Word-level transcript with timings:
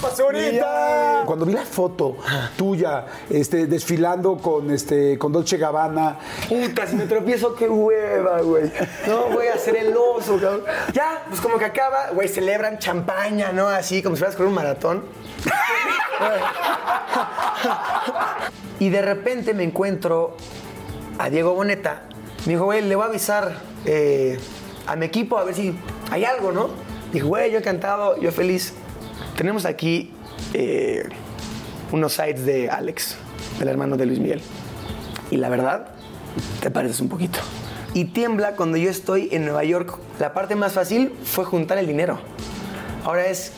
Pazurita. 0.00 1.22
Cuando 1.26 1.44
vi 1.46 1.52
la 1.52 1.64
foto 1.64 2.16
tuya 2.56 3.06
este, 3.30 3.66
desfilando 3.66 4.36
con, 4.36 4.70
este, 4.70 5.18
con 5.18 5.32
Dolce 5.32 5.56
Gabbana. 5.56 6.18
Puta, 6.48 6.86
si 6.86 6.96
me 6.96 7.06
tropiezo, 7.06 7.54
qué 7.54 7.68
hueva, 7.68 8.40
güey. 8.40 8.70
No, 9.06 9.26
voy 9.26 9.46
a 9.46 9.54
hacer 9.54 9.76
el 9.76 9.94
oso, 9.96 10.38
cabrón. 10.40 10.62
Ya, 10.92 11.24
pues 11.28 11.40
como 11.40 11.58
que 11.58 11.64
acaba, 11.64 12.10
güey, 12.12 12.28
celebran 12.28 12.78
champaña, 12.78 13.52
¿no? 13.52 13.68
Así, 13.68 14.02
como 14.02 14.16
si 14.16 14.20
fueras 14.20 14.36
con 14.36 14.46
un 14.46 14.54
maratón. 14.54 15.04
y 18.78 18.88
de 18.88 19.02
repente 19.02 19.54
me 19.54 19.64
encuentro 19.64 20.36
a 21.18 21.30
Diego 21.30 21.54
Boneta. 21.54 22.02
Me 22.46 22.54
dijo, 22.54 22.64
güey, 22.64 22.82
le 22.82 22.96
voy 22.96 23.04
a 23.04 23.08
avisar 23.08 23.56
eh, 23.84 24.38
a 24.86 24.96
mi 24.96 25.06
equipo 25.06 25.38
a 25.38 25.44
ver 25.44 25.54
si 25.54 25.74
hay 26.10 26.24
algo, 26.24 26.52
¿no? 26.52 26.70
Dije, 27.12 27.24
güey, 27.24 27.50
yo 27.52 27.58
encantado, 27.58 28.18
yo 28.20 28.32
feliz. 28.32 28.74
Tenemos 29.36 29.64
aquí 29.64 30.12
eh, 30.54 31.08
unos 31.90 32.12
sites 32.12 32.44
de 32.44 32.70
Alex, 32.70 33.16
del 33.58 33.68
hermano 33.68 33.96
de 33.96 34.06
Luis 34.06 34.18
Miguel. 34.18 34.40
Y 35.30 35.36
la 35.36 35.48
verdad, 35.48 35.88
te 36.60 36.70
pareces 36.70 37.00
un 37.00 37.08
poquito. 37.08 37.38
Y 37.94 38.06
tiembla 38.06 38.56
cuando 38.56 38.76
yo 38.76 38.90
estoy 38.90 39.28
en 39.32 39.44
Nueva 39.44 39.64
York. 39.64 39.98
La 40.18 40.32
parte 40.34 40.54
más 40.56 40.72
fácil 40.72 41.12
fue 41.24 41.44
juntar 41.44 41.78
el 41.78 41.86
dinero. 41.86 42.18
Ahora 43.04 43.26
es, 43.26 43.52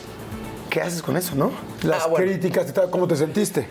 ¿qué 0.69 0.81
haces 0.81 1.01
con 1.01 1.15
eso, 1.17 1.35
no? 1.35 1.51
Las 1.83 2.03
Ah, 2.03 2.07
bueno. 2.07 2.25
críticas, 2.25 2.69
y 2.69 2.73
tal, 2.73 2.89
¿cómo 2.89 3.07
te 3.07 3.15
sentiste? 3.15 3.67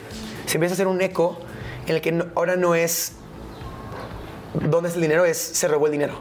Se 0.47 0.57
empieza 0.57 0.73
a 0.73 0.77
hacer 0.77 0.87
un 0.87 1.01
eco 1.01 1.39
en 1.87 1.97
el 1.97 2.01
que 2.01 2.13
no- 2.13 2.27
ahora 2.35 2.57
no 2.57 2.75
es 2.75 3.13
dónde 4.71 4.89
es 4.91 4.95
el 4.95 5.03
dinero, 5.03 5.25
es 5.25 5.37
se 5.39 5.67
robó 5.69 5.87
el 5.87 5.93
dinero. 5.93 6.19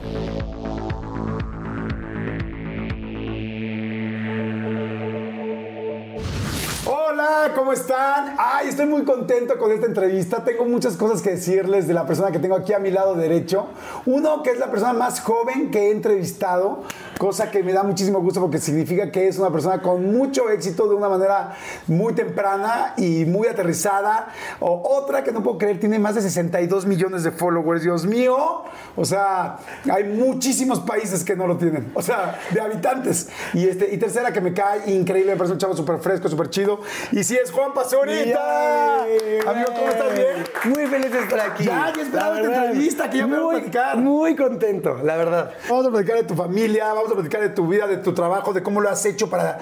Hola, 7.25 7.53
¿cómo 7.55 7.71
están? 7.71 8.35
Ay, 8.37 8.67
estoy 8.67 8.85
muy 8.85 9.05
contento 9.05 9.57
con 9.57 9.71
esta 9.71 9.85
entrevista. 9.85 10.43
Tengo 10.43 10.65
muchas 10.65 10.97
cosas 10.97 11.21
que 11.21 11.29
decirles 11.29 11.87
de 11.87 11.93
la 11.93 12.05
persona 12.05 12.31
que 12.31 12.39
tengo 12.39 12.55
aquí 12.55 12.73
a 12.73 12.79
mi 12.79 12.91
lado 12.91 13.15
derecho. 13.15 13.67
Uno, 14.05 14.43
que 14.43 14.49
es 14.49 14.59
la 14.59 14.69
persona 14.69 14.91
más 14.91 15.21
joven 15.21 15.71
que 15.71 15.87
he 15.87 15.91
entrevistado, 15.91 16.83
cosa 17.23 17.49
que 17.49 17.63
me 17.63 17.71
da 17.71 17.83
muchísimo 17.83 18.19
gusto 18.19 18.41
porque 18.41 18.57
significa 18.57 19.09
que 19.09 19.29
es 19.29 19.37
una 19.37 19.49
persona 19.49 19.81
con 19.81 20.11
mucho 20.11 20.49
éxito 20.49 20.89
de 20.89 20.95
una 20.95 21.07
manera 21.07 21.55
muy 21.87 22.11
temprana 22.11 22.95
y 22.97 23.23
muy 23.23 23.47
aterrizada. 23.47 24.27
O 24.59 24.83
otra 24.83 25.23
que 25.23 25.31
no 25.31 25.41
puedo 25.41 25.57
creer, 25.57 25.79
tiene 25.79 25.99
más 25.99 26.15
de 26.15 26.21
62 26.21 26.85
millones 26.85 27.23
de 27.23 27.31
followers. 27.31 27.81
Dios 27.81 28.05
mío. 28.05 28.63
O 28.97 29.05
sea, 29.05 29.57
hay 29.89 30.03
muchísimos 30.03 30.81
países 30.81 31.23
que 31.23 31.33
no 31.33 31.47
lo 31.47 31.55
tienen. 31.55 31.93
O 31.93 32.01
sea, 32.01 32.37
de 32.51 32.59
habitantes. 32.59 33.29
Y, 33.53 33.69
este, 33.69 33.95
y 33.95 33.97
tercera, 33.97 34.33
que 34.33 34.41
me 34.41 34.53
cae 34.53 34.91
increíble, 34.91 35.31
me 35.31 35.37
parece 35.37 35.53
un 35.53 35.59
chavo 35.59 35.77
súper 35.77 35.99
fresco, 35.99 36.27
súper 36.27 36.49
chido. 36.49 36.81
Y 37.13 37.23
sí, 37.23 37.37
es 37.41 37.53
Juan 37.53 37.73
Pazurita. 37.73 39.03
Amigo, 39.03 39.67
¿cómo 39.73 39.87
estás? 39.87 40.13
¿Bien? 40.13 40.75
Muy 40.75 40.87
feliz 40.87 41.09
de 41.09 41.19
estar 41.19 41.39
aquí. 41.39 41.63
Ya, 41.63 41.93
ya 41.95 42.01
esperaba 42.01 42.41
esta 42.41 42.65
entrevista, 42.65 43.09
que 43.09 43.17
ya 43.19 43.27
me 43.27 43.39
voy 43.39 43.55
a 43.55 43.59
platicar. 43.59 43.97
Muy 43.97 44.35
contento, 44.35 44.97
la 45.01 45.15
verdad. 45.15 45.53
Vamos 45.69 45.87
a 45.87 45.89
platicar 45.89 46.17
de 46.17 46.23
tu 46.23 46.35
familia, 46.35 46.93
vamos 46.93 47.09
a 47.09 47.12
de 47.21 47.49
tu 47.49 47.67
vida, 47.67 47.87
de 47.87 47.97
tu 47.97 48.13
trabajo, 48.13 48.53
de 48.53 48.63
cómo 48.63 48.81
lo 48.81 48.89
has 48.89 49.05
hecho 49.05 49.29
para 49.29 49.59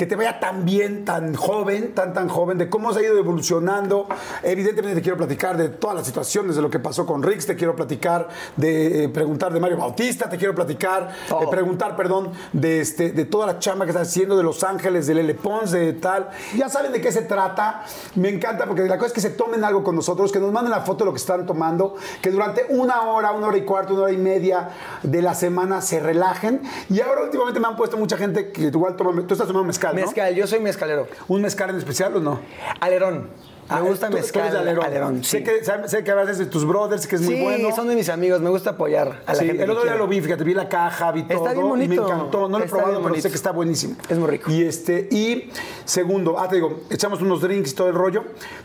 que 0.00 0.06
te 0.06 0.16
vaya 0.16 0.40
tan 0.40 0.64
bien, 0.64 1.04
tan 1.04 1.34
joven, 1.34 1.94
tan, 1.94 2.14
tan 2.14 2.30
joven, 2.30 2.56
de 2.56 2.70
cómo 2.70 2.88
has 2.88 2.96
ido 2.96 3.18
evolucionando. 3.18 4.08
Evidentemente 4.42 4.96
te 4.96 5.02
quiero 5.02 5.18
platicar 5.18 5.58
de 5.58 5.68
todas 5.68 5.94
las 5.94 6.06
situaciones, 6.06 6.56
de 6.56 6.62
lo 6.62 6.70
que 6.70 6.78
pasó 6.78 7.04
con 7.04 7.22
Rix, 7.22 7.44
te 7.44 7.54
quiero 7.54 7.76
platicar 7.76 8.26
de 8.56 9.04
eh, 9.04 9.08
preguntar 9.10 9.52
de 9.52 9.60
Mario 9.60 9.76
Bautista, 9.76 10.30
te 10.30 10.38
quiero 10.38 10.54
platicar, 10.54 11.10
Todo. 11.28 11.42
eh, 11.42 11.48
preguntar, 11.50 11.96
perdón, 11.96 12.32
de, 12.54 12.80
este, 12.80 13.12
de 13.12 13.26
toda 13.26 13.46
la 13.46 13.58
chamba 13.58 13.84
que 13.84 13.90
estás 13.90 14.08
haciendo, 14.08 14.38
de 14.38 14.42
Los 14.42 14.64
Ángeles, 14.64 15.06
de 15.06 15.16
Lele 15.16 15.34
Pons, 15.34 15.70
de 15.70 15.92
tal. 15.92 16.30
Ya 16.56 16.70
saben 16.70 16.92
de 16.92 17.02
qué 17.02 17.12
se 17.12 17.20
trata. 17.20 17.82
Me 18.14 18.30
encanta 18.30 18.64
porque 18.64 18.84
la 18.84 18.96
cosa 18.96 19.08
es 19.08 19.12
que 19.12 19.20
se 19.20 19.28
tomen 19.28 19.62
algo 19.64 19.84
con 19.84 19.96
nosotros, 19.96 20.32
que 20.32 20.40
nos 20.40 20.50
manden 20.50 20.70
la 20.70 20.80
foto 20.80 21.04
de 21.04 21.10
lo 21.10 21.12
que 21.12 21.20
están 21.20 21.44
tomando, 21.44 21.96
que 22.22 22.30
durante 22.30 22.64
una 22.70 23.02
hora, 23.02 23.32
una 23.32 23.48
hora 23.48 23.58
y 23.58 23.66
cuarto, 23.66 23.92
una 23.92 24.04
hora 24.04 24.12
y 24.12 24.16
media 24.16 24.70
de 25.02 25.20
la 25.20 25.34
semana 25.34 25.82
se 25.82 26.00
relajen. 26.00 26.62
Y 26.88 27.02
ahora 27.02 27.24
últimamente 27.24 27.60
me 27.60 27.66
han 27.66 27.76
puesto 27.76 27.98
mucha 27.98 28.16
gente 28.16 28.50
que 28.50 28.62
igual 28.62 28.96
toma, 28.96 29.12
tú 29.12 29.34
estás 29.34 29.46
tomando 29.46 29.66
mezcal, 29.66 29.89
¿no? 29.92 30.00
Mezcal, 30.00 30.34
yo 30.34 30.46
soy 30.46 30.60
mezcalero. 30.60 31.06
¿Un 31.28 31.42
mezcal 31.42 31.70
en 31.70 31.76
especial 31.76 32.16
o 32.16 32.20
no? 32.20 32.40
Alerón. 32.80 33.30
Me 33.70 33.76
Ah, 33.76 33.80
gusta 33.80 34.10
mezcal. 34.10 34.42
eres 34.42 34.52
de 34.54 34.58
Alerón. 34.58 34.84
Alerón, 34.84 35.24
sé, 35.24 35.38
sí. 35.38 35.44
que, 35.44 35.60
sé, 35.88 36.02
que 36.04 36.10
a 36.10 36.14
veces 36.16 36.38
de 36.38 36.46
tus 36.46 36.66
brothers, 36.66 37.06
que 37.06 37.16
es 37.16 37.22
muy 37.22 37.34
sí, 37.36 37.42
bueno. 37.42 37.74
son 37.74 37.88
de 37.88 37.94
mis 37.94 38.08
amigos, 38.08 38.40
me 38.40 38.50
gusta 38.50 38.70
apoyar 38.70 39.22
a 39.26 39.32
la 39.32 39.38
Sí, 39.38 39.46
gente. 39.46 39.62
el 39.62 39.70
otro 39.70 39.84
día 39.84 39.94
lo 39.94 40.06
vi, 40.08 40.20
fíjate, 40.20 40.42
vi 40.44 40.54
la 40.54 40.68
caja, 40.68 41.12
vi 41.12 41.20
Está 41.20 41.34
todo. 41.34 41.44
bien 41.44 41.58
Y 41.58 41.88
me 41.88 41.96
bonito. 41.96 42.06
encantó. 42.06 42.48
No 42.48 42.58
lo 42.58 42.64
he 42.64 42.66
Está 42.66 42.76
probado, 42.78 42.96
pero 42.96 43.04
sé 43.04 43.10
bonito. 43.10 43.28
que 43.28 43.34
está 43.36 43.50
buenísimo. 43.52 43.96
Es 44.08 44.18
muy 44.18 44.28
rico. 44.28 44.50
Y 44.50 44.62
este, 44.64 45.08
y 45.10 45.50
segundo, 45.84 46.38
ah, 46.38 46.48
te 46.48 46.56
digo, 46.56 46.80
echamos 46.90 47.20
unos 47.22 47.40
drinks 47.42 47.72
y 47.72 47.74
todo 47.74 47.88
el 47.88 47.94
rollo. 47.94 48.24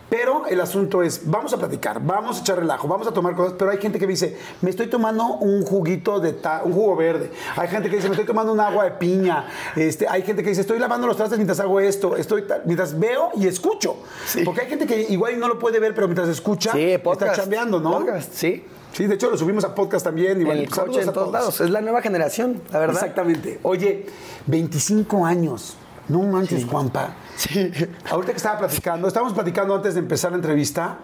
Pero 0.10 0.46
el 0.48 0.62
asunto 0.62 1.02
es, 1.02 1.22
vamos 1.30 1.52
a 1.54 1.58
platicar, 1.58 2.00
vamos 2.02 2.38
a 2.38 2.42
echar 2.42 2.60
relajo, 2.60 2.88
vamos 2.88 3.08
a 3.08 3.12
tomar 3.12 3.36
cosas. 3.36 3.56
Pero 3.58 3.72
hay 3.72 3.78
gente 3.80 3.98
que 4.00 4.06
me 4.06 4.12
dice, 4.14 4.38
me 4.62 4.70
estoy 4.70 4.88
tomando 4.88 5.26
un 5.26 5.64
juguito 5.64 6.20
de 6.20 6.34
ta- 6.34 6.62
un 6.64 6.74
jugo 6.74 6.96
verde. 6.96 7.32
Hay 7.56 7.68
gente 7.68 7.90
que 7.90 7.96
dice, 7.98 8.08
me 8.08 8.14
estoy 8.14 8.26
tomando 8.28 8.54
un 8.54 8.60
agua 8.60 8.84
de 8.86 8.92
piña. 8.92 9.48
Este, 9.76 10.08
hay 10.08 10.22
gente 10.22 10.44
que 10.44 10.50
dice, 10.50 10.62
estoy 10.62 10.78
lavando 10.80 11.08
los 11.08 11.18
trastes 11.18 11.38
mientras 11.40 11.60
hago 11.60 11.80
esto. 11.80 12.16
Estoy 12.16 12.44
mientras 12.66 12.98
veo 13.00 13.32
y 13.36 13.48
escucho. 13.48 13.98
Porque 14.46 14.62
hay 14.62 14.68
gente 14.68 14.86
que 14.86 14.95
igual 15.10 15.40
no 15.40 15.48
lo 15.48 15.60
puede 15.60 15.80
ver, 15.80 15.94
pero 15.94 16.08
mientras 16.08 16.30
escucha, 16.30 16.72
Sí, 16.72 16.98
podcast. 17.04 17.32
está 17.32 17.44
chambeando, 17.44 17.80
¿no? 17.80 17.92
Podcast, 17.92 18.34
sí. 18.34 18.64
Sí, 18.94 19.08
de 19.08 19.16
hecho 19.16 19.30
lo 19.30 19.38
subimos 19.38 19.66
a 19.66 19.76
podcast 19.76 20.06
también. 20.06 20.44
Bueno, 20.46 20.62
el 20.62 20.70
pues, 20.70 20.80
coche, 20.80 21.02
en 21.02 21.10
a 21.10 21.14
todos 21.14 21.32
lados. 21.32 21.60
Es 21.60 21.70
la 21.70 21.82
nueva 21.82 22.02
generación, 22.02 22.62
la 22.72 22.80
verdad. 22.80 22.96
Exactamente. 22.96 23.60
Oye, 23.64 24.06
25 24.48 25.26
años. 25.26 25.76
No 26.08 26.20
manches, 26.22 26.66
Juanpa. 26.66 27.16
Sí. 27.36 27.72
Ahorita 28.10 28.32
que 28.32 28.38
estaba 28.38 28.60
platicando, 28.60 29.08
estábamos 29.08 29.34
platicando 29.34 29.76
antes 29.76 29.96
de 29.96 30.00
empezar 30.00 30.32
la 30.32 30.38
entrevista 30.38 31.00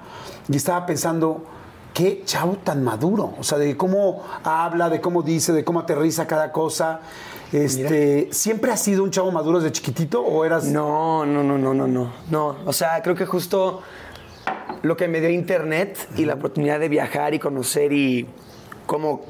y 0.48 0.56
estaba 0.56 0.86
pensando, 0.86 1.44
qué 1.94 2.22
chavo 2.24 2.58
tan 2.64 2.84
maduro. 2.84 3.34
O 3.38 3.44
sea, 3.44 3.58
de 3.58 3.76
cómo 3.76 4.24
habla, 4.44 4.90
de 4.90 5.02
cómo 5.02 5.22
dice, 5.24 5.52
de 5.54 5.64
cómo 5.64 5.82
aterriza 5.82 6.28
cada 6.28 6.52
cosa. 6.52 7.02
Este, 7.52 8.30
¿Siempre 8.32 8.72
has 8.72 8.82
sido 8.82 9.04
un 9.04 9.12
chavo 9.12 9.32
maduro 9.32 9.60
desde 9.60 9.74
chiquitito 9.74 10.22
o 10.22 10.46
eras.? 10.46 10.66
No, 10.66 11.26
no, 11.26 11.44
no, 11.44 11.58
no, 11.58 11.74
no, 11.74 11.88
no. 11.88 12.14
No, 12.30 12.58
o 12.66 12.74
sea, 12.74 13.02
creo 13.02 13.16
que 13.16 13.26
justo 13.26 13.82
lo 14.82 14.98
que 14.98 15.08
me 15.08 15.20
dio 15.20 15.30
internet 15.30 15.98
y 16.16 16.26
la 16.26 16.36
oportunidad 16.36 16.80
de 16.80 16.90
viajar 16.90 17.34
y 17.34 17.40
conocer 17.40 17.92
y 17.92 18.28
cómo 18.86 19.26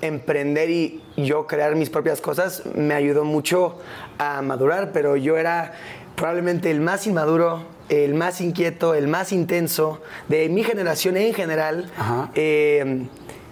emprender 0.00 0.70
y 0.70 1.02
yo 1.16 1.46
crear 1.46 1.74
mis 1.76 1.90
propias 1.90 2.20
cosas 2.20 2.62
me 2.74 2.94
ayudó 2.94 3.24
mucho 3.24 3.78
a 4.18 4.42
madurar, 4.42 4.92
pero 4.92 5.16
yo 5.16 5.36
era 5.36 5.72
probablemente 6.14 6.70
el 6.70 6.80
más 6.80 7.06
inmaduro, 7.06 7.64
el 7.88 8.14
más 8.14 8.40
inquieto, 8.40 8.94
el 8.94 9.08
más 9.08 9.32
intenso 9.32 10.00
de 10.28 10.48
mi 10.48 10.62
generación 10.62 11.16
en 11.16 11.34
general. 11.34 11.90
Ajá. 11.96 12.30
Eh, 12.34 13.06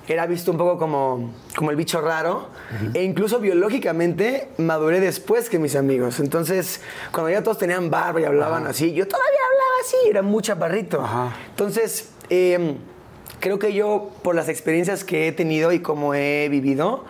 era 0.08 0.26
visto 0.26 0.50
un 0.50 0.58
poco 0.58 0.78
como, 0.78 1.32
como 1.56 1.70
el 1.70 1.76
bicho 1.76 2.00
raro 2.00 2.48
e 2.94 3.02
incluso 3.02 3.38
biológicamente 3.38 4.48
maduré 4.58 5.00
después 5.00 5.48
que 5.48 5.58
mis 5.58 5.76
amigos. 5.76 6.18
Entonces, 6.20 6.80
cuando 7.12 7.30
ya 7.30 7.42
todos 7.42 7.58
tenían 7.58 7.90
barba 7.90 8.20
y 8.20 8.24
hablaban 8.24 8.66
así, 8.66 8.92
yo 8.92 9.06
todavía 9.06 9.38
hablaba 9.46 9.72
así, 9.82 9.96
era 10.10 10.22
muy 10.22 10.42
chaparrito. 10.42 11.00
Ajá. 11.00 11.36
Entonces, 11.50 12.10
eh, 12.30 12.76
creo 13.40 13.58
que 13.58 13.72
yo, 13.72 14.10
por 14.22 14.34
las 14.34 14.48
experiencias 14.48 15.04
que 15.04 15.28
he 15.28 15.32
tenido 15.32 15.72
y 15.72 15.80
como 15.80 16.14
he 16.14 16.48
vivido, 16.50 17.04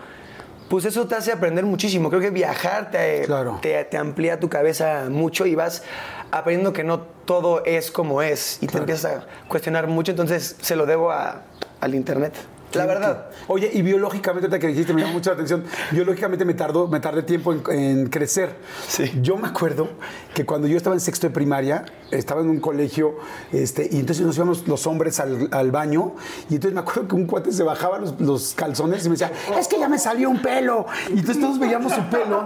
pues 0.69 0.85
eso 0.85 1.05
te 1.07 1.15
hace 1.15 1.31
aprender 1.31 1.65
muchísimo. 1.65 2.09
Creo 2.09 2.21
que 2.21 2.29
viajar 2.29 2.89
te, 2.91 3.23
Claro. 3.25 3.59
te, 3.61 3.83
te 3.85 3.97
amplía 3.97 4.39
tu 4.39 4.49
cabeza 4.49 5.05
mucho 5.09 5.45
y 5.45 5.55
vas 5.55 5.83
aprendiendo 6.31 6.73
que 6.73 6.83
no 6.83 7.01
todo 7.25 7.63
es 7.65 7.91
como 7.91 8.21
es 8.21 8.57
y 8.61 8.67
te 8.67 8.77
empiezas 8.79 9.05
a 9.17 9.25
cuestionar 9.47 9.87
mucho. 9.87 10.11
Entonces, 10.11 10.55
se 10.61 10.75
lo 10.75 10.85
debo 10.85 11.11
a- 11.11 11.41
al 11.79 11.95
Internet. 11.95 12.33
La 12.73 12.85
verdad. 12.85 13.25
Oye, 13.47 13.69
y 13.73 13.81
biológicamente, 13.81 14.47
ahorita 14.47 14.59
que 14.59 14.67
dijiste, 14.67 14.93
me 14.93 15.01
llamó 15.01 15.13
mucho 15.13 15.29
la 15.29 15.35
atención, 15.35 15.63
biológicamente 15.91 16.45
me 16.45 16.53
tardó, 16.53 16.87
me 16.87 16.99
tardé 16.99 17.23
tiempo 17.23 17.53
en, 17.53 17.61
en 17.71 18.07
crecer. 18.09 18.55
Sí. 18.87 19.11
Yo 19.21 19.37
me 19.37 19.47
acuerdo 19.47 19.89
que 20.33 20.45
cuando 20.45 20.67
yo 20.67 20.77
estaba 20.77 20.95
en 20.95 20.99
sexto 20.99 21.27
de 21.27 21.33
primaria, 21.33 21.85
estaba 22.11 22.41
en 22.41 22.49
un 22.49 22.59
colegio, 22.59 23.15
este, 23.51 23.87
y 23.91 23.99
entonces 23.99 24.25
nos 24.25 24.35
íbamos 24.37 24.67
los 24.67 24.85
hombres 24.87 25.19
al, 25.19 25.49
al 25.51 25.71
baño, 25.71 26.15
y 26.49 26.55
entonces 26.55 26.73
me 26.73 26.81
acuerdo 26.81 27.07
que 27.07 27.15
un 27.15 27.25
cuate 27.27 27.51
se 27.51 27.63
bajaba 27.63 27.99
los, 27.99 28.19
los 28.19 28.53
calzones 28.53 29.05
y 29.05 29.09
me 29.09 29.13
decía, 29.15 29.31
es 29.57 29.67
que 29.67 29.79
ya 29.79 29.87
me 29.89 29.97
salió 29.99 30.29
un 30.29 30.41
pelo. 30.41 30.85
Y 31.09 31.19
entonces 31.19 31.39
todos 31.41 31.59
veíamos 31.59 31.93
su 31.93 32.01
pelo, 32.09 32.45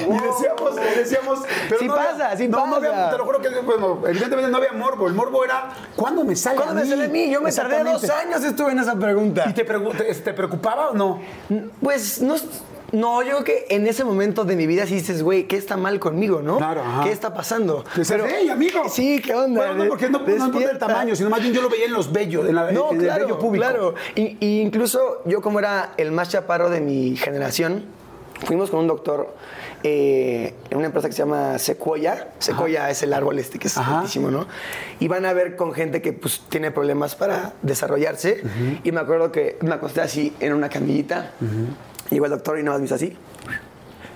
y, 0.00 0.12
y 0.12 0.18
decíamos, 0.18 0.76
decíamos, 0.96 1.38
pero 1.68 1.80
Sí 1.80 1.86
no 1.86 1.94
había- 1.94 2.10
pasa, 2.12 2.36
sí 2.36 2.48
no, 2.48 2.66
no 2.66 2.76
había- 2.76 2.90
pasa. 2.90 3.10
te 3.10 3.18
lo 3.18 3.24
juro 3.24 3.40
que, 3.40 3.48
bueno, 3.60 4.02
evidentemente 4.06 4.50
no 4.50 4.56
había 4.58 4.72
morbo. 4.72 5.06
El 5.08 5.14
morbo 5.14 5.44
era, 5.44 5.70
¿cuándo 5.96 6.24
me 6.24 6.34
sale 6.36 6.56
¿Cuándo 6.56 6.72
a 6.72 6.76
me 6.76 6.82
mí? 6.84 6.88
sale 6.90 7.04
a 7.04 7.08
mí? 7.08 7.30
Yo 7.30 7.40
me 7.40 7.52
tardé 7.52 7.84
dos 7.84 8.08
años, 8.10 8.42
estuve 8.44 8.72
en 8.72 8.78
esa 8.80 8.94
pregunta. 8.98 9.44
¿Y 9.48 9.52
te, 9.54 9.66
pregu- 9.66 9.96
te- 9.96 10.32
preocupaba 10.34 10.90
o 10.90 10.94
no? 10.94 11.20
Pues 11.80 12.20
no, 12.22 12.36
no, 12.92 13.22
yo 13.22 13.28
creo 13.30 13.44
que 13.44 13.66
en 13.70 13.86
ese 13.86 14.04
momento 14.04 14.44
de 14.44 14.56
mi 14.56 14.66
vida 14.66 14.86
sí 14.86 14.94
dices, 14.94 15.22
güey, 15.22 15.44
¿qué 15.46 15.56
está 15.56 15.76
mal 15.76 15.98
conmigo, 16.00 16.40
no? 16.42 16.56
Claro, 16.58 16.80
ajá. 16.82 17.04
¿Qué 17.04 17.10
está 17.12 17.34
pasando? 17.34 17.84
Dices, 17.96 18.20
hey, 18.26 18.48
amigo. 18.48 18.82
Sí, 18.88 19.20
¿qué 19.20 19.34
onda? 19.34 19.66
Bueno, 19.66 19.84
no, 19.84 19.88
porque 19.90 20.08
no, 20.08 20.20
no 20.20 20.46
importa 20.46 20.70
el 20.70 20.78
tamaño, 20.78 21.14
sino 21.16 21.28
más 21.30 21.40
bien 21.42 21.52
yo 21.52 21.62
lo 21.62 21.68
veía 21.68 21.84
en 21.86 21.92
los 21.92 22.10
bellos, 22.12 22.48
en, 22.48 22.54
la, 22.54 22.70
No, 22.72 22.90
en 22.90 22.96
el 23.00 23.02
claro, 23.04 23.24
bello 23.24 23.38
público. 23.38 23.64
claro. 23.66 23.94
Y, 24.14 24.36
y 24.40 24.60
incluso 24.60 25.22
yo 25.26 25.40
como 25.42 25.58
era 25.58 25.92
el 25.96 26.12
más 26.12 26.30
chaparro 26.30 26.70
de 26.70 26.80
mi 26.80 27.16
generación, 27.16 27.84
fuimos 28.46 28.70
con 28.70 28.80
un 28.80 28.86
doctor 28.86 29.34
eh, 29.82 30.54
en 30.70 30.78
una 30.78 30.86
empresa 30.86 31.08
que 31.08 31.12
se 31.12 31.18
llama 31.22 31.58
Sequoia. 31.58 32.28
Sequoia 32.38 32.90
es 32.90 33.02
el 33.02 33.12
árbol 33.12 33.38
este 33.38 33.58
que 33.58 33.68
es 33.68 33.76
Ajá. 33.78 33.98
altísimo, 34.00 34.30
¿no? 34.30 34.46
Y 35.00 35.08
van 35.08 35.24
a 35.26 35.32
ver 35.32 35.56
con 35.56 35.72
gente 35.72 36.02
que 36.02 36.12
pues 36.12 36.42
tiene 36.48 36.70
problemas 36.70 37.14
para 37.14 37.52
desarrollarse. 37.62 38.42
Y 38.84 38.92
me 38.92 39.00
acuerdo 39.00 39.30
que 39.32 39.58
me 39.62 39.72
acosté 39.74 40.00
así 40.00 40.34
en 40.40 40.52
una 40.52 40.68
camillita. 40.68 41.32
Llegó 42.10 42.24
el 42.24 42.30
doctor 42.30 42.58
y 42.58 42.62
nada 42.62 42.72
más 42.74 42.80
me 42.80 42.86
hizo 42.86 42.94
así. 42.94 43.16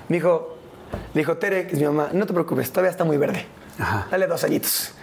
Me 0.08 0.16
dijo, 0.16 0.56
le 1.14 1.20
dijo, 1.20 1.36
Tere, 1.38 1.66
que 1.66 1.74
es 1.74 1.78
mi 1.80 1.86
mamá, 1.86 2.10
no 2.12 2.26
te 2.26 2.32
preocupes, 2.32 2.70
todavía 2.70 2.90
está 2.90 3.04
muy 3.04 3.16
verde. 3.16 3.46
Ajá. 3.78 4.06
Dale 4.10 4.26
dos 4.26 4.44
añitos. 4.44 4.94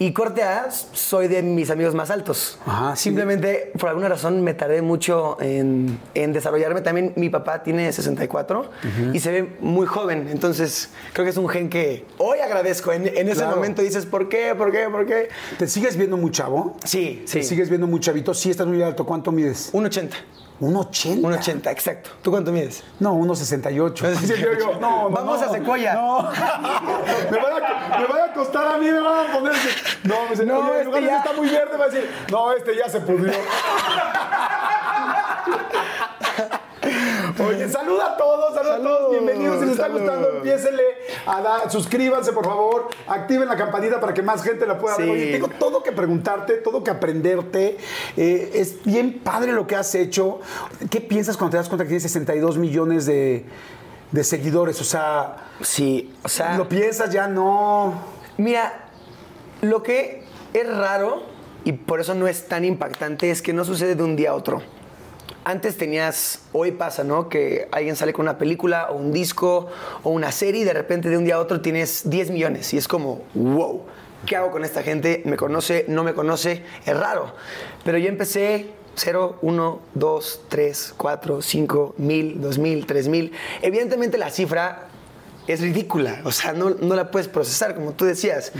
Y 0.00 0.12
corte 0.12 0.44
A, 0.44 0.70
soy 0.70 1.26
de 1.26 1.42
mis 1.42 1.70
amigos 1.70 1.92
más 1.94 2.10
altos. 2.10 2.58
Ajá, 2.64 2.94
sí. 2.94 3.04
Simplemente, 3.04 3.72
por 3.78 3.88
alguna 3.88 4.08
razón, 4.08 4.42
me 4.42 4.54
tardé 4.54 4.80
mucho 4.80 5.36
en, 5.40 5.98
en 6.14 6.32
desarrollarme. 6.32 6.82
También 6.82 7.12
mi 7.16 7.30
papá 7.30 7.64
tiene 7.64 7.92
64 7.92 8.70
y 9.12 9.18
se 9.18 9.32
ve 9.32 9.56
muy 9.60 9.86
joven. 9.88 10.28
Entonces, 10.30 10.90
creo 11.12 11.24
que 11.24 11.30
es 11.30 11.36
un 11.36 11.48
gen 11.48 11.68
que 11.68 12.04
hoy 12.18 12.38
agradezco. 12.38 12.92
En, 12.92 13.08
en 13.08 13.28
ese 13.28 13.40
Claro. 13.40 13.56
momento 13.56 13.82
dices, 13.82 14.06
¿por 14.06 14.28
qué? 14.28 14.54
¿Por 14.56 14.70
qué? 14.70 14.88
¿Por 14.88 15.04
qué? 15.04 15.28
¿Te 15.58 15.66
sigues 15.66 15.96
viendo 15.96 16.16
muy 16.16 16.30
chavo? 16.30 16.76
Sí, 16.84 17.22
sí. 17.26 17.38
¿Te 17.40 17.44
sigues 17.44 17.68
viendo 17.68 17.86
muy 17.88 17.98
chavito? 17.98 18.34
Sí, 18.34 18.50
estás 18.50 18.68
muy 18.68 18.80
alto. 18.82 19.04
¿Cuánto 19.04 19.32
mides? 19.32 19.72
1,80. 19.72 20.10
¿Un 20.60 20.76
80? 20.76 21.28
1,80, 21.28 21.70
exacto. 21.70 22.10
¿Tú 22.20 22.30
cuánto 22.32 22.50
mides? 22.50 22.82
No, 22.98 23.14
1.68. 23.14 24.16
Sí, 24.18 24.26
yo, 24.28 24.52
yo, 24.58 24.74
no, 24.80 25.02
no, 25.02 25.10
Vamos 25.10 25.40
no, 25.40 25.46
a 25.46 25.52
Sequoia. 25.52 25.94
No. 25.94 26.22
me, 27.30 27.38
van 27.38 27.52
a, 27.62 27.98
me 27.98 28.06
van 28.06 28.20
a 28.20 28.24
acostar 28.24 28.74
a 28.74 28.78
mí, 28.78 28.86
me 28.86 29.00
van 29.00 29.30
a 29.30 29.32
poner. 29.32 29.54
No, 30.04 30.22
me 30.24 30.30
dice, 30.30 30.46
No, 30.46 30.60
en 30.60 30.68
este 30.70 30.84
lugar 30.84 31.00
que 31.02 31.06
ya. 31.06 31.18
está 31.18 31.32
muy 31.32 31.48
verde, 31.48 31.76
va 31.76 31.84
a 31.84 31.88
decir, 31.88 32.10
no, 32.30 32.52
este 32.52 32.76
ya 32.76 32.88
se 32.88 33.00
pudrió. 33.00 33.32
Oye, 37.58 37.68
saluda 37.68 38.12
a 38.12 38.16
todos, 38.16 38.54
saluda 38.54 38.76
a 38.76 38.78
todos, 38.78 39.10
bienvenidos. 39.10 39.58
Si 39.58 39.64
les 39.66 39.72
está 39.72 39.88
gustando, 39.88 40.36
empiécenle 40.36 40.82
a 41.26 41.40
dar, 41.40 41.70
suscríbanse, 41.70 42.32
por 42.32 42.44
favor, 42.44 42.88
activen 43.08 43.48
la 43.48 43.56
campanita 43.56 43.98
para 43.98 44.14
que 44.14 44.22
más 44.22 44.42
gente 44.44 44.64
la 44.64 44.78
pueda 44.78 44.96
ver. 44.96 45.10
Oye, 45.10 45.32
tengo 45.32 45.48
todo 45.48 45.82
que 45.82 45.90
preguntarte, 45.90 46.54
todo 46.54 46.84
que 46.84 46.90
aprenderte. 46.90 47.76
Eh, 48.16 48.50
es 48.54 48.82
bien 48.84 49.20
padre 49.24 49.52
lo 49.52 49.66
que 49.66 49.74
has 49.74 49.92
hecho. 49.96 50.40
¿Qué 50.88 51.00
piensas 51.00 51.36
cuando 51.36 51.52
te 51.52 51.56
das 51.56 51.68
cuenta 51.68 51.84
que 51.84 51.88
tienes 51.88 52.04
62 52.04 52.58
millones 52.58 53.06
de, 53.06 53.44
de 54.12 54.24
seguidores? 54.24 54.80
O 54.80 54.84
sea, 54.84 55.48
Sí, 55.60 56.14
o 56.22 56.28
sea... 56.28 56.56
lo 56.56 56.68
piensas 56.68 57.10
ya 57.10 57.26
no. 57.26 57.94
Mira, 58.36 58.88
lo 59.62 59.82
que 59.82 60.22
es 60.54 60.76
raro 60.76 61.24
y 61.64 61.72
por 61.72 62.00
eso 62.00 62.14
no 62.14 62.28
es 62.28 62.46
tan 62.46 62.64
impactante 62.64 63.32
es 63.32 63.42
que 63.42 63.52
no 63.52 63.64
sucede 63.64 63.96
de 63.96 64.02
un 64.04 64.14
día 64.14 64.30
a 64.30 64.34
otro. 64.34 64.62
Antes 65.44 65.76
tenías, 65.76 66.42
hoy 66.52 66.72
pasa, 66.72 67.04
¿no? 67.04 67.28
Que 67.28 67.68
alguien 67.72 67.96
sale 67.96 68.12
con 68.12 68.24
una 68.24 68.38
película 68.38 68.88
o 68.90 68.96
un 68.96 69.12
disco 69.12 69.68
o 70.02 70.10
una 70.10 70.32
serie 70.32 70.62
y 70.62 70.64
de 70.64 70.72
repente 70.72 71.08
de 71.08 71.16
un 71.16 71.24
día 71.24 71.36
a 71.36 71.38
otro 71.40 71.60
tienes 71.60 72.08
10 72.08 72.30
millones 72.30 72.72
y 72.74 72.78
es 72.78 72.88
como, 72.88 73.22
wow, 73.34 73.82
¿qué 74.26 74.36
hago 74.36 74.50
con 74.50 74.64
esta 74.64 74.82
gente? 74.82 75.22
¿Me 75.24 75.36
conoce? 75.36 75.84
¿No 75.88 76.04
me 76.04 76.14
conoce? 76.14 76.64
Es 76.84 76.96
raro. 76.96 77.32
Pero 77.84 77.98
yo 77.98 78.08
empecé 78.08 78.70
0, 78.94 79.38
1, 79.42 79.80
2, 79.94 80.40
3, 80.48 80.94
4, 80.96 81.42
5, 81.42 81.94
1000, 81.96 82.40
2000, 82.40 82.86
3000. 82.86 83.32
Evidentemente 83.62 84.18
la 84.18 84.30
cifra 84.30 84.88
es 85.46 85.60
ridícula, 85.60 86.20
o 86.24 86.30
sea, 86.30 86.52
no, 86.52 86.70
no 86.70 86.94
la 86.94 87.10
puedes 87.10 87.28
procesar, 87.28 87.74
como 87.74 87.92
tú 87.92 88.04
decías. 88.04 88.52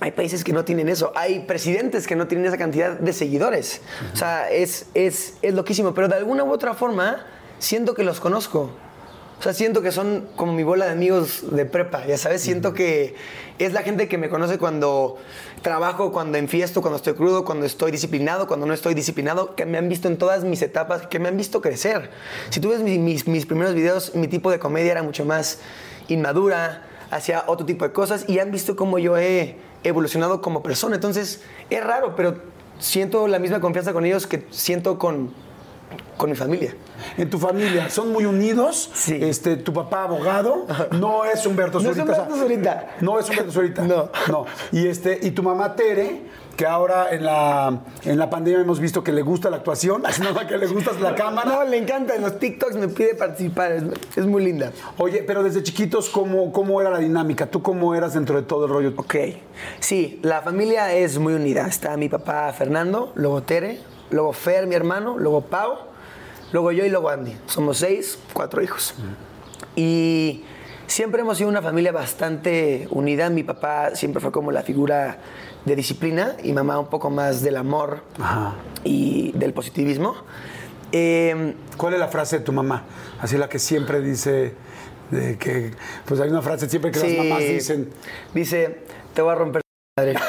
Hay 0.00 0.12
países 0.12 0.44
que 0.44 0.52
no 0.52 0.64
tienen 0.64 0.88
eso, 0.88 1.12
hay 1.14 1.40
presidentes 1.40 2.06
que 2.06 2.16
no 2.16 2.26
tienen 2.26 2.46
esa 2.46 2.58
cantidad 2.58 2.92
de 2.98 3.12
seguidores. 3.12 3.80
O 4.12 4.16
sea, 4.16 4.50
es, 4.50 4.86
es, 4.94 5.34
es 5.42 5.54
loquísimo, 5.54 5.94
pero 5.94 6.08
de 6.08 6.16
alguna 6.16 6.44
u 6.44 6.52
otra 6.52 6.74
forma 6.74 7.24
siento 7.58 7.94
que 7.94 8.02
los 8.04 8.20
conozco. 8.20 8.70
O 9.38 9.42
sea, 9.42 9.52
siento 9.52 9.82
que 9.82 9.90
son 9.90 10.28
como 10.36 10.52
mi 10.52 10.62
bola 10.62 10.84
de 10.86 10.92
amigos 10.92 11.42
de 11.50 11.64
prepa, 11.64 12.06
ya 12.06 12.16
sabes, 12.16 12.42
siento 12.42 12.74
que 12.74 13.16
es 13.58 13.72
la 13.72 13.82
gente 13.82 14.06
que 14.06 14.16
me 14.16 14.28
conoce 14.28 14.56
cuando 14.56 15.18
trabajo, 15.62 16.12
cuando 16.12 16.38
enfiesto, 16.38 16.80
cuando 16.80 16.96
estoy 16.98 17.14
crudo, 17.14 17.44
cuando 17.44 17.66
estoy 17.66 17.90
disciplinado, 17.90 18.46
cuando 18.46 18.66
no 18.66 18.74
estoy 18.74 18.94
disciplinado, 18.94 19.56
que 19.56 19.66
me 19.66 19.78
han 19.78 19.88
visto 19.88 20.06
en 20.06 20.16
todas 20.16 20.44
mis 20.44 20.62
etapas, 20.62 21.08
que 21.08 21.18
me 21.18 21.28
han 21.28 21.36
visto 21.36 21.60
crecer. 21.60 22.10
Si 22.50 22.60
tú 22.60 22.68
ves 22.68 22.80
mi- 22.82 22.98
mis, 22.98 23.26
mis 23.26 23.44
primeros 23.44 23.74
videos, 23.74 24.14
mi 24.14 24.28
tipo 24.28 24.48
de 24.48 24.60
comedia 24.60 24.92
era 24.92 25.02
mucho 25.02 25.24
más 25.24 25.58
inmadura, 26.06 26.82
hacía 27.10 27.44
otro 27.48 27.66
tipo 27.66 27.84
de 27.84 27.92
cosas 27.92 28.24
y 28.28 28.38
han 28.38 28.50
visto 28.52 28.76
cómo 28.76 28.98
yo 29.00 29.16
he 29.18 29.56
evolucionado 29.84 30.40
como 30.40 30.62
persona. 30.62 30.94
Entonces, 30.94 31.42
es 31.70 31.84
raro, 31.84 32.14
pero 32.16 32.36
siento 32.78 33.28
la 33.28 33.38
misma 33.38 33.60
confianza 33.60 33.92
con 33.92 34.04
ellos 34.04 34.26
que 34.26 34.46
siento 34.50 34.98
con, 34.98 35.32
con 36.16 36.30
mi 36.30 36.36
familia. 36.36 36.74
En 37.16 37.30
tu 37.30 37.38
familia, 37.38 37.90
¿son 37.90 38.12
muy 38.12 38.24
unidos? 38.24 38.90
Sí. 38.94 39.18
Este, 39.20 39.56
tu 39.56 39.72
papá 39.72 40.04
abogado 40.04 40.66
no 40.92 41.24
es 41.24 41.44
Humberto 41.46 41.80
No 41.80 41.90
es 41.90 41.96
Zurita. 41.96 42.12
o 42.12 42.14
sea, 42.14 42.24
Humberto 42.24 42.42
Zurita. 42.44 42.96
No 43.00 43.18
es 43.18 43.28
Humberto 43.28 43.52
Zurita. 43.52 43.82
No. 43.86 44.10
No. 44.28 44.46
Y, 44.70 44.86
este, 44.86 45.18
y 45.22 45.32
tu 45.32 45.42
mamá 45.42 45.74
Tere, 45.74 46.22
que 46.56 46.66
ahora 46.66 47.12
en 47.12 47.24
la, 47.24 47.80
en 48.04 48.18
la 48.18 48.30
pandemia 48.30 48.60
hemos 48.60 48.80
visto 48.80 49.02
que 49.02 49.12
le 49.12 49.22
gusta 49.22 49.50
la 49.50 49.58
actuación, 49.58 50.02
nada 50.20 50.46
que 50.46 50.58
le 50.58 50.66
gusta 50.66 50.92
la 51.00 51.14
cámara. 51.14 51.48
No, 51.48 51.64
le 51.64 51.78
encanta. 51.78 52.14
En 52.14 52.22
los 52.22 52.38
TikToks 52.38 52.76
me 52.76 52.88
pide 52.88 53.14
participar. 53.14 53.72
Es, 53.72 53.84
es 54.16 54.26
muy 54.26 54.44
linda. 54.44 54.72
Oye, 54.98 55.22
pero 55.26 55.42
desde 55.42 55.62
chiquitos, 55.62 56.08
¿cómo, 56.08 56.52
¿cómo 56.52 56.80
era 56.80 56.90
la 56.90 56.98
dinámica? 56.98 57.46
¿Tú 57.46 57.62
cómo 57.62 57.94
eras 57.94 58.14
dentro 58.14 58.36
de 58.36 58.42
todo 58.42 58.66
el 58.66 58.70
rollo? 58.70 58.92
Ok. 58.96 59.14
Sí, 59.80 60.20
la 60.22 60.42
familia 60.42 60.92
es 60.92 61.18
muy 61.18 61.34
unida. 61.34 61.66
Está 61.66 61.96
mi 61.96 62.08
papá 62.08 62.52
Fernando, 62.52 63.12
luego 63.14 63.42
Tere, 63.42 63.80
luego 64.10 64.32
Fer, 64.32 64.66
mi 64.66 64.74
hermano, 64.74 65.18
luego 65.18 65.42
Pau, 65.42 65.78
luego 66.52 66.72
yo 66.72 66.84
y 66.84 66.88
luego 66.88 67.08
Andy. 67.08 67.36
Somos 67.46 67.78
seis, 67.78 68.18
cuatro 68.32 68.62
hijos. 68.62 68.94
Y 69.76 70.44
siempre 70.86 71.22
hemos 71.22 71.38
sido 71.38 71.48
una 71.48 71.62
familia 71.62 71.92
bastante 71.92 72.86
unida. 72.90 73.30
Mi 73.30 73.42
papá 73.42 73.94
siempre 73.94 74.20
fue 74.20 74.30
como 74.30 74.52
la 74.52 74.62
figura 74.62 75.18
de 75.64 75.76
disciplina 75.76 76.36
y 76.42 76.52
mamá 76.52 76.78
un 76.78 76.88
poco 76.88 77.10
más 77.10 77.42
del 77.42 77.56
amor 77.56 78.02
Ajá. 78.20 78.54
y 78.84 79.32
del 79.32 79.52
positivismo. 79.52 80.14
Eh, 80.92 81.54
¿Cuál 81.76 81.94
es 81.94 82.00
la 82.00 82.08
frase 82.08 82.38
de 82.38 82.44
tu 82.44 82.52
mamá? 82.52 82.84
Así 83.20 83.38
la 83.38 83.48
que 83.48 83.58
siempre 83.58 84.00
dice, 84.00 84.54
de 85.10 85.38
que, 85.38 85.72
pues 86.04 86.20
hay 86.20 86.28
una 86.30 86.42
frase 86.42 86.68
siempre 86.68 86.90
que 86.90 86.98
sí, 86.98 87.16
las 87.16 87.26
mamás 87.26 87.40
dicen. 87.40 87.90
Dice, 88.34 88.82
te 89.14 89.22
voy 89.22 89.32
a 89.32 89.34
romper 89.36 89.62
tu 89.62 90.00
madre. 90.00 90.14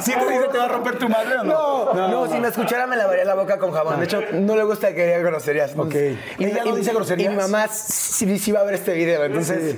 ¿Sí 0.00 0.12
te 0.12 0.32
dice 0.32 0.48
te 0.50 0.58
va 0.58 0.64
a 0.64 0.68
romper 0.68 0.98
tu 0.98 1.08
madre 1.08 1.38
o 1.38 1.44
no? 1.44 1.94
No, 1.94 2.08
no, 2.08 2.26
si 2.32 2.38
me 2.38 2.48
escuchara 2.48 2.86
me 2.86 2.96
lavaría 2.96 3.24
la 3.24 3.34
boca 3.34 3.58
con 3.58 3.72
jabón. 3.72 3.98
De 3.98 4.04
hecho, 4.04 4.20
no 4.32 4.56
le 4.56 4.64
gusta 4.64 4.94
que 4.94 5.06
diga 5.06 5.18
groserías. 5.18 5.72
Ok. 5.76 5.94
Y, 6.38 6.44
¿Ella 6.44 6.64
no 6.64 6.76
dice 6.76 6.92
groserías? 6.92 7.32
Y 7.32 7.34
mi 7.34 7.40
mamá 7.40 7.68
sí, 7.68 8.38
sí 8.38 8.52
va 8.52 8.60
a 8.60 8.64
ver 8.64 8.74
este 8.74 8.94
video, 8.94 9.24
entonces, 9.24 9.76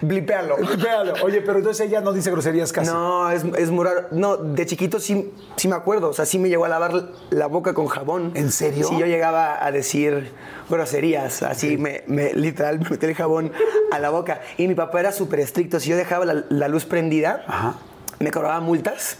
blipéalo. 0.00 0.56
Véalo. 0.82 1.14
Oye, 1.24 1.40
pero 1.40 1.58
entonces 1.58 1.86
ella 1.86 2.00
no 2.00 2.12
dice 2.12 2.30
groserías 2.30 2.72
casi. 2.72 2.90
No, 2.90 3.30
es, 3.30 3.44
es 3.56 3.70
muy 3.70 3.84
raro. 3.84 4.08
No, 4.10 4.36
de 4.36 4.66
chiquito 4.66 5.00
sí, 5.00 5.32
sí 5.56 5.68
me 5.68 5.74
acuerdo. 5.76 6.10
O 6.10 6.12
sea, 6.12 6.26
sí 6.26 6.38
me 6.38 6.48
llegó 6.48 6.64
a 6.64 6.68
lavar 6.68 7.10
la 7.30 7.46
boca 7.46 7.74
con 7.74 7.86
jabón. 7.86 8.32
¿En 8.34 8.50
serio? 8.52 8.86
Sí, 8.88 8.98
yo 8.98 9.06
llegaba 9.06 9.64
a 9.64 9.70
decir 9.72 10.30
groserías. 10.68 11.42
Así, 11.42 11.76
me, 11.76 12.02
me- 12.06 12.34
literal, 12.34 12.80
me 12.80 12.90
metí 12.90 13.06
el 13.06 13.14
jabón 13.14 13.52
a 13.92 13.98
la 13.98 14.10
boca. 14.10 14.40
Y 14.58 14.68
mi 14.68 14.74
papá 14.74 15.00
era 15.00 15.12
súper 15.12 15.40
estricto. 15.40 15.80
Si 15.80 15.90
yo 15.90 15.96
dejaba 15.96 16.24
la, 16.24 16.44
la 16.48 16.68
luz 16.68 16.84
prendida, 16.84 17.44
Ajá. 17.46 17.74
me 18.18 18.30
cobraba 18.30 18.60
multas. 18.60 19.18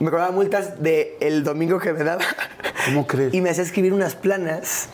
Me 0.00 0.10
cobraba 0.10 0.32
multas 0.32 0.82
del 0.82 1.08
el 1.20 1.44
domingo 1.44 1.78
que 1.78 1.92
me 1.92 2.02
daba. 2.02 2.22
¿Cómo 2.86 3.06
crees? 3.06 3.32
Y 3.32 3.40
me 3.40 3.50
hacía 3.50 3.62
escribir 3.62 3.92
unas 3.92 4.16
planas 4.16 4.88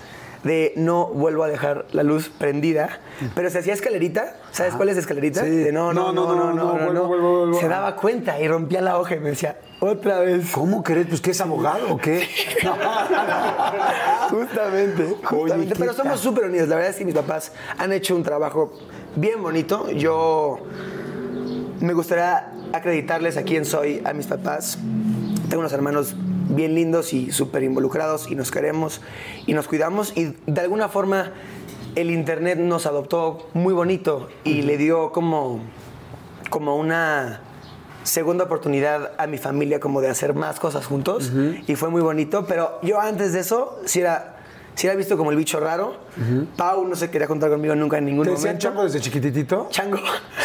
de 0.44 0.72
no 0.76 1.06
vuelvo 1.06 1.44
a 1.44 1.48
dejar 1.48 1.86
la 1.92 2.02
luz 2.02 2.30
prendida. 2.30 3.00
Pero 3.34 3.50
se 3.50 3.58
hacía 3.58 3.74
escalerita. 3.74 4.36
¿Sabes 4.52 4.74
cuál 4.74 4.88
es 4.88 4.96
escalerita? 4.96 5.44
Sí. 5.44 5.50
De 5.50 5.72
no, 5.72 5.92
no, 5.92 6.12
no, 6.12 6.34
no, 6.34 7.46
no. 7.46 7.54
Se 7.54 7.68
daba 7.68 7.96
cuenta 7.96 8.40
y 8.40 8.48
rompía 8.48 8.80
la 8.80 8.98
hoja 8.98 9.16
y 9.16 9.20
me 9.20 9.30
decía, 9.30 9.56
otra 9.80 10.20
vez. 10.20 10.50
¿Cómo 10.52 10.82
crees? 10.82 11.06
Pues 11.06 11.20
que 11.20 11.30
es 11.30 11.40
abogado 11.40 11.94
o 11.94 11.98
qué. 11.98 12.28
Justamente, 14.30 15.16
justamente. 15.22 15.74
¿qué 15.74 15.80
Pero 15.80 15.94
somos 15.94 16.20
súper 16.20 16.44
unidos. 16.44 16.68
La 16.68 16.76
verdad 16.76 16.90
es 16.90 16.96
que 16.96 17.04
mis 17.04 17.14
papás 17.14 17.52
han 17.78 17.92
hecho 17.92 18.14
un 18.14 18.22
trabajo 18.22 18.72
bien 19.16 19.42
bonito. 19.42 19.90
Yo 19.90 20.58
me 21.80 21.94
gustaría 21.94 22.52
acreditarles 22.72 23.36
a 23.36 23.42
quién 23.42 23.64
soy, 23.64 24.02
a 24.04 24.12
mis 24.12 24.26
papás. 24.26 24.78
Tengo 25.48 25.60
unos 25.60 25.72
hermanos 25.72 26.14
bien 26.50 26.74
lindos 26.74 27.12
y 27.12 27.32
súper 27.32 27.62
involucrados 27.62 28.30
y 28.30 28.34
nos 28.34 28.50
queremos 28.50 29.00
y 29.46 29.54
nos 29.54 29.68
cuidamos. 29.68 30.16
Y 30.16 30.34
de 30.46 30.60
alguna 30.60 30.88
forma 30.88 31.32
el 31.94 32.10
internet 32.10 32.58
nos 32.58 32.86
adoptó 32.86 33.48
muy 33.54 33.74
bonito 33.74 34.28
y 34.44 34.62
le 34.62 34.76
dio 34.76 35.12
como, 35.12 35.60
como 36.50 36.76
una 36.76 37.40
segunda 38.02 38.44
oportunidad 38.44 39.12
a 39.18 39.26
mi 39.26 39.38
familia 39.38 39.80
como 39.80 40.00
de 40.00 40.08
hacer 40.08 40.34
más 40.34 40.58
cosas 40.58 40.86
juntos 40.86 41.32
y 41.66 41.76
fue 41.76 41.90
muy 41.90 42.00
bonito, 42.00 42.46
pero 42.46 42.78
yo 42.82 43.00
antes 43.00 43.32
de 43.32 43.40
eso 43.40 43.78
sí 43.84 44.00
era, 44.00 44.39
sí 44.80 44.86
era 44.86 44.96
visto 44.96 45.18
como 45.18 45.30
el 45.30 45.36
bicho 45.36 45.60
raro. 45.60 45.94
Pau 46.56 46.86
no 46.88 46.96
se 46.96 47.10
quería 47.10 47.26
contar 47.28 47.50
conmigo 47.50 47.74
nunca 47.74 47.98
en 47.98 48.06
ningún 48.06 48.24
¿Te 48.24 48.30
decían 48.30 48.52
momento. 48.54 48.62
chango 48.66 48.82
desde 48.84 49.00
chiquititito? 49.00 49.68
Chango. 49.70 49.98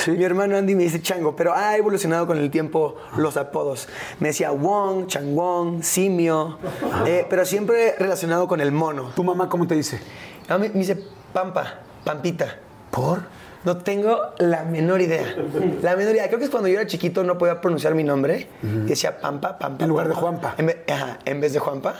Sí. 0.04 0.12
Mi 0.12 0.26
hermano 0.26 0.58
Andy 0.58 0.76
me 0.76 0.84
dice 0.84 1.02
Chango, 1.02 1.38
pero 1.38 1.54
ha 1.54 1.78
evolucionado 1.78 2.28
con 2.28 2.38
el 2.38 2.52
tiempo 2.52 2.98
los 3.16 3.38
apodos. 3.38 3.88
Me 4.20 4.28
decía 4.28 4.52
Wong, 4.52 5.08
Changwong, 5.08 5.82
Simio, 5.84 6.58
eh, 7.06 7.26
pero 7.30 7.46
siempre 7.46 7.96
relacionado 7.98 8.46
con 8.50 8.60
el 8.60 8.74
mono. 8.74 9.12
¿Tu 9.16 9.24
mamá 9.24 9.48
cómo 9.48 9.68
te 9.68 9.76
dice? 9.76 10.02
A 10.50 10.58
mí 10.58 10.68
me 10.68 10.80
dice 10.82 11.02
Pampa, 11.32 11.80
Pampita. 12.04 12.58
¿Por? 12.92 13.24
No 13.66 13.78
tengo 13.78 14.34
la 14.38 14.64
menor 14.64 15.02
idea. 15.02 15.36
La 15.82 15.96
menor 15.96 16.14
idea. 16.14 16.28
Creo 16.28 16.38
que 16.40 16.46
es 16.46 16.52
cuando 16.52 16.70
yo 16.70 16.80
era 16.80 16.88
chiquito 16.88 17.24
no 17.24 17.38
podía 17.38 17.60
pronunciar 17.60 17.96
mi 17.96 18.04
nombre. 18.04 18.48
y 18.62 18.68
Decía 18.88 19.20
Pampa, 19.20 19.58
Pampa. 19.58 19.84
En 19.84 19.90
lugar 19.90 20.08
de. 20.08 20.14
Juanpa. 20.14 20.54
En 20.58 20.68
vez, 20.68 20.78
ajá, 20.88 21.18
en 21.26 21.42
vez 21.42 21.54
de 21.54 21.60
Juanpa. 21.60 21.96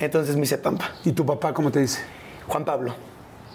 Entonces 0.00 0.36
me 0.36 0.42
hice 0.42 0.58
Pampa. 0.58 0.90
¿Y 1.04 1.12
tu 1.12 1.24
papá 1.24 1.54
cómo 1.54 1.70
te 1.70 1.80
dice? 1.80 2.02
Juan 2.48 2.64
Pablo. 2.64 2.94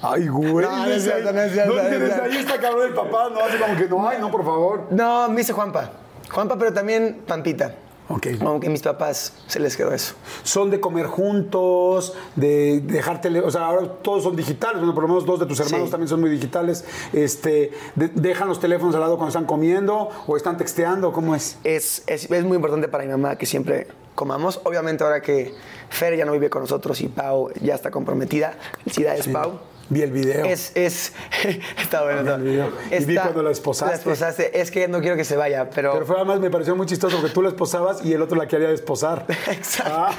Ay, 0.02 0.28
güey. 0.28 0.66
No, 0.66 0.78
no 0.78 0.86
es 0.92 1.04
cierto, 1.04 1.32
no 1.32 1.42
es 1.42 1.52
cierto, 1.52 1.76
No, 1.76 1.82
no 1.84 1.88
es 1.88 2.00
desde 2.00 2.22
ahí 2.22 2.38
está 2.38 2.60
cabrón 2.60 2.88
el 2.88 2.94
papá, 2.94 3.30
no 3.32 3.40
hace 3.42 3.60
como 3.60 3.76
que 3.78 3.88
no, 3.88 4.08
ay, 4.08 4.18
no, 4.20 4.32
por 4.32 4.44
favor. 4.44 4.88
No, 4.90 5.30
me 5.30 5.42
hice 5.42 5.54
Juanpa. 5.54 5.92
Juanpa, 6.32 6.58
pero 6.58 6.74
también 6.74 7.22
Pampita. 7.28 7.76
Ok. 8.14 8.28
Aunque 8.42 8.70
mis 8.70 8.82
papás 8.82 9.34
se 9.48 9.60
les 9.60 9.78
quedó 9.78 9.94
eso. 9.94 10.16
Son 10.44 10.70
de 10.70 10.80
comer 10.80 11.06
juntos, 11.08 12.14
de 12.36 12.82
dejar 12.82 13.22
tele, 13.22 13.40
o 13.40 13.50
sea, 13.50 13.66
ahora 13.68 13.88
todos 14.02 14.24
son 14.24 14.36
digitales, 14.36 14.78
bueno, 14.80 14.94
por 14.94 15.04
lo 15.04 15.08
menos 15.10 15.26
dos 15.26 15.40
de 15.40 15.46
tus 15.46 15.60
hermanos 15.60 15.88
Sí. 15.88 15.92
también 15.92 16.08
son 16.10 16.20
muy 16.20 16.30
digitales. 16.30 16.84
Este, 17.14 17.72
de- 17.96 18.10
dejan 18.10 18.48
los 18.48 18.60
teléfonos 18.60 18.94
al 18.96 19.02
lado 19.02 19.16
cuando 19.16 19.30
están 19.30 19.46
comiendo 19.46 20.10
o 20.28 20.36
están 20.38 20.58
texteando, 20.58 21.12
¿cómo 21.14 21.36
es? 21.36 21.58
Es, 21.64 22.04
es, 22.08 22.30
es 22.30 22.44
muy 22.44 22.56
importante 22.58 22.88
para 22.88 23.04
mi 23.06 23.12
mamá 23.12 23.38
que 23.38 23.46
siempre 23.46 23.88
comamos. 24.16 24.60
Obviamente 24.66 25.04
ahora 25.04 25.22
que 25.22 25.54
Fer 25.90 26.18
ya 26.18 26.26
no 26.26 26.34
vive 26.34 26.50
con 26.50 26.62
nosotros 26.64 27.00
y 27.02 27.08
Pau 27.08 27.50
ya 27.62 27.76
está 27.76 27.92
comprometida. 27.92 28.56
Felicidades, 28.84 29.28
Pau. 29.30 29.60
Vi 29.92 30.02
el 30.04 30.12
video. 30.12 30.46
Es, 30.46 30.72
es, 30.74 31.12
está 31.82 32.04
bueno. 32.04 32.22
está- 32.22 32.38
video. 32.38 32.72
Y 32.98 33.04
vi 33.04 33.16
cuando 33.16 33.44
la 33.44 33.52
esposaste. 33.52 33.92
La 33.94 33.98
esposaste. 34.00 34.62
Es 34.62 34.72
que 34.72 34.88
no 34.88 35.02
quiero 35.02 35.18
que 35.18 35.26
se 35.26 35.36
vaya, 35.36 35.70
pero... 35.70 35.92
Pero 35.92 36.06
fue 36.06 36.16
además 36.16 36.40
me 36.40 36.50
pareció 36.50 36.78
muy 36.78 36.86
chistoso 36.86 37.18
porque 37.20 37.34
tú 37.34 37.42
la 37.42 37.50
esposabas 37.50 38.04
y 38.06 38.14
el 38.14 38.22
otro 38.22 38.38
la 38.38 38.48
quería 38.48 38.70
desposar. 38.70 39.26
Exacto. 39.50 39.92
Ah. 39.94 40.12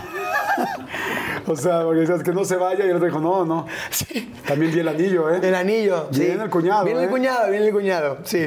o 1.46 1.56
sea, 1.56 1.84
porque 1.84 2.00
decías 2.00 2.22
que 2.22 2.32
no 2.32 2.44
se 2.44 2.56
vaya 2.56 2.84
y 2.84 2.90
el 2.90 2.96
otro 2.96 3.06
dijo, 3.06 3.18
no, 3.18 3.46
no. 3.46 3.66
Sí. 3.90 4.30
También 4.46 4.72
vi 4.74 4.80
el 4.80 4.88
anillo, 4.88 5.30
¿eh? 5.34 5.40
El 5.42 5.54
anillo. 5.54 6.08
sí. 6.12 6.20
Viene 6.20 6.42
el 6.44 6.50
cuñado, 6.50 6.84
Viene 6.84 7.00
¿eh? 7.00 7.04
el 7.04 7.10
cuñado, 7.10 7.50
viene 7.50 7.66
el 7.68 7.72
cuñado, 7.72 8.18
sí. 8.24 8.46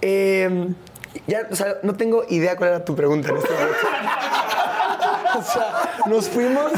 Eh, 0.00 0.68
ya, 1.26 1.46
o 1.50 1.54
sea, 1.54 1.76
no 1.82 1.94
tengo 1.96 2.24
idea 2.30 2.56
cuál 2.56 2.70
era 2.70 2.84
tu 2.84 2.96
pregunta 2.96 3.28
en 3.28 3.36
este 3.36 3.50
momento. 3.52 3.76
o 5.38 5.42
sea, 5.42 5.91
nos 6.06 6.28
fuimos. 6.28 6.70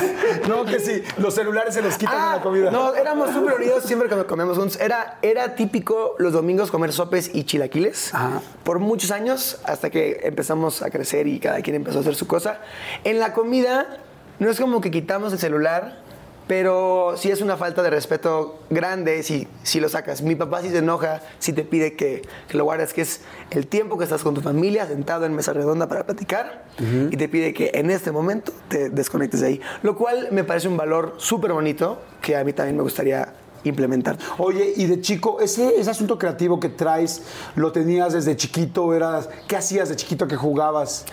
No, 0.49 0.65
que 0.65 0.79
sí, 0.81 1.03
los 1.19 1.35
celulares 1.35 1.75
se 1.75 1.83
los 1.83 1.97
quitan 1.97 2.15
en 2.15 2.21
Ah, 2.21 2.37
la 2.37 2.43
comida. 2.43 2.71
No, 2.71 2.95
éramos 2.95 3.31
súper 3.31 3.55
unidos 3.55 3.85
siempre 3.85 4.09
que 4.09 4.25
comíamos 4.25 4.57
juntos. 4.59 4.79
Era, 4.81 5.19
era 5.23 5.55
típico 5.55 6.15
los 6.19 6.33
domingos 6.33 6.71
comer 6.71 6.93
sopes 6.93 7.31
y 7.35 7.45
chilaquiles. 7.45 8.15
Ajá. 8.15 8.41
Por 8.63 8.79
muchos 8.79 9.11
años, 9.11 9.61
hasta 9.65 9.91
que 9.91 10.21
empezamos 10.25 10.83
a 10.83 10.91
crecer 10.91 11.27
y 11.27 11.39
cada 11.41 11.61
quien 11.63 11.77
empezó 11.77 11.99
a 11.99 12.01
hacer 12.03 12.15
su 12.15 12.27
cosa. 12.27 12.61
En 13.05 13.19
la 13.19 13.33
comida, 13.33 13.99
no 14.39 14.51
es 14.51 14.61
como 14.61 14.81
que 14.81 14.91
quitamos 14.91 15.33
el 15.33 15.39
celular, 15.39 16.04
pero 16.47 17.15
sí 17.17 17.31
es 17.31 17.41
una 17.41 17.57
falta 17.57 17.83
de 17.83 17.91
respeto 17.91 18.61
grande 18.71 19.23
si, 19.23 19.49
si 19.63 19.81
lo 19.81 19.89
sacas. 19.89 20.23
Mi 20.23 20.35
papá 20.35 20.63
sí 20.63 20.71
se 20.71 20.79
enoja 20.79 21.23
si 21.39 21.53
te 21.53 21.63
pide 21.65 21.95
que, 21.95 22.23
que 22.49 22.57
lo 22.57 22.65
guardes, 22.65 22.93
que 22.93 23.03
es 23.03 23.23
el 23.51 23.67
tiempo 23.67 23.97
que 23.99 24.05
estás 24.05 24.23
con 24.23 24.35
tu 24.35 24.41
familia, 24.41 24.87
sentado 24.87 25.25
en 25.27 25.35
mesa 25.35 25.53
redonda 25.53 25.89
para 25.89 26.05
platicar, 26.05 26.65
y 27.11 27.17
te 27.17 27.29
pide 27.29 27.55
que 27.55 27.71
en 27.75 27.91
este 27.91 28.11
momento 28.13 28.53
te 28.69 28.91
desconectes 28.91 29.41
de 29.41 29.47
ahí. 29.47 29.61
Lo 29.83 29.97
cual 29.97 30.29
me 30.33 30.45
parece 30.45 30.69
un 30.69 30.77
valor 30.77 31.15
súper 31.19 31.53
bonito 31.53 32.01
que 32.21 32.37
a 32.37 32.45
mí 32.45 32.53
también 32.53 32.77
me 32.77 32.83
gustaría 32.83 33.33
implementar. 33.65 34.19
Oye, 34.39 34.73
y 34.77 34.87
de 34.87 35.01
chico, 35.01 35.41
ese, 35.41 35.81
ese 35.81 35.91
asunto 35.91 36.19
creativo 36.19 36.61
que 36.61 36.69
traes, 36.69 37.23
¿lo 37.55 37.73
tenías 37.73 38.13
desde 38.13 38.37
chiquito? 38.37 38.93
Eras, 38.95 39.29
¿Qué 39.49 39.57
hacías 39.57 39.89
de 39.89 39.97
chiquito 39.97 40.27
que 40.27 40.37
jugabas? 40.37 41.07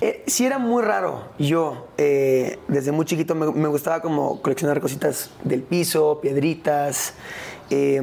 Eh, 0.00 0.24
sí 0.26 0.44
era 0.44 0.58
muy 0.58 0.82
raro. 0.82 1.24
Yo, 1.38 1.86
eh, 1.96 2.58
desde 2.68 2.92
muy 2.92 3.04
chiquito, 3.06 3.34
me, 3.34 3.50
me 3.52 3.68
gustaba 3.68 4.00
como 4.02 4.42
coleccionar 4.42 4.80
cositas 4.80 5.30
del 5.44 5.62
piso, 5.62 6.20
piedritas. 6.20 7.14
eh, 7.70 8.00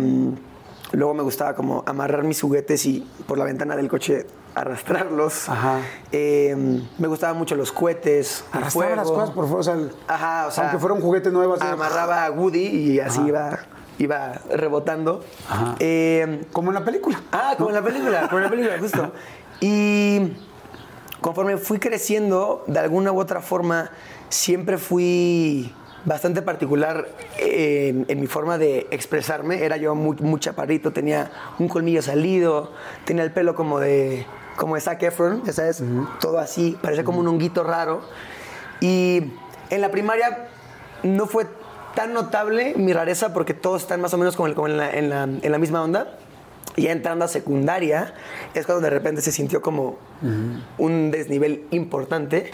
luego 0.92 1.14
me 1.16 1.24
gustaba 1.24 1.56
como 1.56 1.84
amarrar 1.88 2.24
mis 2.24 2.40
juguetes 2.42 2.86
y 2.86 3.08
por 3.28 3.38
la 3.38 3.46
ventana 3.46 3.76
del 3.76 3.88
coche 3.90 4.26
arrastrarlos. 4.56 5.50
Ajá. 5.50 5.80
Eh, 6.12 6.56
me 7.00 7.08
gustaban 7.08 7.38
mucho 7.38 7.56
los 7.56 7.72
cohetes. 7.72 8.44
el 8.54 8.60
Arrastraba 8.60 8.96
las 8.96 9.08
cosas 9.10 9.30
por 9.32 9.46
fuera, 9.48 9.60
o 9.60 9.64
sea, 9.64 9.74
el- 9.74 9.92
Ajá, 10.08 10.48
o 10.48 10.52
sea. 10.52 10.64
aunque 10.66 10.80
fuera 10.80 10.94
un 10.96 11.02
juguete 11.02 11.32
nuevo, 11.32 11.56
así, 11.56 11.66
Amarraba 11.66 12.26
a 12.26 12.32
Woody 12.32 12.66
y 12.68 13.00
así 13.00 13.22
iba, 13.22 13.60
iba 13.98 14.34
rebotando. 14.52 15.24
Ajá. 15.50 15.76
Eh, 15.80 16.46
como 16.52 16.70
en 16.70 16.76
la 16.76 16.84
película. 16.86 17.20
Ah, 17.32 17.54
como 17.58 17.70
en 17.70 17.76
la 17.76 17.82
película, 17.84 18.22
como 18.28 18.38
en 18.38 18.44
la 18.44 18.50
película, 18.50 18.78
justo. 18.80 19.12
Y 19.62 20.34
conforme 21.24 21.58
fui 21.58 21.80
creciendo, 21.80 22.64
de 22.68 22.78
alguna 22.80 23.12
u 23.12 23.20
otra 23.20 23.42
forma, 23.42 23.90
siempre 24.30 24.78
fui 24.78 25.74
bastante 26.06 26.42
particular 26.42 27.08
en, 27.40 28.06
en 28.10 28.20
mi 28.20 28.28
forma 28.28 28.58
de 28.58 28.88
expresarme. 28.92 29.64
Era 29.64 29.78
yo 29.78 29.96
muy, 29.96 30.18
muy 30.18 30.40
chaparrito, 30.40 30.92
tenía 30.92 31.32
un 31.60 31.68
colmillo 31.70 32.02
salido, 32.02 32.72
tenía 33.06 33.24
el 33.24 33.32
pelo 33.32 33.56
como 33.56 33.80
de, 33.80 34.26
como 34.58 34.76
de 34.76 34.82
Zac 34.82 35.02
Efron, 35.02 35.44
ya 35.46 35.54
sabes, 35.54 35.82
todo 36.20 36.40
así, 36.40 36.78
parecía 36.82 37.04
como 37.06 37.20
un 37.22 37.28
honguito 37.28 37.64
raro. 37.64 38.02
Y 38.82 39.32
en 39.70 39.82
la 39.82 39.90
primaria 39.92 40.50
no 41.04 41.26
fue 41.26 41.48
tan 41.96 42.14
notable 42.14 42.74
mi 42.76 42.92
rareza 42.92 43.34
porque 43.34 43.54
todos 43.54 43.82
están 43.84 44.02
más 44.02 44.14
o 44.14 44.18
menos 44.18 44.36
como, 44.36 44.48
el- 44.48 44.56
como 44.56 44.68
en, 44.68 44.78
la, 44.78 44.92
en 44.92 45.10
la- 45.10 45.24
en 45.24 45.52
la 45.52 45.58
misma 45.58 45.82
onda. 45.84 46.18
Y 46.76 46.84
ya 46.84 46.92
entrando 46.92 47.26
a 47.26 47.28
secundaria 47.28 48.14
es 48.54 48.66
cuando 48.66 48.82
de 48.82 48.90
repente 48.90 49.22
se 49.22 49.32
sintió 49.32 49.62
como 49.62 49.98
un 50.78 51.12
desnivel 51.12 51.66
importante. 51.72 52.52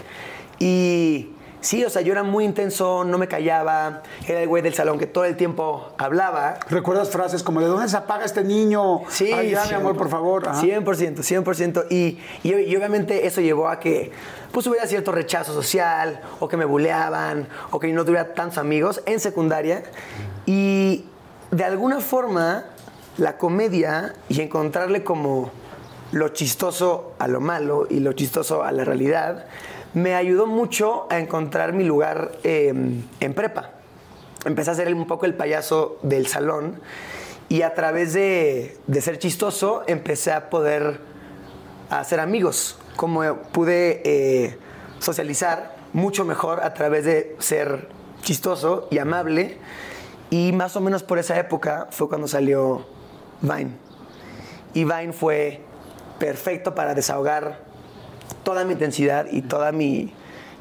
Y 0.58 1.30
sí, 1.60 1.84
o 1.84 1.90
sea, 1.90 2.02
yo 2.02 2.12
era 2.12 2.22
muy 2.22 2.44
intenso, 2.44 3.04
no 3.04 3.16
me 3.16 3.28
callaba, 3.28 4.02
era 4.26 4.42
el 4.42 4.48
güey 4.48 4.62
del 4.62 4.74
salón 4.74 4.98
que 4.98 5.06
todo 5.06 5.24
el 5.24 5.36
tiempo 5.36 5.92
hablaba. 5.96 6.58
¿Recuerdas 6.68 7.10
frases 7.10 7.42
como 7.42 7.60
de 7.60 7.66
dónde 7.66 7.88
se 7.88 7.96
apaga 7.96 8.24
este 8.24 8.44
niño? 8.44 9.02
Sí, 9.08 9.32
Ay, 9.32 9.50
ya, 9.50 9.64
mi 9.66 9.74
amor, 9.74 9.96
por 9.96 10.08
favor. 10.10 10.48
Ajá. 10.48 10.60
100%, 10.60 10.84
100%. 10.84 11.86
Y, 11.90 12.18
y, 12.42 12.54
y 12.54 12.76
obviamente 12.76 13.26
eso 13.26 13.40
llevó 13.40 13.68
a 13.68 13.80
que 13.80 14.12
pues 14.52 14.66
hubiera 14.66 14.86
cierto 14.86 15.12
rechazo 15.12 15.54
social, 15.54 16.20
o 16.40 16.48
que 16.48 16.56
me 16.56 16.64
buleaban, 16.64 17.46
o 17.70 17.78
que 17.78 17.92
no 17.92 18.04
tuviera 18.04 18.34
tantos 18.34 18.58
amigos 18.58 19.00
en 19.06 19.20
secundaria. 19.20 19.84
Y 20.44 21.04
de 21.50 21.64
alguna 21.64 22.00
forma, 22.00 22.64
la 23.20 23.38
comedia 23.38 24.14
y 24.28 24.40
encontrarle 24.40 25.04
como 25.04 25.50
lo 26.12 26.30
chistoso 26.30 27.14
a 27.18 27.28
lo 27.28 27.40
malo 27.40 27.86
y 27.88 28.00
lo 28.00 28.12
chistoso 28.14 28.64
a 28.64 28.72
la 28.72 28.84
realidad, 28.84 29.46
me 29.94 30.14
ayudó 30.14 30.46
mucho 30.46 31.06
a 31.10 31.18
encontrar 31.18 31.72
mi 31.72 31.84
lugar 31.84 32.32
eh, 32.42 32.72
en 33.20 33.34
prepa 33.34 33.80
empecé 34.44 34.70
a 34.70 34.74
ser 34.74 34.92
un 34.94 35.06
poco 35.06 35.26
el 35.26 35.34
payaso 35.34 35.98
del 36.02 36.26
salón 36.26 36.80
y 37.48 37.62
a 37.62 37.74
través 37.74 38.12
de, 38.12 38.78
de 38.86 39.00
ser 39.00 39.18
chistoso 39.18 39.82
empecé 39.86 40.32
a 40.32 40.50
poder 40.50 41.00
hacer 41.90 42.20
amigos. 42.20 42.78
Como 42.96 43.36
pude 43.52 44.02
eh, 44.04 44.56
socializar 44.98 45.76
mucho 45.92 46.24
mejor 46.24 46.60
a 46.60 46.74
través 46.74 47.04
de 47.04 47.36
ser 47.38 47.88
chistoso 48.22 48.86
y 48.90 48.98
amable. 48.98 49.58
Y 50.30 50.52
más 50.52 50.76
o 50.76 50.80
menos 50.80 51.02
por 51.02 51.18
esa 51.18 51.38
época 51.38 51.88
fue 51.90 52.08
cuando 52.08 52.28
salió 52.28 52.86
Vine. 53.42 53.70
Y 54.74 54.84
Vine 54.84 55.12
fue 55.12 55.60
perfecto 56.18 56.74
para 56.74 56.94
desahogar 56.94 57.60
toda 58.44 58.64
mi 58.64 58.72
intensidad 58.72 59.26
y 59.30 59.42
toda 59.42 59.72
mi 59.72 60.12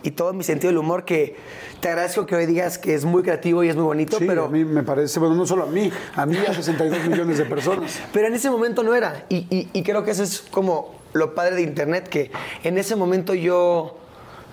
y 0.01 0.11
todo 0.11 0.31
mi 0.31 0.45
sentido 0.45 0.69
del 0.69 0.77
humor 0.77 1.03
que 1.03 1.35
te 1.81 1.89
agradezco 1.89 2.25
que 2.25 2.33
hoy 2.33 2.45
digas 2.45 2.77
que 2.77 2.93
es 2.95 3.03
muy 3.03 3.21
creativo 3.21 3.65
y 3.65 3.69
es 3.69 3.75
muy 3.75 3.83
bonito, 3.83 4.17
Sí, 4.17 4.23
pero 4.25 4.45
a 4.45 4.47
mí 4.49 4.63
me 4.63 4.81
parece, 4.81 5.19
bueno, 5.19 5.35
no 5.35 5.45
solo 5.45 5.63
a 5.63 5.65
mí, 5.65 5.91
a 6.15 6.25
mí 6.25 6.37
a 6.37 6.53
62 6.53 7.05
millones 7.09 7.37
de 7.37 7.43
personas. 7.45 7.99
pero 8.13 8.27
en 8.27 8.33
ese 8.33 8.49
momento 8.49 8.81
no 8.81 8.95
era. 8.95 9.25
Y, 9.27 9.45
y- 9.49 9.69
y 9.73 9.83
creo 9.83 10.05
que 10.05 10.11
eso 10.11 10.23
es 10.23 10.39
como 10.51 10.95
lo 11.11 11.35
padre 11.35 11.55
de 11.57 11.63
Internet, 11.63 12.07
que 12.07 12.31
en 12.63 12.77
ese 12.77 12.95
momento 12.95 13.33
yo 13.33 13.97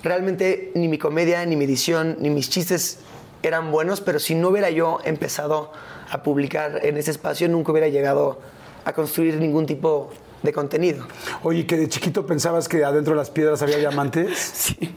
realmente 0.03 0.73
ni 0.75 0.89
mi 0.89 0.99
comedia, 0.99 1.47
ni 1.47 1.55
mi 1.55 1.65
edición, 1.65 2.17
ni 2.19 2.29
mis 2.31 2.51
chistes 2.51 2.99
eran 3.45 3.71
buenos, 3.71 4.01
pero 4.01 4.19
si 4.19 4.35
no 4.35 4.49
hubiera 4.49 4.71
yo 4.71 4.99
empezado 5.05 5.71
a 6.11 6.23
publicar 6.23 6.81
en 6.85 6.97
ese 6.97 7.11
espacio, 7.11 7.49
nunca 7.49 7.73
hubiera 7.73 7.89
llegado 7.89 8.39
a 8.85 8.93
construir 8.93 9.37
ningún 9.37 9.67
tipo 9.67 10.11
de 10.43 10.53
contenido. 10.53 11.07
Oye, 11.43 11.67
que 11.67 11.77
de 11.77 11.89
chiquito 11.89 12.27
pensabas 12.27 12.69
que 12.69 12.85
adentro 12.85 13.15
de 13.15 13.19
las 13.19 13.31
piedras 13.31 13.63
había 13.63 13.79
diamantes. 13.79 14.75
Sí. 14.79 14.95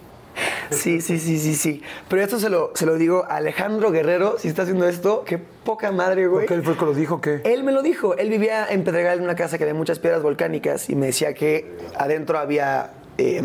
Sí, 0.72 1.02
sí, 1.02 1.20
sí, 1.20 1.40
sí, 1.40 1.56
sí. 1.56 1.82
Pero 2.08 2.22
esto 2.22 2.40
se 2.40 2.50
lo, 2.50 2.72
se 2.76 2.86
lo 2.86 2.96
digo 2.96 3.26
a 3.28 3.38
Alejandro 3.38 3.92
Guerrero, 3.92 4.38
si 4.38 4.48
está 4.48 4.62
haciendo 4.62 4.88
esto, 4.88 5.24
qué 5.26 5.38
poca 5.38 5.92
madre, 5.92 6.28
güey. 6.28 6.46
Porque 6.46 6.54
él 6.54 6.64
fue 6.64 6.74
el 6.74 6.80
que 6.80 6.86
lo 6.86 6.94
dijo 6.94 7.20
que. 7.20 7.42
Él 7.44 7.64
me 7.64 7.72
lo 7.72 7.82
dijo. 7.82 8.16
Él 8.16 8.30
vivía 8.30 8.68
en 8.70 8.84
Pedregal 8.84 9.18
en 9.18 9.24
una 9.24 9.36
casa 9.36 9.58
que 9.58 9.64
había 9.66 9.74
muchas 9.74 10.00
piedras 10.00 10.22
volcánicas 10.22 10.90
y 10.90 10.96
me 10.96 11.08
decía 11.08 11.34
que 11.34 11.76
adentro 11.98 12.38
había 12.38 12.92
eh, 13.18 13.42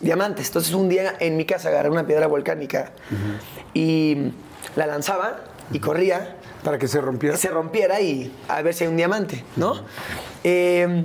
diamantes. 0.00 0.48
Entonces 0.48 0.74
un 0.74 0.88
día 0.88 1.14
en 1.18 1.36
mi 1.36 1.46
casa 1.46 1.70
agarré 1.70 1.90
una 1.90 2.06
piedra 2.06 2.26
volcánica 2.26 2.92
y 3.72 4.32
la 4.76 4.86
lanzaba 4.86 5.40
y 5.72 5.80
corría 5.80 6.36
Para 6.64 6.78
que 6.78 6.88
se 6.88 7.00
rompiera. 7.00 7.36
se 7.36 7.50
rompiera 7.50 8.00
y 8.00 8.34
a 8.48 8.62
ver 8.62 8.74
si 8.74 8.84
hay 8.84 8.90
un 8.90 8.96
diamante, 8.96 9.44
¿no? 9.56 9.82
Eh, 10.42 11.04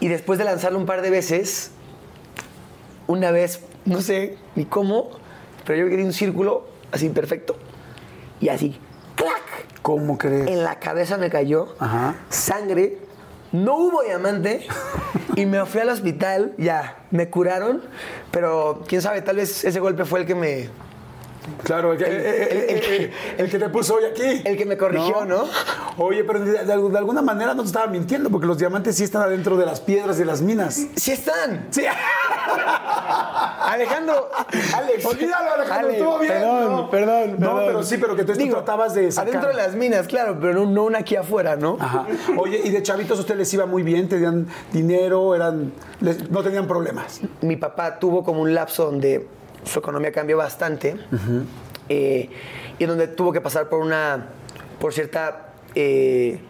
y 0.00 0.08
después 0.08 0.38
de 0.38 0.44
lanzarlo 0.44 0.78
un 0.78 0.86
par 0.86 1.02
de 1.02 1.10
veces, 1.10 1.72
una 3.06 3.30
vez, 3.30 3.60
no 3.84 4.00
sé 4.00 4.38
ni 4.54 4.64
cómo, 4.64 5.10
pero 5.66 5.78
yo 5.84 5.90
quería 5.90 6.06
un 6.06 6.12
círculo 6.12 6.66
así 6.92 7.08
perfecto 7.08 7.56
y 8.40 8.48
así, 8.48 8.78
¡clac! 9.16 9.42
¿Cómo 9.82 10.16
crees? 10.16 10.46
En 10.46 10.62
la 10.62 10.78
cabeza 10.78 11.18
me 11.18 11.28
cayó 11.28 11.74
Ajá. 11.78 12.14
sangre. 12.30 12.98
No 13.52 13.76
hubo 13.76 14.02
diamante 14.02 14.66
y 15.36 15.46
me 15.46 15.64
fui 15.66 15.80
al 15.80 15.88
hospital, 15.88 16.54
ya, 16.58 17.04
me 17.10 17.30
curaron, 17.30 17.82
pero 18.32 18.82
quién 18.88 19.00
sabe, 19.00 19.22
tal 19.22 19.36
vez 19.36 19.64
ese 19.64 19.78
golpe 19.78 20.04
fue 20.04 20.20
el 20.20 20.26
que 20.26 20.34
me, 20.34 20.68
Claro, 21.62 21.92
el 21.92 21.98
que, 21.98 22.04
El- 22.04 22.12
eh, 22.12 22.22
eh, 22.24 22.48
el- 22.50 22.58
el- 22.70 23.02
eh, 23.04 23.12
el 23.38 23.50
que 23.50 23.58
te 23.58 23.68
puso 23.68 23.96
hoy 23.96 24.04
aquí. 24.04 24.42
el 24.44 24.56
que 24.56 24.64
me 24.64 24.76
corrigió, 24.78 25.24
¿no? 25.24 25.44
Oye, 25.98 26.24
pero 26.24 26.40
de, 26.40 26.52
de- 26.52 26.64
de 26.64 26.98
alguna 26.98 27.22
manera 27.22 27.54
no 27.54 27.62
te 27.62 27.68
estaba 27.68 27.86
mintiendo, 27.86 28.30
porque 28.30 28.46
los 28.46 28.58
diamantes 28.58 28.96
sí 28.96 29.04
están 29.04 29.22
adentro 29.22 29.56
de 29.56 29.66
las 29.66 29.80
piedras 29.80 30.16
de 30.18 30.24
las 30.24 30.40
minas. 30.42 30.80
Sí 30.96 31.12
están. 31.12 31.66
Sí. 31.70 31.82
Alejandro, 33.66 34.30
Alex. 34.74 35.04
Olvídalo, 35.04 35.52
Alejandro, 35.54 35.88
Ale, 35.88 35.98
estuvo 35.98 36.18
bien. 36.18 36.32
Perdón, 36.32 36.70
¿no? 36.70 36.90
perdón, 36.90 37.36
No, 37.38 37.56
pero 37.66 37.82
sí, 37.82 37.96
pero 37.98 38.16
que 38.16 38.24
tú 38.24 38.32
tratabas 38.50 38.94
de 38.94 39.10
sacar. 39.10 39.28
Adentro 39.28 39.50
de 39.50 39.56
las 39.56 39.74
minas, 39.74 40.06
claro, 40.06 40.38
pero 40.40 40.54
no, 40.54 40.66
no 40.66 40.84
una 40.84 40.98
aquí 40.98 41.16
afuera, 41.16 41.56
¿no? 41.56 41.76
Ajá. 41.80 42.06
Oye, 42.38 42.60
y 42.64 42.70
de 42.70 42.82
chavitos 42.82 43.18
a 43.18 43.20
ustedes 43.22 43.38
les 43.38 43.54
iba 43.54 43.66
muy 43.66 43.82
bien, 43.82 44.08
tenían 44.08 44.46
dinero, 44.72 45.34
eran, 45.34 45.72
les- 46.00 46.30
no 46.30 46.42
tenían 46.42 46.66
problemas. 46.66 47.20
mi 47.40 47.56
papá 47.56 47.98
tuvo 47.98 48.22
como 48.24 48.42
un 48.42 48.54
lapso 48.54 48.84
donde 48.86 49.26
su 49.64 49.78
economía 49.78 50.12
cambió 50.12 50.36
bastante 50.36 50.96
eh, 51.88 52.30
y 52.78 52.84
donde 52.86 53.08
tuvo 53.08 53.32
que 53.32 53.40
pasar 53.40 53.68
por 53.68 53.80
una, 53.80 54.26
por 54.80 54.92
cierta 54.92 55.52
eh, 55.74 56.40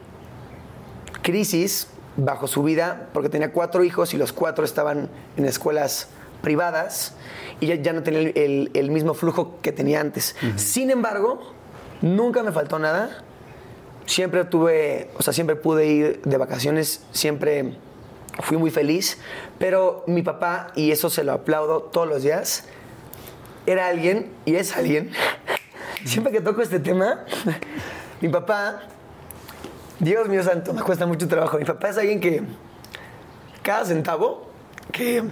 crisis 1.22 1.88
bajo 2.16 2.46
su 2.46 2.62
vida 2.62 3.08
porque 3.12 3.28
tenía 3.28 3.52
cuatro 3.52 3.82
hijos 3.84 4.14
y 4.14 4.18
los 4.18 4.32
cuatro 4.32 4.64
estaban 4.64 5.08
en 5.36 5.44
escuelas 5.46 6.08
privadas 6.42 7.14
y 7.60 7.66
ya, 7.66 7.74
ya 7.76 7.92
no 7.92 8.02
tenía 8.02 8.20
el, 8.20 8.32
el- 8.36 8.70
el 8.74 8.90
mismo 8.90 9.14
flujo 9.14 9.58
que 9.62 9.72
tenía 9.72 10.00
antes. 10.00 10.36
Sin 10.56 10.90
embargo, 10.90 11.40
nunca 12.02 12.42
me 12.42 12.52
faltó 12.52 12.78
nada. 12.78 13.24
Siempre 14.06 14.44
tuve, 14.44 15.08
o 15.16 15.22
sea, 15.22 15.32
siempre 15.32 15.56
pude 15.56 15.86
ir 15.86 16.20
de 16.24 16.36
vacaciones, 16.36 17.02
siempre 17.12 17.78
fui 18.42 18.58
muy 18.58 18.70
feliz, 18.70 19.16
pero 19.58 20.04
mi 20.06 20.20
papá, 20.22 20.66
y 20.74 20.90
eso 20.90 21.08
se 21.08 21.24
lo 21.24 21.32
aplaudo 21.32 21.84
todos 21.84 22.06
los 22.06 22.22
días, 22.22 22.66
era 23.66 23.86
alguien, 23.86 24.32
y 24.44 24.56
es 24.56 24.76
alguien, 24.76 25.10
siempre 26.04 26.32
que 26.32 26.40
toco 26.40 26.62
este 26.62 26.80
tema, 26.80 27.24
mi 28.20 28.28
papá, 28.28 28.82
Dios 29.98 30.28
mío 30.28 30.42
santo, 30.42 30.72
me 30.72 30.82
cuesta 30.82 31.06
mucho 31.06 31.28
trabajo, 31.28 31.58
mi 31.58 31.64
papá 31.64 31.90
es 31.90 31.98
alguien 31.98 32.20
que 32.20 32.42
cada 33.62 33.84
centavo 33.84 34.48
que, 34.92 35.24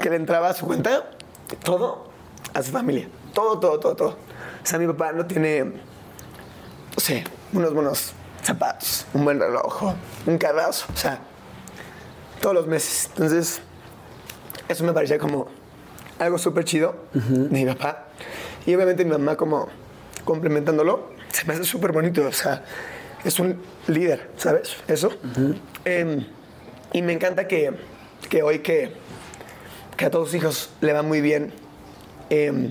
que 0.00 0.10
le 0.10 0.16
entraba 0.16 0.48
a 0.48 0.54
su 0.54 0.66
cuenta, 0.66 1.10
todo 1.62 2.10
a 2.54 2.62
su 2.62 2.72
familia, 2.72 3.08
todo, 3.34 3.58
todo, 3.58 3.78
todo, 3.78 3.96
todo. 3.96 4.08
O 4.10 4.66
sea, 4.66 4.78
mi 4.78 4.86
papá 4.86 5.12
no 5.12 5.26
tiene, 5.26 5.64
no 5.64 5.72
sé, 6.98 7.24
unos 7.52 7.74
buenos 7.74 8.12
zapatos, 8.42 9.06
un 9.12 9.24
buen 9.24 9.38
reloj, 9.38 9.94
un 10.26 10.38
carrazo, 10.38 10.86
o 10.92 10.96
sea, 10.96 11.18
todos 12.40 12.54
los 12.54 12.66
meses. 12.66 13.06
Entonces, 13.12 13.60
eso 14.72 14.84
me 14.84 14.92
parecía 14.92 15.18
como 15.18 15.46
algo 16.18 16.38
súper 16.38 16.64
chido 16.64 16.94
de 17.12 17.48
mi 17.50 17.64
papá. 17.66 18.06
Y 18.66 18.74
obviamente 18.74 19.04
mi 19.04 19.10
mamá 19.12 19.36
como 19.36 19.68
complementándolo, 20.24 21.10
se 21.30 21.44
me 21.46 21.54
hace 21.54 21.64
súper 21.64 21.92
bonito, 21.92 22.24
o 22.26 22.32
sea, 22.32 22.64
es 23.24 23.38
un 23.40 23.60
líder, 23.88 24.30
¿sabes? 24.36 24.76
Eso. 24.88 25.10
Em, 25.84 26.24
y 26.92 27.02
me 27.02 27.12
encanta 27.12 27.48
que, 27.48 27.72
que 28.28 28.42
hoy 28.42 28.60
que, 28.60 28.92
que 29.96 30.04
a 30.06 30.10
todos 30.10 30.28
sus 30.28 30.36
hijos 30.36 30.70
le 30.80 30.92
va 30.92 31.02
muy 31.02 31.20
bien, 31.20 31.52
em, 32.30 32.70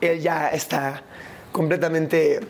él 0.00 0.20
ya 0.20 0.48
está 0.48 1.02
completamente 1.52 2.40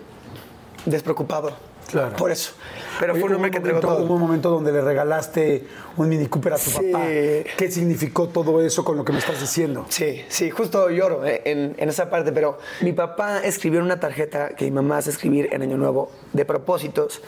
despreocupado 0.87 1.53
Claro. 1.89 2.17
por 2.17 2.31
eso. 2.31 2.53
Pero 2.99 3.13
Oye, 3.13 3.21
fue 3.21 3.31
un 3.31 3.37
hombre 3.37 3.51
que 3.51 3.59
entregó 3.59 3.81
todo. 3.81 4.05
Hubo 4.05 4.15
un 4.15 4.21
momento 4.21 4.51
donde 4.51 4.73
le 4.73 4.81
regalaste 4.81 5.65
un 5.97 6.09
Mini 6.09 6.27
Cooper 6.27 6.55
a 6.55 6.57
tu 6.57 6.71
Sí. 6.71 6.91
papá. 6.93 7.05
¿Qué 7.07 7.69
significó 7.71 8.29
todo 8.29 8.61
eso 8.63 8.85
con 8.85 8.97
lo 8.97 9.05
que 9.05 9.13
me 9.13 9.19
estás 9.19 9.41
diciendo? 9.41 9.87
Sí, 9.89 10.23
sí, 10.29 10.51
justo 10.51 10.91
lloro 10.91 11.25
eh, 11.27 11.43
en, 11.45 11.75
en 11.79 11.89
esa 11.89 12.11
parte, 12.11 12.33
pero 12.33 12.59
mi 12.81 12.93
papá 12.93 13.39
escribió 13.45 13.79
en 13.81 13.87
una 13.87 14.01
tarjeta 14.01 14.51
que 14.51 14.65
mi 14.65 14.71
mamá 14.73 14.99
hace 14.99 15.11
escribir 15.11 15.49
en 15.53 15.63
Año 15.63 15.77
Nuevo 15.77 16.11
de 16.33 16.45
propósitos 16.45 17.23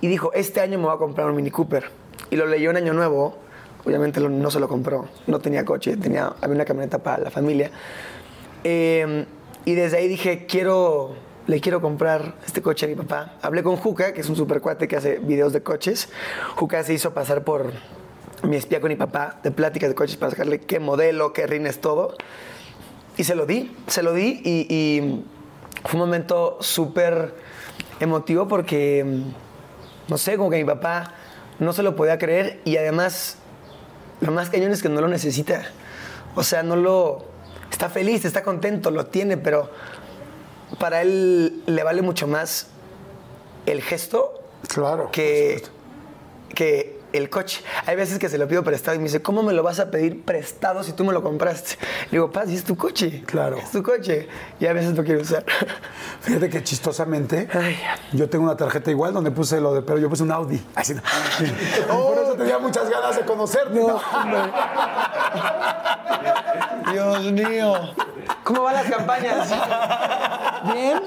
y 0.00 0.08
dijo, 0.08 0.32
este 0.34 0.60
año 0.60 0.78
me 0.78 0.84
voy 0.84 0.94
a 0.94 0.98
comprar 0.98 1.28
un 1.28 1.36
Mini 1.36 1.50
Cooper. 1.50 1.90
Y 2.30 2.36
lo 2.36 2.46
leyó 2.46 2.70
en 2.70 2.76
Año 2.78 2.92
Nuevo, 2.92 3.36
obviamente 3.84 4.20
no 4.20 4.50
se 4.50 4.60
lo 4.60 4.68
compró, 4.68 5.06
no 5.26 5.38
tenía 5.38 5.64
coche, 5.64 5.96
tenía, 5.96 6.32
había 6.40 6.54
una 6.54 6.64
camioneta 6.64 6.98
para 6.98 7.22
la 7.22 7.30
familia. 7.30 7.70
Eh, 8.64 9.26
y 9.64 9.74
desde 9.74 9.96
ahí 9.98 10.08
dije, 10.08 10.46
quiero, 10.46 11.14
le 11.46 11.60
quiero 11.60 11.80
comprar 11.80 12.34
este 12.44 12.62
coche 12.62 12.86
a 12.86 12.88
mi 12.88 12.94
papá. 12.94 13.34
Hablé 13.42 13.62
con 13.62 13.76
Juca, 13.76 14.12
que 14.12 14.20
es 14.20 14.28
un 14.28 14.36
super 14.36 14.60
cuate 14.60 14.88
que 14.88 14.96
hace 14.96 15.18
videos 15.18 15.52
de 15.52 15.62
coches. 15.62 16.08
Juca 16.56 16.82
se 16.82 16.94
hizo 16.94 17.14
pasar 17.14 17.44
por 17.44 17.72
mi 18.42 18.56
espía 18.56 18.80
con 18.80 18.90
mi 18.90 18.96
papá 18.96 19.38
de 19.42 19.50
pláticas 19.50 19.88
de 19.88 19.94
coches 19.94 20.16
para 20.16 20.30
sacarle 20.30 20.60
qué 20.60 20.80
modelo, 20.80 21.32
qué 21.32 21.46
rines, 21.46 21.80
todo. 21.80 22.16
Y 23.16 23.24
se 23.24 23.34
lo 23.34 23.46
di, 23.46 23.74
se 23.86 24.02
lo 24.02 24.12
di 24.12 24.40
y, 24.44 24.66
y 24.74 25.24
fue 25.84 25.94
un 25.94 26.06
momento 26.06 26.58
súper 26.60 27.34
emotivo 28.00 28.48
porque, 28.48 29.04
mm, 29.04 30.10
no 30.10 30.18
sé, 30.18 30.36
como 30.36 30.50
que 30.50 30.58
mi 30.58 30.64
papá 30.64 31.14
no 31.58 31.72
se 31.72 31.82
lo 31.82 31.96
podía 31.96 32.18
creer 32.18 32.60
y 32.64 32.76
además 32.76 33.38
lo 34.20 34.32
más 34.32 34.50
cañón 34.50 34.72
es 34.72 34.82
que 34.82 34.88
no 34.88 35.00
lo 35.00 35.08
necesita. 35.08 35.62
O 36.34 36.42
sea, 36.42 36.62
no 36.62 36.76
lo... 36.76 37.24
Está 37.70 37.88
feliz, 37.88 38.24
está 38.24 38.42
contento, 38.42 38.90
lo 38.90 39.06
tiene, 39.06 39.36
pero 39.36 39.70
para 40.78 41.02
él 41.02 41.62
le 41.66 41.82
vale 41.82 42.02
mucho 42.02 42.26
más 42.26 42.68
el 43.66 43.82
gesto 43.82 44.40
Claro. 44.68 45.10
que, 45.12 45.62
que 46.54 46.95
el 47.12 47.30
coche. 47.30 47.62
Hay 47.86 47.96
veces 47.96 48.18
que 48.18 48.28
se 48.28 48.38
lo 48.38 48.46
pido 48.48 48.62
prestado 48.64 48.94
y 48.96 48.98
me 48.98 49.04
dice, 49.04 49.22
¿cómo 49.22 49.42
me 49.42 49.52
lo 49.52 49.62
vas 49.62 49.80
a 49.80 49.90
pedir 49.90 50.24
prestado 50.24 50.82
si 50.82 50.92
tú 50.92 51.04
me 51.04 51.12
lo 51.12 51.22
compraste? 51.22 51.76
Le 52.06 52.12
digo, 52.12 52.30
paz, 52.30 52.48
es 52.48 52.64
tu 52.64 52.76
coche. 52.76 53.22
Claro. 53.26 53.56
Es 53.56 53.70
tu 53.70 53.82
coche. 53.82 54.28
Y 54.60 54.66
a 54.66 54.72
veces 54.72 54.96
lo 54.96 55.04
quiero 55.04 55.20
usar. 55.22 55.44
Fíjate 56.20 56.48
que 56.50 56.62
chistosamente, 56.62 57.48
Ay. 57.52 57.78
yo 58.12 58.28
tengo 58.28 58.44
una 58.44 58.56
tarjeta 58.56 58.90
igual 58.90 59.12
donde 59.12 59.30
puse 59.30 59.60
lo 59.60 59.74
de, 59.74 59.82
pero 59.82 59.98
yo 59.98 60.08
puse 60.08 60.22
un 60.22 60.32
Audi. 60.32 60.62
Así, 60.74 60.94
no. 60.94 61.02
Por 61.88 62.18
eso 62.18 62.34
tenía 62.34 62.58
muchas 62.58 62.88
ganas 62.90 63.16
de 63.16 63.22
conocerte. 63.24 63.74
¿no? 63.78 64.00
Dios 66.92 67.32
mío. 67.32 67.74
¿Cómo 68.44 68.62
van 68.62 68.74
las 68.74 68.86
campañas? 68.86 69.48
¿Bien? 70.72 71.00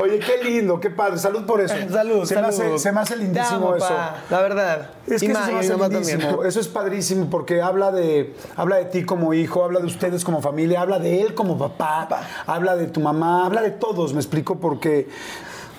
Oye, 0.00 0.18
qué 0.18 0.42
lindo, 0.42 0.80
qué 0.80 0.90
padre. 0.90 1.18
Salud 1.18 1.44
por 1.44 1.60
eso. 1.60 1.74
Salud, 1.90 2.24
se 2.24 2.34
Me 2.36 2.46
hace, 2.46 2.78
se 2.78 2.92
me 2.92 3.00
hace 3.00 3.14
Te 3.14 3.20
lindísimo 3.20 3.74
eso. 3.76 3.88
pa, 3.88 4.16
La 4.30 4.40
verdad. 4.40 4.90
Es 5.06 5.22
Y 5.22 5.28
que 5.28 5.32
ma- 5.32 5.40
eso 5.40 5.46
se 5.46 5.52
me 5.76 5.84
hace 5.84 5.92
lindísimo. 5.94 6.20
también. 6.28 6.46
Eso 6.48 6.60
es 6.60 6.68
padrísimo 6.68 7.30
porque 7.30 7.62
habla 7.62 7.92
de, 7.92 8.34
habla 8.56 8.76
de 8.76 8.86
ti 8.86 9.04
como 9.04 9.34
hijo, 9.34 9.62
habla 9.64 9.80
de 9.80 9.86
ustedes 9.86 10.24
como 10.24 10.42
familia, 10.42 10.80
habla 10.80 10.98
de 10.98 11.22
él 11.22 11.34
como 11.34 11.56
papá, 11.56 12.08
habla 12.46 12.76
de 12.76 12.86
tu 12.88 13.00
mamá, 13.00 13.46
habla 13.46 13.62
de 13.62 13.70
todos, 13.70 14.12
me 14.14 14.20
explico, 14.20 14.56
porque 14.58 15.08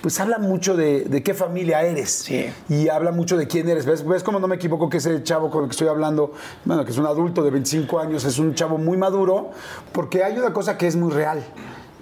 pues 0.00 0.18
habla 0.20 0.38
mucho 0.38 0.76
de, 0.76 1.04
de 1.04 1.22
qué 1.24 1.34
familia 1.34 1.82
eres. 1.82 2.10
Sí. 2.10 2.46
Y 2.68 2.88
habla 2.88 3.10
mucho 3.10 3.36
de 3.36 3.46
quién 3.48 3.68
eres. 3.68 3.84
¿Ves, 3.84 4.06
¿Ves 4.06 4.22
cómo 4.22 4.38
no 4.38 4.46
me 4.46 4.54
equivoco 4.56 4.88
que 4.88 4.98
ese 4.98 5.22
chavo 5.24 5.50
con 5.50 5.64
el 5.64 5.68
que 5.68 5.72
estoy 5.72 5.88
hablando, 5.88 6.32
bueno, 6.64 6.84
que 6.84 6.92
es 6.92 6.98
un 6.98 7.06
adulto 7.06 7.42
de 7.42 7.50
25 7.50 7.98
años, 7.98 8.24
es 8.24 8.38
un 8.38 8.54
chavo 8.54 8.78
muy 8.78 8.96
maduro? 8.96 9.50
Porque 9.92 10.22
hay 10.22 10.38
una 10.38 10.52
cosa 10.52 10.78
que 10.78 10.86
es 10.86 10.94
muy 10.96 11.10
real 11.12 11.42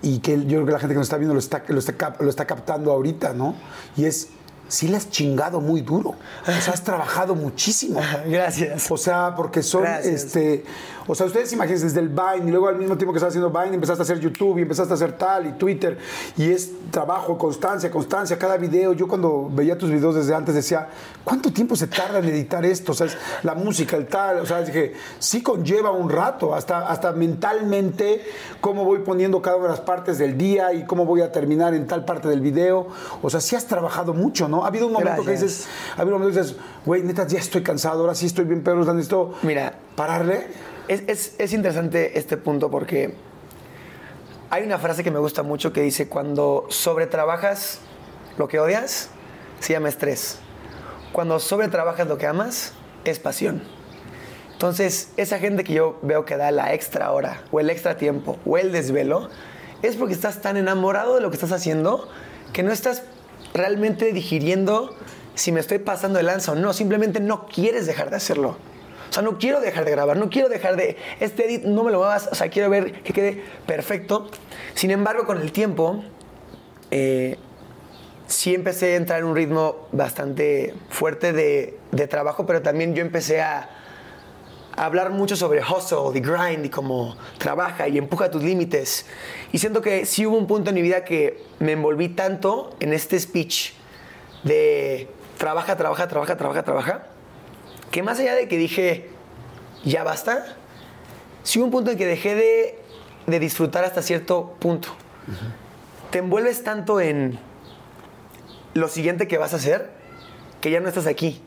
y 0.03 0.19
que 0.19 0.37
yo 0.45 0.59
creo 0.59 0.67
que 0.67 0.73
la 0.73 0.79
gente 0.79 0.95
que 0.95 0.99
nos 0.99 1.07
está 1.07 1.17
viendo 1.17 1.33
lo 1.35 1.41
está, 1.41 1.65
lo 1.69 1.79
está, 1.79 2.17
lo 2.21 2.29
está 2.29 2.45
captando 2.45 2.93
ahorita, 2.93 3.33
¿no? 3.33 3.55
Y 3.97 4.05
es, 4.05 4.29
sí 4.69 4.89
le 4.89 4.97
has 4.97 5.11
chingado 5.11 5.61
muy 5.61 5.81
duro. 5.81 6.15
O 6.43 6.61
sea, 6.61 6.73
has 6.75 6.85
trabajado 6.85 7.35
muchísimo. 7.35 8.01
Gracias. 8.27 8.91
O 8.91 8.97
sea, 8.97 9.35
porque 9.37 9.63
son, 9.63 9.83
Gracias. 9.83 10.25
este, 10.25 10.65
o 11.07 11.15
sea, 11.15 11.27
ustedes 11.27 11.53
imagínense 11.53 11.87
desde 11.87 12.01
el 12.01 12.09
Vine 12.09 12.49
y 12.49 12.51
luego 12.51 12.69
al 12.69 12.77
mismo 12.77 12.97
tiempo 12.97 13.13
que 13.13 13.19
estás 13.19 13.31
haciendo 13.31 13.51
Vine 13.51 13.75
empezaste 13.75 14.03
a 14.03 14.05
hacer 14.05 14.21
YouTube 14.21 14.59
y 14.59 14.63
empezaste 14.63 14.93
a 14.93 14.97
hacer 14.97 15.13
tal 15.13 15.47
y 15.47 15.53
Twitter 15.53 15.99
y 16.37 16.51
es 16.51 16.71
trabajo, 16.91 17.39
constancia, 17.39 17.91
constancia, 17.91 18.39
cada 18.39 18.57
video. 18.57 18.93
Yo 18.93 19.07
cuando 19.09 19.49
veía 19.53 19.79
tus 19.79 19.91
videos 19.91 20.15
desde 20.15 20.35
antes 20.35 20.55
decía, 20.55 20.89
¿cuánto 21.25 21.53
tiempo 21.53 21.77
se 21.77 21.87
tarda 21.87 22.19
en 22.19 22.25
editar 22.27 22.65
esto? 22.65 22.93
O 22.93 22.95
sea, 22.95 23.07
es 23.07 23.17
la 23.43 23.55
música, 23.55 23.97
el 23.97 24.07
tal, 24.07 24.41
o 24.41 24.47
sea, 24.47 24.63
dije, 24.63 24.95
sí 25.19 25.43
conlleva 25.43 25.91
un 25.91 26.11
rato, 26.11 26.55
hasta, 26.55 26.89
hasta 26.89 27.13
mentalmente 27.13 28.25
cómo 28.61 28.85
voy 28.85 29.01
poniendo 29.01 29.41
cada 29.43 29.57
una 29.57 29.67
de 29.67 29.73
las 29.73 29.81
partes 29.81 30.19
del 30.19 30.37
día 30.37 30.73
y 30.73 30.85
cómo 30.85 31.05
voy 31.05 31.21
a 31.21 31.33
terminar 31.33 31.75
en 31.75 31.87
tal 31.87 32.05
parte 32.05 32.29
del 32.29 32.41
video. 32.41 32.89
O 33.23 33.31
sea, 33.31 33.41
sí 33.41 33.57
has 33.57 33.67
trabajado 33.67 34.15
mucho, 34.15 34.49
¿no? 34.49 34.65
Ha 34.65 34.69
habido 34.69 34.87
un 34.87 34.93
momento 34.93 35.25
que 35.25 35.33
dices, 35.33 35.67
ha 35.97 36.03
habido 36.03 36.17
un 36.17 36.23
momento 36.23 36.41
que 36.41 36.47
dices, 36.47 36.63
güey, 36.85 37.03
neta, 37.03 37.27
ya 37.27 37.39
estoy 37.39 37.63
cansado, 37.63 38.01
ahora 38.01 38.15
sí 38.15 38.27
estoy 38.27 38.45
bien 38.45 38.63
peor, 38.63 38.79
necesito 38.79 39.35
Mira. 39.43 39.73
pararle. 39.95 40.76
Es, 40.89 41.03
es- 41.07 41.35
es 41.39 41.53
interesante 41.53 42.19
este 42.19 42.37
punto 42.37 42.71
porque 42.71 43.15
hay 44.51 44.63
una 44.63 44.79
frase 44.79 45.03
que 45.03 45.11
me 45.11 45.19
gusta 45.19 45.43
mucho 45.43 45.73
que 45.73 45.83
dice, 45.83 46.09
cuando 46.09 46.67
sobretrabajas 46.69 47.81
lo 48.39 48.47
que 48.49 48.61
odias, 48.61 49.11
se 49.61 49.73
llama 49.73 49.89
estrés. 49.89 50.39
Cuando 51.13 51.41
sobretrabajas 51.41 52.07
lo 52.07 52.19
que 52.19 52.27
amas, 52.27 52.73
es 53.05 53.19
pasión. 53.19 53.63
Entonces, 54.53 55.11
esa 55.17 55.39
gente 55.39 55.65
que 55.65 55.73
yo 55.75 55.99
veo 56.03 56.25
que 56.25 56.37
da 56.37 56.51
la 56.51 56.73
extra 56.73 57.11
hora, 57.13 57.43
o 57.51 57.61
el 57.61 57.69
extra 57.71 57.97
tiempo, 57.97 58.39
o 58.47 58.57
el 58.57 58.73
desvelo, 58.73 59.29
es 59.83 59.97
porque 59.97 60.15
estás 60.15 60.41
tan 60.41 60.57
enamorado 60.57 61.15
de 61.17 61.21
lo 61.21 61.31
que 61.31 61.37
estás 61.37 61.53
haciendo 61.53 62.09
que 62.53 62.63
no 62.63 62.73
estás 62.73 63.03
realmente 63.53 64.13
digiriendo 64.13 64.95
si 65.35 65.53
me 65.53 65.61
estoy 65.61 65.79
pasando 65.79 66.17
de 66.19 66.23
lanza 66.23 66.53
o 66.53 66.55
no. 66.55 66.73
Simplemente 66.73 67.21
no 67.21 67.47
quieres 67.47 67.87
dejar 67.87 68.09
de 68.11 68.17
hacerlo. 68.17 68.57
O 69.09 69.13
sea, 69.13 69.23
no 69.23 69.39
quiero 69.39 69.61
dejar 69.61 69.85
de 69.85 69.91
grabar, 69.91 70.17
no 70.17 70.29
quiero 70.31 70.49
dejar 70.49 70.77
de... 70.77 70.97
Este 71.21 71.47
edit 71.47 71.65
no 71.65 71.85
me 71.85 71.91
lo 71.91 71.99
muevas, 71.99 72.29
o 72.31 72.35
sea, 72.35 72.49
quiero 72.49 72.71
ver 72.71 73.03
que 73.03 73.13
quede 73.13 73.43
perfecto. 73.67 74.29
Sin 74.75 74.91
embargo, 74.91 75.27
con 75.27 75.41
el 75.41 75.53
tiempo, 75.53 76.03
eh, 76.91 77.39
sí 78.27 78.55
empecé 78.55 78.95
a 78.95 78.97
entrar 78.97 79.21
en 79.21 79.27
un 79.27 79.37
ritmo 79.37 79.89
bastante 79.93 80.75
fuerte 80.89 81.33
de, 81.33 81.79
de 81.93 82.09
trabajo, 82.09 82.47
pero 82.47 82.63
también 82.63 82.95
yo 82.95 83.03
empecé 83.03 83.41
a, 83.41 83.71
hablar 84.77 85.11
mucho 85.11 85.37
sobre 85.37 85.61
hustle, 85.61 86.13
the 86.13 86.21
grind 86.21 86.67
y 86.67 86.69
cómo 86.69 87.17
trabaja 87.39 87.89
y 87.89 87.99
empuja 87.99 88.31
tus 88.31 88.43
límites. 88.43 89.07
Y 89.53 89.59
siento 89.59 89.81
que 89.81 90.05
sí 90.05 90.27
hubo 90.27 90.37
un 90.37 90.47
punto 90.47 90.71
en 90.71 90.77
mi 90.77 90.83
vida 90.83 91.05
que 91.05 91.43
me 91.59 91.73
envolví 91.73 92.11
tanto 92.11 92.77
en 92.79 92.93
este 92.93 93.19
speech 93.19 93.73
de 94.45 95.09
trabaja, 95.39 95.77
trabaja, 95.77 96.07
trabaja, 96.09 96.37
trabaja, 96.37 96.63
trabaja, 96.63 97.07
que 97.91 98.03
más 98.03 98.19
allá 98.19 98.35
de 98.35 98.49
que 98.49 98.57
dije, 98.59 99.09
ya 99.85 100.05
basta, 100.05 100.57
sí 101.43 101.59
hubo 101.59 101.67
un 101.67 101.71
punto 101.71 101.91
en 101.91 101.99
que 101.99 102.07
dejé 102.07 102.35
de, 102.35 102.79
de 103.27 103.41
disfrutar 103.41 103.85
hasta 103.85 104.03
cierto 104.03 104.55
punto. 104.59 104.89
Te 106.11 106.19
envuelves 106.19 106.63
tanto 106.65 107.01
en 107.01 107.39
lo 108.75 108.89
siguiente 108.89 109.27
que 109.27 109.39
vas 109.39 109.53
a 109.53 109.57
hacer 109.57 109.97
que 110.61 110.71
ya 110.71 110.81
no 110.81 110.89
estás 110.89 111.07
aquí. 111.07 111.41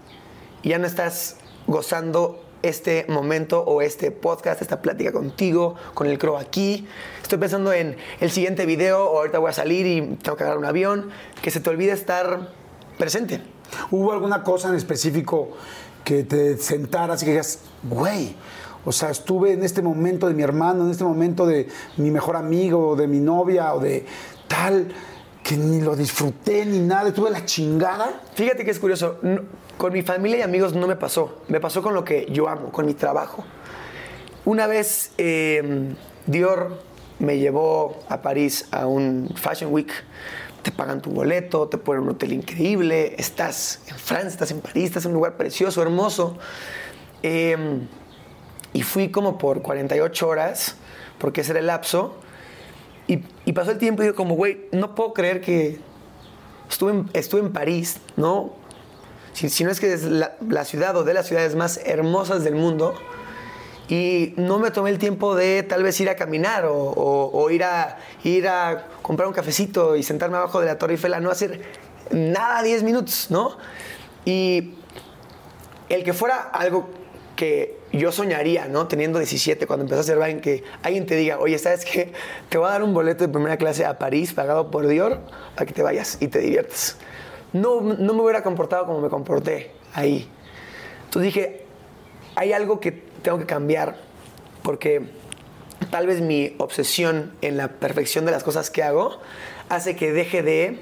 Ya 0.63 0.77
no 0.77 0.87
estás 0.87 1.37
gozando 1.67 2.43
este 2.61 3.05
momento 3.07 3.63
o 3.63 3.81
este 3.81 4.11
podcast, 4.11 4.61
esta 4.61 4.81
plática 4.81 5.11
contigo, 5.11 5.75
con 5.93 6.07
el 6.07 6.17
crow 6.17 6.37
aquí. 6.37 6.87
Estoy 7.21 7.37
pensando 7.37 7.71
en 7.71 7.97
el 8.19 8.31
siguiente 8.31 8.65
video 8.65 9.05
o 9.09 9.17
ahorita 9.19 9.39
voy 9.39 9.49
a 9.49 9.53
salir 9.53 9.85
y 9.85 10.15
tengo 10.17 10.37
que 10.37 10.43
agarrar 10.43 10.59
un 10.59 10.65
avión. 10.65 11.11
Que 11.41 11.51
se 11.51 11.59
te 11.59 11.69
olvide 11.69 11.91
estar 11.91 12.49
presente. 12.97 13.41
¿Hubo 13.91 14.11
alguna 14.11 14.43
cosa 14.43 14.69
en 14.69 14.75
específico 14.75 15.51
que 16.09 16.23
te 16.23 16.57
sentaras 16.57 17.21
y 17.21 17.25
que 17.25 17.31
digas, 17.33 17.59
güey, 17.83 18.35
o 18.83 18.91
sea, 18.91 19.11
estuve 19.11 19.53
en 19.53 19.63
este 19.63 19.83
momento 19.83 20.27
de 20.27 20.33
mi 20.33 20.41
hermano, 20.41 20.85
en 20.85 20.89
este 20.89 21.03
momento 21.03 21.45
de 21.45 21.67
mi 21.97 22.09
mejor 22.09 22.35
amigo, 22.35 22.95
de 22.95 23.07
mi 23.07 23.19
novia, 23.19 23.75
o 23.75 23.79
de 23.79 24.07
tal, 24.47 24.87
que 25.43 25.55
ni 25.55 25.81
lo 25.81 25.95
disfruté 25.95 26.65
ni 26.65 26.79
nada, 26.79 27.09
estuve 27.09 27.29
la 27.29 27.45
chingada? 27.45 28.21
Fíjate 28.33 28.65
que 28.65 28.71
es 28.71 28.79
curioso. 28.79 29.19
con 29.77 29.93
mi 29.93 30.01
familia 30.01 30.39
y 30.39 30.41
amigos 30.41 30.73
no 30.73 30.87
me 30.87 30.95
pasó. 30.95 31.43
Me 31.47 31.59
pasó 31.59 31.83
con 31.83 31.93
lo 31.93 32.03
que 32.03 32.25
yo 32.31 32.49
amo, 32.49 32.71
con 32.71 32.87
mi 32.87 32.95
trabajo. 32.95 33.43
Una 34.45 34.65
vez 34.65 35.11
eh, 35.19 35.93
Dior 36.25 36.81
me 37.19 37.37
llevó 37.37 37.99
a 38.09 38.23
París 38.23 38.67
a 38.71 38.87
un 38.87 39.29
Fashion 39.35 39.71
Week. 39.71 39.91
Te 40.61 40.71
pagan 40.71 41.01
tu 41.01 41.11
boleto, 41.11 41.67
te 41.67 41.77
ponen 41.77 42.03
un 42.03 42.09
hotel 42.09 42.33
increíble. 42.33 43.15
Estás 43.17 43.81
en 43.87 43.95
Francia, 43.95 44.29
estás 44.29 44.51
en 44.51 44.61
París, 44.61 44.85
estás 44.85 45.05
en 45.05 45.11
un 45.11 45.15
lugar 45.15 45.37
precioso, 45.37 45.81
hermoso. 45.81 46.37
Eh, 47.23 47.87
y 48.73 48.83
fui 48.83 49.09
como 49.09 49.37
por 49.37 49.61
48 49.61 50.27
horas, 50.27 50.75
porque 51.17 51.41
ese 51.41 51.51
era 51.51 51.59
el 51.59 51.67
lapso. 51.67 52.15
Y, 53.07 53.17
pasó 53.53 53.71
el 53.71 53.79
tiempo 53.79 54.03
y 54.03 54.05
digo 54.05 54.15
como, 54.15 54.35
güey, 54.35 54.67
no 54.71 54.93
puedo 54.93 55.13
creer 55.13 55.41
que 55.41 55.79
estuve 56.69 56.91
en, 56.91 57.09
estuve 57.13 57.41
en 57.41 57.51
París, 57.51 57.97
¿no? 58.15 58.53
Si, 59.33 59.63
no 59.63 59.71
es 59.71 59.79
que 59.79 59.93
es 59.93 60.03
la 60.03 60.65
ciudad 60.65 60.95
o 60.97 61.03
de 61.03 61.13
las 61.13 61.27
ciudades 61.27 61.55
más 61.55 61.79
hermosas 61.85 62.43
del 62.43 62.55
mundo, 62.55 62.93
y 63.89 64.33
no 64.37 64.59
me 64.59 64.69
tomé 64.69 64.91
el 64.91 64.99
tiempo 64.99 65.35
de 65.35 65.63
tal 65.63 65.81
vez 65.81 65.99
ir 65.99 66.09
a 66.09 66.15
caminar 66.15 66.65
o, 66.69 67.49
ir, 67.49 67.63
a, 67.63 67.97
ir 68.23 68.47
a 68.47 68.85
comprar 69.01 69.27
un 69.27 69.33
cafecito 69.33 69.95
y 69.95 70.03
sentarme 70.03 70.37
abajo 70.37 70.59
de 70.59 70.67
la 70.67 70.77
Torre 70.77 70.93
Eiffel 70.93 71.15
a 71.15 71.19
no 71.19 71.31
hacer 71.31 71.63
nada 72.11 72.61
10 72.61 72.83
minutos, 72.83 73.27
¿no? 73.31 73.57
Y 74.25 74.75
el 75.89 76.03
que 76.03 76.13
fuera 76.13 76.37
algo 76.37 76.89
que 77.35 77.79
yo 77.91 78.11
soñaría, 78.11 78.67
¿no? 78.67 78.87
Teniendo 78.87 79.17
17, 79.17 79.65
cuando 79.65 79.85
empecé 79.85 79.97
a 79.97 80.01
hacer 80.01 80.29
en 80.29 80.39
que 80.39 80.63
alguien 80.83 81.07
te 81.07 81.15
diga, 81.15 81.39
oye, 81.39 81.57
¿sabes 81.57 81.83
qué? 81.83 82.13
Te 82.49 82.59
voy 82.59 82.67
a 82.67 82.71
dar 82.71 82.83
un 82.83 82.93
boleto 82.93 83.25
de 83.25 83.33
primera 83.33 83.57
clase 83.57 83.85
a 83.85 83.97
París 83.97 84.33
pagado 84.33 84.69
por 84.69 84.85
Dior 84.85 85.19
para 85.55 85.65
que 85.65 85.73
te 85.73 85.81
vayas 85.81 86.17
y 86.19 86.27
te 86.27 86.37
diviertas. 86.37 86.97
No, 87.53 87.81
no 87.81 88.13
me 88.13 88.21
hubiera 88.21 88.43
comportado 88.43 88.85
como 88.85 89.01
me 89.01 89.09
comporté 89.09 89.71
ahí. 89.95 90.29
Entonces 91.05 91.33
dije, 91.33 91.65
hay 92.35 92.53
algo 92.53 92.79
que 92.79 93.08
tengo 93.19 93.39
que 93.39 93.45
cambiar 93.45 93.97
porque 94.63 95.09
tal 95.91 96.07
vez 96.07 96.21
mi 96.21 96.55
obsesión 96.57 97.31
en 97.41 97.57
la 97.57 97.69
perfección 97.69 98.25
de 98.25 98.31
las 98.31 98.43
cosas 98.43 98.69
que 98.69 98.83
hago 98.83 99.19
hace 99.69 99.95
que 99.95 100.11
deje 100.11 100.43
de, 100.43 100.79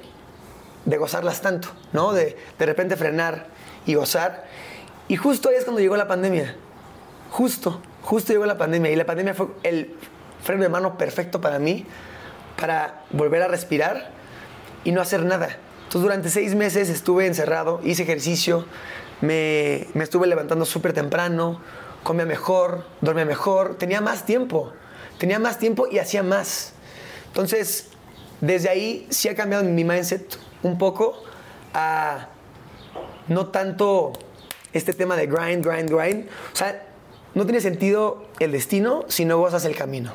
de 0.84 0.96
gozarlas 0.96 1.40
tanto, 1.40 1.68
¿no? 1.92 2.12
De 2.12 2.36
de 2.58 2.66
repente 2.66 2.96
frenar 2.96 3.46
y 3.86 3.94
gozar. 3.94 4.46
Y 5.08 5.16
justo 5.16 5.48
ahí 5.48 5.56
es 5.56 5.64
cuando 5.64 5.80
llegó 5.80 5.96
la 5.96 6.08
pandemia. 6.08 6.56
Justo, 7.30 7.80
justo 8.02 8.32
llegó 8.32 8.46
la 8.46 8.58
pandemia. 8.58 8.90
Y 8.90 8.96
la 8.96 9.06
pandemia 9.06 9.34
fue 9.34 9.48
el 9.62 9.94
freno 10.42 10.62
de 10.62 10.68
mano 10.68 10.98
perfecto 10.98 11.40
para 11.40 11.58
mí, 11.58 11.86
para 12.60 13.02
volver 13.10 13.42
a 13.42 13.48
respirar 13.48 14.10
y 14.84 14.92
no 14.92 15.00
hacer 15.00 15.24
nada. 15.24 15.56
Entonces 15.84 16.02
durante 16.02 16.28
seis 16.28 16.54
meses 16.54 16.90
estuve 16.90 17.26
encerrado, 17.26 17.80
hice 17.82 18.02
ejercicio, 18.02 18.66
me, 19.22 19.86
me 19.94 20.04
estuve 20.04 20.26
levantando 20.26 20.66
súper 20.66 20.92
temprano, 20.92 21.60
comía 22.02 22.24
mejor, 22.26 22.84
dormía 23.00 23.24
mejor, 23.24 23.76
tenía 23.76 24.00
más 24.00 24.24
tiempo, 24.26 24.72
tenía 25.18 25.38
más 25.38 25.58
tiempo 25.58 25.86
y 25.90 25.98
hacía 25.98 26.22
más. 26.22 26.72
Entonces, 27.26 27.88
desde 28.40 28.68
ahí 28.68 29.06
sí 29.10 29.28
ha 29.28 29.34
cambiado 29.34 29.64
mi 29.64 29.84
mindset 29.84 30.38
un 30.62 30.78
poco 30.78 31.22
a 31.74 32.28
no 33.28 33.48
tanto 33.48 34.12
este 34.72 34.92
tema 34.92 35.16
de 35.16 35.26
grind, 35.26 35.64
grind, 35.64 35.90
grind. 35.90 36.28
O 36.52 36.56
sea, 36.56 36.86
no 37.34 37.44
tiene 37.44 37.60
sentido 37.60 38.24
el 38.38 38.52
destino 38.52 39.04
si 39.08 39.24
no 39.24 39.38
gozas 39.38 39.64
el 39.64 39.76
camino, 39.76 40.12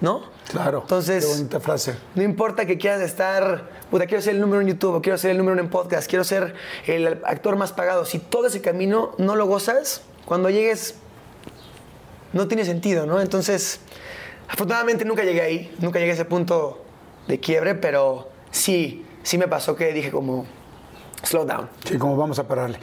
¿no? 0.00 0.22
Claro. 0.50 0.80
Entonces, 0.82 1.24
Qué 1.24 1.32
bonita 1.32 1.60
frase. 1.60 1.96
no 2.14 2.22
importa 2.22 2.66
que 2.66 2.78
quieras 2.78 3.00
estar, 3.00 3.68
puta, 3.90 4.06
quiero 4.06 4.22
ser 4.22 4.34
el 4.34 4.40
número 4.40 4.60
en 4.60 4.68
YouTube, 4.68 5.02
quiero 5.02 5.18
ser 5.18 5.32
el 5.32 5.38
número 5.38 5.58
en 5.60 5.68
podcast, 5.68 6.08
quiero 6.08 6.22
ser 6.24 6.54
el 6.86 7.20
actor 7.24 7.56
más 7.56 7.72
pagado. 7.72 8.04
Si 8.04 8.18
todo 8.18 8.46
ese 8.46 8.60
camino 8.60 9.14
no 9.18 9.36
lo 9.36 9.46
gozas, 9.46 10.02
cuando 10.26 10.50
llegues, 10.50 10.96
no 12.34 12.48
tiene 12.48 12.64
sentido, 12.64 13.06
¿no? 13.06 13.20
Entonces, 13.20 13.80
afortunadamente 14.48 15.04
nunca 15.04 15.24
llegué 15.24 15.40
ahí, 15.40 15.74
nunca 15.78 15.98
llegué 15.98 16.10
a 16.10 16.14
ese 16.14 16.24
punto 16.24 16.84
de 17.26 17.40
quiebre, 17.40 17.74
pero 17.74 18.30
sí, 18.50 19.06
sí 19.22 19.38
me 19.38 19.48
pasó 19.48 19.74
que 19.76 19.92
dije 19.92 20.10
como, 20.10 20.46
slow 21.24 21.44
down. 21.44 21.68
Sí, 21.84 21.98
como 21.98 22.16
vamos 22.16 22.38
a 22.38 22.46
pararle. 22.46 22.78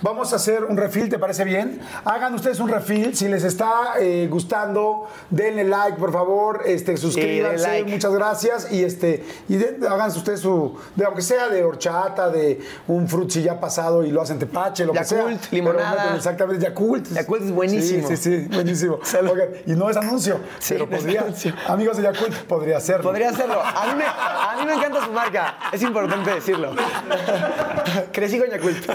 Vamos 0.00 0.32
a 0.32 0.36
hacer 0.36 0.64
un 0.64 0.76
refill, 0.76 1.08
¿te 1.08 1.18
parece 1.18 1.44
bien? 1.44 1.80
Hagan 2.04 2.34
ustedes 2.34 2.58
un 2.60 2.68
refill. 2.68 3.14
Si 3.16 3.28
les 3.28 3.44
está 3.44 3.94
eh, 4.00 4.26
gustando, 4.30 5.06
denle 5.30 5.64
like, 5.64 5.98
por 5.98 6.12
favor. 6.12 6.62
Este, 6.66 6.96
suscríbanse. 6.96 7.66
like. 7.68 7.90
Muchas 7.92 8.12
gracias. 8.12 8.72
Y 8.72 8.84
este, 8.84 9.24
y 9.48 9.56
de- 9.56 9.78
hagan 9.88 10.08
ustedes 10.10 10.40
su, 10.40 10.76
de, 10.96 11.04
aunque 11.04 11.22
sea 11.22 11.48
de 11.48 11.62
horchata, 11.64 12.28
de 12.30 12.60
un 12.88 13.08
frutzi 13.08 13.42
ya 13.42 13.60
pasado 13.60 14.04
y 14.04 14.10
lo 14.10 14.22
hacen 14.22 14.38
tepache, 14.38 14.84
lo 14.84 14.92
que 14.92 15.04
sea. 15.04 15.24
Pero 15.24 15.38
limonada. 15.50 15.90
métanle 15.90 16.16
Exactamente, 16.16 16.64
Yakult. 16.64 17.08
Yakult 17.12 17.42
es 17.42 17.52
buenísimo. 17.52 18.08
Sí, 18.08 18.16
sí, 18.16 18.40
sí, 18.42 18.48
buenísimo. 18.52 18.98
Oigan, 19.32 19.48
y 19.66 19.72
no 19.72 19.88
es 19.90 19.96
anuncio, 19.96 20.40
Sí, 20.58 20.74
pero 20.74 20.88
podría, 20.88 21.20
anuncio. 21.22 21.54
amigos 21.68 21.96
de 21.96 22.02
Yakult, 22.04 22.34
podría 22.44 22.78
hacerlo. 22.78 23.02
Podría 23.04 23.30
hacerlo. 23.30 23.60
A 23.62 23.86
mí, 23.86 23.92
me, 23.96 24.04
a 24.04 24.56
mí 24.58 24.66
me 24.66 24.74
encanta 24.74 25.04
su 25.04 25.12
marca. 25.12 25.56
Es 25.72 25.82
importante 25.82 26.30
decirlo. 26.34 26.72
Crecí 28.12 28.38
con 28.38 28.48
Yakult. 28.50 28.88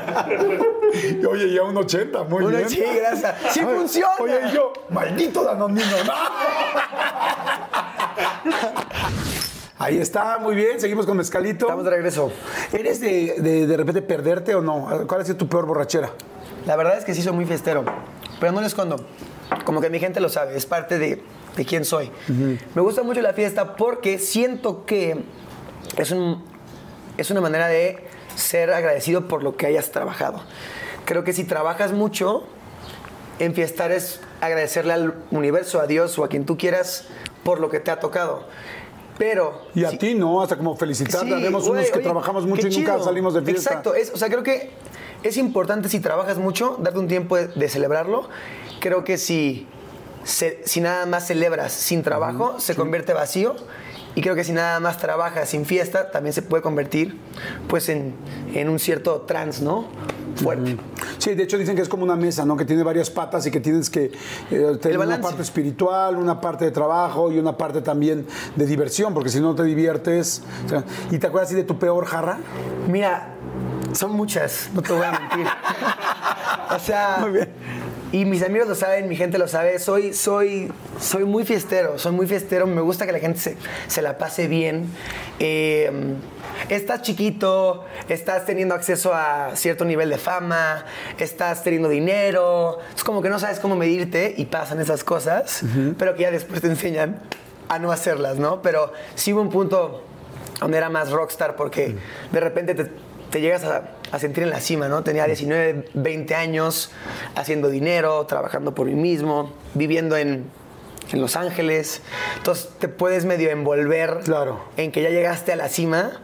Oye, 1.29 1.53
ya 1.53 1.63
un 1.63 1.77
80, 1.77 2.23
muy 2.23 2.43
Uno, 2.43 2.57
bien. 2.57 2.69
sí, 2.69 2.83
gracias. 2.95 3.35
¡Sí 3.51 3.61
funciona! 3.61 4.13
Oye, 4.19 4.39
y 4.49 4.53
yo, 4.53 4.73
maldito 4.89 5.43
danonino. 5.43 5.85
¡no! 6.05 6.13
Ahí 9.79 9.99
está, 9.99 10.39
muy 10.39 10.55
bien. 10.55 10.79
Seguimos 10.79 11.05
con 11.05 11.17
Mezcalito. 11.17 11.65
Estamos 11.65 11.85
de 11.85 11.91
regreso. 11.91 12.31
¿Eres 12.73 12.99
de, 12.99 13.35
de, 13.39 13.67
de 13.67 13.77
repente 13.77 14.01
perderte 14.01 14.55
o 14.55 14.61
no? 14.61 15.05
¿Cuál 15.07 15.21
ha 15.21 15.23
sido 15.23 15.37
tu 15.37 15.47
peor 15.47 15.65
borrachera? 15.67 16.09
La 16.65 16.75
verdad 16.75 16.97
es 16.97 17.05
que 17.05 17.13
sí 17.13 17.21
soy 17.21 17.33
muy 17.33 17.45
fiestero, 17.45 17.85
pero 18.39 18.51
no 18.51 18.61
lo 18.61 18.67
escondo. 18.67 18.97
Como 19.65 19.79
que 19.79 19.89
mi 19.89 19.99
gente 19.99 20.19
lo 20.19 20.29
sabe, 20.29 20.57
es 20.57 20.65
parte 20.65 20.97
de, 20.97 21.23
de 21.55 21.65
quién 21.65 21.85
soy. 21.85 22.11
Me 22.75 22.81
gusta 22.81 23.03
mucho 23.03 23.21
la 23.21 23.33
fiesta 23.33 23.75
porque 23.75 24.19
siento 24.19 24.85
que 24.85 25.23
es, 25.95 26.11
un, 26.11 26.43
es 27.17 27.31
una 27.31 27.39
manera 27.39 27.67
de 27.67 28.05
ser 28.37 28.71
agradecido 28.71 29.27
por 29.27 29.43
lo 29.43 29.57
que 29.57 29.65
hayas 29.65 29.91
trabajado. 29.91 30.41
Creo 31.05 31.23
que 31.23 31.33
si 31.33 31.43
trabajas 31.43 31.91
mucho, 31.91 32.43
enfiestar 33.39 33.91
es 33.91 34.19
agradecerle 34.41 34.93
al 34.93 35.15
universo, 35.31 35.79
a 35.79 35.87
Dios 35.87 36.17
o 36.19 36.23
a 36.23 36.29
quien 36.29 36.45
tú 36.45 36.57
quieras 36.57 37.05
por 37.43 37.59
lo 37.59 37.69
que 37.69 37.79
te 37.79 37.91
ha 37.91 37.99
tocado. 37.99 38.43
Pero 39.17 39.63
Y 39.73 39.83
a 39.83 39.89
si- 39.89 39.97
ti, 39.97 40.13
¿no? 40.13 40.41
Hasta 40.41 40.57
como 40.57 40.75
felicitarte. 40.77 41.25
Sí, 41.27 41.31
güey, 41.33 41.47
unos 41.47 41.63
que 41.65 41.71
oye, 41.71 42.03
trabajamos 42.03 42.45
mucho 42.45 42.67
y 42.67 42.71
nunca 42.71 42.93
chido. 42.93 43.03
salimos 43.03 43.33
de 43.33 43.41
fiesta. 43.41 43.69
Exacto, 43.71 43.95
es, 43.95 44.11
o 44.13 44.17
sea, 44.17 44.29
creo 44.29 44.43
que 44.43 44.69
es 45.23 45.37
importante 45.37 45.89
si 45.89 45.99
trabajas 45.99 46.37
mucho, 46.37 46.77
darte 46.79 46.99
un 46.99 47.07
tiempo 47.07 47.35
de, 47.35 47.47
de 47.47 47.69
celebrarlo. 47.69 48.29
Creo 48.79 49.03
que 49.03 49.17
si, 49.17 49.65
se- 50.23 50.61
si 50.65 50.81
nada 50.81 51.07
más 51.07 51.25
celebras 51.25 51.71
sin 51.73 52.03
trabajo, 52.03 52.59
se 52.59 52.75
convierte 52.75 53.13
vacío 53.13 53.55
Y 54.17 54.21
creo 54.21 54.33
que 54.33 54.43
si 54.43 54.51
nada 54.51 54.79
más 54.79 54.97
trabajas 54.97 55.47
sin 55.47 55.63
fiesta, 55.63 56.09
también 56.09 56.33
se 56.33 56.41
puede 56.41 56.63
convertir 56.63 57.19
pues 57.67 57.87
en, 57.87 58.15
en 58.55 58.67
un 58.67 58.79
cierto 58.79 59.21
trance, 59.27 59.63
¿no? 59.63 59.85
Fuerte. 60.37 60.75
Sí, 61.19 61.35
de 61.35 61.43
hecho 61.43 61.55
dicen 61.55 61.75
que 61.75 61.83
es 61.83 61.87
como 61.87 62.03
una 62.03 62.15
mesa, 62.15 62.43
¿no? 62.43 62.57
Que 62.57 62.65
tiene 62.65 62.81
varias 62.81 63.11
patas 63.11 63.45
y 63.45 63.51
que 63.51 63.59
tienes 63.59 63.91
que 63.91 64.11
eh, 64.49 64.77
tener 64.81 64.97
una 64.97 65.21
parte 65.21 65.43
espiritual, 65.43 66.15
una 66.15 66.41
parte 66.41 66.65
de 66.65 66.71
trabajo 66.71 67.31
y 67.31 67.37
una 67.37 67.55
parte 67.55 67.83
también 67.83 68.25
de 68.55 68.65
diversión, 68.65 69.13
porque 69.13 69.29
si 69.29 69.39
no 69.39 69.53
te 69.53 69.61
diviertes. 69.61 70.41
o 70.65 70.69
sea, 70.69 70.83
¿Y 71.11 71.19
te 71.19 71.27
acuerdas 71.27 71.49
así 71.49 71.55
de 71.55 71.63
tu 71.63 71.77
peor 71.77 72.03
jarra? 72.07 72.39
Mira, 72.87 73.35
son 73.93 74.13
muchas, 74.13 74.71
no 74.73 74.81
te 74.81 74.93
voy 74.93 75.05
a 75.05 75.11
mentir. 75.11 75.45
o 76.75 76.79
sea, 76.79 77.17
Muy 77.21 77.33
bien. 77.33 77.49
Y 78.11 78.25
mis 78.25 78.41
amigos 78.43 78.67
lo 78.67 78.75
saben, 78.75 79.09
mi 79.09 79.15
gente 79.15 79.37
lo 79.37 79.47
sabe, 79.47 79.79
soy, 79.79 80.13
soy, 80.13 80.71
soy 80.99 81.25
muy 81.25 81.45
fiestero, 81.45 81.99
soy 81.99 82.13
muy 82.13 82.25
fiestero, 82.25 82.65
me 82.65 82.81
gusta 82.81 83.05
que 83.05 83.11
la 83.11 83.19
gente 83.19 83.39
se, 83.39 83.57
se 83.87 84.01
la 84.01 84.17
pase 84.17 84.47
bien. 84.47 84.85
Eh, 85.39 85.91
estás 86.69 87.01
chiquito, 87.01 87.85
estás 88.07 88.45
teniendo 88.45 88.75
acceso 88.75 89.13
a 89.13 89.55
cierto 89.55 89.83
nivel 89.83 90.09
de 90.09 90.17
fama, 90.17 90.85
estás 91.19 91.63
teniendo 91.63 91.89
dinero, 91.89 92.79
es 92.95 93.03
como 93.03 93.21
que 93.21 93.29
no 93.29 93.39
sabes 93.39 93.59
cómo 93.59 93.75
medirte 93.75 94.33
y 94.37 94.45
pasan 94.45 94.79
esas 94.79 95.03
cosas, 95.03 95.63
pero 95.97 96.15
que 96.15 96.23
ya 96.23 96.31
después 96.31 96.61
te 96.61 96.67
enseñan 96.67 97.19
a 97.67 97.79
no 97.79 97.91
hacerlas, 97.91 98.37
¿no? 98.37 98.61
Pero 98.61 98.93
sí 99.15 99.33
hubo 99.33 99.41
un 99.41 99.49
punto 99.49 100.03
donde 100.61 100.77
era 100.77 100.89
más 100.89 101.11
rockstar 101.11 101.55
porque 101.55 101.95
de 102.31 102.39
repente 102.39 102.73
te, 102.73 102.89
te 103.29 103.41
llegas 103.41 103.63
a, 103.63 103.89
a 104.11 104.19
sentir 104.19 104.43
en 104.43 104.49
la 104.49 104.59
cima, 104.59 104.87
¿no? 104.87 105.03
Tenía 105.03 105.25
19, 105.25 105.89
20 105.93 106.35
años 106.35 106.91
haciendo 107.35 107.69
dinero, 107.69 108.25
trabajando 108.25 108.73
por 108.73 108.87
mí 108.87 108.93
mismo, 108.95 109.51
viviendo 109.73 110.15
en, 110.17 110.45
en 111.11 111.21
Los 111.21 111.35
Ángeles. 111.35 112.01
Entonces 112.37 112.69
te 112.79 112.87
puedes 112.87 113.25
medio 113.25 113.49
envolver 113.49 114.19
Claro. 114.23 114.59
en 114.77 114.91
que 114.91 115.01
ya 115.01 115.09
llegaste 115.09 115.51
a 115.51 115.55
la 115.55 115.67
cima 115.69 116.21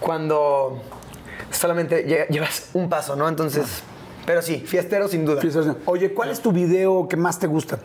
cuando 0.00 0.82
solamente 1.50 2.06
lle- 2.06 2.28
llevas 2.28 2.70
un 2.72 2.88
paso, 2.88 3.14
¿no? 3.16 3.28
Entonces, 3.28 3.82
pero 4.26 4.42
sí, 4.42 4.62
fiestero 4.66 5.08
sin 5.08 5.24
duda. 5.24 5.40
Oye, 5.86 6.12
¿cuál 6.14 6.30
es 6.30 6.40
tu 6.40 6.52
video 6.52 7.08
que 7.08 7.16
más 7.16 7.38
te 7.38 7.46
gusta? 7.46 7.78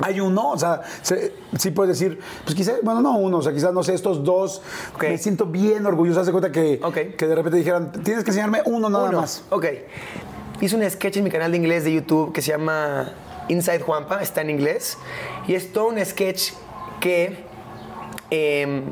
Hay 0.00 0.20
uno, 0.20 0.50
o 0.52 0.58
sea, 0.58 0.80
se- 1.02 1.32
sí 1.58 1.70
puedes 1.70 1.98
decir, 1.98 2.18
pues 2.44 2.54
quizás, 2.56 2.76
bueno, 2.82 3.00
no 3.02 3.16
uno, 3.18 3.38
o 3.38 3.42
sea, 3.42 3.52
quizás, 3.52 3.72
no 3.72 3.82
sé, 3.82 3.94
estos 3.94 4.24
dos, 4.24 4.62
me 5.00 5.18
siento 5.18 5.46
bien 5.46 5.84
orgulloso. 5.86 6.20
Haz 6.20 6.26
de 6.26 6.32
cuenta 6.32 6.50
que, 6.50 6.80
que 7.16 7.26
de 7.26 7.34
repente 7.34 7.58
dijeran, 7.58 7.92
tienes 8.02 8.24
que 8.24 8.30
enseñarme 8.30 8.62
uno 8.64 8.88
nada 8.88 9.08
Uno. 9.10 9.20
más. 9.20 9.44
Ok. 9.50 9.66
Hice 10.60 10.76
un 10.76 10.88
sketch 10.88 11.16
en 11.18 11.24
mi 11.24 11.30
canal 11.30 11.50
de 11.50 11.58
inglés 11.58 11.84
de 11.84 11.92
YouTube 11.92 12.32
que 12.32 12.40
se 12.40 12.52
llama 12.52 13.12
Inside 13.48 13.80
Juanpa, 13.80 14.22
está 14.22 14.40
en 14.40 14.50
inglés. 14.50 14.96
Y 15.46 15.54
es 15.54 15.72
todo 15.72 15.88
un 15.88 16.04
sketch 16.04 16.52
que 17.00 17.44
em, 18.30 18.84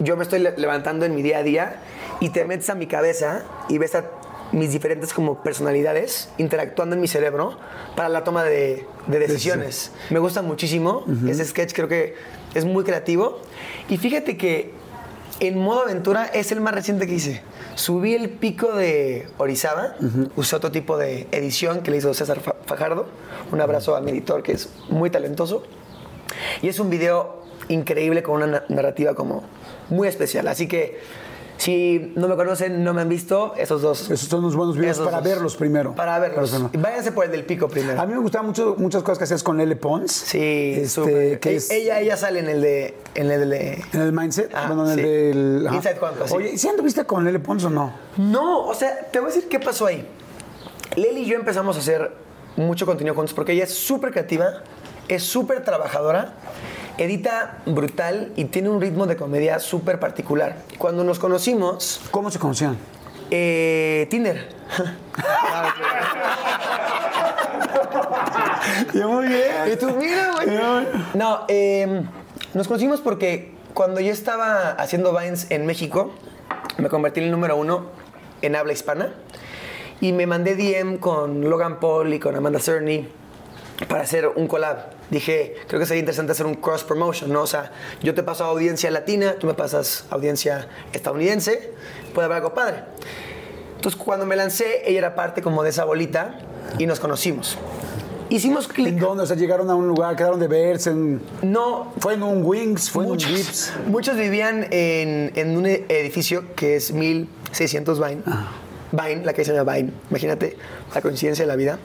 yo 0.00 0.16
me 0.16 0.22
estoy 0.24 0.40
le- 0.40 0.56
levantando 0.56 1.04
en 1.04 1.14
mi 1.14 1.22
día 1.22 1.38
a 1.38 1.42
día 1.42 1.76
y 2.20 2.30
te 2.30 2.44
metes 2.44 2.68
a 2.70 2.74
mi 2.74 2.86
cabeza 2.86 3.42
y 3.68 3.78
ves 3.78 3.94
a 3.94 4.04
mis 4.54 4.70
diferentes 4.72 5.12
como 5.12 5.42
personalidades 5.42 6.28
interactuando 6.38 6.94
en 6.94 7.00
mi 7.00 7.08
cerebro 7.08 7.58
para 7.96 8.08
la 8.08 8.22
toma 8.24 8.44
de, 8.44 8.86
de 9.06 9.18
decisiones. 9.18 9.90
Me 10.10 10.18
gusta 10.20 10.42
muchísimo. 10.42 11.04
Ese 11.28 11.44
sketch 11.44 11.72
creo 11.74 11.88
que 11.88 12.14
es 12.54 12.64
muy 12.64 12.84
creativo. 12.84 13.40
Y 13.88 13.96
fíjate 13.96 14.36
que 14.36 14.72
en 15.40 15.58
modo 15.58 15.80
aventura 15.82 16.26
es 16.26 16.52
el 16.52 16.60
más 16.60 16.72
reciente 16.74 17.06
que 17.06 17.14
hice. 17.14 17.42
Subí 17.74 18.14
el 18.14 18.30
pico 18.30 18.72
de 18.72 19.26
Orizaba, 19.38 19.96
usé 20.36 20.54
otro 20.54 20.70
tipo 20.70 20.96
de 20.96 21.26
edición 21.32 21.80
que 21.80 21.90
le 21.90 21.96
hizo 21.96 22.14
César 22.14 22.38
Fa- 22.40 22.54
Fajardo. 22.66 23.06
Un 23.50 23.60
abrazo 23.60 23.96
a 23.96 24.00
mi 24.00 24.12
editor 24.12 24.42
que 24.44 24.52
es 24.52 24.68
muy 24.88 25.10
talentoso. 25.10 25.64
Y 26.62 26.68
es 26.68 26.78
un 26.78 26.88
video 26.90 27.42
increíble 27.68 28.22
con 28.22 28.36
una 28.36 28.46
na- 28.46 28.64
narrativa 28.68 29.14
como 29.14 29.42
muy 29.90 30.06
especial. 30.06 30.46
Así 30.46 30.68
que 30.68 31.00
si 31.56 32.12
no 32.16 32.28
me 32.28 32.36
conocen, 32.36 32.82
no 32.84 32.92
me 32.92 33.02
han 33.02 33.08
visto, 33.08 33.54
esos 33.56 33.80
dos. 33.80 34.10
Esos 34.10 34.28
son 34.28 34.40
unos 34.40 34.56
buenos 34.56 34.76
videos 34.76 34.96
esos 34.96 35.06
para 35.06 35.18
dos. 35.18 35.28
verlos 35.28 35.56
primero. 35.56 35.94
Para 35.94 36.18
verlos. 36.18 36.50
Para 36.50 36.62
verlos. 36.64 36.82
Váyanse 36.82 37.12
por 37.12 37.24
el 37.24 37.30
del 37.30 37.44
pico 37.44 37.68
primero. 37.68 38.00
A 38.00 38.06
mí 38.06 38.12
me 38.12 38.18
gustaban 38.20 38.46
mucho, 38.48 38.74
muchas 38.78 39.02
cosas 39.02 39.18
que 39.18 39.24
hacías 39.24 39.42
con 39.42 39.56
Lele 39.56 39.76
Pons. 39.76 40.12
Sí, 40.12 40.74
Este, 40.76 41.38
que 41.38 41.50
E- 41.52 41.56
es- 41.56 41.70
Ella, 41.70 42.00
ella 42.00 42.16
sale 42.16 42.40
en 42.40 42.48
el 42.48 42.60
de. 42.60 42.94
En 43.14 43.30
el 43.30 43.48
de 43.48 43.82
En 43.92 44.00
el 44.00 44.12
mindset, 44.12 44.50
Ah, 44.54 44.64
bueno, 44.66 44.88
en 44.90 44.94
sí. 44.96 45.00
el 45.00 45.06
del. 45.06 45.66
ajá. 45.68 45.76
Inside 45.76 45.96
Juanpa, 45.96 46.28
sí. 46.28 46.34
Oye, 46.34 46.50
¿y 46.52 46.58
si 46.58 46.68
anduviste 46.68 47.04
con 47.04 47.24
Lele 47.24 47.38
Pons 47.38 47.64
o 47.64 47.70
no? 47.70 47.92
No, 48.16 48.66
o 48.66 48.74
sea, 48.74 49.08
te 49.10 49.20
voy 49.20 49.30
a 49.30 49.34
decir 49.34 49.48
qué 49.48 49.60
pasó 49.60 49.86
ahí. 49.86 50.06
Leli 50.96 51.22
y 51.22 51.26
yo 51.26 51.36
empezamos 51.36 51.76
a 51.76 51.80
hacer 51.80 52.12
mucho 52.56 52.84
contenido 52.86 53.14
juntos 53.14 53.32
porque 53.34 53.52
ella 53.52 53.64
es 53.64 53.74
súper 53.74 54.10
creativa, 54.12 54.62
es 55.08 55.22
súper 55.22 55.64
trabajadora, 55.64 56.34
edita 56.98 57.58
brutal 57.66 58.32
y 58.36 58.44
tiene 58.46 58.68
un 58.68 58.80
ritmo 58.80 59.06
de 59.06 59.16
comedia 59.16 59.58
súper 59.58 59.98
particular. 59.98 60.56
Cuando 60.78 61.04
nos 61.04 61.18
conocimos, 61.18 62.00
¿Cómo 62.10 62.30
se 62.30 62.38
conocían? 62.38 62.76
eh, 63.30 64.06
Tinder. 64.10 64.48
Yo 68.94 69.08
muy 69.08 69.28
bien. 69.28 69.52
Y 69.72 69.76
tú, 69.76 69.90
mira, 69.96 70.30
güey. 70.34 70.48
No, 71.14 71.44
eh, 71.48 72.02
nos 72.54 72.68
conocimos 72.68 73.00
porque 73.00 73.52
cuando 73.74 74.00
yo 74.00 74.12
estaba 74.12 74.70
haciendo 74.70 75.16
Vines 75.16 75.50
en 75.50 75.66
México, 75.66 76.12
me 76.78 76.88
convertí 76.88 77.20
en 77.20 77.26
el 77.26 77.32
número 77.32 77.56
uno 77.56 77.86
en 78.42 78.56
habla 78.56 78.72
hispana 78.72 79.14
y 80.00 80.12
me 80.12 80.26
mandé 80.26 80.54
DM 80.56 80.98
con 80.98 81.48
Logan 81.48 81.80
Paul 81.80 82.12
y 82.14 82.20
con 82.20 82.36
Amanda 82.36 82.60
Cerny 82.60 83.08
para 83.88 84.02
hacer 84.02 84.28
un 84.28 84.46
collab. 84.46 84.93
Dije, 85.10 85.54
creo 85.68 85.80
que 85.80 85.86
sería 85.86 86.00
interesante 86.00 86.32
hacer 86.32 86.46
un 86.46 86.54
cross 86.54 86.82
promotion, 86.84 87.32
¿no? 87.32 87.42
O 87.42 87.46
sea, 87.46 87.72
yo 88.02 88.14
te 88.14 88.22
paso 88.22 88.44
audiencia 88.44 88.90
latina, 88.90 89.34
tú 89.38 89.46
me 89.46 89.54
pasas 89.54 90.06
audiencia 90.10 90.68
estadounidense, 90.92 91.72
puede 92.14 92.26
haber 92.26 92.36
algo 92.38 92.54
padre. 92.54 92.84
Entonces, 93.76 94.00
cuando 94.00 94.24
me 94.24 94.34
lancé, 94.34 94.82
ella 94.86 94.98
era 94.98 95.14
parte 95.14 95.42
como 95.42 95.62
de 95.62 95.70
esa 95.70 95.84
bolita 95.84 96.38
y 96.78 96.86
nos 96.86 97.00
conocimos. 97.00 97.58
Hicimos 98.30 98.66
¿En 98.66 98.72
clic. 98.72 98.94
dónde? 98.98 99.24
O 99.24 99.26
sea, 99.26 99.36
llegaron 99.36 99.68
a 99.68 99.74
un 99.74 99.86
lugar, 99.86 100.16
quedaron 100.16 100.40
de 100.40 100.48
verse. 100.48 100.90
En... 100.90 101.20
No, 101.42 101.92
¿Fue 101.98 102.14
en 102.14 102.22
un 102.22 102.42
Wings? 102.42 102.90
¿Fue 102.90 103.04
muchos, 103.04 103.28
en 103.28 103.36
un 103.36 103.42
Vips? 103.42 103.72
muchos 103.86 104.16
vivían 104.16 104.66
en, 104.70 105.32
en 105.34 105.56
un 105.56 105.66
edificio 105.66 106.54
que 106.56 106.76
es 106.76 106.92
1600 106.92 108.00
Vine. 108.00 108.22
Vine, 108.92 109.24
la 109.24 109.34
que 109.34 109.44
se 109.44 109.52
llama 109.52 109.74
Vine. 109.74 109.92
Imagínate 110.10 110.56
la 110.94 111.02
coincidencia 111.02 111.44
de 111.44 111.48
la 111.48 111.56
vida. 111.56 111.78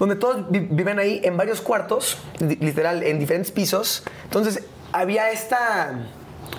Donde 0.00 0.16
todos 0.16 0.50
vi- 0.50 0.66
viven 0.68 0.98
ahí 0.98 1.20
en 1.22 1.36
varios 1.36 1.60
cuartos, 1.60 2.18
li- 2.40 2.56
literal, 2.56 3.04
en 3.04 3.20
diferentes 3.20 3.52
pisos. 3.52 4.02
Entonces, 4.24 4.64
había 4.92 5.30
esta 5.30 5.92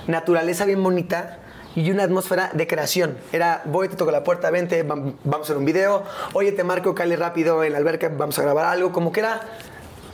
naturaleza 0.07 0.63
bien 0.65 0.81
bonita 0.81 1.39
y 1.75 1.89
una 1.91 2.03
atmósfera 2.03 2.51
de 2.53 2.67
creación. 2.67 3.17
Era, 3.31 3.61
voy, 3.65 3.89
te 3.89 3.95
toco 3.95 4.11
la 4.11 4.23
puerta, 4.23 4.49
vente, 4.51 4.85
vam- 4.87 5.15
vamos 5.23 5.41
a 5.41 5.43
hacer 5.43 5.57
un 5.57 5.65
video. 5.65 6.03
Oye, 6.33 6.51
te 6.51 6.63
marco, 6.63 6.93
cale 6.95 7.15
rápido 7.15 7.63
en 7.63 7.73
la 7.73 7.79
alberca, 7.79 8.09
vamos 8.15 8.37
a 8.39 8.41
grabar 8.43 8.65
algo. 8.65 8.91
Como 8.91 9.11
que 9.11 9.21
era 9.21 9.41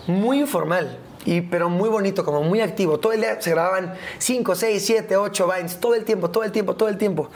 muy 0.07 0.39
informal, 0.39 0.97
y, 1.25 1.41
pero 1.41 1.69
muy 1.69 1.89
bonito, 1.89 2.23
como 2.23 2.41
muy 2.41 2.61
activo. 2.61 2.99
Todo 2.99 3.11
el 3.11 3.19
día 3.19 3.41
se 3.41 3.51
grababan 3.51 3.93
5, 4.17 4.55
6, 4.55 4.83
7, 4.85 5.17
8 5.17 5.47
vines, 5.53 5.79
todo 5.79 5.93
el 5.93 6.05
tiempo, 6.05 6.29
todo 6.29 6.43
el 6.43 6.51
tiempo, 6.51 6.75
todo 6.75 6.89
el 6.89 6.97
tiempo. 6.97 7.29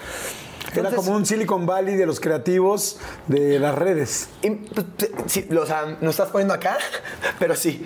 Era 0.73 0.91
como 0.91 1.11
un 1.13 1.25
Silicon 1.25 1.65
Valley 1.65 1.95
de 1.95 2.05
los 2.05 2.19
creativos 2.19 2.97
de 3.27 3.59
las 3.59 3.75
redes. 3.75 4.29
y, 4.41 4.51
pues, 4.51 4.85
sí, 5.25 5.47
o 5.51 5.65
sea, 5.65 5.97
nos 5.99 6.11
estás 6.11 6.29
poniendo 6.29 6.53
acá, 6.53 6.77
pero 7.39 7.55
sí. 7.55 7.83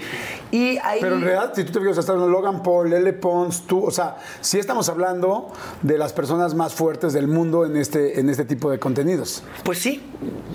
Y 0.52 0.78
ahí... 0.84 1.00
Pero 1.02 1.15
en 1.15 1.21
realidad, 1.21 1.54
si 1.56 1.63
tú 1.63 1.71
te 1.71 1.80
fijas, 1.80 1.98
está 1.98 2.13
Logan 2.13 2.62
Paul, 2.62 2.91
Lele 2.91 3.13
Pons, 3.13 3.65
tú, 3.65 3.84
o 3.84 3.91
sea, 3.91 4.17
sí 4.41 4.60
estamos 4.60 4.89
hablando 4.89 5.52
de 5.82 5.98
las 5.98 6.13
personas 6.13 6.54
más 6.54 6.74
fuertes 6.74 7.13
del 7.13 7.28
mundo 7.28 7.65
en 7.65 7.78
este, 7.78 8.19
en 8.19 8.30
este 8.30 8.45
tipo 8.45 8.69
de 8.69 8.78
contenidos. 8.78 9.43
Pues 9.63 9.80
sí, 9.80 10.04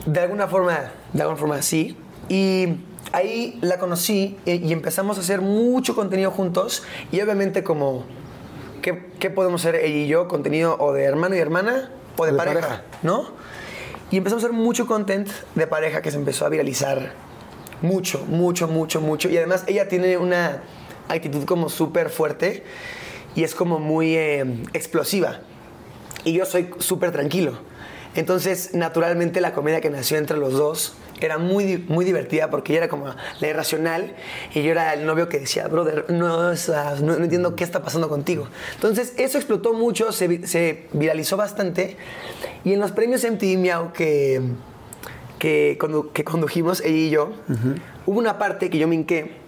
de 0.06 0.20
alguna 0.20 0.46
forma, 0.46 0.92
de 1.12 1.22
alguna 1.22 1.38
forma 1.38 1.62
sí. 1.62 1.96
Y 2.28 2.76
ahí 3.12 3.58
la 3.62 3.78
conocí 3.78 4.36
y, 4.44 4.66
y 4.66 4.72
empezamos 4.72 5.18
a 5.18 5.20
hacer 5.20 5.40
mucho 5.40 5.94
contenido 5.94 6.30
juntos. 6.30 6.84
Y 7.12 7.20
obviamente 7.20 7.62
como, 7.62 8.04
¿qué, 8.82 9.06
qué 9.18 9.30
podemos 9.30 9.62
hacer 9.62 9.76
ella 9.76 9.96
y 9.96 10.06
yo? 10.06 10.28
Contenido 10.28 10.76
o 10.78 10.92
de 10.92 11.04
hermano 11.04 11.34
y 11.36 11.38
hermana 11.38 11.90
o 12.16 12.24
de, 12.24 12.32
De 12.32 12.38
pareja, 12.38 12.60
pareja. 12.60 12.84
¿no? 13.02 13.28
Y 14.10 14.16
empezamos 14.16 14.42
a 14.44 14.46
hacer 14.48 14.56
mucho 14.56 14.86
content 14.86 15.28
de 15.54 15.66
pareja 15.66 16.02
que 16.02 16.10
se 16.10 16.16
empezó 16.16 16.44
a 16.44 16.48
viralizar 16.48 17.12
mucho, 17.82 18.24
mucho, 18.26 18.68
mucho, 18.68 19.00
mucho. 19.00 19.28
Y 19.28 19.36
además 19.36 19.64
ella 19.66 19.88
tiene 19.88 20.16
una 20.16 20.62
actitud 21.08 21.44
como 21.44 21.68
súper 21.68 22.10
fuerte 22.10 22.64
y 23.34 23.44
es 23.44 23.54
como 23.54 23.78
muy 23.78 24.16
eh, 24.16 24.44
explosiva. 24.72 25.40
Y 26.24 26.32
yo 26.32 26.44
soy 26.44 26.70
súper 26.78 27.12
tranquilo. 27.12 27.58
Entonces, 28.14 28.74
naturalmente, 28.74 29.40
la 29.40 29.52
comedia 29.52 29.80
que 29.80 29.90
nació 29.90 30.18
entre 30.18 30.36
los 30.36 30.54
dos 30.54 30.94
era 31.26 31.38
muy, 31.38 31.78
muy 31.88 32.04
divertida 32.04 32.50
porque 32.50 32.72
ella 32.72 32.84
era 32.84 32.88
como 32.88 33.06
la 33.40 33.48
irracional 33.48 34.14
y 34.54 34.62
yo 34.62 34.70
era 34.72 34.94
el 34.94 35.06
novio 35.06 35.28
que 35.28 35.38
decía, 35.40 35.66
brother, 35.68 36.06
no, 36.08 36.52
no, 36.52 36.54
no 37.00 37.14
entiendo 37.24 37.54
qué 37.56 37.64
está 37.64 37.82
pasando 37.82 38.08
contigo. 38.08 38.48
Entonces, 38.74 39.14
eso 39.16 39.38
explotó 39.38 39.72
mucho, 39.72 40.12
se, 40.12 40.46
se 40.46 40.86
viralizó 40.92 41.36
bastante. 41.36 41.96
Y 42.64 42.72
en 42.72 42.80
los 42.80 42.92
premios 42.92 43.24
MTV 43.24 43.58
Miau 43.58 43.92
que, 43.92 44.40
que, 45.38 45.78
condu- 45.78 46.10
que 46.12 46.24
condujimos, 46.24 46.80
ella 46.80 46.96
y 46.96 47.10
yo, 47.10 47.32
hubo 48.06 48.18
una 48.18 48.38
parte 48.38 48.70
que 48.70 48.78
yo 48.78 48.88
me 48.88 48.94
hinqué 48.94 49.38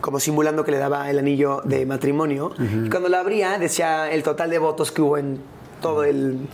como 0.00 0.20
simulando 0.20 0.64
que 0.64 0.70
le 0.70 0.76
daba 0.78 1.08
el 1.08 1.18
anillo 1.18 1.62
de 1.64 1.86
matrimonio. 1.86 2.52
Y 2.86 2.90
cuando 2.90 3.08
la 3.08 3.20
abría, 3.20 3.58
decía 3.58 4.10
el 4.12 4.22
total 4.22 4.50
de 4.50 4.58
votos 4.58 4.92
que 4.92 5.00
hubo 5.00 5.16
en 5.16 5.40
todo 5.80 6.04
el, 6.04 6.46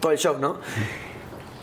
todo 0.00 0.10
el 0.10 0.18
show, 0.18 0.38
¿no? 0.40 0.56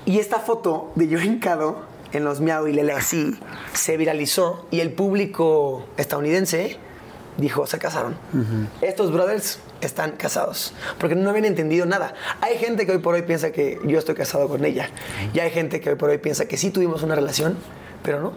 Y 0.06 0.20
esta 0.20 0.40
foto 0.40 0.94
de 0.96 1.10
yo 1.10 1.20
hincado 1.22 1.82
en 2.14 2.24
los 2.24 2.42
miau 2.42 2.68
y 2.68 2.74
lele 2.74 2.94
así 2.94 3.38
se 3.74 3.98
viralizó 3.98 4.66
y 4.72 4.80
el 4.80 4.92
público 4.92 5.86
estadounidense 5.98 6.78
dijo, 7.38 7.68
se 7.68 7.78
casaron. 7.78 8.16
Estos 8.82 9.12
brothers 9.12 9.60
están 9.82 10.12
casados, 10.12 10.74
porque 11.00 11.16
no 11.16 11.30
habían 11.30 11.46
entendido 11.46 11.86
nada. 11.86 12.16
Hay 12.42 12.58
gente 12.58 12.86
que 12.86 12.94
hoy 12.94 12.98
por 12.98 13.14
hoy 13.14 13.22
piensa 13.22 13.52
que 13.52 13.80
yo 13.86 14.00
estoy 14.00 14.16
casado 14.16 14.48
con 14.48 14.66
ella, 14.66 14.90
y 15.34 15.40
hay 15.40 15.52
gente 15.52 15.80
que 15.80 15.92
hoy 15.92 15.96
por 15.96 16.10
hoy 16.10 16.18
piensa 16.18 16.48
que 16.48 16.58
sí 16.58 16.72
tuvimos 16.72 17.04
una 17.04 17.16
relación, 17.16 17.58
pero 18.04 18.22
no. 18.22 18.34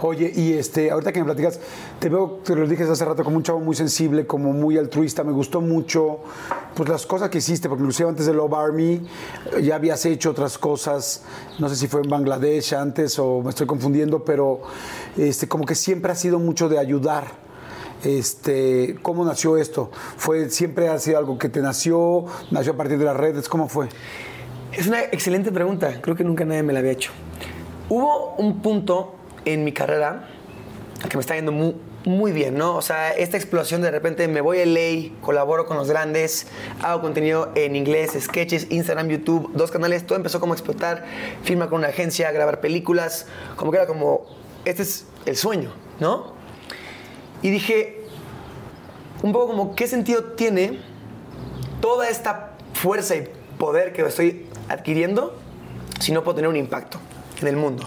Oye, 0.00 0.32
y 0.34 0.54
este, 0.54 0.90
ahorita 0.90 1.12
que 1.12 1.20
me 1.20 1.26
platicas, 1.26 1.60
te 1.98 2.08
veo, 2.08 2.40
te 2.44 2.54
lo 2.54 2.66
dije 2.66 2.82
hace 2.82 3.04
rato, 3.04 3.22
como 3.22 3.36
un 3.36 3.42
chavo 3.42 3.60
muy 3.60 3.76
sensible, 3.76 4.26
como 4.26 4.52
muy 4.52 4.76
altruista, 4.76 5.22
me 5.22 5.32
gustó 5.32 5.60
mucho, 5.60 6.20
pues 6.74 6.88
las 6.88 7.06
cosas 7.06 7.30
que 7.30 7.38
hiciste, 7.38 7.68
porque 7.68 7.82
inclusive 7.82 8.08
antes 8.08 8.26
de 8.26 8.34
Love 8.34 8.54
Army 8.54 9.06
eh, 9.52 9.62
ya 9.62 9.76
habías 9.76 10.04
hecho 10.04 10.30
otras 10.30 10.58
cosas, 10.58 11.22
no 11.58 11.68
sé 11.68 11.76
si 11.76 11.86
fue 11.86 12.02
en 12.02 12.10
Bangladesh 12.10 12.74
antes 12.74 13.18
o 13.18 13.42
me 13.42 13.50
estoy 13.50 13.66
confundiendo, 13.66 14.24
pero 14.24 14.62
este, 15.16 15.46
como 15.48 15.64
que 15.64 15.74
siempre 15.74 16.12
ha 16.12 16.16
sido 16.16 16.38
mucho 16.38 16.68
de 16.68 16.78
ayudar. 16.78 17.42
Este, 18.04 18.96
¿Cómo 19.00 19.24
nació 19.24 19.56
esto? 19.56 19.92
¿Fue, 20.16 20.50
¿Siempre 20.50 20.88
ha 20.88 20.98
sido 20.98 21.18
algo 21.18 21.38
que 21.38 21.48
te 21.48 21.60
nació? 21.60 22.24
¿Nació 22.50 22.72
a 22.72 22.76
partir 22.76 22.98
de 22.98 23.04
las 23.04 23.16
redes? 23.16 23.48
¿Cómo 23.48 23.68
fue? 23.68 23.88
Es 24.72 24.88
una 24.88 25.02
excelente 25.02 25.52
pregunta, 25.52 26.00
creo 26.00 26.16
que 26.16 26.24
nunca 26.24 26.44
nadie 26.44 26.64
me 26.64 26.72
la 26.72 26.80
había 26.80 26.92
hecho. 26.92 27.12
Hubo 27.94 28.36
un 28.38 28.62
punto 28.62 29.12
en 29.44 29.64
mi 29.64 29.72
carrera 29.72 30.26
que 31.10 31.14
me 31.14 31.20
está 31.20 31.34
yendo 31.34 31.52
muy, 31.52 32.32
bien, 32.32 32.56
¿no? 32.56 32.74
O 32.74 32.80
sea, 32.80 33.12
esta 33.12 33.36
explosión 33.36 33.82
de 33.82 33.90
repente 33.90 34.26
me 34.28 34.40
voy 34.40 34.60
a 34.60 34.64
LA, 34.64 35.20
colaboro 35.20 35.66
con 35.66 35.76
los 35.76 35.90
grandes, 35.90 36.46
hago 36.80 37.02
contenido 37.02 37.52
en 37.54 37.76
inglés, 37.76 38.16
sketches, 38.18 38.68
Instagram, 38.70 39.08
YouTube, 39.08 39.50
dos 39.52 39.70
canales, 39.70 40.06
todo 40.06 40.16
empezó 40.16 40.40
como 40.40 40.54
a 40.54 40.56
explotar, 40.56 41.04
firma 41.42 41.68
con 41.68 41.80
una 41.80 41.88
agencia, 41.88 42.32
grabar 42.32 42.62
películas, 42.62 43.26
como 43.56 43.70
que 43.70 43.76
era 43.76 43.86
como, 43.86 44.24
este 44.64 44.84
es 44.84 45.04
el 45.26 45.36
sueño, 45.36 45.70
¿no? 46.00 46.32
Y 47.42 47.50
dije, 47.50 48.06
un 49.22 49.32
poco 49.32 49.48
como, 49.48 49.74
¿qué 49.74 49.86
sentido 49.86 50.32
tiene 50.32 50.78
toda 51.82 52.08
esta 52.08 52.52
fuerza 52.72 53.16
y 53.16 53.28
poder 53.58 53.92
que 53.92 54.00
estoy 54.00 54.46
adquiriendo 54.70 55.36
si 56.00 56.10
no 56.12 56.24
puedo 56.24 56.36
tener 56.36 56.48
un 56.48 56.56
impacto 56.56 56.98
en 57.42 57.48
el 57.48 57.56
mundo? 57.56 57.84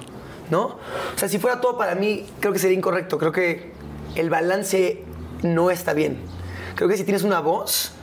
¿No? 0.49 0.65
O 0.65 1.17
sea, 1.17 1.27
si 1.27 1.39
fuera 1.39 1.59
todo 1.59 1.77
para 1.77 1.95
mí, 1.95 2.27
creo 2.39 2.53
que 2.53 2.59
sería 2.59 2.77
incorrecto. 2.77 3.17
Creo 3.17 3.31
que 3.31 3.73
el 4.15 4.29
balance 4.29 5.03
no 5.43 5.71
está 5.71 5.93
bien. 5.93 6.19
Creo 6.75 6.89
que 6.89 6.97
si 6.97 7.03
tienes 7.03 7.23
una 7.23 7.39
voz, 7.39 7.93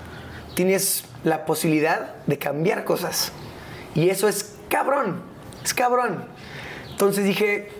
tienes 0.55 1.05
la 1.25 1.45
posibilidad 1.45 2.17
de 2.27 2.39
cambiar 2.39 2.85
cosas. 2.85 3.33
Y 3.95 4.09
eso 4.09 4.29
es 4.29 4.57
cabrón, 4.69 5.23
es 5.65 5.75
cabrón. 5.75 6.25
Entonces 6.91 7.25
dije, 7.25 7.71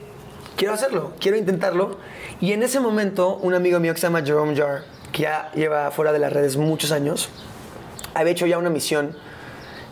quiero 0.57 0.75
hacerlo, 0.75 1.13
quiero 1.19 1.37
intentarlo. 1.37 1.99
Y 2.41 2.53
en 2.53 2.63
ese 2.63 2.81
momento, 2.81 3.37
un 3.37 3.55
amigo 3.55 3.81
mío 3.81 3.95
que 3.95 4.01
se 4.01 4.07
llama 4.07 4.23
Jerome 4.23 4.57
Jar, 4.57 4.85
que 5.13 5.23
ya 5.23 5.51
lleva 5.55 5.91
fuera 5.91 6.13
de 6.13 6.19
las 6.19 6.33
redes 6.33 6.57
muchos 6.57 6.93
años, 6.93 7.29
había 8.15 8.33
hecho 8.33 8.47
ya 8.47 8.59
una 8.59 8.71
misión 8.71 9.17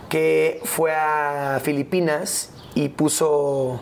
que 0.08 0.60
fue 0.64 0.92
a 0.92 1.60
Filipinas 1.62 2.50
y 2.74 2.88
puso 2.90 3.80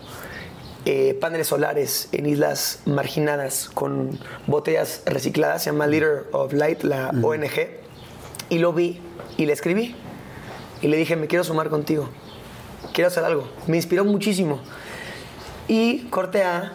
eh, 0.85 1.17
paneles 1.19 1.47
solares 1.47 2.09
en 2.11 2.25
islas 2.25 2.81
marginadas 2.85 3.69
con 3.73 4.19
botellas 4.47 5.03
recicladas, 5.05 5.63
se 5.63 5.71
llama 5.71 5.87
Leader 5.87 6.27
of 6.31 6.53
Light, 6.53 6.83
la 6.83 7.09
ONG, 7.09 7.69
y 8.49 8.59
lo 8.59 8.73
vi 8.73 8.99
y 9.37 9.45
le 9.45 9.53
escribí 9.53 9.95
y 10.81 10.87
le 10.87 10.97
dije, 10.97 11.15
me 11.15 11.27
quiero 11.27 11.43
sumar 11.43 11.69
contigo, 11.69 12.09
quiero 12.93 13.09
hacer 13.09 13.23
algo. 13.23 13.47
Me 13.67 13.77
inspiró 13.77 14.05
muchísimo. 14.05 14.59
Y 15.67 16.05
corte 16.05 16.43
A, 16.43 16.71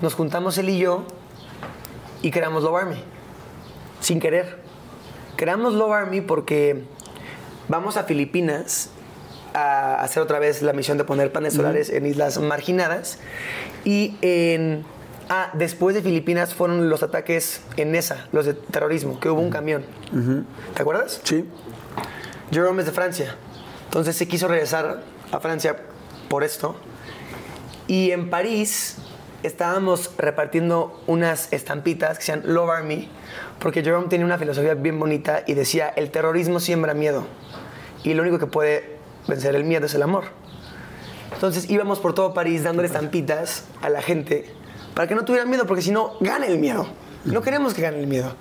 nos 0.00 0.14
juntamos 0.14 0.58
él 0.58 0.70
y 0.70 0.78
yo 0.78 1.04
y 2.22 2.30
creamos 2.30 2.62
Love 2.62 2.76
Army, 2.76 2.96
sin 4.00 4.18
querer. 4.18 4.58
Creamos 5.36 5.74
Love 5.74 5.92
Army 5.92 6.20
porque 6.20 6.84
vamos 7.68 7.96
a 7.96 8.04
Filipinas 8.04 8.90
a 9.54 10.02
hacer 10.02 10.22
otra 10.22 10.38
vez 10.38 10.62
la 10.62 10.72
misión 10.72 10.98
de 10.98 11.04
poner 11.04 11.32
paneles 11.32 11.54
solares 11.54 11.88
en 11.88 12.04
islas 12.06 12.38
marginadas 12.38 13.18
y 13.84 14.16
en 14.20 14.84
ah, 15.28 15.50
después 15.54 15.94
de 15.94 16.02
Filipinas 16.02 16.54
fueron 16.54 16.90
los 16.90 17.02
ataques 17.02 17.62
en 17.76 17.92
Nesa, 17.92 18.26
los 18.32 18.46
de 18.46 18.54
terrorismo, 18.54 19.20
que 19.20 19.30
hubo 19.30 19.40
un 19.40 19.50
camión. 19.50 19.84
¿Te 20.74 20.82
acuerdas? 20.82 21.20
Sí. 21.22 21.44
Jerome 22.50 22.80
es 22.80 22.86
de 22.86 22.92
Francia. 22.92 23.36
Entonces 23.86 24.16
se 24.16 24.26
quiso 24.26 24.48
regresar 24.48 25.02
a 25.30 25.40
Francia 25.40 25.76
por 26.28 26.44
esto. 26.44 26.76
Y 27.86 28.10
en 28.10 28.30
París 28.30 28.96
estábamos 29.44 30.10
repartiendo 30.16 31.00
unas 31.06 31.52
estampitas 31.52 32.18
que 32.18 32.24
se 32.24 32.32
llaman 32.32 32.54
Love 32.54 32.70
Army, 32.70 33.08
porque 33.60 33.82
Jerome 33.82 34.08
tenía 34.08 34.26
una 34.26 34.38
filosofía 34.38 34.74
bien 34.74 34.98
bonita 34.98 35.44
y 35.46 35.54
decía, 35.54 35.88
el 35.88 36.10
terrorismo 36.10 36.60
siembra 36.60 36.94
miedo. 36.94 37.26
Y 38.02 38.14
lo 38.14 38.22
único 38.22 38.38
que 38.38 38.46
puede 38.46 38.93
vencer 39.26 39.54
el 39.54 39.64
miedo 39.64 39.86
es 39.86 39.94
el 39.94 40.02
amor. 40.02 40.24
Entonces 41.32 41.68
íbamos 41.70 41.98
por 42.00 42.14
todo 42.14 42.32
París 42.34 42.62
dándole 42.62 42.86
estampitas 42.86 43.64
a 43.82 43.88
la 43.90 44.02
gente 44.02 44.46
para 44.94 45.08
que 45.08 45.14
no 45.14 45.24
tuvieran 45.24 45.50
miedo, 45.50 45.66
porque 45.66 45.82
si 45.82 45.90
no, 45.90 46.12
gane 46.20 46.46
el 46.46 46.58
miedo. 46.58 46.86
No 47.24 47.42
queremos 47.42 47.74
que 47.74 47.82
gane 47.82 47.98
el 47.98 48.06
miedo. 48.06 48.34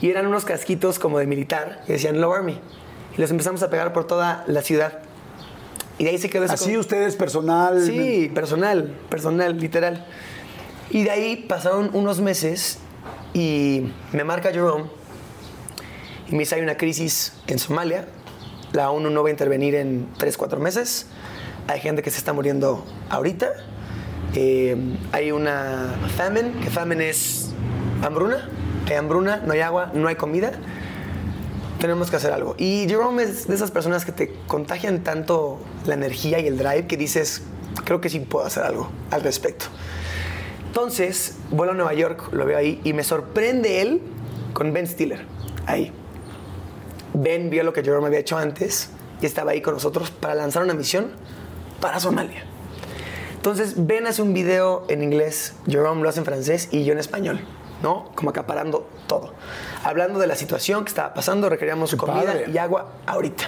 Y 0.00 0.10
eran 0.10 0.26
unos 0.26 0.44
casquitos 0.44 0.98
como 0.98 1.18
de 1.18 1.26
militar 1.26 1.82
que 1.86 1.94
decían 1.94 2.20
Love 2.20 2.34
Army. 2.36 2.58
Y 3.16 3.20
los 3.20 3.30
empezamos 3.30 3.62
a 3.62 3.70
pegar 3.70 3.92
por 3.92 4.06
toda 4.06 4.44
la 4.46 4.62
ciudad. 4.62 5.00
Y 5.98 6.04
de 6.04 6.10
ahí 6.10 6.18
se 6.18 6.28
quedó 6.30 6.44
esa 6.44 6.54
Así 6.54 6.74
co- 6.74 6.80
ustedes 6.80 7.14
personal. 7.16 7.80
Sí, 7.84 8.30
personal, 8.34 8.94
personal, 9.08 9.58
literal. 9.58 10.04
Y 10.90 11.04
de 11.04 11.10
ahí 11.10 11.36
pasaron 11.48 11.90
unos 11.92 12.20
meses 12.20 12.78
y 13.32 13.92
me 14.12 14.24
marca 14.24 14.50
Jerome 14.50 14.84
y 16.28 16.32
me 16.32 16.40
dice 16.40 16.54
hay 16.56 16.62
una 16.62 16.76
crisis 16.76 17.32
en 17.46 17.58
Somalia. 17.58 18.06
La 18.74 18.90
ONU 18.90 19.08
no 19.08 19.22
va 19.22 19.28
a 19.28 19.30
intervenir 19.30 19.76
en 19.76 20.08
3, 20.18 20.36
4 20.36 20.58
meses. 20.58 21.06
Hay 21.68 21.78
gente 21.78 22.02
que 22.02 22.10
se 22.10 22.18
está 22.18 22.32
muriendo 22.32 22.84
ahorita. 23.08 23.52
Eh, 24.34 24.76
hay 25.12 25.30
una 25.30 25.94
famine, 26.16 26.50
que 26.60 26.70
famine 26.70 27.08
es 27.08 27.50
hambruna. 28.02 28.48
Hay 28.88 28.96
hambruna, 28.96 29.36
no 29.46 29.52
hay 29.52 29.60
agua, 29.60 29.92
no 29.94 30.08
hay 30.08 30.16
comida. 30.16 30.50
Tenemos 31.78 32.10
que 32.10 32.16
hacer 32.16 32.32
algo. 32.32 32.56
Y 32.58 32.86
Jerome 32.88 33.22
es 33.22 33.46
de 33.46 33.54
esas 33.54 33.70
personas 33.70 34.04
que 34.04 34.10
te 34.10 34.34
contagian 34.48 35.04
tanto 35.04 35.60
la 35.86 35.94
energía 35.94 36.40
y 36.40 36.48
el 36.48 36.58
drive 36.58 36.88
que 36.88 36.96
dices, 36.96 37.42
creo 37.84 38.00
que 38.00 38.08
sí 38.08 38.18
puedo 38.18 38.44
hacer 38.44 38.64
algo 38.64 38.90
al 39.12 39.22
respecto. 39.22 39.66
Entonces, 40.66 41.36
vuelo 41.52 41.70
a 41.70 41.74
Nueva 41.76 41.94
York, 41.94 42.32
lo 42.32 42.44
veo 42.44 42.58
ahí 42.58 42.80
y 42.82 42.92
me 42.92 43.04
sorprende 43.04 43.82
él 43.82 44.02
con 44.52 44.72
Ben 44.72 44.88
Stiller, 44.88 45.24
ahí. 45.64 45.92
Ben 47.14 47.48
vio 47.48 47.62
lo 47.62 47.72
que 47.72 47.82
Jerome 47.82 48.08
había 48.08 48.18
hecho 48.18 48.36
antes 48.36 48.90
y 49.20 49.26
estaba 49.26 49.52
ahí 49.52 49.62
con 49.62 49.74
nosotros 49.74 50.10
para 50.10 50.34
lanzar 50.34 50.62
una 50.62 50.74
misión 50.74 51.12
para 51.80 52.00
Somalia. 52.00 52.44
Entonces, 53.36 53.86
Ben 53.86 54.06
hace 54.06 54.22
un 54.22 54.34
video 54.34 54.84
en 54.88 55.02
inglés, 55.02 55.54
Jerome 55.66 56.02
lo 56.02 56.08
hace 56.08 56.18
en 56.18 56.24
francés 56.24 56.68
y 56.72 56.84
yo 56.84 56.92
en 56.92 56.98
español, 56.98 57.40
¿no? 57.82 58.10
Como 58.14 58.30
acaparando 58.30 58.88
todo. 59.06 59.34
Hablando 59.84 60.18
de 60.18 60.26
la 60.26 60.34
situación 60.34 60.84
que 60.84 60.88
estaba 60.88 61.14
pasando, 61.14 61.48
requeríamos 61.48 61.94
comida 61.94 62.24
padre. 62.24 62.46
y 62.52 62.58
agua 62.58 62.92
ahorita. 63.06 63.44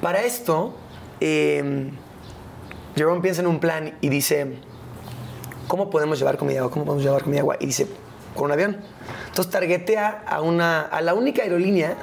Para 0.00 0.22
esto, 0.22 0.74
eh, 1.20 1.90
Jerome 2.96 3.20
piensa 3.20 3.42
en 3.42 3.46
un 3.46 3.60
plan 3.60 3.96
y 4.00 4.08
dice, 4.08 4.56
¿cómo 5.68 5.90
podemos 5.90 6.18
llevar 6.18 6.36
comida 6.38 6.60
agua? 6.60 6.70
¿Cómo 6.70 6.84
podemos 6.86 7.04
llevar 7.04 7.22
comida 7.22 7.40
agua? 7.40 7.56
Y 7.60 7.66
dice, 7.66 7.86
con 8.34 8.46
un 8.46 8.52
avión. 8.52 8.78
Entonces 9.28 9.52
targetea 9.52 10.24
a, 10.26 10.40
una, 10.40 10.82
a 10.82 11.00
la 11.02 11.14
única 11.14 11.42
aerolínea 11.42 11.96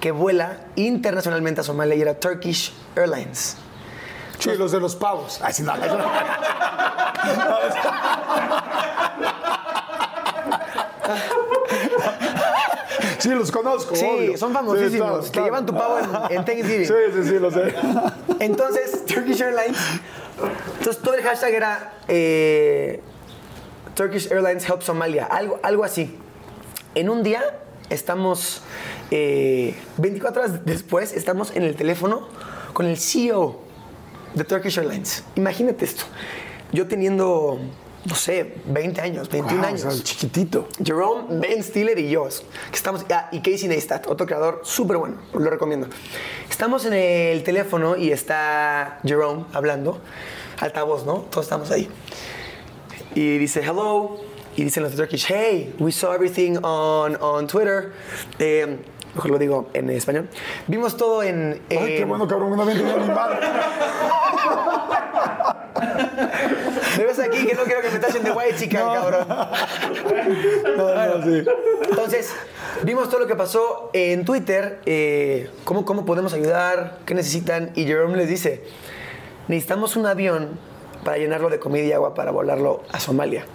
que 0.00 0.10
vuela 0.12 0.58
internacionalmente 0.76 1.60
a 1.60 1.64
Somalia 1.64 1.94
y 1.94 2.02
era 2.02 2.18
Turkish 2.18 2.72
Airlines. 2.96 3.56
Sí, 4.38 4.50
los 4.56 4.70
de 4.72 4.80
los 4.80 4.94
pavos. 4.94 5.40
Ay, 5.42 5.52
sí, 5.52 5.62
no, 5.62 5.76
no, 5.76 5.86
no. 5.86 6.04
Sí, 13.18 13.30
los 13.30 13.50
conozco. 13.50 13.96
Sí, 13.96 14.06
obvio. 14.06 14.38
son 14.38 14.52
famosísimos. 14.52 15.26
Sí, 15.26 15.32
claro, 15.32 15.32
claro. 15.32 15.44
llevan 15.46 15.66
tu 15.66 15.74
pavo 15.74 15.98
en, 15.98 16.38
en 16.38 16.44
Thanksgiving. 16.44 16.86
Sí, 16.86 16.94
sí, 17.14 17.28
sí, 17.28 17.38
lo 17.38 17.50
sé. 17.50 17.74
Entonces, 18.38 19.04
Turkish 19.06 19.40
Airlines. 19.42 19.78
Entonces, 20.78 21.02
todo 21.02 21.14
el 21.14 21.22
hashtag 21.22 21.52
era 21.52 21.92
eh, 22.06 23.02
Turkish 23.94 24.30
Airlines 24.30 24.68
Help 24.68 24.82
Somalia, 24.82 25.24
algo, 25.26 25.58
algo 25.62 25.82
así. 25.82 26.16
En 26.94 27.10
un 27.10 27.24
día, 27.24 27.42
estamos, 27.90 28.62
eh, 29.10 29.74
24 29.96 30.42
horas 30.42 30.64
después, 30.64 31.12
estamos 31.12 31.54
en 31.54 31.62
el 31.62 31.74
teléfono 31.76 32.28
con 32.72 32.86
el 32.86 32.96
CEO 32.96 33.60
de 34.34 34.44
Turkish 34.44 34.78
Airlines. 34.78 35.24
Imagínate 35.36 35.84
esto. 35.84 36.04
Yo 36.72 36.86
teniendo 36.86 37.58
no 38.04 38.14
sé, 38.14 38.54
20 38.66 39.00
años, 39.00 39.28
21 39.28 39.60
Wow, 39.60 39.68
años. 39.68 39.84
o 39.84 39.90
sea, 39.90 40.02
chiquitito. 40.02 40.68
Jerome, 40.82 41.40
Ben 41.40 41.62
Stiller 41.62 41.98
y 41.98 42.08
yo, 42.08 42.26
que 42.70 42.76
estamos, 42.76 43.04
ah, 43.10 43.28
y 43.32 43.40
Casey 43.40 43.68
Neistat, 43.68 44.06
otro 44.06 44.24
creador 44.26 44.60
súper 44.64 44.96
bueno, 44.96 45.16
lo 45.34 45.50
recomiendo. 45.50 45.88
Estamos 46.48 46.86
en 46.86 46.94
el 46.94 47.42
teléfono 47.42 47.96
y 47.96 48.10
está 48.10 49.00
Jerome 49.04 49.44
hablando, 49.52 50.00
altavoz, 50.58 51.04
¿no? 51.04 51.26
Todos 51.30 51.46
estamos 51.46 51.70
ahí. 51.70 51.88
Y 53.14 53.36
dice, 53.38 53.60
hello, 53.60 54.16
y 54.58 54.64
dicen 54.64 54.82
los 54.82 54.90
de 54.92 54.98
Turkish, 54.98 55.26
hey, 55.28 55.72
we 55.78 55.92
saw 55.92 56.12
everything 56.12 56.56
on, 56.64 57.16
on 57.20 57.46
Twitter. 57.46 57.92
Eh, 58.40 58.78
mejor 59.14 59.30
lo 59.30 59.38
digo 59.38 59.68
en 59.72 59.88
español. 59.90 60.28
Vimos 60.66 60.96
todo 60.96 61.22
en... 61.22 61.62
Ay, 61.70 61.78
qué 61.78 62.02
en- 62.02 62.08
bueno, 62.08 62.26
cabrón, 62.26 62.52
una 62.52 62.64
vez. 62.64 62.76
Me 66.98 67.04
ves 67.04 67.18
aquí 67.20 67.46
que 67.46 67.54
no 67.54 67.62
quiero 67.62 67.82
que 67.82 67.90
me 67.90 67.98
tachen 68.00 68.24
de 68.24 68.30
guay, 68.30 68.50
chica, 68.56 68.80
cabrón. 68.80 69.28
No, 70.76 71.18
no, 71.18 71.22
sí. 71.24 71.44
Entonces, 71.88 72.34
vimos 72.82 73.08
todo 73.08 73.20
lo 73.20 73.26
que 73.28 73.36
pasó 73.36 73.90
en 73.92 74.24
Twitter, 74.24 74.80
eh, 74.86 75.50
cómo, 75.64 75.84
cómo 75.84 76.04
podemos 76.04 76.32
ayudar, 76.32 76.98
qué 77.06 77.14
necesitan, 77.14 77.70
y 77.76 77.84
Jerome 77.84 78.16
les 78.16 78.28
dice, 78.28 78.64
necesitamos 79.46 79.94
un 79.94 80.06
avión 80.06 80.58
para 81.04 81.18
llenarlo 81.18 81.48
de 81.48 81.60
comida 81.60 81.84
y 81.84 81.92
agua 81.92 82.14
para 82.14 82.32
volarlo 82.32 82.82
a 82.90 82.98
Somalia. 82.98 83.46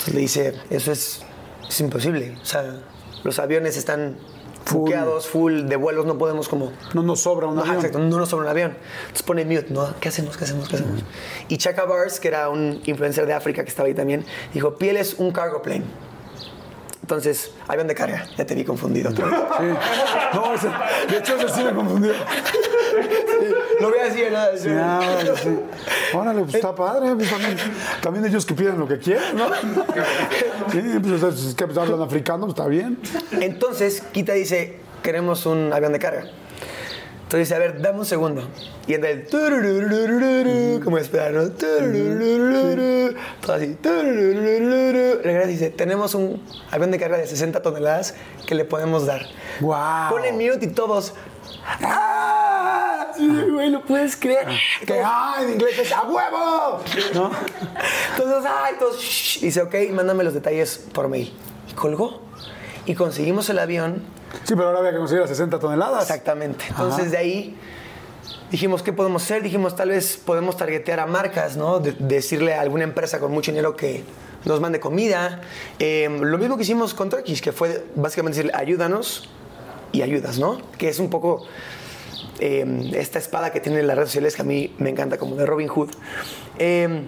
Entonces 0.00 0.14
le 0.14 0.20
dice, 0.20 0.54
eso 0.70 0.92
es, 0.92 1.22
es 1.68 1.80
imposible, 1.80 2.36
o 2.40 2.44
sea, 2.44 2.80
los 3.22 3.38
aviones 3.38 3.76
están 3.76 4.16
Full. 4.64 4.92
full 5.30 5.62
de 5.64 5.76
vuelos, 5.76 6.06
no 6.06 6.16
podemos 6.16 6.48
como... 6.48 6.72
No 6.94 7.02
nos 7.02 7.20
sobra 7.20 7.46
un 7.46 7.58
Ajá, 7.58 7.62
avión. 7.70 7.76
exacto, 7.76 7.98
no 7.98 8.18
nos 8.18 8.28
sobra 8.28 8.44
un 8.44 8.50
avión. 8.50 8.76
Entonces 9.02 9.22
pone 9.24 9.44
mute, 9.44 9.66
¿no? 9.70 9.94
¿Qué 10.00 10.08
hacemos? 10.10 10.36
¿Qué 10.36 10.44
hacemos? 10.44 10.68
¿Qué 10.68 10.76
hacemos? 10.76 11.02
Y 11.48 11.56
Chaka 11.56 11.84
Bars, 11.86 12.20
que 12.20 12.28
era 12.28 12.48
un 12.50 12.80
influencer 12.84 13.26
de 13.26 13.32
África 13.32 13.62
que 13.64 13.68
estaba 13.68 13.88
ahí 13.88 13.94
también, 13.94 14.24
dijo, 14.54 14.76
piel 14.76 14.96
es 14.96 15.14
un 15.14 15.32
cargo 15.32 15.60
plane. 15.60 15.84
Entonces, 17.02 17.50
avión 17.66 17.88
de 17.88 17.94
carga. 17.96 18.24
Ya 18.36 18.46
te 18.46 18.54
vi 18.54 18.62
confundido. 18.64 19.10
Sí. 19.10 19.22
No, 20.34 20.54
ese, 20.54 20.68
de 21.10 21.18
hecho, 21.18 21.34
ese 21.36 21.48
sí 21.48 21.64
me 21.64 21.74
confundió. 21.74 22.12
Lo 23.80 23.90
voy 23.90 23.98
a 23.98 24.04
decir, 24.04 24.30
nada. 24.30 24.56
Sí, 24.56 24.68
ah, 24.70 25.00
órale, 25.00 25.36
sí. 25.36 25.58
Órale, 26.14 26.42
pues 26.42 26.54
está 26.54 26.74
padre. 26.74 27.14
pues, 27.14 27.30
también, 27.30 27.56
también 28.02 28.26
ellos 28.26 28.44
que 28.46 28.54
piden 28.54 28.78
lo 28.78 28.86
que 28.86 28.98
quieren, 28.98 29.36
¿no? 29.36 29.48
Sí, 30.70 30.82
pues 31.02 31.22
es 31.22 31.54
que 31.54 31.66
pues, 31.66 31.78
hablan 31.78 32.00
africano, 32.02 32.46
pues 32.46 32.58
está 32.58 32.66
bien. 32.66 32.98
Entonces, 33.40 34.02
Kita 34.12 34.32
dice, 34.34 34.78
queremos 35.02 35.46
un 35.46 35.72
avión 35.72 35.92
de 35.92 35.98
carga. 35.98 36.24
Entonces 37.30 37.48
dice, 37.48 37.54
a 37.54 37.58
ver, 37.60 37.80
dame 37.80 38.00
un 38.00 38.04
segundo. 38.04 38.42
Y 38.88 38.94
entra 38.94 39.08
el... 39.08 39.22
Como 40.82 40.98
¿no? 40.98 41.50
Turururururu, 41.50 43.14
Todo 43.40 43.52
así. 43.52 43.78
Regresa 45.22 45.48
y 45.48 45.52
dice, 45.52 45.70
tenemos 45.70 46.16
un 46.16 46.42
avión 46.72 46.90
de 46.90 46.98
carga 46.98 47.18
de 47.18 47.28
60 47.28 47.62
toneladas 47.62 48.16
que 48.48 48.56
le 48.56 48.64
podemos 48.64 49.06
dar. 49.06 49.26
Guau. 49.60 50.10
Pone 50.10 50.32
mute 50.32 50.64
y 50.66 50.68
todos... 50.70 51.14
¡Ah! 51.64 53.08
Sí, 53.16 53.28
güey, 53.50 53.70
lo 53.70 53.82
puedes 53.84 54.16
creer. 54.16 54.46
Que, 54.86 55.00
ah, 55.04 55.36
en 55.42 55.50
inglés 55.50 55.78
es 55.78 55.92
a 55.92 56.02
huevo. 56.02 56.80
¿No? 57.14 57.30
Entonces, 58.16 58.50
ay, 58.64 58.74
todos, 58.78 58.98
shh. 59.00 59.40
dice, 59.40 59.62
ok, 59.62 59.74
mándame 59.92 60.24
los 60.24 60.32
detalles 60.34 60.86
por 60.92 61.08
mail. 61.08 61.32
Y 61.68 61.72
colgó. 61.74 62.22
Y 62.86 62.94
conseguimos 62.94 63.48
el 63.50 63.58
avión 63.58 64.02
Sí, 64.44 64.54
pero 64.54 64.68
ahora 64.68 64.78
había 64.78 64.92
que 64.92 64.98
conseguir 64.98 65.20
las 65.22 65.30
60 65.30 65.58
toneladas. 65.58 66.02
Exactamente. 66.02 66.64
Entonces 66.68 67.10
de 67.10 67.18
ahí 67.18 67.56
dijimos, 68.50 68.82
¿qué 68.82 68.92
podemos 68.92 69.22
hacer? 69.24 69.42
Dijimos, 69.42 69.74
tal 69.74 69.88
vez 69.88 70.16
podemos 70.16 70.56
targetear 70.56 71.00
a 71.00 71.06
marcas, 71.06 71.56
¿no? 71.56 71.80
De- 71.80 71.92
decirle 71.98 72.54
a 72.54 72.60
alguna 72.60 72.84
empresa 72.84 73.18
con 73.18 73.32
mucho 73.32 73.50
dinero 73.50 73.76
que 73.76 74.04
nos 74.44 74.60
mande 74.60 74.78
comida. 74.78 75.40
Eh, 75.80 76.08
lo 76.20 76.38
mismo 76.38 76.56
que 76.56 76.62
hicimos 76.62 76.94
con 76.94 77.10
Turkish, 77.10 77.40
que 77.42 77.50
fue 77.52 77.84
básicamente 77.96 78.36
decirle, 78.38 78.56
ayúdanos 78.56 79.28
y 79.92 80.02
ayudas, 80.02 80.38
¿no? 80.38 80.60
Que 80.78 80.88
es 80.88 80.98
un 80.98 81.10
poco 81.10 81.44
eh, 82.38 82.90
esta 82.94 83.18
espada 83.18 83.52
que 83.52 83.60
tienen 83.60 83.86
las 83.86 83.96
redes 83.96 84.10
sociales 84.10 84.36
que 84.36 84.42
a 84.42 84.44
mí 84.44 84.74
me 84.78 84.90
encanta, 84.90 85.18
como 85.18 85.36
de 85.36 85.46
Robin 85.46 85.68
Hood. 85.68 85.90
Eh, 86.58 87.02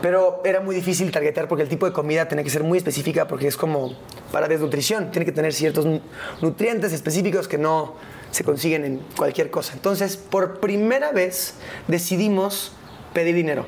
pero 0.00 0.42
era 0.44 0.60
muy 0.60 0.76
difícil 0.76 1.10
targetear 1.10 1.48
porque 1.48 1.62
el 1.64 1.68
tipo 1.68 1.84
de 1.84 1.92
comida 1.92 2.28
tenía 2.28 2.44
que 2.44 2.50
ser 2.50 2.62
muy 2.62 2.78
específica 2.78 3.26
porque 3.26 3.48
es 3.48 3.56
como 3.56 3.94
para 4.30 4.46
desnutrición. 4.46 5.10
Tiene 5.10 5.24
que 5.26 5.32
tener 5.32 5.52
ciertos 5.52 5.86
nu- 5.86 6.00
nutrientes 6.40 6.92
específicos 6.92 7.48
que 7.48 7.58
no 7.58 7.94
se 8.30 8.44
consiguen 8.44 8.84
en 8.84 9.00
cualquier 9.16 9.50
cosa. 9.50 9.72
Entonces, 9.72 10.16
por 10.16 10.60
primera 10.60 11.10
vez 11.10 11.54
decidimos 11.88 12.72
pedir 13.12 13.34
dinero. 13.34 13.66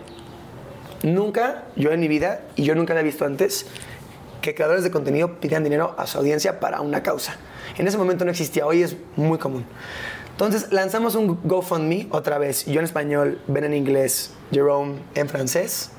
Nunca, 1.02 1.64
yo 1.76 1.90
en 1.92 1.98
mi 2.00 2.08
vida, 2.08 2.42
y 2.56 2.62
yo 2.64 2.74
nunca 2.74 2.92
había 2.92 3.02
visto 3.04 3.24
antes, 3.24 3.66
que 4.40 4.54
creadores 4.54 4.82
de 4.84 4.90
contenido 4.90 5.40
pidan 5.40 5.64
dinero 5.64 5.94
a 5.98 6.06
su 6.06 6.18
audiencia 6.18 6.60
para 6.60 6.80
una 6.80 7.02
causa. 7.02 7.36
En 7.78 7.86
ese 7.86 7.98
momento 7.98 8.24
no 8.24 8.30
existía, 8.30 8.66
hoy 8.66 8.82
es 8.82 8.96
muy 9.16 9.38
común. 9.38 9.64
Entonces 10.32 10.72
lanzamos 10.72 11.14
un 11.14 11.38
GoFundMe 11.44 12.08
otra 12.10 12.38
vez, 12.38 12.64
yo 12.66 12.78
en 12.80 12.84
español, 12.86 13.40
Ben 13.46 13.64
en 13.64 13.74
inglés, 13.74 14.32
Jerome 14.50 14.96
en 15.14 15.28
francés. 15.28 15.90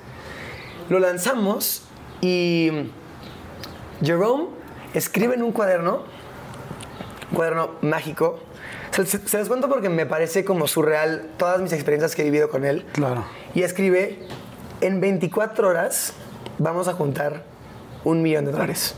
Lo 0.90 1.00
lanzamos 1.00 1.84
y 2.22 2.90
Jerome 4.04 4.46
escribe 4.94 5.36
en 5.36 5.44
un 5.44 5.52
cuaderno, 5.52 6.04
un 7.30 7.36
cuaderno 7.36 7.72
mágico. 7.82 8.40
Se, 8.92 9.06
se- 9.06 9.26
se 9.28 9.38
los 9.38 9.48
cuento 9.48 9.70
porque 9.70 9.90
me 9.90 10.06
parece 10.06 10.44
como 10.44 10.68
surreal 10.68 11.30
todas 11.38 11.62
mis 11.62 11.72
experiencias 11.72 12.16
que 12.16 12.24
he 12.24 12.26
vivido 12.26 12.50
con 12.50 12.66
él. 12.66 12.86
Claro. 12.94 13.24
Y 13.54 13.62
escribe, 13.64 14.20
en 14.82 15.00
24 15.00 15.68
horas 15.70 16.14
vamos 16.58 16.88
a 16.88 16.94
juntar 16.94 17.44
un 18.04 18.22
millón 18.22 18.46
de 18.46 18.52
dólares. 18.52 18.96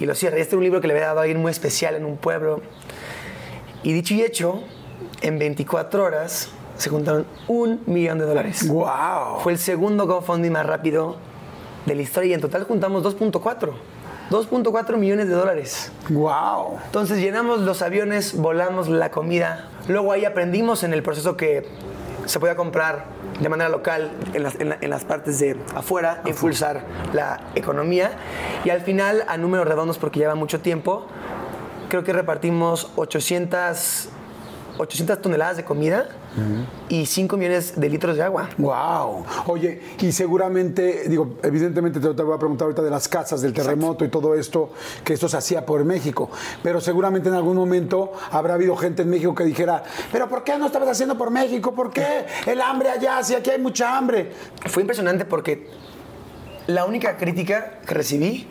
Y 0.00 0.06
lo 0.06 0.14
cierra. 0.14 0.36
Este 0.36 0.50
es 0.50 0.56
un 0.56 0.64
libro 0.64 0.80
que 0.80 0.88
le 0.88 0.94
había 0.94 1.06
dado 1.06 1.18
a 1.20 1.22
alguien 1.22 1.40
muy 1.40 1.50
especial 1.50 1.94
en 1.94 2.04
un 2.04 2.16
pueblo. 2.16 2.60
Y 3.82 3.92
dicho 3.92 4.14
y 4.14 4.22
hecho, 4.22 4.62
en 5.22 5.38
24 5.38 6.04
horas 6.04 6.50
se 6.76 6.90
juntaron 6.90 7.26
un 7.48 7.82
millón 7.86 8.18
de 8.18 8.24
dólares. 8.24 8.68
Wow. 8.68 9.40
Fue 9.40 9.52
el 9.52 9.58
segundo 9.58 10.06
GoFundMe 10.06 10.50
más 10.50 10.66
rápido 10.66 11.16
de 11.86 11.94
la 11.94 12.02
historia 12.02 12.30
y 12.30 12.34
en 12.34 12.40
total 12.40 12.64
juntamos 12.64 13.02
2.4. 13.02 13.72
2.4 14.30 14.96
millones 14.96 15.28
de 15.28 15.34
dólares. 15.34 15.90
Wow. 16.10 16.78
Entonces 16.84 17.18
llenamos 17.18 17.60
los 17.60 17.82
aviones, 17.82 18.36
volamos 18.36 18.88
la 18.88 19.10
comida. 19.10 19.70
Luego 19.88 20.12
ahí 20.12 20.24
aprendimos 20.24 20.84
en 20.84 20.92
el 20.92 21.02
proceso 21.02 21.36
que 21.36 21.66
se 22.28 22.38
podía 22.40 22.56
comprar 22.56 23.04
de 23.40 23.48
manera 23.48 23.68
local 23.70 24.10
en 24.34 24.42
las, 24.42 24.54
en 24.56 24.68
la- 24.70 24.78
en 24.80 24.90
las 24.90 25.04
partes 25.04 25.38
de 25.40 25.56
afuera, 25.74 26.22
impulsar 26.26 26.82
la 27.12 27.40
economía. 27.54 28.12
Y 28.64 28.70
al 28.70 28.82
final, 28.82 29.24
a 29.28 29.36
números 29.36 29.66
redondos, 29.66 29.98
porque 29.98 30.20
lleva 30.20 30.34
mucho 30.34 30.60
tiempo, 30.60 31.06
creo 31.88 32.04
que 32.04 32.12
repartimos 32.12 32.92
800, 32.96 34.10
800 34.78 35.20
toneladas 35.20 35.56
de 35.56 35.64
comida 35.64 36.08
y 36.88 37.04
5 37.04 37.36
millones 37.36 37.72
de 37.76 37.88
litros 37.88 38.16
de 38.16 38.22
agua. 38.22 38.48
Wow. 38.58 39.24
Oye, 39.46 39.80
y 40.00 40.12
seguramente, 40.12 41.08
digo, 41.08 41.36
evidentemente 41.42 42.00
te, 42.00 42.14
te 42.14 42.22
voy 42.22 42.34
a 42.34 42.38
preguntar 42.38 42.66
ahorita 42.66 42.82
de 42.82 42.90
las 42.90 43.08
casas, 43.08 43.42
del 43.42 43.52
terremoto 43.52 44.04
y 44.04 44.08
todo 44.08 44.34
esto, 44.34 44.70
que 45.04 45.14
esto 45.14 45.28
se 45.28 45.36
hacía 45.36 45.66
por 45.66 45.84
México, 45.84 46.30
pero 46.62 46.80
seguramente 46.80 47.28
en 47.28 47.34
algún 47.34 47.56
momento 47.56 48.12
habrá 48.30 48.54
habido 48.54 48.76
gente 48.76 49.02
en 49.02 49.10
México 49.10 49.34
que 49.34 49.44
dijera, 49.44 49.82
pero 50.12 50.28
¿por 50.28 50.44
qué 50.44 50.56
no 50.58 50.66
estabas 50.66 50.88
haciendo 50.88 51.18
por 51.18 51.30
México? 51.30 51.74
¿Por 51.74 51.90
qué 51.90 52.26
el 52.46 52.60
hambre 52.60 52.90
allá? 52.90 53.22
Si 53.22 53.34
aquí 53.34 53.50
hay 53.50 53.60
mucha 53.60 53.96
hambre. 53.96 54.30
Fue 54.66 54.82
impresionante 54.82 55.24
porque 55.24 55.66
la 56.66 56.84
única 56.84 57.16
crítica 57.16 57.80
que 57.86 57.94
recibí 57.94 58.46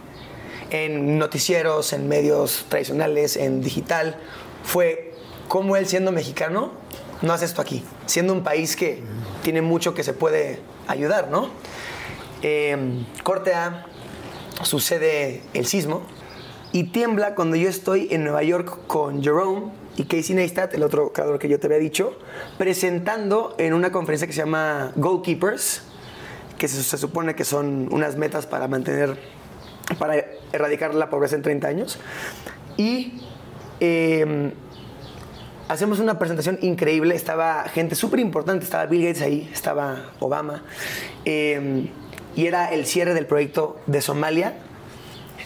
en 0.69 1.17
noticieros, 1.17 1.93
en 1.93 2.07
medios 2.07 2.65
tradicionales, 2.69 3.37
en 3.37 3.61
digital, 3.61 4.17
fue 4.63 5.06
cómo 5.47 5.75
él 5.75 5.87
siendo 5.87 6.11
mexicano 6.11 6.71
no 7.21 7.33
hace 7.33 7.45
esto 7.45 7.61
aquí, 7.61 7.83
siendo 8.05 8.33
un 8.33 8.43
país 8.43 8.75
que 8.75 9.01
tiene 9.43 9.61
mucho 9.61 9.93
que 9.93 10.03
se 10.03 10.13
puede 10.13 10.59
ayudar, 10.87 11.29
¿no? 11.29 11.49
Eh, 12.41 13.03
corte 13.23 13.53
A, 13.53 13.85
sucede 14.63 15.41
el 15.53 15.65
sismo 15.65 16.03
y 16.71 16.85
tiembla 16.85 17.33
cuando 17.33 17.55
yo 17.55 17.69
estoy 17.69 18.07
en 18.11 18.23
Nueva 18.23 18.43
York 18.43 18.79
con 18.87 19.23
Jerome 19.23 19.71
y 19.95 20.03
Casey 20.03 20.35
Neistat, 20.35 20.73
el 20.75 20.83
otro 20.83 21.11
creador 21.11 21.39
que 21.39 21.49
yo 21.49 21.59
te 21.59 21.67
había 21.67 21.79
dicho, 21.79 22.17
presentando 22.57 23.55
en 23.57 23.73
una 23.73 23.91
conferencia 23.91 24.27
que 24.27 24.33
se 24.33 24.39
llama 24.39 24.91
Goalkeepers, 24.95 25.81
que 26.57 26.67
se, 26.67 26.97
supone 26.97 27.35
que 27.35 27.45
son 27.45 27.87
unas 27.91 28.15
metas 28.15 28.45
para 28.45 28.67
mantener, 28.67 29.17
para 29.97 30.23
erradicar 30.51 30.93
la 30.93 31.09
pobreza 31.09 31.35
en 31.35 31.41
30 31.41 31.67
años. 31.67 31.99
Y 32.77 33.21
eh, 33.79 34.53
hacemos 35.67 35.99
una 35.99 36.17
presentación 36.19 36.57
increíble. 36.61 37.15
Estaba 37.15 37.63
gente 37.69 37.95
súper 37.95 38.19
importante, 38.19 38.63
estaba 38.65 38.85
Bill 38.85 39.03
Gates 39.05 39.21
ahí, 39.21 39.49
estaba 39.53 40.11
Obama. 40.19 40.63
eh, 41.25 41.89
y 42.35 42.45
era 42.45 42.71
el 42.71 42.85
cierre 42.85 43.15
del 43.15 43.25
proyecto 43.25 43.79
de 43.87 43.99
Somalia. 43.99 44.53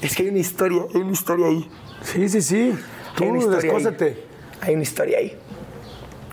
Es 0.01 0.13
que 0.15 0.23
hay 0.23 0.29
una 0.29 0.39
historia, 0.39 0.81
hay 0.93 0.99
una 1.01 1.13
historia 1.13 1.47
ahí. 1.47 1.69
Sí, 2.03 2.27
sí, 2.27 2.41
sí. 2.41 2.77
Hay 3.21 3.27
una 3.29 3.39
Tú 3.39 3.49
historia 3.55 3.71
ahí. 3.77 4.25
Hay 4.59 4.73
una 4.73 4.83
historia 4.83 5.17
ahí. 5.19 5.37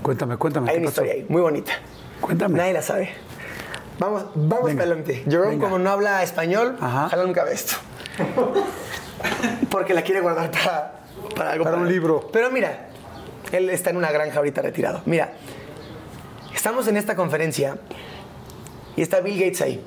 Cuéntame, 0.03 0.37
cuéntame. 0.37 0.69
Hay 0.71 0.77
¿qué 0.77 0.81
una 0.81 0.91
pasó? 0.91 1.03
historia 1.05 1.23
ahí, 1.23 1.27
muy 1.29 1.43
bonita. 1.43 1.73
Cuéntame. 2.21 2.59
Nadie 2.59 2.73
la 2.73 2.83
sabe. 2.83 3.11
Vamos, 4.01 4.25
vamos 4.35 4.65
Venga. 4.65 4.83
adelante. 4.83 5.23
Jerome, 5.29 5.51
Venga. 5.51 5.65
como 5.67 5.79
no 5.79 5.91
habla 5.91 6.23
español, 6.25 6.77
Ajá. 6.81 7.07
ojalá 7.07 7.25
nunca 7.25 7.45
ve 7.45 7.53
esto. 7.53 7.77
Porque 9.71 9.95
la 9.95 10.03
quiere 10.03 10.21
guardar 10.21 10.51
para, 10.51 11.01
para 11.37 11.53
algo. 11.53 11.65
Para 11.65 11.77
un 11.77 11.89
libro. 11.89 12.29
Pero 12.33 12.51
mira, 12.51 12.88
él 13.53 13.71
está 13.71 13.91
en 13.91 13.97
una 13.97 14.11
granja 14.11 14.39
ahorita 14.39 14.63
retirado. 14.63 15.03
Mira, 15.07 15.33
estamos 16.55 16.87
en 16.89 16.97
esta 16.97 17.17
conferencia 17.17 17.79
y 18.97 19.03
está 19.03 19.21
Bill 19.21 19.39
Gates 19.39 19.63
ahí. 19.63 19.81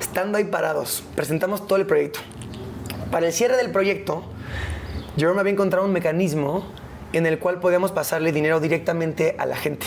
Estando 0.00 0.38
ahí 0.38 0.44
parados, 0.44 1.02
presentamos 1.14 1.66
todo 1.66 1.78
el 1.78 1.86
proyecto. 1.86 2.20
Para 3.10 3.26
el 3.26 3.32
cierre 3.32 3.56
del 3.56 3.70
proyecto, 3.70 4.24
Jerome 5.16 5.40
había 5.40 5.52
encontrado 5.52 5.86
un 5.86 5.92
mecanismo 5.92 6.66
en 7.12 7.26
el 7.26 7.38
cual 7.38 7.60
podíamos 7.60 7.92
pasarle 7.92 8.32
dinero 8.32 8.60
directamente 8.60 9.36
a 9.38 9.46
la 9.46 9.56
gente. 9.56 9.86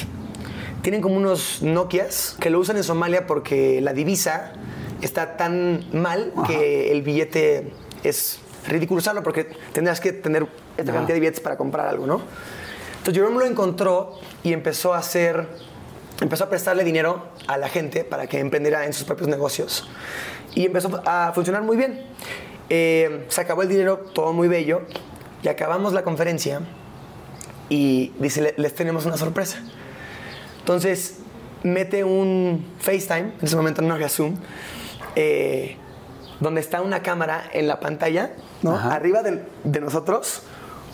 Tienen 0.81 1.01
como 1.01 1.15
unos 1.15 1.63
Nokias 1.63 2.37
que 2.39 2.49
lo 2.49 2.59
usan 2.59 2.77
en 2.77 2.83
Somalia 2.83 3.25
porque 3.25 3.81
la 3.81 3.93
divisa 3.93 4.53
está 5.01 5.35
tan 5.37 5.83
mal 5.93 6.31
que 6.47 6.91
el 6.91 7.01
billete 7.01 7.71
es 8.03 8.39
ridículo 8.67 8.99
usarlo 8.99 9.23
porque 9.23 9.45
tendrás 9.73 9.99
que 9.99 10.11
tener 10.11 10.47
esta 10.77 10.91
Ajá. 10.91 10.99
cantidad 10.99 11.15
de 11.15 11.19
billetes 11.19 11.39
para 11.39 11.57
comprar 11.57 11.87
algo, 11.87 12.05
¿no? 12.07 12.21
Entonces 12.97 13.13
Jerome 13.21 13.39
lo 13.39 13.45
encontró 13.45 14.19
y 14.43 14.51
empezó 14.53 14.93
a 14.93 14.97
hacer, 14.97 15.47
empezó 16.21 16.45
a 16.45 16.49
prestarle 16.49 16.83
dinero 16.83 17.27
a 17.47 17.57
la 17.57 17.69
gente 17.69 18.03
para 18.03 18.27
que 18.27 18.39
emprendiera 18.39 18.85
en 18.85 18.93
sus 18.93 19.03
propios 19.05 19.27
negocios. 19.29 19.87
Y 20.55 20.65
empezó 20.65 21.01
a 21.05 21.31
funcionar 21.35 21.61
muy 21.63 21.77
bien. 21.77 22.01
Eh, 22.69 23.25
se 23.29 23.41
acabó 23.41 23.61
el 23.61 23.69
dinero, 23.69 23.97
todo 24.13 24.33
muy 24.33 24.47
bello, 24.47 24.81
y 25.43 25.47
acabamos 25.49 25.93
la 25.93 26.03
conferencia 26.03 26.61
y 27.69 28.11
dice, 28.19 28.41
"Le- 28.41 28.53
les 28.57 28.73
tenemos 28.73 29.05
una 29.05 29.17
sorpresa. 29.17 29.59
Entonces, 30.59 31.19
mete 31.63 32.03
un 32.03 32.65
FaceTime, 32.79 33.33
en 33.39 33.43
ese 33.43 33.55
momento 33.55 33.81
no 33.83 33.93
había 33.93 34.09
Zoom, 34.09 34.35
eh, 35.15 35.77
donde 36.39 36.61
está 36.61 36.81
una 36.81 37.01
cámara 37.03 37.43
en 37.53 37.67
la 37.67 37.79
pantalla, 37.79 38.31
¿no? 38.63 38.75
Ajá. 38.75 38.93
arriba 38.95 39.21
de, 39.23 39.43
de 39.63 39.79
nosotros, 39.81 40.41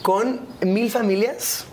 con 0.02 0.42
mil 0.62 0.90
familias 0.90 1.66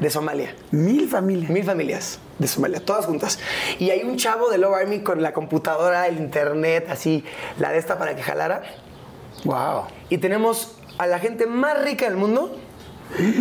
de 0.00 0.10
Somalia. 0.10 0.54
Mil 0.70 1.08
familias. 1.08 1.50
Mil 1.50 1.64
familias 1.64 2.18
de 2.38 2.48
Somalia, 2.48 2.84
todas 2.84 3.06
juntas. 3.06 3.38
Y 3.78 3.90
hay 3.90 4.02
un 4.02 4.16
chavo 4.16 4.50
de 4.50 4.58
Low 4.58 4.74
Army 4.74 5.00
con 5.00 5.22
la 5.22 5.32
computadora, 5.32 6.08
el 6.08 6.18
internet, 6.18 6.88
así, 6.90 7.24
la 7.58 7.70
de 7.70 7.78
esta 7.78 7.98
para 7.98 8.16
que 8.16 8.22
jalara. 8.22 8.62
Wow. 9.44 9.84
Y 10.10 10.18
tenemos 10.18 10.76
a 10.98 11.06
la 11.06 11.18
gente 11.18 11.46
más 11.46 11.82
rica 11.84 12.06
del 12.06 12.16
mundo 12.16 12.56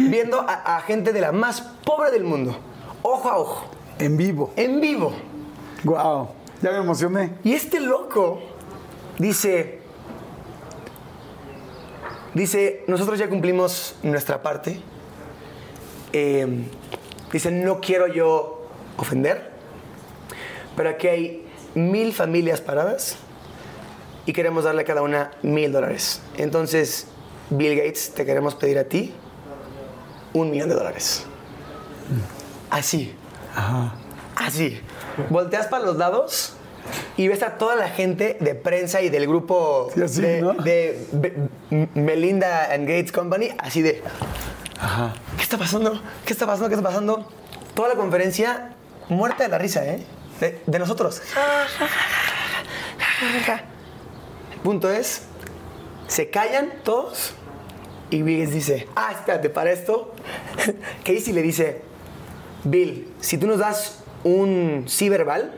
viendo 0.10 0.42
a, 0.42 0.78
a 0.78 0.82
gente 0.82 1.14
de 1.14 1.22
la 1.22 1.32
más 1.32 1.62
pobre 1.62 2.12
del 2.12 2.24
mundo, 2.24 2.58
ojo 3.02 3.30
a 3.30 3.38
ojo, 3.38 3.66
En 4.00 4.18
vivo. 4.18 4.52
en 4.56 4.82
vivo. 4.82 5.14
Wow. 5.84 6.30
Ya 6.62 6.72
me 6.72 6.78
emocioné. 6.78 7.34
Y 7.44 7.54
este 7.54 7.80
loco 7.80 8.42
dice, 9.18 9.82
dice, 12.34 12.84
nosotros 12.88 13.20
ya 13.20 13.30
cumplimos 13.30 13.96
nuestra 14.04 14.42
parte. 14.42 14.80
Eh, 16.12 16.48
dice, 17.32 17.52
no 17.52 17.80
quiero 17.80 18.08
yo 18.08 18.68
ofender, 18.98 19.52
pero 20.76 20.90
aquí 20.90 21.08
hay 21.08 21.48
mil 21.76 22.14
familias 22.14 22.62
paradas 22.62 23.18
y 24.26 24.34
queremos 24.34 24.64
darle 24.64 24.84
a 24.84 24.86
cada 24.86 25.02
una 25.02 25.32
mil 25.42 25.72
dólares. 25.72 26.22
Entonces, 26.38 27.08
Bill 27.50 27.76
Gates, 27.76 28.14
te 28.14 28.26
queremos 28.26 28.56
pedir 28.56 28.78
a 28.78 28.86
ti 28.86 29.14
un 30.34 30.50
millón 30.50 30.70
de 30.70 30.76
dólares. 30.76 31.26
Así. 32.70 33.14
Así. 34.36 34.80
Volteas 35.30 35.68
para 35.68 35.86
los 35.86 35.98
lados 35.98 36.56
y 37.18 37.28
ves 37.28 37.44
a 37.44 37.58
toda 37.58 37.76
la 37.76 37.90
gente 37.90 38.38
de 38.40 38.56
prensa 38.56 39.02
y 39.02 39.10
del 39.10 39.28
grupo 39.28 39.90
Sí, 39.94 40.02
así, 40.02 40.22
de, 40.22 40.42
¿no? 40.42 40.54
de 40.54 41.06
Be- 41.12 41.34
M- 41.72 41.90
Melinda 41.96 42.74
and 42.74 42.88
Gates 42.88 43.12
Company, 43.12 43.50
así 43.60 43.82
de, 43.82 44.02
Ajá. 44.80 45.14
¿qué 45.38 45.44
está 45.44 45.58
pasando? 45.58 46.02
¿Qué 46.26 46.34
está 46.34 46.46
pasando? 46.46 46.70
¿Qué 46.70 46.76
está 46.76 46.88
pasando? 46.88 47.30
Toda 47.76 47.90
la 47.90 47.96
conferencia 47.96 48.72
muerta 49.10 49.44
de 49.44 49.50
la 49.50 49.58
risa, 49.58 49.86
¿eh? 49.86 50.04
De, 50.40 50.62
de 50.66 50.80
nosotros. 50.80 51.22
El 54.54 54.60
punto 54.62 54.90
es, 54.92 55.24
se 56.08 56.30
callan 56.30 56.70
todos 56.84 57.34
y 58.10 58.22
Bill 58.22 58.40
Gates 58.40 58.54
dice, 58.54 58.88
ah, 58.96 59.12
espérate, 59.14 59.50
para 59.50 59.72
esto, 59.72 60.14
Casey 61.04 61.34
le 61.34 61.42
dice, 61.42 61.82
Bill, 62.64 63.12
si 63.20 63.38
tú 63.38 63.48
nos 63.48 63.60
das 63.60 64.00
un 64.24 64.86
sí 64.88 65.10
verbal, 65.10 65.54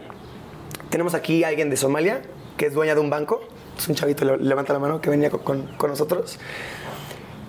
tenemos 0.95 1.13
aquí 1.13 1.43
a 1.43 1.49
alguien 1.49 1.69
de 1.69 1.75
Somalia 1.75 2.21
que 2.55 2.67
es 2.67 2.73
dueña 2.73 2.95
de 2.95 3.01
un 3.01 3.09
banco, 3.09 3.41
es 3.77 3.85
un 3.89 3.95
chavito, 3.95 4.23
le- 4.23 4.37
levanta 4.37 4.71
la 4.71 4.79
mano, 4.79 5.01
que 5.01 5.09
venía 5.09 5.29
con, 5.29 5.41
con- 5.41 5.67
con 5.75 5.89
nosotros, 5.89 6.39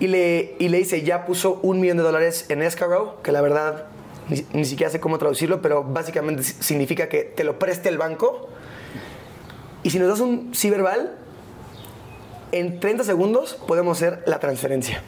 y 0.01 0.07
le, 0.07 0.57
y 0.59 0.67
le 0.67 0.79
dice, 0.79 1.01
ya 1.03 1.25
puso 1.25 1.61
un 1.63 1.79
millón 1.79 1.95
de 1.95 2.03
dólares 2.03 2.45
en 2.49 2.61
escrow, 2.61 3.21
que 3.23 3.31
la 3.31 3.39
verdad 3.39 3.85
ni, 4.27 4.45
ni 4.51 4.65
siquiera 4.65 4.91
sé 4.91 4.99
cómo 4.99 5.17
traducirlo, 5.17 5.61
pero 5.61 5.81
básicamente 5.85 6.43
si- 6.43 6.61
significa 6.61 7.07
que 7.07 7.23
te 7.23 7.45
lo 7.45 7.57
preste 7.57 7.87
el 7.87 7.97
banco, 7.97 8.49
y 9.81 9.91
si 9.91 9.97
nos 9.99 10.09
das 10.09 10.19
un 10.19 10.53
sí 10.53 10.69
verbal, 10.69 11.15
en 12.51 12.81
30 12.81 13.05
segundos 13.05 13.53
podemos 13.65 13.97
hacer 13.97 14.23
la 14.25 14.39
transferencia. 14.39 15.01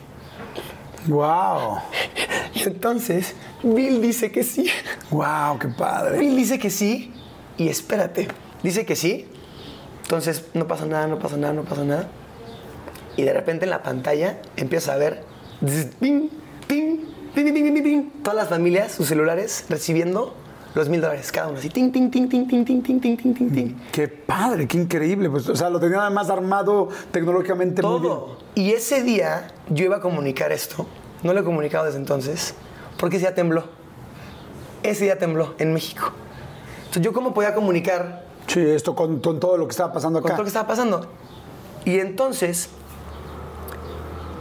Wow. 1.08 1.80
Y 2.54 2.64
entonces, 2.64 3.36
Bill 3.64 4.02
dice 4.02 4.32
que 4.32 4.44
sí. 4.44 4.70
Wow, 5.12 5.60
qué 5.60 5.68
padre. 5.68 6.18
Bill 6.20 6.36
dice 6.38 6.58
que 6.58 6.70
sí 6.70 7.14
y 7.60 7.70
espérate. 7.70 8.28
Dice 8.64 8.86
que 8.86 8.96
sí. 8.96 9.28
Entonces 10.04 10.46
no 10.56 10.66
pasa 10.66 10.88
nada, 10.88 11.06
no 11.06 11.20
pasa 11.20 11.38
nada, 11.38 11.54
no 11.54 11.64
pasa 11.64 11.84
nada. 11.84 12.10
Y 13.16 13.24
de 13.24 13.34
repente 13.34 13.66
en 13.66 13.70
la 13.70 13.84
pantalla 13.84 14.40
empieza 14.56 14.94
a 14.94 14.98
ver 14.98 15.24
ping, 16.00 16.30
ping, 16.68 17.00
ping, 17.36 17.54
ping, 17.54 17.84
ping, 17.84 18.10
todas 18.24 18.38
las 18.38 18.50
familias, 18.50 18.94
sus 18.94 19.08
celulares 19.08 19.66
recibiendo 19.70 20.34
los 20.74 20.88
mil 20.88 21.02
dólares 21.02 21.32
cada 21.32 21.50
uno. 21.50 21.60
Así, 21.60 21.70
ting, 21.70 21.92
ting, 21.92 22.10
ting, 22.10 22.30
ting, 22.30 22.48
ting, 22.48 22.66
ting, 22.66 22.82
ting, 22.82 23.00
ting, 23.02 23.18
ting, 23.18 23.34
ting, 23.34 23.52
ting. 23.52 23.76
Qué 23.92 24.08
padre, 24.08 24.68
qué 24.68 24.78
increíble. 24.78 25.30
Pues, 25.30 25.50
o 25.50 25.56
sea, 25.56 25.70
lo 25.70 25.80
tenía 25.80 26.02
además 26.02 26.30
armado 26.30 26.90
tecnológicamente 27.12 27.82
muy 27.82 28.00
bien. 28.00 28.04
Todo. 28.04 28.38
Y 28.56 28.72
ese 28.72 29.04
día 29.04 29.48
yo 29.70 29.86
iba 29.86 29.98
a 29.98 30.02
comunicar 30.02 30.52
esto. 30.52 30.88
No 31.24 31.34
lo 31.34 31.42
he 31.42 31.44
comunicado 31.44 31.86
desde 31.86 32.00
entonces. 32.00 32.54
Porque 32.98 33.18
ese 33.18 33.28
día 33.28 33.36
tembló. 33.36 33.66
Ese 34.84 35.04
día 35.06 35.18
tembló 35.18 35.56
en 35.58 35.74
México. 35.74 36.14
Entonces, 36.90 37.04
¿yo 37.04 37.14
cómo 37.14 37.34
podía 37.36 37.54
comunicar 37.54 38.26
Sí, 38.48 38.60
esto 38.62 38.96
con, 38.96 39.20
con 39.20 39.40
todo 39.40 39.58
lo 39.58 39.68
que 39.68 39.72
estaba 39.72 39.94
pasando 39.94 40.22
con 40.22 40.32
acá. 40.32 40.36
todo 40.38 40.42
lo 40.42 40.46
que 40.46 40.50
estaba 40.50 40.68
pasando? 40.68 41.06
Y 41.86 42.00
entonces, 42.00 42.70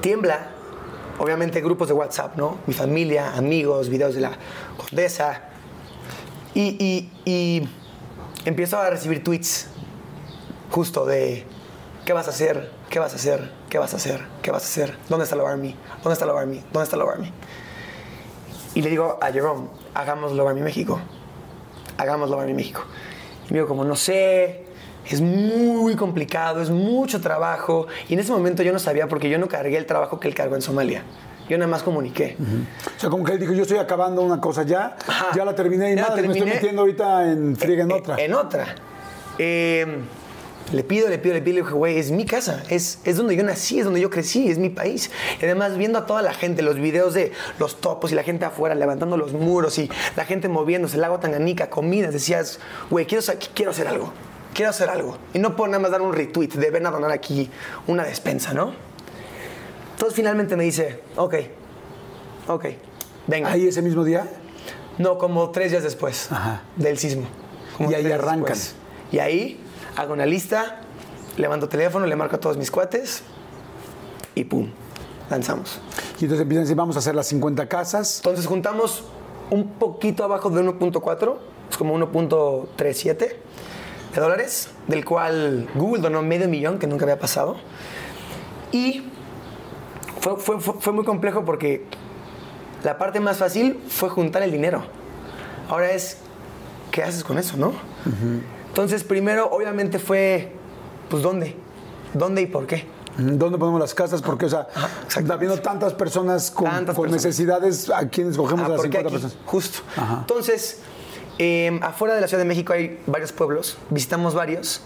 tiembla. 0.00 0.50
Obviamente, 1.18 1.60
grupos 1.60 1.88
de 1.88 1.94
WhatsApp, 1.94 2.36
¿no? 2.36 2.56
Mi 2.66 2.72
familia, 2.72 3.34
amigos, 3.36 3.88
videos 3.90 4.14
de 4.14 4.22
la 4.22 4.30
condesa. 4.78 5.42
Y, 6.54 6.76
y, 6.82 7.12
y 7.30 7.68
empiezo 8.46 8.78
a 8.78 8.88
recibir 8.88 9.22
tweets 9.22 9.66
justo 10.70 11.04
de 11.04 11.44
¿qué 12.06 12.12
vas 12.14 12.28
a 12.28 12.30
hacer? 12.30 12.72
¿Qué 12.88 12.98
vas 12.98 13.12
a 13.12 13.16
hacer? 13.16 13.52
¿Qué 13.68 13.78
vas 13.78 13.92
a 13.92 13.96
hacer? 13.98 14.24
¿Qué 14.42 14.50
vas 14.50 14.62
a 14.62 14.66
hacer? 14.66 14.96
¿Dónde 15.10 15.24
está 15.24 15.36
la 15.36 15.48
Army? 15.50 15.76
¿Dónde 16.02 16.14
está 16.14 16.24
la 16.24 16.32
Army? 16.38 16.62
¿Dónde 16.72 16.84
está 16.84 16.96
la 16.96 17.04
Army? 17.04 17.30
Y 18.74 18.80
le 18.80 18.88
digo 18.88 19.18
a 19.20 19.30
Jerome, 19.32 19.68
hagamos 19.94 20.32
la 20.32 20.48
Army 20.48 20.62
México. 20.62 20.98
Hagamos 21.98 22.30
la 22.30 22.40
Army 22.40 22.54
México. 22.54 22.82
Y 23.48 23.52
me 23.52 23.58
digo, 23.58 23.68
como 23.68 23.84
no 23.84 23.94
sé, 23.96 24.62
es 25.06 25.20
muy 25.20 25.94
complicado, 25.96 26.62
es 26.62 26.70
mucho 26.70 27.20
trabajo. 27.20 27.86
Y 28.08 28.14
en 28.14 28.20
ese 28.20 28.32
momento 28.32 28.62
yo 28.62 28.72
no 28.72 28.78
sabía 28.78 29.06
porque 29.08 29.28
yo 29.28 29.38
no 29.38 29.48
cargué 29.48 29.76
el 29.76 29.86
trabajo 29.86 30.18
que 30.18 30.28
él 30.28 30.34
cargó 30.34 30.54
en 30.54 30.62
Somalia. 30.62 31.02
Yo 31.48 31.56
nada 31.56 31.70
más 31.70 31.82
comuniqué. 31.82 32.36
O 32.96 33.00
sea, 33.00 33.08
como 33.08 33.24
que 33.24 33.32
él 33.32 33.38
dijo, 33.38 33.54
yo 33.54 33.62
estoy 33.62 33.78
acabando 33.78 34.20
una 34.20 34.38
cosa 34.40 34.64
ya, 34.64 34.96
Ajá. 35.06 35.28
ya 35.34 35.44
la 35.46 35.54
terminé 35.54 35.92
y 35.92 35.96
madre, 35.96 36.22
me 36.22 36.32
estoy 36.34 36.48
metiendo 36.50 36.82
ahorita 36.82 37.30
en 37.32 37.56
friega 37.56 37.84
en 37.84 37.90
Eh, 37.90 37.94
otra. 37.94 38.16
En 38.18 38.34
otra. 38.34 38.66
Eh, 39.38 39.98
le 40.72 40.84
pido, 40.84 41.08
le 41.08 41.18
pido, 41.18 41.34
le 41.34 41.40
pido, 41.42 41.54
le 41.56 41.62
dije, 41.62 41.74
güey, 41.74 41.98
es 41.98 42.10
mi 42.10 42.24
casa, 42.24 42.62
es, 42.68 42.98
es 43.04 43.16
donde 43.16 43.34
yo 43.36 43.42
nací, 43.42 43.78
es 43.78 43.84
donde 43.84 44.00
yo 44.00 44.10
crecí, 44.10 44.50
es 44.50 44.58
mi 44.58 44.68
país. 44.70 45.10
Y 45.40 45.44
además, 45.44 45.76
viendo 45.76 45.98
a 45.98 46.06
toda 46.06 46.22
la 46.22 46.34
gente, 46.34 46.62
los 46.62 46.76
videos 46.76 47.14
de 47.14 47.32
los 47.58 47.80
topos 47.80 48.12
y 48.12 48.14
la 48.14 48.22
gente 48.22 48.44
afuera 48.44 48.74
levantando 48.74 49.16
los 49.16 49.32
muros 49.32 49.78
y 49.78 49.90
la 50.16 50.24
gente 50.24 50.48
moviéndose, 50.48 50.96
el 50.96 51.02
lago 51.02 51.18
Tanganica, 51.18 51.70
comidas, 51.70 52.12
decías, 52.12 52.60
güey, 52.90 53.06
quiero, 53.06 53.24
quiero 53.54 53.70
hacer 53.70 53.88
algo, 53.88 54.12
quiero 54.54 54.70
hacer 54.70 54.90
algo. 54.90 55.16
Y 55.34 55.38
no 55.38 55.56
puedo 55.56 55.68
nada 55.70 55.80
más 55.80 55.90
dar 55.90 56.02
un 56.02 56.12
retweet 56.12 56.48
de 56.48 56.70
ven 56.70 56.86
a 56.86 56.90
donar 56.90 57.12
aquí 57.12 57.50
una 57.86 58.04
despensa, 58.04 58.52
¿no? 58.52 58.72
Entonces 59.92 60.14
finalmente 60.14 60.56
me 60.56 60.64
dice, 60.64 61.00
ok, 61.16 61.34
ok, 62.46 62.66
venga. 63.26 63.50
Ahí 63.50 63.66
ese 63.66 63.82
mismo 63.82 64.04
día. 64.04 64.28
No, 64.98 65.18
como 65.18 65.50
tres 65.50 65.70
días 65.70 65.82
después 65.84 66.30
Ajá. 66.30 66.62
del 66.76 66.98
sismo. 66.98 67.26
Como 67.76 67.90
Y 67.90 67.94
ahí 67.94 68.10
arrancan. 68.10 68.40
después. 68.40 68.74
Y 69.12 69.18
ahí 69.20 69.60
hago 69.98 70.12
una 70.12 70.26
lista, 70.26 70.76
levanto 71.36 71.68
teléfono, 71.68 72.06
le 72.06 72.14
marco 72.14 72.36
a 72.36 72.40
todos 72.40 72.56
mis 72.56 72.70
cuates 72.70 73.22
y 74.36 74.44
pum, 74.44 74.70
lanzamos. 75.28 75.80
Y 76.20 76.24
entonces 76.24 76.42
empiezan 76.42 76.62
a 76.62 76.64
decir, 76.64 76.76
vamos 76.76 76.94
a 76.94 77.00
hacer 77.00 77.16
las 77.16 77.26
50 77.26 77.66
casas. 77.66 78.18
Entonces 78.18 78.46
juntamos 78.46 79.02
un 79.50 79.70
poquito 79.72 80.22
abajo 80.22 80.50
de 80.50 80.62
1.4, 80.62 81.36
es 81.68 81.76
como 81.76 81.98
1.37 81.98 83.16
de 83.16 84.20
dólares, 84.20 84.68
del 84.86 85.04
cual 85.04 85.68
Google 85.74 86.00
donó 86.00 86.22
medio 86.22 86.48
millón, 86.48 86.78
que 86.78 86.86
nunca 86.86 87.04
había 87.04 87.18
pasado. 87.18 87.56
Y 88.70 89.02
fue, 90.20 90.36
fue, 90.36 90.60
fue, 90.60 90.74
fue 90.78 90.92
muy 90.92 91.04
complejo 91.04 91.44
porque 91.44 91.86
la 92.84 92.98
parte 92.98 93.18
más 93.18 93.38
fácil 93.38 93.80
fue 93.88 94.10
juntar 94.10 94.44
el 94.44 94.52
dinero. 94.52 94.84
Ahora 95.68 95.90
es, 95.90 96.18
¿qué 96.92 97.02
haces 97.02 97.24
con 97.24 97.36
eso, 97.36 97.56
no? 97.56 97.72
Entonces, 98.78 99.02
primero, 99.02 99.50
obviamente 99.50 99.98
fue, 99.98 100.52
pues, 101.10 101.20
¿dónde? 101.20 101.56
¿Dónde 102.14 102.42
y 102.42 102.46
por 102.46 102.64
qué? 102.64 102.86
¿Dónde 103.16 103.58
ponemos 103.58 103.80
las 103.80 103.92
casas? 103.92 104.22
Porque, 104.22 104.46
o 104.46 104.48
sea, 104.48 104.68
exacto. 105.02 105.32
habiendo 105.32 105.58
tantas 105.58 105.94
personas 105.94 106.52
con, 106.52 106.66
Tantas 106.66 106.94
con 106.94 107.06
personas. 107.06 107.24
necesidades, 107.24 107.90
¿a 107.90 108.08
quién 108.08 108.30
escogemos 108.30 108.62
Ah, 108.62 108.66
a 108.66 108.68
las 108.68 108.76
porque 108.76 108.98
50 108.98 109.08
aquí, 109.08 109.20
personas? 109.20 109.36
Justo. 109.46 109.80
Ajá. 109.96 110.18
Entonces, 110.20 110.78
eh, 111.40 111.76
afuera 111.82 112.14
de 112.14 112.20
la 112.20 112.28
Ciudad 112.28 112.40
de 112.40 112.48
México 112.48 112.72
hay 112.72 113.00
varios 113.08 113.32
pueblos, 113.32 113.78
visitamos 113.90 114.34
varios, 114.34 114.82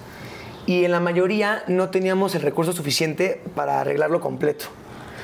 y 0.65 0.87
en 0.87 0.91
la 0.91 1.01
mayoría 1.01 1.63
no 1.67 1.91
teníamos 1.91 2.35
el 2.35 2.41
recurso 2.41 2.73
suficiente 2.73 3.43
para 3.55 3.83
arreglarlo 3.83 4.23
completo. 4.23 4.65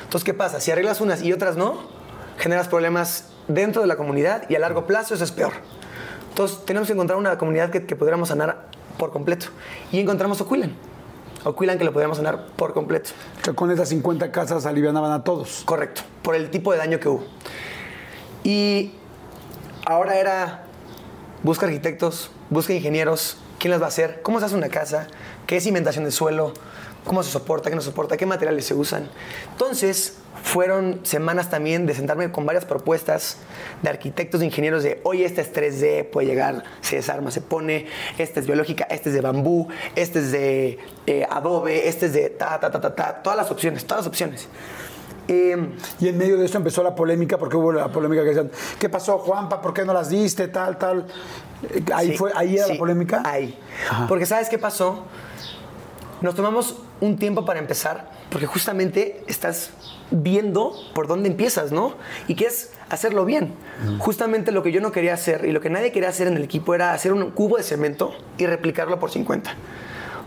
Entonces, 0.03 0.23
¿qué 0.23 0.35
pasa? 0.35 0.59
Si 0.59 0.69
arreglas 0.69 1.01
unas 1.01 1.23
y 1.23 1.33
otras 1.33 1.57
no, 1.57 1.89
generas 2.37 2.67
problemas 2.67 3.29
dentro 3.47 3.81
de 3.81 3.87
la 3.87 3.95
comunidad 3.95 4.47
y 4.47 4.53
a 4.53 4.59
largo 4.59 4.85
plazo 4.85 5.15
eso 5.15 5.23
es 5.23 5.31
peor. 5.31 5.53
Entonces, 6.29 6.65
tenemos 6.65 6.87
que 6.87 6.93
encontrar 6.93 7.19
una 7.19 7.37
comunidad 7.37 7.69
que, 7.69 7.85
que 7.85 7.95
pudiéramos 7.95 8.29
sanar 8.29 8.69
por 8.97 9.11
completo. 9.11 9.47
Y 9.91 9.99
encontramos 9.99 10.39
Oquilan. 10.41 10.75
Oquilan 11.43 11.77
que 11.77 11.85
lo 11.85 11.93
podíamos 11.93 12.17
sanar 12.17 12.47
por 12.55 12.73
completo. 12.73 13.11
Que 13.43 13.53
con 13.53 13.71
esas 13.71 13.89
50 13.89 14.31
casas 14.31 14.65
alivianaban 14.65 15.11
a 15.11 15.23
todos. 15.23 15.63
Correcto, 15.65 16.01
por 16.21 16.35
el 16.35 16.49
tipo 16.51 16.71
de 16.71 16.77
daño 16.77 16.99
que 16.99 17.07
hubo. 17.07 17.23
Y 18.43 18.93
ahora 19.85 20.17
era, 20.19 20.63
busca 21.43 21.65
arquitectos, 21.65 22.31
busca 22.49 22.73
ingenieros, 22.73 23.37
quién 23.57 23.71
las 23.71 23.81
va 23.81 23.85
a 23.85 23.89
hacer, 23.89 24.21
cómo 24.21 24.39
se 24.39 24.45
hace 24.45 24.55
una 24.55 24.69
casa, 24.69 25.07
qué 25.47 25.57
es 25.57 25.63
cimentación 25.63 26.05
de 26.05 26.11
suelo, 26.11 26.53
cómo 27.05 27.23
se 27.23 27.31
soporta, 27.31 27.69
qué 27.69 27.75
no 27.75 27.81
soporta, 27.81 28.17
qué 28.17 28.25
materiales 28.25 28.65
se 28.65 28.73
usan. 28.73 29.09
Entonces, 29.51 30.18
fueron 30.43 30.99
semanas 31.03 31.49
también 31.49 31.85
de 31.85 31.93
sentarme 31.93 32.31
con 32.31 32.45
varias 32.45 32.65
propuestas 32.65 33.37
de 33.81 33.89
arquitectos, 33.89 34.39
de 34.39 34.47
ingenieros 34.47 34.83
de, 34.83 34.99
oye, 35.03 35.25
esta 35.25 35.41
es 35.41 35.53
3D, 35.53 36.05
puede 36.09 36.27
llegar, 36.27 36.63
se 36.81 36.97
desarma, 36.97 37.31
se 37.31 37.41
pone, 37.41 37.87
esta 38.17 38.39
es 38.39 38.45
biológica, 38.45 38.85
esta 38.89 39.09
es 39.09 39.15
de 39.15 39.21
bambú, 39.21 39.67
este 39.95 40.19
es 40.19 40.31
de 40.31 40.79
eh, 41.07 41.27
adobe, 41.29 41.87
este 41.87 42.07
es 42.07 42.13
de 42.13 42.29
ta, 42.29 42.59
ta, 42.59 42.71
ta, 42.71 42.81
ta, 42.81 42.95
ta, 42.95 43.21
todas 43.21 43.37
las 43.37 43.51
opciones, 43.51 43.85
todas 43.85 44.05
las 44.05 44.07
opciones. 44.07 44.47
Em, 45.27 45.73
Y 45.99 46.07
en 46.07 46.17
medio 46.17 46.37
de 46.37 46.45
esto 46.45 46.57
empezó 46.57 46.81
la 46.81 46.95
polémica, 46.95 47.37
porque 47.37 47.55
hubo 47.55 47.71
la 47.71 47.89
polémica 47.89 48.23
que 48.23 48.29
decían, 48.29 48.49
¿qué 48.79 48.89
pasó, 48.89 49.19
Juanpa? 49.19 49.61
¿Por 49.61 49.75
qué 49.75 49.85
no 49.85 49.93
las 49.93 50.09
diste? 50.09 50.47
Tal, 50.47 50.77
tal. 50.79 51.05
Ahí, 51.93 52.11
Sí, 52.11 52.17
fue, 52.17 52.31
ahí 52.35 52.55
era 52.55 52.65
sí, 52.65 52.73
la 52.73 52.79
polémica. 52.79 53.21
Ahí. 53.23 53.55
Ajá. 53.89 54.07
Porque 54.07 54.25
¿sabes 54.25 54.49
qué 54.49 54.57
pasó? 54.57 55.05
Nos 56.21 56.33
tomamos 56.33 56.77
un 56.99 57.17
tiempo 57.17 57.45
para 57.45 57.59
empezar, 57.59 58.09
porque 58.31 58.47
justamente 58.47 59.23
estás 59.27 59.69
viendo 60.11 60.73
por 60.93 61.07
dónde 61.07 61.29
empiezas, 61.29 61.71
¿no? 61.71 61.93
Y 62.27 62.35
quieres 62.35 62.71
hacerlo 62.89 63.25
bien. 63.25 63.53
Justamente 63.99 64.51
lo 64.51 64.63
que 64.63 64.71
yo 64.71 64.81
no 64.81 64.91
quería 64.91 65.13
hacer 65.13 65.45
y 65.45 65.51
lo 65.51 65.61
que 65.61 65.69
nadie 65.69 65.91
quería 65.91 66.09
hacer 66.09 66.27
en 66.27 66.35
el 66.37 66.43
equipo 66.43 66.73
era 66.75 66.93
hacer 66.93 67.13
un 67.13 67.29
cubo 67.31 67.57
de 67.57 67.63
cemento 67.63 68.13
y 68.37 68.45
replicarlo 68.45 68.99
por 68.99 69.11
50. 69.11 69.51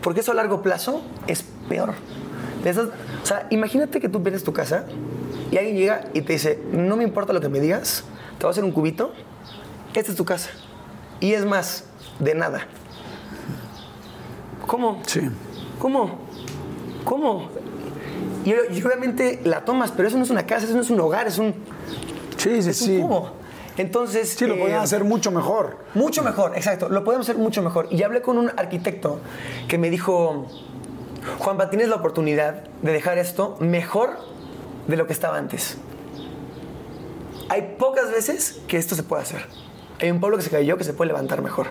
Porque 0.00 0.20
eso 0.20 0.32
a 0.32 0.34
largo 0.34 0.62
plazo 0.62 1.02
es 1.26 1.44
peor. 1.68 1.94
Esas- 2.64 2.88
o 3.22 3.26
sea, 3.26 3.46
imagínate 3.50 4.00
que 4.00 4.08
tú 4.08 4.22
pierdes 4.22 4.44
tu 4.44 4.52
casa 4.52 4.86
y 5.50 5.56
alguien 5.58 5.76
llega 5.76 6.04
y 6.14 6.22
te 6.22 6.32
dice, 6.34 6.62
no 6.72 6.96
me 6.96 7.04
importa 7.04 7.32
lo 7.32 7.40
que 7.40 7.48
me 7.48 7.60
digas, 7.60 8.04
te 8.38 8.44
voy 8.44 8.48
a 8.48 8.52
hacer 8.52 8.64
un 8.64 8.72
cubito, 8.72 9.12
esta 9.94 10.10
es 10.12 10.16
tu 10.16 10.24
casa. 10.24 10.50
Y 11.20 11.32
es 11.34 11.44
más, 11.44 11.84
de 12.20 12.34
nada. 12.34 12.66
¿Cómo? 14.66 15.02
Sí. 15.06 15.20
¿Cómo? 15.78 16.18
¿Cómo? 17.04 17.48
Y, 18.44 18.50
y 18.50 18.82
obviamente 18.82 19.40
la 19.44 19.64
tomas, 19.64 19.92
pero 19.92 20.08
eso 20.08 20.16
no 20.16 20.24
es 20.24 20.30
una 20.30 20.46
casa, 20.46 20.66
eso 20.66 20.74
no 20.74 20.82
es 20.82 20.90
un 20.90 21.00
hogar, 21.00 21.26
es 21.26 21.38
un, 21.38 21.54
Sí, 22.42 22.60
sí, 22.60 22.70
es 22.70 22.80
un 22.82 22.86
sí. 22.88 22.98
cubo. 22.98 23.30
Entonces. 23.76 24.30
Sí, 24.30 24.46
lo 24.46 24.54
eh, 24.54 24.58
podían 24.58 24.80
hacer 24.80 25.04
mucho 25.04 25.30
mejor. 25.30 25.78
Mucho 25.94 26.22
mejor, 26.22 26.56
exacto. 26.56 26.88
Lo 26.88 27.04
podemos 27.04 27.28
hacer 27.28 27.40
mucho 27.40 27.62
mejor. 27.62 27.86
Y 27.90 28.02
hablé 28.02 28.20
con 28.20 28.36
un 28.36 28.50
arquitecto 28.56 29.20
que 29.68 29.78
me 29.78 29.90
dijo, 29.90 30.46
Juanpa, 31.38 31.70
tienes 31.70 31.88
la 31.88 31.96
oportunidad 31.96 32.64
de 32.82 32.92
dejar 32.92 33.18
esto 33.18 33.56
mejor 33.60 34.18
de 34.88 34.96
lo 34.96 35.06
que 35.06 35.12
estaba 35.12 35.38
antes. 35.38 35.78
Hay 37.48 37.76
pocas 37.78 38.10
veces 38.10 38.60
que 38.66 38.76
esto 38.76 38.94
se 38.96 39.04
puede 39.04 39.22
hacer. 39.22 39.46
Hay 40.00 40.10
un 40.10 40.18
pueblo 40.18 40.36
que 40.36 40.42
se 40.42 40.50
cayó 40.50 40.76
que 40.76 40.84
se 40.84 40.94
puede 40.94 41.08
levantar 41.08 41.42
mejor. 41.42 41.68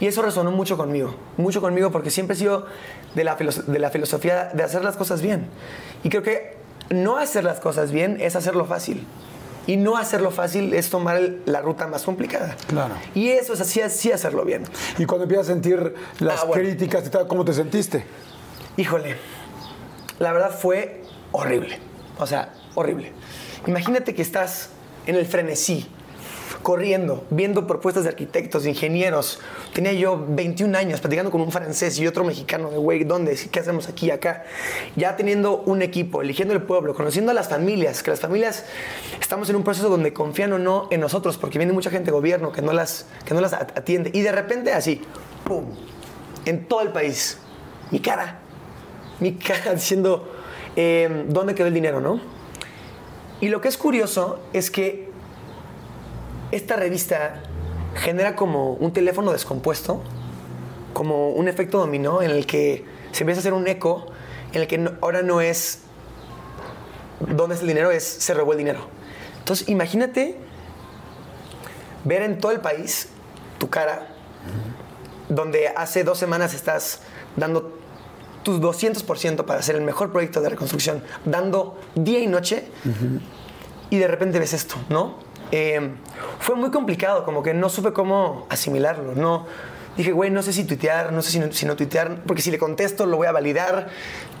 Y 0.00 0.06
eso 0.06 0.20
resonó 0.22 0.50
mucho 0.50 0.76
conmigo, 0.76 1.14
mucho 1.36 1.60
conmigo 1.60 1.92
porque 1.92 2.10
siempre 2.10 2.34
he 2.34 2.38
sido 2.38 2.66
de 3.14 3.24
la, 3.24 3.36
de 3.36 3.78
la 3.78 3.90
filosofía 3.90 4.50
de 4.54 4.62
hacer 4.62 4.82
las 4.84 4.96
cosas 4.96 5.22
bien. 5.22 5.46
Y 6.04 6.08
creo 6.08 6.22
que 6.22 6.56
no 6.90 7.16
hacer 7.16 7.44
las 7.44 7.60
cosas 7.60 7.92
bien 7.92 8.18
es 8.20 8.36
hacerlo 8.36 8.64
fácil. 8.66 9.06
Y 9.66 9.76
no 9.76 9.96
hacerlo 9.96 10.30
fácil 10.32 10.74
es 10.74 10.90
tomar 10.90 11.16
el- 11.18 11.40
la 11.46 11.60
ruta 11.60 11.86
más 11.86 12.02
complicada. 12.02 12.56
Claro. 12.66 12.94
Y 13.14 13.28
eso 13.28 13.52
es 13.52 13.60
así, 13.60 13.80
así 13.80 14.10
hacerlo 14.10 14.44
bien. 14.44 14.64
Y 14.98 15.04
cuando 15.06 15.22
empiezas 15.24 15.48
a 15.48 15.52
sentir 15.52 15.94
las 16.18 16.40
Ah, 16.42 16.46
bueno. 16.46 16.62
críticas 16.64 17.06
y 17.06 17.10
tal, 17.10 17.28
¿cómo 17.28 17.44
te 17.44 17.52
sentiste? 17.52 18.04
Híjole, 18.76 19.16
la 20.18 20.32
verdad 20.32 20.50
fue 20.50 21.02
horrible. 21.30 21.78
O 22.18 22.26
sea, 22.26 22.52
horrible. 22.74 23.12
Imagínate 23.66 24.14
que 24.14 24.22
estás 24.22 24.70
en 25.06 25.14
el 25.14 25.26
frenesí, 25.26 25.88
corriendo, 26.62 27.24
viendo 27.30 27.66
propuestas 27.66 28.04
de 28.04 28.10
arquitectos, 28.10 28.64
de 28.64 28.70
ingenieros. 28.70 29.40
Tenía 29.72 29.92
yo 29.92 30.24
21 30.28 30.76
años 30.76 31.00
platicando 31.00 31.30
con 31.30 31.40
un 31.40 31.50
francés 31.52 31.98
y 31.98 32.06
otro 32.06 32.24
mexicano 32.24 32.70
de, 32.70 32.76
güey, 32.78 33.04
¿dónde? 33.04 33.38
¿Qué 33.50 33.60
hacemos 33.60 33.88
aquí, 33.88 34.10
acá? 34.10 34.44
Ya 34.96 35.16
teniendo 35.16 35.58
un 35.62 35.82
equipo, 35.82 36.22
eligiendo 36.22 36.54
el 36.54 36.62
pueblo, 36.62 36.94
conociendo 36.94 37.30
a 37.30 37.34
las 37.34 37.48
familias, 37.48 38.02
que 38.02 38.10
las 38.10 38.20
familias 38.20 38.64
estamos 39.20 39.48
en 39.50 39.56
un 39.56 39.64
proceso 39.64 39.88
donde 39.88 40.12
confían 40.12 40.52
o 40.52 40.58
no 40.58 40.88
en 40.90 41.00
nosotros, 41.00 41.38
porque 41.38 41.58
viene 41.58 41.72
mucha 41.72 41.90
gente 41.90 42.06
de 42.06 42.12
gobierno 42.12 42.52
que 42.52 42.62
no 42.62 42.72
las, 42.72 43.06
que 43.24 43.34
no 43.34 43.40
las 43.40 43.52
at- 43.52 43.78
atiende. 43.78 44.10
Y 44.12 44.22
de 44.22 44.32
repente 44.32 44.72
así, 44.72 45.00
¡pum! 45.44 45.64
En 46.44 46.66
todo 46.66 46.80
el 46.82 46.88
país. 46.88 47.38
Mi 47.90 48.00
cara, 48.00 48.40
mi 49.20 49.34
cara 49.34 49.74
diciendo 49.74 50.28
eh, 50.76 51.24
dónde 51.28 51.54
quedó 51.54 51.66
el 51.68 51.74
dinero, 51.74 52.00
¿no? 52.00 52.20
Y 53.40 53.48
lo 53.48 53.60
que 53.60 53.68
es 53.68 53.76
curioso 53.76 54.40
es 54.52 54.70
que 54.70 55.11
esta 56.52 56.76
revista 56.76 57.40
genera 57.96 58.36
como 58.36 58.72
un 58.74 58.92
teléfono 58.92 59.32
descompuesto, 59.32 60.02
como 60.92 61.30
un 61.30 61.48
efecto 61.48 61.78
dominó 61.78 62.22
en 62.22 62.30
el 62.30 62.46
que 62.46 62.84
se 63.12 63.24
empieza 63.24 63.38
a 63.38 63.42
hacer 63.42 63.52
un 63.54 63.66
eco, 63.66 64.06
en 64.52 64.60
el 64.62 64.66
que 64.66 64.78
no- 64.78 64.92
ahora 65.00 65.22
no 65.22 65.40
es 65.40 65.80
dónde 67.20 67.54
es 67.56 67.60
el 67.62 67.68
dinero, 67.68 67.90
es 67.90 68.04
se 68.04 68.34
robó 68.34 68.52
el 68.52 68.58
dinero. 68.58 68.80
Entonces 69.38 69.68
imagínate 69.68 70.36
ver 72.04 72.22
en 72.22 72.38
todo 72.38 72.52
el 72.52 72.60
país 72.60 73.08
tu 73.58 73.68
cara, 73.70 74.08
donde 75.28 75.68
hace 75.68 76.04
dos 76.04 76.18
semanas 76.18 76.52
estás 76.54 77.00
dando 77.36 77.78
tus 78.42 78.60
200% 78.60 79.46
para 79.46 79.60
hacer 79.60 79.76
el 79.76 79.82
mejor 79.82 80.10
proyecto 80.10 80.40
de 80.40 80.48
reconstrucción, 80.50 81.02
dando 81.24 81.78
día 81.94 82.18
y 82.18 82.26
noche, 82.26 82.64
y 83.88 83.98
de 83.98 84.08
repente 84.08 84.38
ves 84.38 84.52
esto, 84.52 84.74
¿no? 84.88 85.14
Eh, 85.52 85.90
fue 86.40 86.56
muy 86.56 86.70
complicado, 86.70 87.24
como 87.24 87.42
que 87.42 87.52
no 87.54 87.68
supe 87.68 87.92
cómo 87.92 88.46
asimilarlo, 88.48 89.14
¿no? 89.14 89.46
Dije, 89.96 90.12
güey, 90.12 90.30
no 90.30 90.42
sé 90.42 90.52
si 90.54 90.64
tuitear, 90.64 91.12
no 91.12 91.20
sé 91.20 91.30
si 91.30 91.38
no, 91.38 91.52
si 91.52 91.66
no 91.66 91.76
tuitear, 91.76 92.22
porque 92.26 92.40
si 92.40 92.50
le 92.50 92.58
contesto 92.58 93.04
lo 93.04 93.18
voy 93.18 93.26
a 93.26 93.32
validar, 93.32 93.90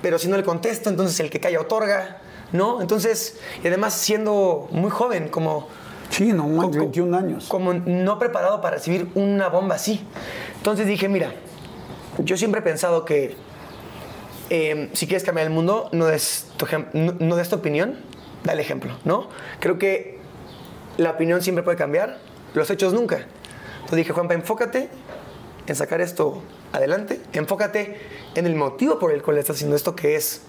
pero 0.00 0.18
si 0.18 0.28
no 0.28 0.36
le 0.38 0.42
contesto, 0.42 0.88
entonces 0.88 1.20
el 1.20 1.28
que 1.28 1.40
calla 1.40 1.60
otorga, 1.60 2.22
¿no? 2.52 2.80
Entonces, 2.80 3.38
y 3.62 3.66
además 3.68 3.92
siendo 3.92 4.68
muy 4.70 4.90
joven, 4.90 5.28
como 5.28 5.68
Sí, 6.08 6.32
no, 6.32 6.44
Co- 6.56 6.70
co- 6.70 6.78
21 6.78 7.14
años. 7.16 7.46
como 7.48 7.74
no 7.74 8.18
preparado 8.18 8.60
para 8.62 8.76
recibir 8.76 9.08
una 9.14 9.48
bomba 9.48 9.74
así. 9.76 10.06
Entonces 10.56 10.86
dije, 10.86 11.08
mira, 11.10 11.32
yo 12.18 12.36
siempre 12.38 12.60
he 12.60 12.64
pensado 12.64 13.04
que 13.04 13.36
eh, 14.50 14.88
si 14.94 15.06
quieres 15.06 15.24
cambiar 15.24 15.46
el 15.46 15.52
mundo, 15.52 15.88
no 15.92 16.06
des, 16.06 16.46
tu 16.56 16.66
no, 16.94 17.14
no 17.18 17.36
des 17.36 17.48
tu 17.50 17.56
opinión, 17.56 17.98
dale 18.44 18.62
ejemplo, 18.62 18.92
¿no? 19.04 19.28
Creo 19.60 19.78
que 19.78 20.20
la 20.98 21.10
opinión 21.12 21.42
siempre 21.42 21.62
puede 21.62 21.76
cambiar, 21.76 22.18
los 22.54 22.70
hechos 22.70 22.92
nunca. 22.92 23.26
Entonces 23.76 23.96
dije, 23.96 24.12
Juanpa, 24.12 24.34
enfócate 24.34 24.88
en 25.66 25.76
sacar 25.76 26.00
esto 26.00 26.42
adelante, 26.72 27.20
enfócate 27.32 27.98
en 28.34 28.46
el 28.46 28.54
motivo 28.54 28.98
por 28.98 29.12
el 29.12 29.22
cual 29.22 29.38
estás 29.38 29.56
haciendo 29.56 29.76
esto, 29.76 29.94
que 29.94 30.16
es 30.16 30.42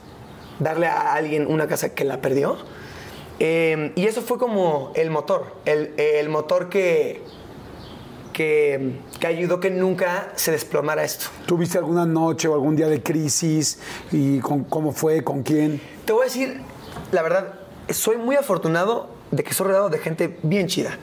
darle 0.60 0.88
a 0.88 1.14
alguien 1.14 1.48
una 1.48 1.68
casa 1.68 1.94
que 1.96 2.04
la 2.04 2.22
perdió. 2.22 2.58
Eh, 3.40 3.92
y 3.96 4.06
eso 4.06 4.22
fue 4.22 4.38
como 4.38 4.92
el 4.96 5.10
motor, 5.10 5.56
el, 5.66 5.94
el 5.98 6.30
motor 6.30 6.70
que, 6.70 7.22
que, 8.32 9.00
que 9.20 9.28
ayudó 9.28 9.60
que 9.60 9.70
nunca 9.72 10.32
se 10.36 10.52
desplomara 10.52 11.04
esto. 11.04 11.26
¿Tuviste 11.46 11.78
alguna 11.78 12.06
noche 12.06 12.48
o 12.48 12.54
algún 12.54 12.76
día 12.76 12.88
de 12.88 13.02
crisis? 13.02 13.80
¿Y 14.12 14.40
con- 14.40 14.64
cómo 14.66 14.92
fue? 14.92 15.24
¿Con 15.24 15.44
quién? 15.44 15.82
Te 16.06 16.14
voy 16.14 16.22
a 16.22 16.26
decir, 16.26 16.62
la 17.12 17.22
verdad, 17.22 17.54
soy 17.90 18.18
muy 18.18 18.36
afortunado 18.36 19.10
de 19.36 19.44
que 19.44 19.54
soy 19.54 19.68
rodeado 19.68 19.90
de 19.90 19.98
gente 19.98 20.38
bien 20.44 20.68
chida. 20.68 20.98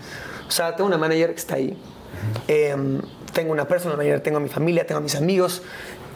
O 0.47 0.51
sea, 0.51 0.77
tengo 0.77 0.89
una 0.89 0.99
manager 0.99 1.31
que 1.31 1.41
está 1.41 1.57
ahí. 1.57 1.77
Em, 2.49 3.01
tengo 3.33 3.53
una 3.53 3.67
personal 3.67 3.97
manager, 3.97 4.21
tengo 4.21 4.39
a 4.39 4.41
mi 4.41 4.49
familia, 4.49 4.87
tengo 4.87 4.99
a 4.99 5.03
mis 5.03 5.17
amigos. 5.17 5.63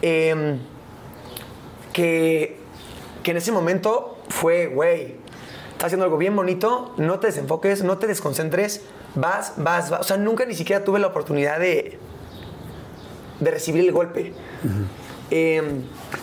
em, 0.01 0.59
que, 1.93 2.57
que 3.23 3.31
en 3.31 3.37
ese 3.37 3.53
momento 3.53 4.17
fue, 4.27 4.67
güey, 4.67 5.15
estás 5.71 5.85
haciendo 5.87 6.03
algo 6.03 6.17
bien 6.17 6.35
bonito, 6.35 6.93
no 6.97 7.19
te 7.19 7.27
desenfoques, 7.27 7.83
no 7.83 7.97
te 7.97 8.07
desconcentres, 8.07 8.81
vas, 9.15 9.53
vas, 9.55 9.89
vas. 9.89 10.01
O 10.01 10.03
sea, 10.03 10.17
nunca 10.17 10.45
ni 10.45 10.55
siquiera 10.55 10.83
tuve 10.83 10.99
la 10.99 11.07
oportunidad 11.07 11.57
de, 11.57 11.97
de 13.39 13.51
recibir 13.51 13.85
el 13.85 13.93
golpe. 13.93 14.33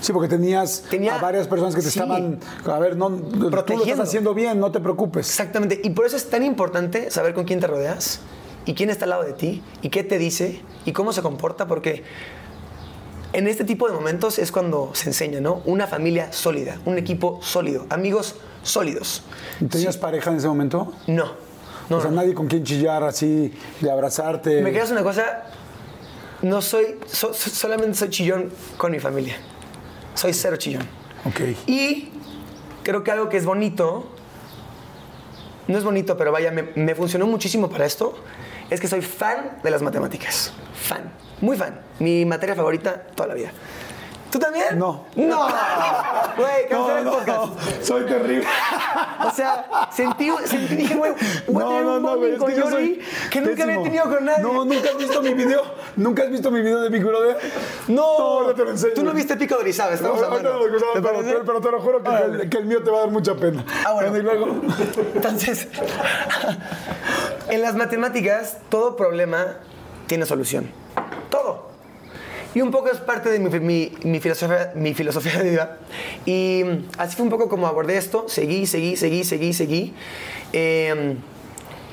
Sí, 0.01 0.13
porque 0.13 0.29
tenías 0.29 0.85
Tenía- 0.91 1.17
a 1.17 1.21
varias 1.21 1.47
personas 1.49 1.75
que 1.75 1.83
te 1.83 1.91
sí. 1.91 1.99
estaban, 1.99 2.39
a 2.67 2.79
ver, 2.79 2.97
no, 2.97 3.11
tú 3.11 3.51
lo 3.51 3.65
estás 3.67 4.01
haciendo 4.01 4.35
bien, 4.35 4.59
no 4.61 4.71
te 4.73 4.81
preocupes. 4.81 5.29
Exactamente. 5.29 5.81
Y 5.85 5.91
por 5.91 6.07
eso 6.07 6.17
es 6.17 6.29
tan 6.31 6.43
importante 6.45 7.11
saber 7.11 7.35
con 7.35 7.45
quién 7.45 7.61
te 7.61 7.67
rodeas 7.67 8.21
y 8.65 8.75
quién 8.75 8.91
está 8.91 9.05
al 9.05 9.11
lado 9.11 9.25
de 9.25 9.33
ti 9.33 9.63
y 9.83 9.89
qué 9.91 10.03
te 10.05 10.19
dice 10.19 10.61
y 10.85 10.93
cómo 10.93 11.13
se 11.13 11.23
comporta, 11.23 11.67
porque 11.67 12.05
en 13.33 13.47
este 13.49 13.65
tipo 13.65 13.89
de 13.89 13.95
momentos 13.95 14.39
es 14.39 14.53
cuando 14.53 14.91
se 14.95 15.09
enseña, 15.09 15.41
¿no? 15.41 15.63
Una 15.65 15.87
familia 15.87 16.33
sólida, 16.33 16.79
un 16.85 16.99
equipo 16.99 17.41
sólido, 17.43 17.87
amigos 17.89 18.37
sólidos. 18.63 19.23
¿Tenías 19.71 19.97
pareja 19.97 20.31
en 20.31 20.37
ese 20.37 20.49
momento? 20.49 20.93
No. 21.07 21.33
No, 21.89 21.97
o 21.99 22.01
sea, 22.01 22.11
no. 22.11 22.17
nadie 22.17 22.35
con 22.35 22.47
quien 22.47 22.63
chillar 22.65 23.03
así, 23.03 23.53
de 23.81 23.91
abrazarte. 23.91 24.63
Me 24.63 24.71
quedas 24.73 24.91
una 24.91 25.03
cosa, 25.03 25.45
no 26.43 26.63
soy, 26.63 26.99
so- 27.07 27.35
so- 27.35 27.51
solamente 27.51 27.97
soy 27.99 28.09
chillón 28.11 28.51
con 28.77 28.93
mi 28.93 29.01
familia. 29.01 29.37
Soy 30.15 30.33
cero 30.33 30.57
chillón. 30.57 30.87
Ok. 31.25 31.41
Y 31.67 32.11
creo 32.83 33.03
que 33.03 33.11
algo 33.11 33.29
que 33.29 33.37
es 33.37 33.45
bonito, 33.45 34.11
no 35.69 35.79
es 35.79 35.85
bonito, 35.85 36.17
pero 36.17 36.33
vaya, 36.33 36.51
me, 36.51 36.65
me 36.75 36.95
funcionó 36.95 37.27
muchísimo 37.27 37.71
para 37.71 37.87
esto, 37.87 38.15
es 38.71 38.81
que 38.81 38.89
soy 38.89 39.03
fan 39.03 39.59
de 39.63 39.71
las 39.71 39.83
matemáticas. 39.83 40.53
Fan. 40.75 41.13
Muy 41.41 41.57
fan. 41.57 41.81
Mi 41.99 42.25
materia 42.25 42.55
favorita 42.55 43.07
toda 43.15 43.29
la 43.29 43.35
vida. 43.35 43.53
¿Tú 44.33 44.39
también? 44.39 44.79
No. 44.79 45.05
No. 45.15 45.47
Güey, 46.39 46.67
no, 46.71 47.11
podcast. 47.11 47.29
no, 47.29 47.57
soy 47.83 48.07
terrible. 48.07 48.47
O 49.27 49.31
sea, 49.31 49.89
sentí, 49.93 50.31
sentí 50.47 50.75
dije, 50.75 50.95
güey, 50.95 51.13
voy 51.49 51.63
a 51.63 51.69
tener 51.69 51.85
un 51.85 52.17
güey, 52.17 52.33
es 52.33 52.39
con 52.39 52.51
que 52.51 52.63
Jordi 52.63 53.01
que 53.31 53.41
nunca 53.43 53.63
había 53.65 53.83
tenido 53.83 54.05
con 54.05 54.25
nadie. 54.25 54.43
No, 54.43 54.65
nunca 54.65 54.89
has 54.89 54.97
visto 54.97 55.23
mi 55.23 55.35
video. 55.35 55.63
¿Nunca 55.97 56.23
has 56.23 56.31
visto 56.31 56.51
mi 56.51 56.63
video 56.63 56.81
de 56.81 56.89
Big 56.89 57.05
Brother? 57.05 57.37
No, 57.89 58.05
ahora 58.05 58.55
te 58.55 58.65
lo 58.65 58.71
enseño. 58.71 58.95
Tú 58.95 59.05
no 59.05 59.13
viste 59.13 59.37
Pico 59.37 59.57
de 59.57 59.61
Orizaba, 59.61 59.93
estamos 59.93 60.23
ahorita 60.23 60.49
hablando. 60.49 60.67
lo 60.67 60.67
escuchamos, 60.67 60.95
¿Te 60.95 61.35
pero, 61.45 61.61
te 61.61 61.71
lo 61.71 61.81
juro 61.83 62.03
que, 62.03 62.11
el, 62.11 62.49
que 62.49 62.57
el 62.57 62.65
mío 62.65 62.83
te 62.83 62.91
va 62.91 62.97
a 62.97 63.01
dar 63.01 63.11
mucha 63.11 63.35
pena. 63.35 63.67
Ah, 63.85 63.93
bueno. 63.93 64.17
y 64.17 64.23
luego. 64.23 64.63
Entonces, 65.15 65.69
en 67.51 67.61
las 67.61 67.75
matemáticas, 67.75 68.57
todo 68.71 68.97
problema 68.97 69.59
tiene 70.07 70.25
solución. 70.25 70.71
Todo. 71.29 71.72
Y 72.55 72.61
un 72.61 72.71
poco 72.71 72.91
es 72.91 72.99
parte 72.99 73.31
de 73.31 73.39
mi, 73.39 73.49
mi- 73.61 73.93
mi 74.05 74.21
filosofía, 74.21 74.73
mi 74.75 74.93
filosofía 74.95 75.39
de 75.43 75.51
vida. 75.51 75.79
Y 76.27 76.63
así 76.99 77.17
fue 77.17 77.25
un 77.25 77.31
poco 77.31 77.49
como 77.49 77.67
abordé 77.67 77.97
esto. 77.97 78.27
Seguí, 78.29 78.67
seguí, 78.67 78.97
seguí, 78.97 79.25
seguí, 79.25 79.53
seguí. 79.53 79.95
Eh, 80.53 81.17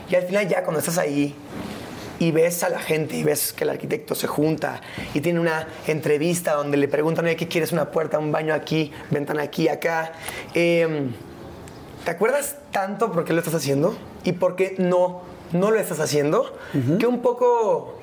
y 0.10 0.16
al 0.16 0.24
final 0.24 0.48
ya 0.48 0.64
cuando 0.64 0.80
estás 0.80 0.98
ahí 0.98 1.34
y 2.20 2.32
ves 2.32 2.64
a 2.64 2.70
la 2.70 2.80
gente 2.80 3.16
y 3.16 3.24
ves 3.24 3.54
que 3.54 3.64
el 3.64 3.70
arquitecto 3.70 4.14
se 4.16 4.28
junta 4.28 4.82
y 5.14 5.22
tiene 5.22 5.40
una 5.40 5.68
entrevista 5.88 6.54
donde 6.56 6.76
le 6.76 6.88
preguntan, 6.90 7.24
oye, 7.26 7.36
¿qué 7.38 7.48
quieres? 7.48 7.72
Una 7.72 7.92
puerta, 7.92 8.20
un 8.20 8.32
baño 8.32 8.54
aquí, 8.54 8.92
ventana 9.12 9.44
aquí, 9.44 9.70
acá. 9.70 10.12
Eh, 10.54 11.08
¿Te 12.04 12.12
acuerdas 12.12 12.58
tanto 12.72 13.12
por 13.12 13.24
qué 13.24 13.34
lo 13.34 13.40
estás 13.40 13.54
haciendo 13.56 13.96
y 14.24 14.34
por 14.34 14.56
qué 14.56 14.76
no, 14.80 15.22
no 15.54 15.72
lo 15.72 15.80
estás 15.80 16.00
haciendo? 16.02 16.58
Que 17.00 17.06
un 17.08 17.22
poco 17.22 18.00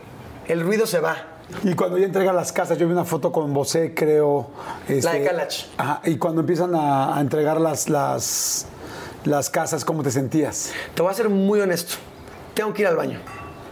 el 0.49 0.63
ruido 0.63 0.87
se 0.87 1.01
va. 1.01 1.33
Y 1.63 1.75
cuando 1.75 1.97
ya 1.99 2.07
entrega 2.07 2.33
las 2.33 2.53
casas, 2.53 2.77
yo 2.79 2.87
vi 2.87 2.93
una 2.93 3.05
foto 3.05 3.31
con 3.31 3.53
Bosé, 3.55 3.95
creo. 3.95 4.49
La 4.89 4.95
de 4.95 4.99
este, 4.99 5.25
Kalach. 5.25 5.55
Ajá, 5.79 6.01
y 6.05 6.17
cuando 6.19 6.41
empiezan 6.41 6.75
a, 6.75 7.17
a 7.17 7.21
entregar 7.21 7.61
las, 7.61 7.89
las, 7.89 8.67
las 9.25 9.51
casas, 9.51 9.85
¿cómo 9.85 10.03
te 10.03 10.11
sentías? 10.11 10.73
Te 10.95 11.03
voy 11.03 11.11
a 11.11 11.15
ser 11.15 11.29
muy 11.29 11.61
honesto. 11.61 11.95
Tengo 12.55 12.73
que 12.73 12.83
ir 12.83 12.89
al 12.89 12.97
baño. 12.97 13.21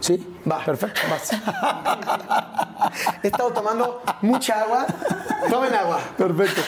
¿Sí? 0.00 0.36
Va. 0.50 0.62
Perfecto, 0.64 1.00
vas. 1.10 1.30
He 3.22 3.28
estado 3.28 3.50
tomando 3.52 4.02
mucha 4.20 4.60
agua. 4.60 4.86
Tomen 5.48 5.74
agua. 5.74 5.98
Perfecto. 6.18 6.60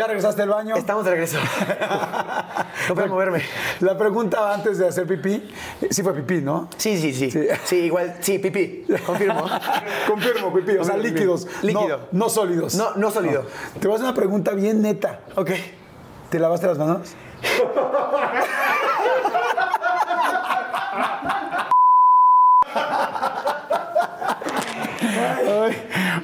¿Ya 0.00 0.06
regresaste 0.06 0.40
del 0.40 0.48
baño? 0.48 0.76
Estamos 0.76 1.04
de 1.04 1.10
regreso. 1.10 1.36
No 2.88 2.94
puedo 2.94 3.08
moverme. 3.08 3.42
La 3.80 3.98
pregunta 3.98 4.54
antes 4.54 4.78
de 4.78 4.88
hacer 4.88 5.06
pipí, 5.06 5.52
sí 5.90 6.02
fue 6.02 6.14
pipí, 6.14 6.40
¿no? 6.40 6.68
Sí, 6.78 6.96
sí, 6.98 7.12
sí. 7.12 7.30
Sí. 7.30 7.46
Sí, 7.64 7.76
igual. 7.76 8.16
Sí, 8.20 8.38
pipí. 8.38 8.86
Confirmo. 9.04 9.44
Confirmo, 10.08 10.52
pipí, 10.54 10.78
o 10.78 10.84
sea, 10.84 10.96
líquidos. 10.96 11.46
Líquido. 11.62 12.08
No, 12.10 12.24
no 12.24 12.28
sólidos. 12.30 12.74
No, 12.76 12.94
no 12.96 13.10
sólido. 13.10 13.44
Te 13.78 13.86
voy 13.86 13.92
a 13.92 13.96
hacer 13.96 14.06
una 14.06 14.14
pregunta 14.14 14.52
bien 14.52 14.80
neta. 14.80 15.20
Ok. 15.36 15.50
¿Te 16.30 16.38
lavaste 16.38 16.66
las 16.66 16.78
manos? 16.78 17.12
Ay, 25.62 25.76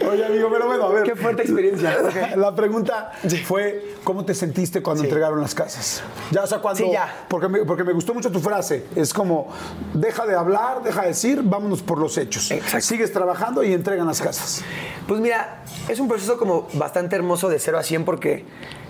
oye, 0.09 0.25
amigo, 0.25 0.49
pero 0.51 0.67
bueno, 0.67 0.85
a 0.85 0.89
ver. 0.93 0.96
Qué 1.07 1.17
fuerte 1.17 1.43
experiencia. 1.43 1.97
La 2.37 2.55
pregunta 2.55 3.13
fue, 3.45 3.95
¿cómo 4.05 4.25
te 4.25 4.35
sentiste 4.35 4.83
cuando 4.83 5.03
Sí. 5.03 5.09
entregaron 5.09 5.41
las 5.41 5.55
casas? 5.55 6.03
Ya, 6.31 6.43
o 6.43 6.47
sea, 6.47 6.59
cuando... 6.59 6.85
Sí, 6.85 6.91
ya. 6.93 7.27
Porque 7.29 7.49
me, 7.49 7.65
porque 7.65 7.85
me 7.85 7.93
gustó 7.93 8.13
mucho 8.13 8.31
tu 8.33 8.41
frase. 8.41 8.85
Es 8.97 9.15
como, 9.15 9.49
deja 9.95 10.27
de 10.27 10.35
hablar, 10.35 10.83
deja 10.83 11.03
de 11.03 11.09
decir, 11.09 11.41
vámonos 11.45 11.83
por 11.83 11.99
los 11.99 12.19
hechos. 12.19 12.51
Exacto. 12.51 12.81
Sigues 12.87 13.13
trabajando 13.13 13.63
y 13.63 13.73
entregan 13.73 14.07
las 14.07 14.21
casas. 14.21 14.63
Pues 15.07 15.21
mira, 15.21 15.63
es 15.89 16.01
un 16.01 16.09
proceso 16.09 16.37
como 16.39 16.69
bastante 16.75 17.17
hermoso 17.17 17.49
de 17.49 17.59
0 17.59 17.79
a 17.79 17.83
100 17.83 18.05
porque 18.05 18.45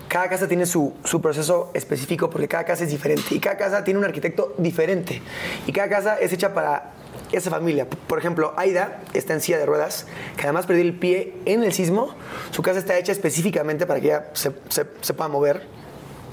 cada 0.07 0.29
casa 0.29 0.47
tiene 0.47 0.65
su, 0.65 0.93
su 1.03 1.21
proceso 1.21 1.69
específico 1.73 2.29
porque 2.29 2.47
cada 2.47 2.63
casa 2.65 2.85
es 2.85 2.89
diferente 2.91 3.35
y 3.35 3.39
cada 3.39 3.57
casa 3.57 3.83
tiene 3.83 3.99
un 3.99 4.05
arquitecto 4.05 4.55
diferente 4.57 5.21
y 5.67 5.71
cada 5.73 5.89
casa 5.89 6.15
es 6.15 6.31
hecha 6.33 6.53
para 6.53 6.93
esa 7.31 7.49
familia. 7.49 7.87
Por 8.07 8.19
ejemplo, 8.19 8.53
Aida 8.57 9.01
está 9.13 9.33
en 9.33 9.41
silla 9.41 9.57
de 9.57 9.65
ruedas, 9.65 10.05
que 10.35 10.43
además 10.43 10.65
perdió 10.65 10.83
el 10.83 10.97
pie 10.97 11.33
en 11.45 11.63
el 11.63 11.73
sismo. 11.73 12.15
Su 12.51 12.61
casa 12.61 12.79
está 12.79 12.97
hecha 12.97 13.11
específicamente 13.11 13.85
para 13.85 13.99
que 13.99 14.07
ella 14.07 14.25
se, 14.33 14.51
pueda 14.51 15.27
mover. 15.27 15.67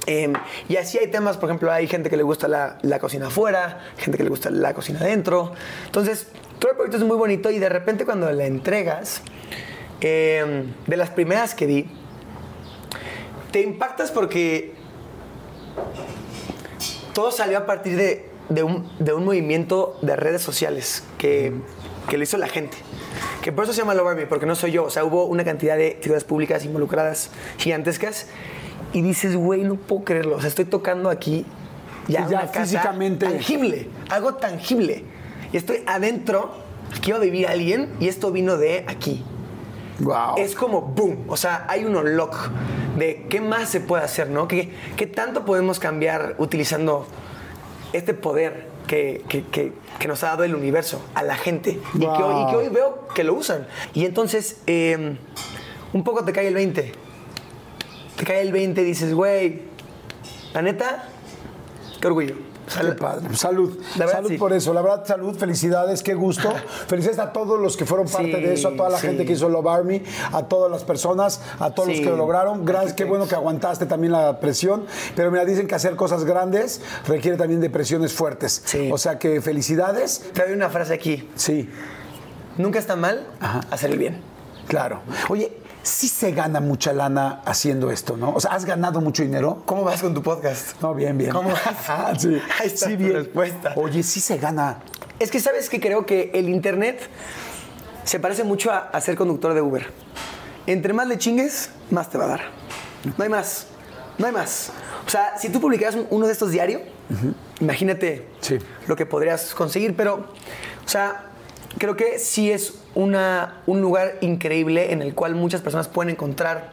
Eh, 0.07 0.33
y 0.69 0.77
así 0.77 0.99
hay 0.99 1.09
temas, 1.09 1.39
por 1.39 1.49
ejemplo, 1.49 1.73
hay 1.73 1.87
gente 1.87 2.11
que 2.11 2.17
le 2.17 2.23
gusta 2.23 2.47
la, 2.47 2.79
la 2.83 2.99
cocina 2.99 3.29
afuera, 3.29 3.81
gente 3.97 4.19
que 4.19 4.25
le 4.25 4.31
gusta 4.31 4.51
la 4.51 4.75
cocina 4.75 5.01
adentro. 5.01 5.53
Entonces, 5.87 6.29
todo 6.59 6.71
el 6.71 6.77
proyecto 6.77 6.99
es 6.99 7.05
muy 7.05 7.17
bonito 7.17 7.51
y 7.51 7.59
de 7.59 7.69
repente 7.69 8.05
cuando 8.05 8.31
la 8.31 8.45
entregas, 8.45 9.23
eh, 10.01 10.65
de 10.87 10.97
las 10.97 11.11
primeras 11.11 11.55
que 11.55 11.67
di, 11.67 11.87
te 13.51 13.63
impactas 13.63 14.11
porque 14.11 14.75
todo 17.13 17.31
salió 17.31 17.59
a 17.59 17.67
partir 17.67 17.97
de, 17.97 18.34
de 18.49 18.63
un, 18.63 18.89
de 18.99 19.13
un 19.13 19.25
movimiento 19.25 19.99
de 20.03 20.17
redes 20.17 20.43
sociales 20.43 21.05
que, 21.19 21.53
que 22.09 22.17
lo 22.17 22.23
hizo 22.23 22.37
la 22.39 22.49
gente. 22.49 22.77
Que 23.43 23.53
por 23.53 23.65
eso 23.65 23.73
se 23.73 23.81
llama 23.81 23.95
Love 23.95 24.09
Army, 24.09 24.25
porque 24.27 24.47
no 24.47 24.55
soy 24.55 24.73
yo. 24.73 24.85
O 24.85 24.91
sea, 24.91 25.05
hubo 25.05 25.27
una 25.27 25.45
cantidad 25.45 25.77
de 25.77 25.99
figuras 26.01 26.25
públicas 26.25 26.65
involucradas 26.65 27.31
gigantescas. 27.59 28.27
Y 28.93 29.03
dices, 29.03 29.37
güey, 29.37 29.63
no 29.63 29.77
puedo 29.77 30.05
creerlo. 30.05 30.37
O 30.37 30.41
sea, 30.41 30.49
estoy 30.49 30.65
tocando 30.65 31.11
aquí 31.11 31.45
ya, 32.09 32.21
Y 32.21 32.23
ya 32.31 32.39
una 32.39 32.51
casa 32.51 32.61
físicamente. 32.63 33.27
tangible, 33.27 33.89
algo 34.11 34.35
tangible. 34.35 35.05
Y 35.53 35.57
estoy 35.57 35.83
adentro, 35.87 36.53
aquí 36.97 37.13
va 37.13 37.19
a 37.19 37.21
vivir 37.21 37.47
alguien 37.47 37.91
y 38.01 38.09
esto 38.09 38.31
vino 38.31 38.57
de 38.57 38.85
aquí. 38.89 39.25
Wow. 40.01 40.37
Es 40.39 40.55
como 40.55 40.83
boom, 40.83 41.25
o 41.29 41.37
sea, 41.37 41.67
hay 41.69 41.85
un 41.85 41.95
unlock 41.95 42.51
de 42.99 43.27
qué 43.29 43.41
más 43.41 43.69
se 43.69 43.81
puede 43.81 44.03
hacer, 44.03 44.29
¿no? 44.29 44.49
¿Qué, 44.49 44.73
qué 44.97 45.07
tanto 45.07 45.45
podemos 45.45 45.79
cambiar 45.79 46.35
utilizando 46.39 47.07
este 47.97 48.15
poder 48.15 48.67
que, 48.87 49.25
que- 49.29 49.45
que- 49.45 49.73
que 49.99 50.09
nos 50.09 50.23
ha 50.25 50.29
dado 50.29 50.45
el 50.45 50.55
universo 50.55 51.01
a 51.15 51.23
la 51.23 51.37
gente 51.37 51.81
y, 51.95 51.99
que 52.01 52.07
hoy, 52.07 52.43
y 52.43 52.51
que 52.51 52.57
hoy 52.57 52.69
veo 52.69 53.09
que 53.15 53.25
lo 53.25 53.35
usan? 53.35 53.67
Y 53.95 54.05
entonces, 54.05 54.61
eh, 54.67 55.17
un 55.93 56.05
poco 56.05 56.25
te 56.25 56.33
cae 56.33 56.49
el 56.49 56.55
20. 56.55 56.93
Te 58.17 58.25
cae 58.25 58.41
el 58.43 58.53
20 58.53 58.83
y 58.83 58.85
dices, 58.85 59.15
güey, 59.15 59.63
la 60.53 60.63
neta, 60.63 61.09
qué 62.01 62.07
orgullo. 62.07 62.35
Salud. 62.67 62.91
Verdad, 63.97 64.13
salud 64.13 64.29
sí. 64.29 64.39
por 64.39 64.53
eso. 64.53 64.73
La 64.73 64.81
verdad, 64.83 65.05
salud, 65.07 65.37
felicidades, 65.37 66.03
qué 66.03 66.15
gusto. 66.15 66.53
Felicidades 66.87 67.19
a 67.19 67.33
todos 67.33 67.61
los 67.61 67.77
que 67.77 67.85
fueron 67.85 68.07
parte 68.09 68.37
Sí, 68.37 68.43
de 68.43 68.55
eso, 68.55 68.69
a 68.69 68.77
toda 68.77 68.89
la 68.91 68.99
sí. 68.99 69.07
gente 69.07 69.25
que 69.25 69.33
hizo 69.33 69.49
Love 69.49 69.67
Army, 69.67 70.03
a 70.33 70.43
todas 70.45 70.71
las 70.71 70.85
personas, 70.85 71.41
a 71.59 71.71
todos 71.71 71.89
los 71.91 71.99
que 72.01 72.07
lo 72.07 72.17
lograron. 72.17 72.65
Gracias, 72.65 72.95
qué 72.95 73.05
bueno 73.05 73.29
que 73.29 73.35
aguantaste 73.35 73.87
también 73.87 74.13
la 74.13 74.41
presión. 74.41 74.85
Pero 75.15 75.31
mira, 75.31 75.45
dicen 75.45 75.67
que 75.67 75.75
hacer 75.75 75.97
cosas 75.97 76.25
grandes 76.25 76.81
requiere 77.07 77.37
también 77.37 77.61
de 77.61 77.71
presiones 77.71 78.13
fuertes. 78.13 78.63
Sí. 78.65 78.91
O 78.93 78.99
sea 78.99 79.19
que 79.19 79.41
felicidades. 79.41 80.23
Te 80.33 80.45
doy 80.45 80.53
una 80.55 80.71
frase 80.71 80.95
aquí. 80.95 81.29
Sí, 81.35 81.69
Nunca 82.57 82.79
está 82.79 82.95
mal 82.95 83.27
Ajá. 83.41 83.61
hacer 83.71 83.91
el 83.91 83.99
bien. 83.99 84.21
claro. 84.69 85.01
Oye, 85.29 85.59
sí 85.85 86.09
se 86.09 86.33
gana 86.33 86.59
mucha 86.61 86.93
lana 86.93 87.43
haciendo 87.45 87.91
esto, 87.93 88.17
¿no? 88.17 88.33
O 88.35 88.41
sea, 88.41 88.53
¿has 88.53 88.65
ganado 88.65 89.01
mucho 89.01 89.23
dinero? 89.23 89.63
¿Cómo 89.67 89.85
vas 89.85 90.01
con 90.03 90.13
tu 90.15 90.23
podcast? 90.23 90.81
No, 90.83 90.95
bien, 90.95 91.17
bien. 91.17 91.31
¿Cómo 91.31 91.51
vas? 91.51 91.61
Ah, 91.89 92.13
sí, 92.19 92.29
Ahí 92.61 92.67
está 92.67 92.87
sí, 92.87 92.93
tu 92.95 92.99
bien. 92.99 93.13
respuesta. 93.13 93.73
Oye, 93.77 94.03
sí 94.03 94.21
se 94.21 94.39
gana. 94.39 94.81
Es 95.21 95.31
que 95.31 95.39
sabes 95.39 95.69
que 95.69 95.79
creo 95.81 96.05
que 96.07 96.31
el 96.35 96.49
internet 96.49 97.01
se 98.05 98.19
parece 98.19 98.43
mucho 98.45 98.73
a, 98.73 98.79
a 98.79 99.01
ser 99.01 99.15
conductor 99.17 99.55
de 99.55 99.61
Uber. 99.63 99.87
Entre 100.67 100.93
más 100.93 101.07
le 101.07 101.19
chingues, 101.19 101.71
más 101.91 102.11
te 102.11 102.19
va 102.19 102.25
a 102.25 102.29
dar. 102.29 102.41
No 103.17 103.23
hay 103.23 103.31
más. 103.31 103.67
No 104.19 104.27
hay 104.27 104.33
más. 104.33 104.71
O 105.07 105.11
sea, 105.11 105.37
si 105.39 105.51
tú 105.51 105.61
publicaras 105.61 105.95
un- 105.95 106.07
uno 106.11 106.27
de 106.27 106.33
estos 106.33 106.51
diario, 106.51 106.81
imagínate 107.61 108.27
Sí. 108.41 108.59
lo 108.87 108.97
que 108.97 109.07
podrías 109.07 109.55
conseguir, 109.55 109.95
pero, 109.95 110.15
o 110.85 110.89
sea, 110.89 111.27
creo 111.79 111.95
que 111.97 112.19
sí 112.19 112.51
es 112.51 112.75
una, 112.95 113.61
un 113.67 113.81
lugar 113.81 114.15
increíble 114.21 114.93
en 114.93 115.03
el 115.03 115.15
cual 115.15 115.35
muchas 115.35 115.61
personas 115.61 115.89
pueden 115.89 116.11
encontrar 116.11 116.73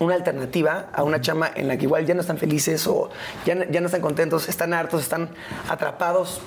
una 0.00 0.14
alternativa 0.14 0.88
a 0.92 1.02
una 1.04 1.20
chama 1.20 1.50
en 1.54 1.68
la 1.68 1.76
que 1.76 1.84
igual 1.84 2.04
ya 2.04 2.14
no 2.14 2.20
están 2.20 2.38
felices 2.38 2.86
o 2.86 3.10
ya, 3.46 3.68
ya 3.70 3.80
no 3.80 3.86
están 3.86 4.00
contentos, 4.00 4.48
están 4.48 4.74
hartos, 4.74 5.02
están 5.02 5.28
atrapados. 5.68 6.40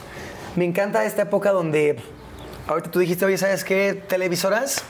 Me 0.56 0.66
encanta 0.66 1.06
esta 1.06 1.24
época 1.24 1.52
donde 1.52 2.00
ahorita 2.68 2.92
tú 2.92 3.00
dijiste, 3.00 3.26
oye, 3.26 3.38
¿sabes 3.38 3.64
qué? 3.64 3.94
Televisoras, 3.94 4.84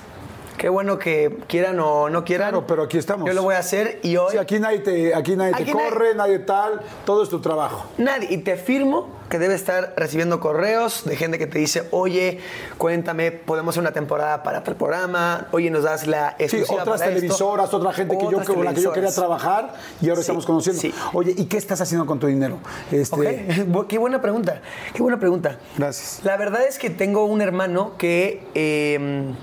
qué 0.58 0.70
bueno 0.70 0.98
que 1.00 1.38
quieran 1.48 1.80
o 1.80 2.10
no 2.10 2.24
quieran. 2.24 2.50
Claro, 2.50 2.68
pero 2.68 2.84
aquí 2.84 2.98
estamos. 2.98 3.28
Yo 3.28 3.34
lo 3.34 3.44
voy 3.44 3.56
a 3.56 3.60
hacer 3.60 4.00
y 4.04 4.18
hoy 4.18 4.32
Sí, 4.32 4.38
aquí 4.38 4.60
nadie 4.60 4.80
te, 4.80 5.14
aquí 5.16 5.36
nadie 5.36 5.54
te 5.54 5.64
Aquí 5.64 5.72
corre, 5.72 6.16
nadie 6.16 6.40
tal, 6.40 6.82
todo 7.06 7.24
es 7.24 7.30
tu 7.30 7.40
trabajo. 7.40 7.86
Nadie. 7.98 8.28
Y 8.32 8.38
te 8.40 8.54
afirmo 8.54 9.16
que 9.30 9.40
debe 9.40 9.56
estar 9.56 9.94
recibiendo 9.98 10.40
correos 10.40 11.04
de 11.04 11.18
gente 11.18 11.38
que 11.38 11.48
te 11.48 11.60
dice, 11.60 11.84
oye, 11.92 12.40
cuéntame, 12.78 13.32
podemos 13.34 13.74
hacer 13.74 13.82
una 13.82 13.92
temporada 13.92 14.42
para 14.42 14.64
tal 14.64 14.78
programa, 14.78 15.48
oye, 15.52 15.70
nos 15.70 15.84
das 15.84 16.08
la 16.08 16.30
Sí, 16.38 16.44
exclusiva 16.46 16.82
otras 16.84 17.00
para 17.00 17.10
esto". 17.12 17.16
televisoras, 17.22 17.74
otra 17.74 17.92
gente 17.94 18.16
que 18.18 18.24
yo, 18.24 18.30
Otras 18.30 18.48
con 18.48 18.64
la 18.64 18.74
que 18.74 18.82
yo 18.82 18.94
quería 18.94 19.12
trabajar 19.12 19.74
y 20.02 20.06
ahora 20.08 20.18
Sí, 20.22 20.22
estamos 20.22 20.46
conociendo. 20.46 20.82
sí. 20.82 20.94
Oye, 21.12 21.34
¿y 21.36 21.46
qué 21.46 21.58
estás 21.58 21.82
haciendo 21.82 22.06
con 22.06 22.20
tu 22.20 22.28
dinero? 22.28 22.60
Este, 22.90 23.16
Ok, 23.16 23.24
Bu- 23.68 23.88
qué 23.88 23.98
buena 23.98 24.22
pregunta, 24.22 24.62
qué 24.94 25.02
buena 25.04 25.20
pregunta. 25.20 25.58
Gracias. 25.78 26.22
La 26.24 26.38
verdad 26.38 26.62
es 26.66 26.80
que 26.80 26.90
tengo 26.90 27.26
un 27.26 27.42
hermano 27.42 27.98
que, 27.98 28.44
eh, 28.56 29.34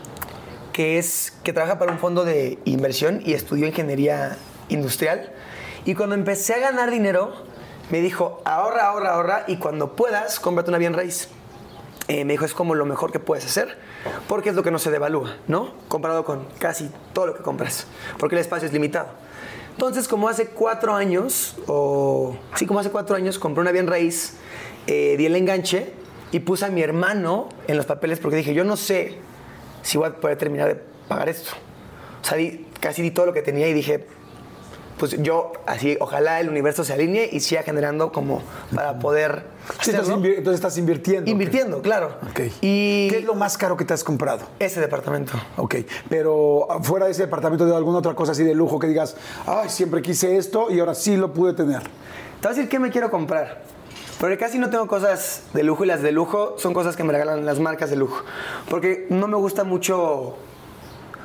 que, 0.75 0.99
es, 0.99 1.33
que 1.45 1.53
trabaja 1.53 1.79
para 1.79 1.93
un 1.93 1.99
fondo 1.99 2.25
de 2.25 2.59
inversión 2.65 3.23
y 3.25 3.33
estudió 3.33 3.67
ingeniería 3.67 4.37
industrial. 4.69 5.33
Y 5.85 5.95
cuando 5.95 6.17
empecé 6.17 6.55
a 6.55 6.59
ganar 6.59 6.91
dinero, 6.91 7.33
me 7.91 8.01
dijo, 8.01 8.43
ahorra, 8.45 8.89
ahorra, 8.89 9.15
ahorra 9.15 9.45
y 9.47 9.57
cuando 9.57 9.95
puedas, 9.95 10.41
cómprate 10.41 10.71
una 10.71 10.79
bien 10.79 10.93
raíz. 10.93 11.29
Eh, 12.09 12.25
me 12.25 12.33
dijo, 12.33 12.45
es 12.45 12.55
como 12.55 12.75
lo 12.75 12.87
mejor 12.87 13.13
que 13.13 13.21
puedes 13.21 13.47
hacer, 13.47 13.79
porque 14.27 14.51
es 14.51 14.57
lo 14.57 14.65
que 14.65 14.73
no 14.73 14.81
se 14.81 14.91
devalúa, 14.91 15.37
¿no? 15.47 15.73
Comparado 15.87 16.25
con 16.25 16.45
casi 16.59 16.91
todo 17.13 17.29
lo 17.29 17.37
que 17.37 17.43
compras, 17.43 17.87
porque 18.19 18.35
el 18.35 18.41
espacio 18.41 18.67
es 18.67 18.75
limitado. 18.75 19.09
Entonces, 19.71 20.09
como 20.09 20.29
hace 20.29 20.49
cuatro 20.49 20.95
años, 20.95 21.55
o 21.69 22.37
sí, 22.57 22.67
como 22.67 22.81
hace 22.81 22.91
cuatro 22.91 23.15
años, 23.15 23.39
compré 23.39 23.63
una 23.63 23.71
bien 23.71 23.87
raíz, 23.87 24.35
eh, 24.89 25.15
di 25.17 25.27
el 25.27 25.37
enganche 25.37 25.93
y 26.33 26.41
puse 26.41 26.65
a 26.65 26.69
mi 26.69 26.83
hermano 26.83 27.49
en 27.69 27.77
los 27.77 27.87
papeles 27.87 28.19
porque 28.19 28.37
dije, 28.37 28.55
yo 28.55 28.65
no 28.65 28.77
sé 28.77 29.21
si 29.85 29.97
voy 29.99 30.09
a 30.09 30.17
poder 30.17 30.37
terminar 30.37 30.67
de 30.67 30.75
pagar 31.09 31.29
esto. 31.29 31.53
O 32.21 32.25
sea, 32.27 32.37
di- 32.37 32.67
casi 32.81 33.03
di 33.03 33.13
todo 33.13 33.27
lo 33.27 33.33
que 33.33 33.43
tenía 33.43 33.69
y 33.69 33.73
dije, 33.73 34.07
pues 34.99 35.17
yo 35.23 35.53
así, 35.67 35.97
ojalá 36.01 36.41
el 36.41 36.49
universo 36.49 36.85
se 36.85 36.93
alinee 36.93 37.29
y 37.33 37.41
siga 37.41 37.63
generando 37.63 38.13
como 38.13 38.43
para 38.75 38.99
poder 38.99 39.43
Sí, 39.81 39.91
estás 39.91 40.09
entonces 40.09 40.55
estás 40.55 40.79
invirtiendo. 40.79 41.31
Invirtiendo, 41.31 41.83
claro. 41.83 42.13
Y 42.61 43.09
¿Qué 43.11 43.19
es 43.19 43.25
lo 43.25 43.35
más 43.35 43.59
caro 43.59 43.77
que 43.77 43.85
te 43.85 43.93
has 43.95 44.05
comprado? 44.05 44.47
ese 44.59 44.81
departamento. 44.81 45.33
Ok, 45.57 45.77
pero 46.09 46.67
fuera 46.83 47.07
de 47.07 47.13
ese 47.13 47.23
departamento 47.23 47.67
de 47.67 47.75
alguna 47.75 47.99
otra 47.99 48.15
cosa 48.15 48.33
así 48.33 48.45
de 48.45 48.55
lujo 48.55 48.79
que 48.79 48.87
digas, 48.87 49.17
ay, 49.47 49.69
siempre 49.69 50.01
quise 50.01 50.37
esto 50.37 50.71
y 50.71 50.79
ahora 50.81 50.95
sí 50.95 51.17
lo 51.17 51.33
pude 51.33 51.53
tener. 51.55 51.81
Te 51.83 51.89
voy 52.43 52.47
a 52.47 52.49
decir 52.51 52.69
qué 52.69 52.79
me 52.79 52.91
quiero 52.91 53.11
comprar. 53.11 53.63
Porque 54.25 54.39
casi 54.39 54.59
no 54.59 54.71
tengo 54.71 54.87
cosas 54.89 55.43
de 55.53 55.63
lujo 55.63 55.85
y 55.85 55.87
las 55.87 56.01
de 56.01 56.11
lujo 56.11 56.55
son 56.57 56.73
cosas 56.73 56.97
que 56.97 57.05
me 57.05 57.13
regalan 57.13 57.45
las 57.45 57.61
marcas 57.61 57.91
de 57.91 57.97
lujo. 57.97 58.25
Porque 58.71 59.07
no 59.11 59.29
me 59.29 59.37
gusta 59.37 59.65
mucho. 59.65 60.35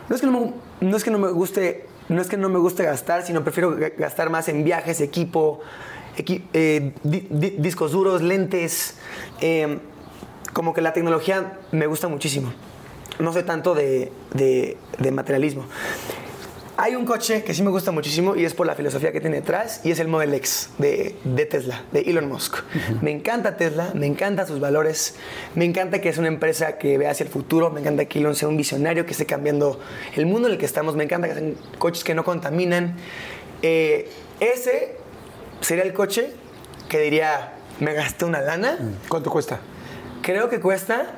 No 0.10 0.16
es 0.18 0.20
que 0.20 0.28
no 0.28 1.18
me, 1.18 1.32
guste. 1.32 1.86
No 2.10 2.22
es 2.22 2.28
que 2.28 2.36
no 2.36 2.50
me 2.50 2.60
guste 2.60 2.84
gastar, 2.84 3.26
sino 3.26 3.42
prefiero 3.42 3.78
ga- 3.78 3.94
gastar 3.98 4.30
más 4.30 4.50
en 4.50 4.66
viajes, 4.66 5.00
equipo, 5.00 5.62
equi- 6.18 6.44
eh, 6.52 6.92
di- 7.04 7.26
di- 7.30 7.56
discos 7.60 7.94
duros, 7.94 8.22
lentes. 8.22 8.98
eh, 9.40 9.80
como 10.52 10.74
que 10.74 10.82
la 10.82 10.92
tecnología 10.92 11.58
me 11.72 11.88
gusta 11.88 12.10
muchísimo. 12.10 12.52
No 13.18 13.32
soy 13.32 13.44
tanto 13.44 13.76
de 13.76 14.12
materialismo. 15.14 15.64
Hay 16.82 16.96
un 16.96 17.04
coche 17.04 17.44
que 17.44 17.54
sí 17.54 17.62
me 17.62 17.72
gusta 17.72 17.92
muchísimo 17.92 18.38
y 18.38 18.46
es 18.46 18.54
por 18.54 18.66
la 18.66 18.74
filosofía 18.74 19.12
que 19.12 19.20
tiene 19.20 19.42
detrás 19.42 19.82
y 19.84 19.92
es 19.92 20.00
el 20.00 20.08
Model 20.08 20.34
X 20.36 20.70
de, 20.78 21.14
de 21.26 21.46
Tesla, 21.46 21.84
de 21.92 22.00
Elon 22.00 22.30
Musk. 22.30 22.60
Me 23.02 23.12
encanta 23.12 23.58
Tesla, 23.58 23.92
me 23.96 24.06
encantan 24.06 24.48
sus 24.48 24.62
valores, 24.62 25.16
me 25.56 25.66
encanta 25.66 26.00
que 26.00 26.08
es 26.08 26.18
una 26.18 26.30
empresa 26.30 26.78
que 26.78 26.98
ve 26.98 27.10
hacia 27.10 27.26
el 27.26 27.30
futuro, 27.30 27.70
me 27.70 27.82
encanta 27.82 28.06
que 28.06 28.20
Elon 28.20 28.34
sea 28.34 28.48
un 28.48 28.56
visionario 28.56 29.06
que 29.06 29.12
esté 29.12 29.26
cambiando 29.26 29.78
el 30.16 30.26
mundo 30.26 30.48
en 30.48 30.54
el 30.54 30.58
que 30.58 30.66
estamos, 30.66 30.96
me 30.96 31.04
encanta 31.04 31.28
que 31.28 31.34
sean 31.34 31.56
coches 31.80 32.06
que 32.06 32.16
no 32.16 32.24
contaminan. 32.24 32.96
Eh, 33.62 34.10
ese 34.40 34.96
sería 35.60 35.84
el 35.84 35.92
coche 35.92 36.32
que 36.88 37.02
diría, 37.02 37.56
me 37.82 37.94
gasté 37.94 38.24
una 38.24 38.40
lana, 38.40 38.78
¿Cuánto 39.10 39.30
cuesta? 39.30 39.60
creo 40.22 40.48
que 40.48 40.62
cuesta 40.62 41.14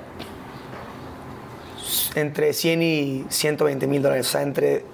entre 2.16 2.53
100 2.53 2.82
y 2.82 3.26
120 3.30 3.86
mil 3.86 4.01
dólares, 4.01 4.28
o 4.28 4.32
sea, 4.32 4.41
entre 4.41 4.89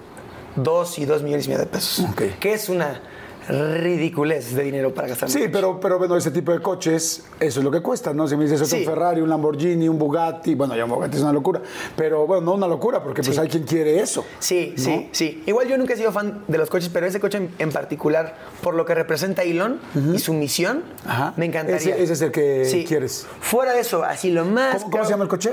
2 0.56 0.98
y 0.98 1.04
2 1.04 1.22
millones 1.22 1.46
y 1.46 1.48
medio 1.50 1.60
de 1.60 1.66
pesos. 1.66 2.04
Que 2.40 2.52
es 2.54 2.68
una 2.68 3.00
ridiculez 3.48 4.54
de 4.54 4.62
dinero 4.62 4.92
para 4.92 5.08
gastar. 5.08 5.30
Sí, 5.30 5.44
pero, 5.50 5.80
pero 5.80 5.98
bueno, 5.98 6.16
ese 6.16 6.30
tipo 6.30 6.52
de 6.52 6.60
coches, 6.60 7.24
eso 7.40 7.60
es 7.60 7.64
lo 7.64 7.70
que 7.70 7.80
cuesta, 7.80 8.12
¿no? 8.12 8.28
Si 8.28 8.36
me 8.36 8.44
dices 8.44 8.60
eso, 8.60 8.76
Sí. 8.76 8.80
un 8.82 8.84
Ferrari, 8.92 9.22
un 9.22 9.28
Lamborghini, 9.30 9.88
un 9.88 9.98
Bugatti, 9.98 10.54
bueno, 10.54 10.76
ya 10.76 10.84
un 10.84 10.90
Bugatti 10.90 11.16
es 11.16 11.22
una 11.22 11.32
locura, 11.32 11.62
pero 11.96 12.26
bueno, 12.26 12.44
no 12.44 12.52
una 12.54 12.66
locura, 12.68 13.02
porque 13.02 13.22
pues 13.22 13.34
Sí. 13.34 13.40
hay 13.40 13.48
quien 13.48 13.62
quiere 13.64 14.00
eso. 14.00 14.24
Sí, 14.38 14.74
¿no? 14.76 14.82
sí, 14.84 15.08
sí. 15.12 15.42
Igual 15.46 15.66
yo 15.66 15.78
nunca 15.78 15.94
he 15.94 15.96
sido 15.96 16.12
fan 16.12 16.44
de 16.46 16.58
los 16.58 16.68
coches, 16.68 16.90
pero 16.92 17.06
ese 17.06 17.20
coche 17.20 17.38
en, 17.38 17.50
en 17.58 17.72
particular, 17.72 18.36
por 18.62 18.74
lo 18.74 18.84
que 18.84 18.94
representa 18.94 19.42
Elon 19.44 19.80
y 20.14 20.18
su 20.18 20.34
misión, 20.34 20.82
Ajá. 21.06 21.32
me 21.36 21.46
encantaría. 21.46 21.94
Ese- 21.94 22.02
ese 22.02 22.12
es 22.12 22.20
el 22.22 22.30
que 22.32 22.84
quieres. 22.86 23.26
Fuera 23.40 23.72
de 23.72 23.80
eso, 23.80 24.04
así 24.04 24.30
lo 24.30 24.44
más. 24.44 24.82
¿Cómo, 24.82 24.90
cómo 24.90 25.04
se 25.04 25.10
llama 25.10 25.24
el 25.24 25.30
coche? 25.30 25.52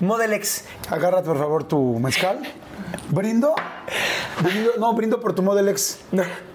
Model 0.00 0.32
X. 0.34 0.64
Agárrate, 0.90 1.26
por 1.26 1.38
favor, 1.38 1.64
tu 1.64 1.98
mezcal. 1.98 2.40
¿Brindo? 3.10 3.54
Brindo- 4.42 4.72
No, 4.78 4.92
brindo 4.94 5.20
por 5.20 5.34
tu 5.34 5.42
Model 5.42 5.68
X. 5.68 6.00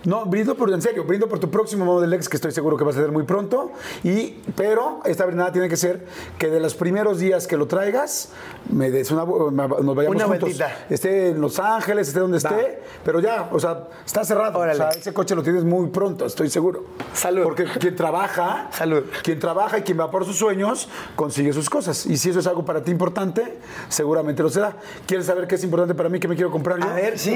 No. 0.03 0.25
Brindo 0.25 0.55
por, 0.55 0.71
en 0.71 0.81
serio, 0.81 1.03
brindo 1.03 1.27
por 1.27 1.39
tu 1.39 1.49
próximo 1.51 1.85
Model 1.85 2.11
X, 2.13 2.29
que 2.29 2.37
estoy 2.37 2.51
seguro 2.51 2.77
que 2.77 2.83
vas 2.83 2.95
a 2.95 2.99
tener 2.99 3.11
muy 3.11 3.23
pronto. 3.23 3.71
Y, 4.03 4.37
pero 4.55 5.01
esta 5.05 5.25
brindada 5.25 5.51
tiene 5.51 5.69
que 5.69 5.77
ser 5.77 6.05
que 6.37 6.49
de 6.49 6.59
los 6.59 6.75
primeros 6.75 7.19
días 7.19 7.47
que 7.47 7.57
lo 7.57 7.67
traigas, 7.67 8.29
me 8.69 8.89
des 8.91 9.11
una, 9.11 9.25
me- 9.25 9.67
nos 9.67 9.95
vayamos 9.95 10.15
Una 10.15 10.25
juntos. 10.25 10.39
vueltita. 10.41 10.85
Esté 10.89 11.29
en 11.29 11.41
Los 11.41 11.59
Ángeles, 11.59 12.07
esté 12.07 12.19
donde 12.19 12.39
Va. 12.39 12.49
esté, 12.49 12.81
pero 13.03 13.19
ya, 13.19 13.49
o 13.51 13.59
sea, 13.59 13.87
está 14.05 14.23
cerrado. 14.23 14.59
Órale. 14.59 14.73
O 14.73 14.91
sea, 14.91 14.99
ese 14.99 15.13
coche 15.13 15.35
lo 15.35 15.43
tienes 15.43 15.63
muy 15.63 15.87
pronto, 15.87 16.25
estoy 16.25 16.49
seguro. 16.49 16.85
Salud. 17.13 17.43
Porque 17.43 17.65
quien 17.65 17.95
trabaja, 17.95 18.69
Salud. 18.71 19.03
quien 19.23 19.39
trabaja 19.39 19.79
y 19.79 19.81
quien 19.83 19.99
va 19.99 20.09
por 20.11 20.25
sus 20.25 20.37
sueños, 20.37 20.87
consigue 21.15 21.53
sus 21.53 21.69
cosas. 21.69 22.05
Y 22.05 22.17
si 22.17 22.29
eso 22.29 22.39
es 22.39 22.47
algo 22.47 22.63
para 22.65 22.81
ti 22.81 22.91
importante, 22.91 23.57
seguramente 23.89 24.41
lo 24.43 24.49
será. 24.49 24.75
¿Quieres 25.05 25.25
saber 25.25 25.47
qué 25.47 25.55
es 25.55 25.63
importante 25.63 25.93
para 25.95 26.09
mí? 26.09 26.19
¿Qué 26.19 26.27
me 26.27 26.35
quiero 26.35 26.51
comprar 26.51 26.79
yo? 26.79 26.89
A 26.89 26.93
ver, 26.93 27.17
sí. 27.19 27.26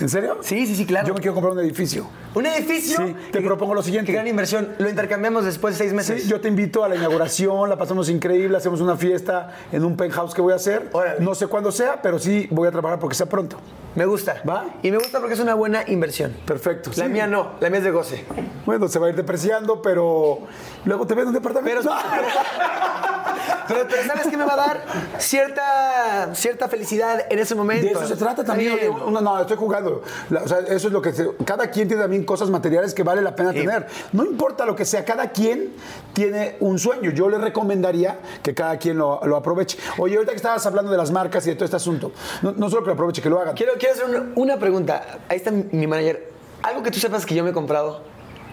¿En 0.00 0.08
serio? 0.08 0.38
Sí, 0.42 0.66
sí, 0.66 0.74
sí, 0.76 0.86
claro. 0.86 1.08
Yo 1.08 1.14
me 1.14 1.20
quiero 1.20 1.34
comprar 1.34 1.52
un 1.54 1.60
edificio. 1.60 2.06
Un 2.34 2.46
edificio. 2.46 2.96
Sí, 2.98 3.16
te 3.32 3.40
propongo 3.40 3.74
lo 3.74 3.82
siguiente. 3.82 4.06
Qué 4.06 4.12
gran 4.14 4.26
inversión. 4.28 4.68
Lo 4.78 4.88
intercambiamos 4.88 5.44
después 5.44 5.74
de 5.74 5.78
seis 5.84 5.92
meses. 5.92 6.22
Sí, 6.22 6.28
yo 6.28 6.40
te 6.40 6.48
invito 6.48 6.84
a 6.84 6.88
la 6.88 6.96
inauguración, 6.96 7.68
la 7.68 7.76
pasamos 7.76 8.08
increíble, 8.08 8.56
hacemos 8.56 8.80
una 8.80 8.96
fiesta 8.96 9.52
en 9.72 9.84
un 9.84 9.96
penthouse 9.96 10.34
que 10.34 10.40
voy 10.40 10.52
a 10.52 10.56
hacer. 10.56 10.88
Órale. 10.92 11.20
No 11.20 11.34
sé 11.34 11.46
cuándo 11.48 11.72
sea, 11.72 12.00
pero 12.02 12.18
sí 12.18 12.46
voy 12.50 12.68
a 12.68 12.70
trabajar 12.70 12.98
porque 12.98 13.16
sea 13.16 13.26
pronto. 13.26 13.58
Me 13.96 14.06
gusta. 14.06 14.40
¿Va? 14.48 14.66
Y 14.82 14.90
me 14.92 14.98
gusta 14.98 15.18
porque 15.18 15.34
es 15.34 15.40
una 15.40 15.54
buena 15.54 15.82
inversión. 15.88 16.36
Perfecto. 16.46 16.90
La 16.96 17.06
sí. 17.06 17.10
mía 17.10 17.26
no, 17.26 17.52
la 17.58 17.68
mía 17.70 17.78
es 17.78 17.84
de 17.84 17.90
goce. 17.90 18.24
Bueno, 18.64 18.86
se 18.86 19.00
va 19.00 19.08
a 19.08 19.10
ir 19.10 19.16
depreciando, 19.16 19.82
pero 19.82 20.38
luego 20.84 21.06
te 21.06 21.14
ven 21.14 21.26
un 21.26 21.34
departamento. 21.34 21.60
Pero, 21.82 21.90
pero, 23.68 23.86
pero 23.88 24.02
¿sabes 24.06 24.26
qué 24.28 24.36
me 24.36 24.44
va 24.44 24.52
a 24.52 24.56
dar? 24.56 24.84
Cierta, 25.18 26.34
cierta 26.34 26.68
felicidad 26.68 27.24
en 27.28 27.38
ese 27.38 27.54
momento. 27.54 27.86
De 27.86 27.92
eso 27.92 28.06
se 28.06 28.16
trata 28.16 28.44
también. 28.44 28.78
Uno- 29.06 29.20
no, 29.36 29.40
estoy 29.40 29.56
jugando. 29.56 30.02
La- 30.30 30.42
o 30.42 30.48
sea, 30.48 30.58
eso 30.60 30.86
es 30.88 30.92
lo 30.92 31.00
que 31.02 31.12
se- 31.12 31.30
cada 31.44 31.70
quien 31.70 31.88
tiene 31.88 32.02
también 32.02 32.24
cosas 32.24 32.50
materiales 32.50 32.94
que 32.94 33.02
vale 33.02 33.22
la 33.22 33.34
pena 33.34 33.52
Sí. 33.52 33.58
tener. 33.60 33.86
No 34.12 34.24
importa 34.24 34.64
lo 34.66 34.74
que 34.76 34.84
sea, 34.84 35.04
cada 35.04 35.30
quien 35.30 35.72
tiene 36.12 36.56
un 36.60 36.78
sueño. 36.78 37.10
Yo 37.10 37.28
le 37.28 37.38
recomendaría 37.38 38.18
que 38.42 38.54
cada 38.54 38.76
quien 38.78 38.98
lo, 38.98 39.20
lo 39.24 39.36
aproveche. 39.36 39.78
Oye, 39.98 40.14
ahorita 40.16 40.32
que 40.32 40.36
estabas 40.36 40.64
hablando 40.66 40.90
de 40.90 40.96
las 40.96 41.10
marcas 41.10 41.46
y 41.46 41.50
de 41.50 41.56
todo 41.56 41.64
este 41.64 41.76
asunto, 41.76 42.12
no, 42.42 42.52
no 42.52 42.68
solo 42.70 42.82
que 42.82 42.88
lo 42.88 42.94
aproveche, 42.94 43.22
que 43.22 43.30
lo 43.30 43.40
hagan. 43.40 43.54
Quiero, 43.54 43.72
quiero 43.78 43.94
hacer 43.94 44.06
una, 44.06 44.32
una 44.36 44.56
pregunta. 44.58 45.18
Ahí 45.28 45.36
está 45.36 45.50
mi, 45.50 45.64
mi 45.72 45.86
manager. 45.86 46.30
Algo 46.62 46.82
que 46.82 46.90
tú 46.90 46.98
sepas 46.98 47.24
que 47.24 47.34
yo 47.34 47.42
me 47.44 47.50
he 47.50 47.52
comprado 47.54 48.02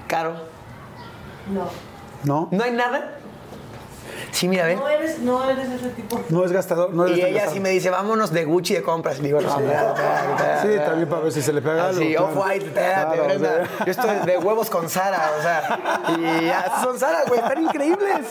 caro. 0.07 0.33
¿No? 2.23 2.47
¿No 2.51 2.63
hay 2.63 2.71
nada? 2.71 3.17
Sí, 4.37 4.47
mira, 4.47 4.67
ven. 4.67 4.77
No 4.77 4.87
eres, 4.87 5.17
no 5.17 5.49
eres 5.49 5.67
ese 5.67 5.89
tipo. 5.89 6.19
No 6.29 6.45
es 6.45 6.51
gastador, 6.51 6.93
no 6.93 7.07
eres 7.07 7.17
Y 7.17 7.21
ella 7.23 7.49
sí 7.49 7.59
me 7.59 7.69
dice, 7.71 7.89
vámonos 7.89 8.31
de 8.31 8.45
Gucci 8.45 8.75
de 8.75 8.83
compras. 8.83 9.17
Y 9.17 9.23
digo, 9.23 9.41
no, 9.41 9.49
espérate. 9.49 10.01
Sí, 10.61 10.77
también 10.85 11.09
para 11.09 11.23
ver 11.23 11.31
si 11.31 11.41
se 11.41 11.51
le 11.51 11.59
pega 11.59 11.87
algo. 11.87 11.99
Sí, 11.99 12.11
claro. 12.13 12.27
off-white, 12.27 12.65
espérate, 12.67 13.17
Claro. 13.17 13.63
Yo 13.83 13.91
estoy 13.91 14.15
de 14.27 14.37
huevos 14.37 14.69
con 14.69 14.87
Sara, 14.89 15.31
o 15.39 15.41
sea. 15.41 16.05
Y 16.19 16.45
ya, 16.45 16.71
son 16.83 16.99
Sara, 16.99 17.23
güey, 17.27 17.39
están 17.39 17.63
increíbles. 17.63 18.27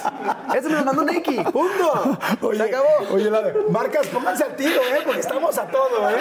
Eso 0.54 0.68
me 0.68 0.76
lo 0.76 0.84
mandó 0.84 1.02
Nike, 1.02 1.42
punto. 1.52 2.18
Oye, 2.40 2.57
Se 2.59 2.62
acabó. 2.62 2.86
Oye, 3.12 3.28
la 3.28 3.42
de- 3.42 3.54
marcas, 3.68 4.07
pónganse 4.07 4.44
al 4.44 4.54
tiro, 4.54 4.80
¿eh? 4.82 5.00
Porque 5.04 5.20
estamos 5.20 5.59
a 5.59 5.66
todo, 5.66 6.09
¿eh? 6.09 6.16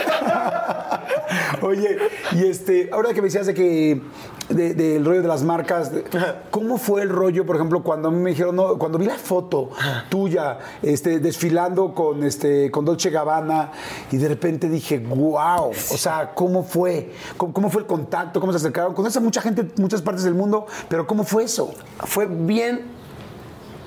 Oye, 1.62 1.98
y 2.32 2.48
este, 2.48 2.90
ahora 2.92 3.14
que 3.14 3.22
me 3.22 3.28
decías 3.28 3.46
de 3.46 3.54
que 3.54 4.02
de- 4.50 4.74
del 4.76 5.04
rollo 5.04 5.22
de 5.22 5.28
las 5.28 5.44
marcas, 5.44 5.92
de- 5.92 6.04
¿cómo 6.52 6.78
fue 6.78 7.02
el 7.02 7.10
rollo, 7.10 7.46
por 7.46 7.56
ejemplo, 7.56 7.82
cuando 7.82 8.10
a 8.10 8.12
mí 8.12 8.18
me 8.20 8.30
dijeron, 8.32 8.56
no, 8.56 8.78
cuando 8.78 8.98
vi 8.98 9.06
la 9.06 9.16
foto 9.16 9.72
tuya, 10.10 10.60
este, 10.82 11.20
desfilando 11.20 11.94
con 11.94 12.24
este, 12.24 12.70
con 12.70 12.86
Dolce 12.86 13.10
Gabbana, 13.10 13.72
y 14.12 14.18
de 14.18 14.28
repente 14.28 14.70
dije, 14.70 15.00
wow, 15.00 15.70
o 15.70 15.74
sea, 15.98 16.32
¿cómo 16.36 16.64
fue? 16.64 17.12
¿Cómo, 17.38 17.54
cómo 17.54 17.70
fue 17.70 17.82
el 17.82 17.88
contacto? 17.88 18.40
¿Cómo 18.40 18.52
se 18.52 18.58
acercaron? 18.58 18.94
Conoces 18.94 19.18
a 19.18 19.22
mucha 19.22 19.42
gente 19.42 19.62
en 19.62 19.72
muchas 19.78 20.02
partes 20.02 20.24
del 20.24 20.36
mundo, 20.36 20.68
pero 20.90 21.08
¿cómo 21.08 21.24
fue 21.24 21.44
eso? 21.44 21.74
Fue 22.06 22.26
bien, 22.28 22.82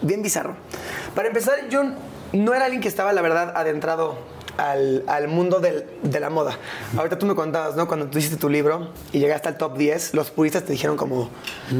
bien 0.02 0.22
bizarro. 0.22 0.54
Para 1.14 1.28
empezar, 1.28 1.68
yo 1.70 1.82
no 2.32 2.52
era 2.54 2.64
alguien 2.64 2.82
que 2.82 2.88
estaba, 2.88 3.12
la 3.12 3.22
verdad, 3.22 3.52
adentrado 3.56 4.16
al, 4.59 5.04
al 5.06 5.28
mundo 5.28 5.61
del- 5.61 5.86
de 6.02 6.20
la 6.20 6.28
moda. 6.28 6.59
Ahorita 6.96 7.18
tú 7.18 7.24
me 7.24 7.34
contabas, 7.34 7.74
¿no? 7.76 7.88
Cuando 7.88 8.06
tú 8.09 8.18
hiciste 8.18 8.36
tu 8.36 8.48
libro 8.50 8.90
y 9.12 9.18
llegaste 9.20 9.48
al 9.48 9.56
top 9.56 9.78
10, 9.78 10.12
los 10.14 10.30
puristas 10.30 10.64
te 10.64 10.72
dijeron 10.72 10.96
como, 10.98 11.30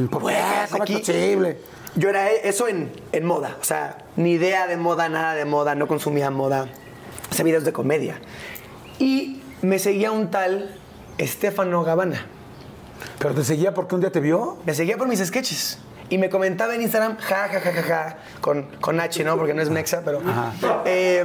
¿Por 0.09 0.21
"Pues, 0.23 0.35
aquí-". 0.73 0.97
posible? 0.97 1.59
Yo 1.95 2.09
era 2.09 2.29
eso 2.31 2.67
en, 2.67 2.91
en 3.11 3.25
moda, 3.25 3.57
o 3.59 3.63
sea, 3.63 3.97
ni 4.15 4.31
idea 4.33 4.65
de 4.67 4.77
moda, 4.77 5.09
nada 5.09 5.33
de 5.35 5.45
moda, 5.45 5.75
no 5.75 5.87
consumía 5.87 6.29
moda, 6.31 6.67
hacía 7.31 7.43
videos 7.45 7.63
de 7.65 7.73
comedia. 7.73 8.19
Y 8.99 9.41
me 9.61 9.79
seguía 9.79 10.11
un 10.11 10.29
tal 10.31 10.75
Estefano 11.17 11.83
Gabbana. 11.83 12.25
¿Pero 13.17 13.33
te 13.33 13.43
seguía 13.43 13.73
porque 13.73 13.95
un 13.95 14.01
día 14.01 14.11
te 14.11 14.19
vio? 14.19 14.57
Me 14.65 14.73
seguía 14.73 14.97
por 14.97 15.07
mis 15.07 15.19
sketches. 15.25 15.79
Y 16.09 16.17
me 16.17 16.29
comentaba 16.29 16.73
en 16.73 16.81
Instagram, 16.81 17.17
ja, 17.17 17.47
ja, 17.49 17.59
ja, 17.59 17.71
ja, 17.71 17.83
ja, 17.83 18.17
con, 18.41 18.63
con 18.81 18.99
H, 18.99 19.23
¿no? 19.23 19.37
Porque 19.37 19.53
no 19.53 19.61
es 19.61 19.69
Mexa, 19.69 20.01
pero... 20.03 20.21
eh, 20.85 21.23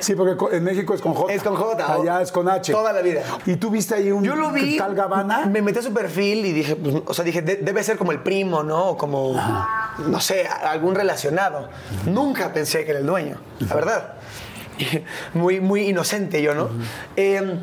Sí, 0.00 0.14
porque 0.14 0.56
en 0.56 0.64
México 0.64 0.94
es 0.94 1.00
con 1.00 1.14
J. 1.14 1.32
Es 1.32 1.42
con 1.42 1.54
J, 1.56 1.92
Allá 1.94 2.20
es 2.22 2.32
con 2.32 2.48
H. 2.48 2.72
toda 2.72 2.92
la 2.92 3.00
vida. 3.02 3.22
¿Y 3.46 3.56
tú 3.56 3.70
viste 3.70 3.94
ahí 3.94 4.10
un 4.10 4.22
yo 4.24 4.34
lo 4.36 4.50
vi, 4.50 4.76
tal 4.76 4.94
Gabana? 4.94 5.46
me 5.46 5.62
metí 5.62 5.78
a 5.78 5.82
su 5.82 5.92
perfil 5.92 6.44
y 6.46 6.52
dije, 6.52 6.76
pues, 6.76 6.96
o 7.06 7.14
sea, 7.14 7.24
dije, 7.24 7.42
"De- 7.42 7.56
debe 7.56 7.82
ser 7.82 7.96
como 7.98 8.12
el 8.12 8.20
primo, 8.20 8.62
¿no? 8.62 8.90
O 8.90 8.96
como, 8.96 9.34
no 10.06 10.20
sé, 10.20 10.46
algún 10.46 10.94
relacionado. 10.94 11.68
Nunca 12.06 12.52
pensé 12.52 12.84
que 12.84 12.90
era 12.90 13.00
el 13.00 13.06
dueño, 13.06 13.36
la 13.60 13.74
verdad. 13.74 14.14
Muy, 15.34 15.60
muy 15.60 15.88
inocente 15.88 16.40
yo, 16.42 16.54
¿no? 16.54 16.68
Eh, 17.16 17.58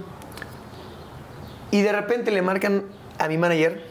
y 1.72 1.82
de 1.82 1.92
repente 1.92 2.32
le 2.32 2.42
marcan 2.42 2.86
a 3.18 3.28
mi 3.28 3.38
manager 3.38 3.84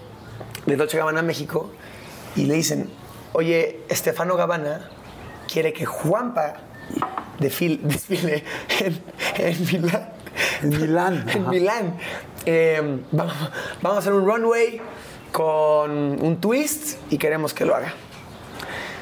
de 0.66 0.76
Dolce 0.76 0.96
Gabbana 0.98 1.22
México 1.22 1.70
y 2.36 2.44
le 2.46 2.54
dicen, 2.54 2.90
oye, 3.32 3.80
Estefano 3.88 4.36
Gabbana 4.36 4.88
quiere 5.52 5.72
que 5.72 5.84
Juanpa 5.86 6.54
desfile, 7.38 7.80
desfile 7.82 8.44
en, 8.80 9.00
en 9.36 9.66
Milán. 9.66 10.08
En 10.62 10.68
Milán, 10.68 11.26
en. 11.34 11.48
Milán. 11.48 11.94
Eh, 12.46 13.00
vamos, 13.12 13.34
vamos 13.82 13.96
a 13.96 13.98
hacer 13.98 14.12
un 14.12 14.26
runway 14.26 14.80
con 15.32 15.90
un 15.90 16.40
twist 16.40 16.98
y 17.10 17.18
queremos 17.18 17.52
que 17.52 17.64
lo 17.64 17.74
haga. 17.74 17.92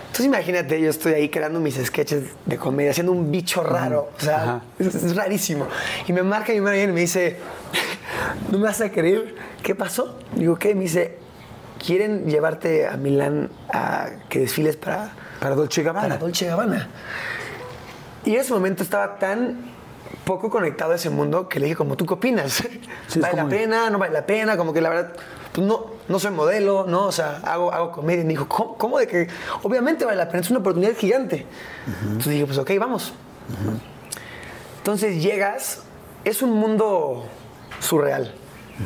Entonces 0.06 0.26
imagínate, 0.26 0.80
yo 0.80 0.88
estoy 0.88 1.12
ahí 1.12 1.28
creando 1.28 1.60
mis 1.60 1.74
sketches 1.76 2.24
de 2.46 2.56
comedia, 2.56 2.92
haciendo 2.92 3.12
un 3.12 3.30
bicho 3.30 3.62
raro, 3.62 4.10
o 4.16 4.20
sea, 4.20 4.62
es, 4.78 4.94
es 4.94 5.14
rarísimo. 5.14 5.68
Y 6.08 6.14
me 6.14 6.22
marca 6.22 6.54
mi 6.54 6.60
manager 6.62 6.88
y 6.88 6.92
me 6.92 7.00
dice, 7.00 7.36
no 8.50 8.58
me 8.58 8.64
vas 8.64 8.80
a 8.80 8.90
creer, 8.90 9.34
¿qué 9.62 9.74
pasó? 9.74 10.18
Digo, 10.34 10.56
¿qué? 10.56 10.74
Me 10.74 10.82
dice, 10.82 11.18
quieren 11.84 12.24
llevarte 12.30 12.86
a 12.86 12.96
Milán 12.96 13.50
a 13.70 14.08
que 14.30 14.40
desfiles 14.40 14.76
para, 14.76 15.12
Para 15.38 15.54
Dolce 15.54 15.82
Gabbana. 15.82 16.08
para 16.08 16.18
Dolce 16.18 16.46
Gabbana. 16.46 16.88
Y 18.26 18.34
en 18.34 18.40
ese 18.40 18.52
momento 18.52 18.82
estaba 18.82 19.18
tan 19.18 19.56
poco 20.24 20.50
conectado 20.50 20.92
a 20.92 20.96
ese 20.96 21.08
mundo 21.10 21.48
que 21.48 21.60
le 21.60 21.66
dije, 21.66 21.76
como, 21.76 21.96
¿tú 21.96 22.04
qué 22.04 22.14
opinas? 22.14 22.64
Sí, 23.06 23.20
¿Vale 23.20 23.36
la 23.36 23.48
pena? 23.48 23.88
¿No 23.88 23.98
vale 23.98 24.12
la 24.12 24.26
pena? 24.26 24.56
Como 24.56 24.72
que 24.72 24.80
la 24.80 24.88
verdad, 24.88 25.12
pues 25.52 25.64
no, 25.64 25.86
no 26.08 26.18
soy 26.18 26.32
modelo, 26.32 26.86
¿no? 26.88 27.04
O 27.04 27.12
sea, 27.12 27.40
hago, 27.44 27.72
hago 27.72 27.92
comedia. 27.92 28.22
Y 28.22 28.24
me 28.24 28.30
dijo, 28.30 28.48
¿cómo, 28.48 28.76
cómo 28.76 28.98
de 28.98 29.06
que? 29.06 29.28
Obviamente 29.62 30.04
vale 30.04 30.18
la 30.18 30.28
pena, 30.28 30.40
es 30.40 30.50
una 30.50 30.58
oportunidad 30.58 30.96
gigante. 30.96 31.46
Entonces 32.02 32.32
dije, 32.32 32.46
pues 32.46 32.58
ok, 32.58 32.72
vamos. 32.80 33.14
Entonces 34.78 35.22
llegas, 35.22 35.82
es 36.24 36.42
un 36.42 36.50
mundo 36.50 37.26
surreal. 37.78 38.34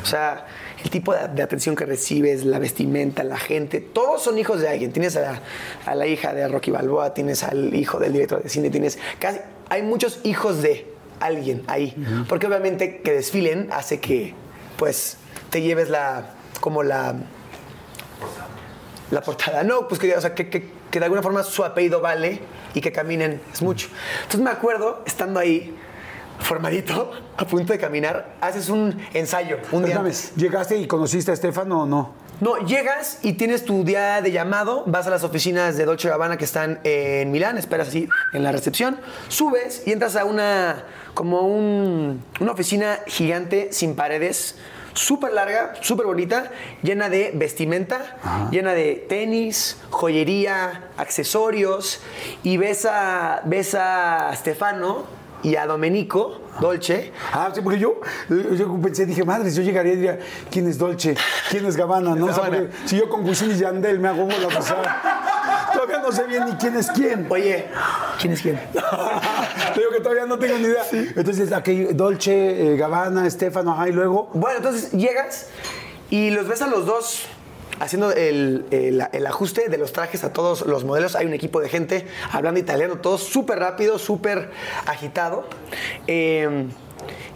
O 0.03 0.05
sea, 0.05 0.45
el 0.83 0.89
tipo 0.89 1.13
de, 1.13 1.27
de 1.27 1.43
atención 1.43 1.75
que 1.75 1.85
recibes, 1.85 2.45
la 2.45 2.59
vestimenta, 2.59 3.23
la 3.23 3.37
gente, 3.37 3.79
todos 3.81 4.21
son 4.23 4.37
hijos 4.37 4.59
de 4.61 4.69
alguien. 4.69 4.91
Tienes 4.91 5.15
a 5.15 5.21
la, 5.21 5.41
a 5.85 5.95
la 5.95 6.07
hija 6.07 6.33
de 6.33 6.47
Rocky 6.47 6.71
Balboa, 6.71 7.13
tienes 7.13 7.43
al 7.43 7.73
hijo 7.75 7.99
del 7.99 8.13
director 8.13 8.41
de 8.43 8.49
cine, 8.49 8.69
tienes 8.69 8.97
casi, 9.19 9.39
hay 9.69 9.83
muchos 9.83 10.19
hijos 10.23 10.61
de 10.61 10.87
alguien 11.19 11.63
ahí. 11.67 11.95
Porque 12.27 12.47
obviamente 12.47 13.01
que 13.01 13.13
desfilen 13.13 13.69
hace 13.71 13.99
que, 13.99 14.33
pues, 14.77 15.17
te 15.49 15.61
lleves 15.61 15.89
la, 15.89 16.31
como 16.59 16.81
la, 16.83 17.15
la 19.11 19.21
portada. 19.21 19.63
No, 19.63 19.87
pues 19.87 19.99
que, 19.99 20.15
o 20.15 20.21
sea, 20.21 20.33
que, 20.33 20.49
que- 20.49 20.81
que 20.91 20.99
de 20.99 21.05
alguna 21.05 21.21
forma 21.21 21.41
su 21.43 21.63
apellido 21.63 22.01
vale 22.01 22.39
y 22.73 22.81
que 22.81 22.91
caminen 22.91 23.39
es 23.53 23.61
mucho. 23.61 23.87
Entonces 24.23 24.41
me 24.41 24.49
acuerdo, 24.49 25.03
estando 25.05 25.39
ahí, 25.39 25.73
formadito, 26.41 27.11
a 27.37 27.45
punto 27.45 27.73
de 27.73 27.79
caminar, 27.79 28.35
haces 28.41 28.69
un 28.69 28.97
ensayo, 29.13 29.57
un 29.71 29.85
día 29.85 29.97
antes. 29.97 30.33
¿llegaste 30.35 30.77
y 30.77 30.87
conociste 30.87 31.31
a 31.31 31.33
Estefano 31.33 31.83
o 31.83 31.85
no? 31.85 32.13
No, 32.39 32.57
llegas 32.65 33.19
y 33.21 33.33
tienes 33.33 33.65
tu 33.65 33.83
día 33.83 34.19
de 34.21 34.31
llamado, 34.31 34.83
vas 34.87 35.05
a 35.05 35.11
las 35.11 35.23
oficinas 35.23 35.77
de 35.77 35.85
Dolce 35.85 36.09
Gabbana 36.09 36.37
que 36.37 36.45
están 36.45 36.79
en 36.83 37.31
Milán, 37.31 37.59
esperas 37.59 37.89
así 37.89 38.09
en 38.33 38.43
la 38.43 38.51
recepción, 38.51 38.97
subes 39.27 39.83
y 39.85 39.91
entras 39.91 40.15
a 40.15 40.25
una, 40.25 40.83
como 41.13 41.41
un- 41.41 42.23
una 42.39 42.51
oficina 42.51 42.99
gigante 43.05 43.69
sin 43.71 43.95
paredes, 43.95 44.55
súper 44.93 45.33
larga, 45.33 45.73
súper 45.81 46.07
bonita, 46.07 46.49
llena 46.81 47.09
de 47.09 47.31
vestimenta, 47.35 48.17
llena 48.49 48.73
de 48.73 49.05
tenis, 49.07 49.77
joyería, 49.91 50.89
accesorios, 50.97 51.99
y 52.41 52.57
ves 52.57 52.85
a, 52.89 53.41
ves 53.45 53.75
a 53.75 54.31
Stefano 54.35 55.05
y 55.43 55.55
a 55.55 55.65
Domenico 55.65 56.39
Dolce, 56.59 57.11
Ah, 57.33 57.49
sí, 57.53 57.61
porque 57.61 57.79
yo, 57.79 57.95
yo 58.29 58.77
pensé, 58.81 59.05
dije, 59.05 59.23
madres, 59.23 59.55
yo 59.55 59.63
llegaría 59.63 59.93
y 59.93 59.95
diría, 59.95 60.19
¿quién 60.51 60.67
es 60.67 60.77
Dolce? 60.77 61.15
¿Quién 61.49 61.65
es 61.65 61.75
Gabbana? 61.77 62.13
No, 62.15 62.25
O 62.25 62.33
sea, 62.33 62.43
Gabbana. 62.43 62.63
porque 62.69 62.87
si 62.87 62.97
yo 62.97 63.09
con 63.09 63.25
Wisin 63.27 63.51
y 63.51 63.55
Yandel 63.55 63.99
me 63.99 64.09
hago 64.09 64.27
la 64.27 64.47
pasada, 64.49 65.69
todavía 65.73 65.99
no 65.99 66.11
sé 66.11 66.23
bien 66.27 66.45
ni 66.45 66.51
quién 66.53 66.75
es 66.75 66.91
quién. 66.91 67.25
oye, 67.29 67.67
¿quién 68.19 68.33
es 68.33 68.41
quién? 68.41 68.59
Te 69.73 69.79
digo 69.79 69.91
que 69.91 70.01
todavía 70.01 70.25
no 70.25 70.37
tengo 70.37 70.57
ni 70.57 70.65
idea. 70.65 70.83
Entonces, 71.15 71.51
aquí, 71.53 71.85
Dolce, 71.85 72.73
eh, 72.73 72.77
Gabbana, 72.77 73.25
Estefano, 73.25 73.71
ajá, 73.71 73.87
y 73.89 73.93
luego... 73.93 74.29
Bueno, 74.33 74.57
entonces 74.57 74.91
llegas 74.91 75.47
y 76.09 76.31
los 76.31 76.47
ves 76.47 76.61
a 76.61 76.67
los 76.67 76.85
dos 76.85 77.25
haciendo 77.83 78.11
el, 78.11 78.65
el- 78.71 79.03
el 79.11 79.27
ajuste 79.27 79.69
de 79.69 79.77
los 79.77 79.91
trajes 79.93 80.23
a 80.23 80.31
todos 80.33 80.65
los 80.65 80.83
modelos. 80.83 81.15
Hay 81.15 81.25
un 81.25 81.33
equipo 81.33 81.59
de 81.61 81.69
gente 81.69 82.05
hablando 82.31 82.59
italiano, 82.59 82.97
todo 82.99 83.17
súper 83.17 83.59
rápido, 83.59 83.97
súper 83.99 84.51
agitado. 84.85 85.45
Eh, 86.07 86.67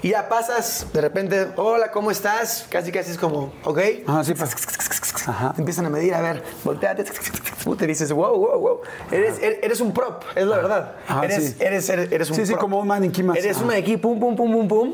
y 0.04 0.10
ya 0.10 0.30
pasas 0.30 0.88
de 0.94 1.02
repente, 1.02 1.48
hola, 1.56 1.90
¿cómo 1.92 2.12
estás? 2.12 2.68
Casi 2.70 2.92
casi 2.92 3.12
es 3.12 3.18
como, 3.18 3.52
¿ok? 3.64 3.80
Ajá, 4.06 4.24
sí, 4.24 4.34
pues. 4.36 4.52
Ajá. 5.28 5.54
Te 5.54 5.62
empiezan 5.62 5.88
a 5.88 5.90
medir, 5.90 6.14
a 6.14 6.22
ver, 6.22 6.44
volteate, 6.64 7.04
te 7.04 7.88
dices, 7.88 8.12
wow, 8.12 8.38
wow, 8.38 8.60
wow. 8.60 8.82
Eres, 9.12 9.42
er- 9.42 9.60
eres 9.64 9.82
un 9.82 9.92
prop, 9.92 10.22
es 10.36 10.46
la 10.46 10.58
verdad. 10.58 10.96
Ajá, 11.08 11.26
eres, 11.26 11.44
sí. 11.44 11.56
eres, 11.60 11.90
eres, 11.90 12.12
eres 12.12 12.30
un 12.30 12.36
Sí, 12.36 12.46
sí, 12.46 12.52
prop. 12.52 12.62
como 12.62 12.80
un 12.80 12.88
maniquí 12.88 13.24
más. 13.24 13.38
Eres 13.38 13.56
Ajá. 13.56 13.62
un 13.62 13.68
maniquí, 13.72 13.98
pum, 13.98 14.20
pum, 14.20 14.36
pum, 14.36 14.52
pum, 14.52 14.68
pum. 14.68 14.94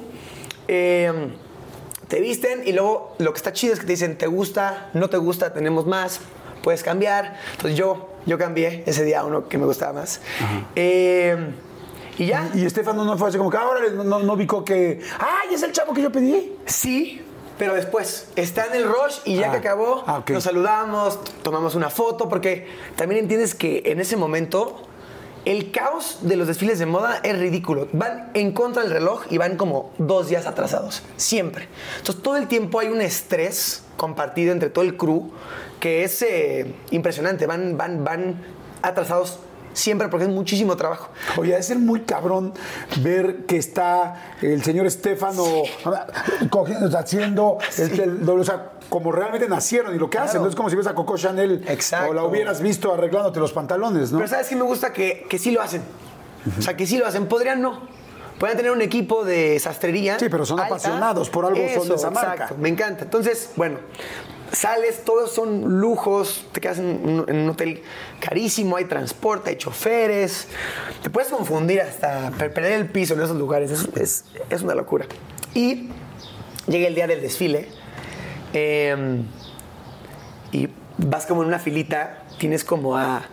Eh, 0.70 1.12
te 2.12 2.20
visten 2.20 2.64
y 2.66 2.74
luego 2.74 3.16
lo 3.20 3.32
que 3.32 3.38
está 3.38 3.54
chido 3.54 3.74
es 3.74 3.80
que 3.80 3.86
te 3.86 3.94
dicen, 3.94 4.18
¿te 4.18 4.28
gusta? 4.28 4.90
¿No 4.94 5.10
te 5.10 5.16
gusta? 5.16 5.54
Tenemos 5.54 5.88
más. 5.88 6.20
Puedes 6.62 6.84
cambiar. 6.84 7.38
Entonces 7.54 7.78
yo, 7.80 8.10
yo 8.26 8.38
cambié 8.38 8.84
ese 8.86 9.06
día 9.06 9.22
a 9.22 9.24
uno 9.24 9.48
que 9.48 9.58
me 9.58 9.66
gustaba 9.66 9.94
más. 9.94 10.20
Eh, 10.76 11.54
y 12.18 12.26
ya. 12.26 12.52
Y 12.54 12.66
Estefano 12.66 13.06
no 13.06 13.18
fue 13.18 13.30
así 13.30 13.38
como 13.38 13.50
que 13.50 13.56
ahora 13.56 13.80
no, 13.96 14.04
no, 14.04 14.20
no 14.20 14.34
ubicó 14.34 14.66
que, 14.66 15.00
¡ay, 15.20 15.56
es 15.56 15.64
el 15.64 15.72
chavo 15.72 15.94
que 15.94 16.02
yo 16.02 16.12
pedí! 16.12 16.58
Sí, 16.66 17.22
pero 17.58 17.76
después 17.76 18.28
está 18.36 18.66
en 18.66 18.76
el 18.76 18.84
rush 18.84 19.20
y 19.24 19.38
ya 19.38 19.48
Ah, 19.48 19.52
que 19.52 19.58
acabó, 19.60 20.04
ah, 20.06 20.22
nos 20.28 20.44
saludamos, 20.44 21.18
tomamos 21.44 21.76
una 21.76 21.90
foto, 21.90 22.28
porque 22.28 22.68
también 22.98 23.22
entiendes 23.22 23.56
que 23.56 23.84
en 23.86 24.02
ese 24.02 24.18
momento 24.18 24.86
el 25.46 25.72
caos 25.72 26.20
de 26.22 26.36
los 26.36 26.48
desfiles 26.48 26.80
de 26.80 26.86
moda 26.86 27.20
es 27.24 27.38
ridículo. 27.38 27.88
Van 27.94 28.30
en 28.34 28.52
contra 28.52 28.84
del 28.84 28.92
reloj 28.92 29.26
y 29.30 29.38
van 29.38 29.58
como 29.58 29.92
dos 29.98 30.30
días 30.30 30.46
atrasados, 30.46 31.04
siempre. 31.18 31.68
Entonces 31.98 32.22
todo 32.24 32.38
el 32.38 32.48
tiempo 32.48 32.80
hay 32.80 32.88
un 32.88 33.02
estrés 33.02 33.84
compartido 33.98 34.52
entre 34.52 34.70
todo 34.70 34.84
el 34.84 34.98
crew 34.98 35.32
que 35.80 36.04
es 36.04 36.22
eh, 36.22 36.74
impresionante. 36.92 37.48
Van, 37.48 37.78
van, 37.78 38.04
van 38.04 38.44
atrasados 38.82 39.40
siempre 39.74 40.08
porque 40.10 40.26
es 40.26 40.32
muchísimo 40.32 40.76
trabajo. 40.76 41.10
Oye, 41.38 41.58
es 41.58 41.66
ser 41.66 41.80
muy 41.80 42.02
cabrón 42.02 42.54
ver 43.02 43.46
que 43.46 43.58
está 43.58 44.34
el 44.42 44.64
señor 44.64 44.86
Estefano 44.86 45.44
cogiendo, 46.50 46.98
haciendo 46.98 47.58
el- 47.78 48.00
el- 48.00 48.30
o 48.30 48.44
sea, 48.44 48.72
como 48.90 49.12
realmente 49.12 49.48
nacieron 49.48 49.96
y 49.96 49.98
lo 50.00 50.10
que 50.10 50.18
hacen. 50.18 50.42
No 50.42 50.50
es 50.50 50.56
como 50.56 50.70
si 50.70 50.76
ves 50.76 50.88
a 50.88 50.94
Coco 50.96 51.18
Chanel 51.18 51.64
Exacto. 51.68 52.12
o 52.12 52.14
la 52.14 52.24
hubieras 52.24 52.62
visto 52.62 52.94
arreglándote 52.94 53.40
los 53.40 53.54
pantalones, 53.54 54.12
¿no? 54.12 54.18
Pero 54.20 54.30
sabes 54.30 54.48
que 54.48 54.56
me 54.56 54.64
gusta 54.64 54.92
que, 54.92 55.26
que 55.30 55.40
sí 55.40 55.52
lo 55.52 55.62
hacen. 55.62 55.82
O 56.58 56.62
sea, 56.62 56.76
que 56.76 56.86
sí 56.88 56.98
lo 56.98 57.06
hacen. 57.08 57.28
Podrían 57.28 57.62
no. 57.62 57.88
Podrían 58.40 58.58
tener 58.58 58.72
un 58.72 58.82
equipo 58.82 59.24
de 59.24 59.60
sastrería. 59.60 60.18
Sí, 60.18 60.26
pero 60.30 60.46
son 60.46 60.60
alta. 60.60 60.74
apasionados, 60.74 61.30
por 61.30 61.46
algo 61.46 61.62
son 61.76 61.88
de 61.90 61.96
esa 61.96 62.10
marca. 62.10 62.34
exacto, 62.34 62.56
Me 62.58 62.70
encanta. 62.70 63.04
Entonces, 63.04 63.52
bueno, 63.56 63.78
sales, 64.52 65.04
todos 65.06 65.32
son 65.34 65.80
lujos, 65.80 66.46
te 66.52 66.60
quedas 66.62 66.80
en 66.80 67.26
un, 67.30 67.50
hotel 67.50 67.82
carísimo, 68.20 68.76
hay 68.78 68.86
transporte, 68.86 69.50
hay 69.52 69.56
choferes. 69.58 70.48
Te 71.02 71.10
puedes 71.10 71.30
confundir 71.32 71.82
hasta 71.82 72.32
per- 72.32 72.54
perder 72.54 72.74
el 72.74 72.90
piso 72.90 73.14
en 73.14 73.22
esos 73.22 73.38
lugares. 73.38 73.72
Es, 73.96 74.26
es- 74.50 74.62
una 74.62 74.76
locura. 74.76 75.06
Y 75.54 75.90
llega 76.68 76.88
el 76.88 76.96
día 76.96 77.08
del 77.08 77.22
desfile. 77.22 77.70
eh, 78.54 79.22
y 80.52 80.68
vas 80.98 81.26
como 81.26 81.42
en 81.44 81.48
una 81.48 81.60
filita, 81.60 82.24
tienes 82.38 82.64
como 82.66 82.98
a 82.98 83.24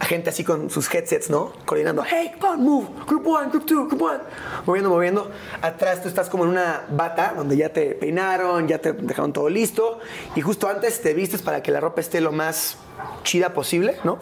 gente 0.00 0.30
así 0.30 0.44
con 0.44 0.70
sus 0.70 0.92
headsets, 0.92 1.30
¿no? 1.30 1.52
Coordinando, 1.64 2.04
hey, 2.08 2.32
come 2.40 2.54
on, 2.54 2.62
move, 2.62 2.88
group 3.06 3.26
one, 3.26 3.50
group 3.50 3.66
two, 3.66 3.86
group 3.86 4.02
one. 4.02 4.20
Moviendo, 4.66 4.90
moviendo. 4.90 5.30
Atrás 5.62 6.02
tú 6.02 6.08
estás 6.08 6.28
como 6.28 6.44
en 6.44 6.50
una 6.50 6.84
bata 6.90 7.34
donde 7.36 7.56
ya 7.56 7.70
te 7.70 7.94
peinaron, 7.94 8.68
ya 8.68 8.78
te 8.78 8.92
dejaron 8.92 9.32
todo 9.32 9.48
listo. 9.48 10.00
Y 10.34 10.40
justo 10.40 10.68
antes 10.68 11.00
te 11.02 11.14
vistes 11.14 11.42
para 11.42 11.62
que 11.62 11.70
la 11.70 11.80
ropa 11.80 12.00
esté 12.00 12.20
lo 12.20 12.32
más 12.32 12.76
chida 13.22 13.52
posible, 13.52 13.96
¿no? 14.04 14.18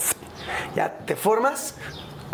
Ya 0.75 0.99
te 0.99 1.17
formas. 1.17 1.75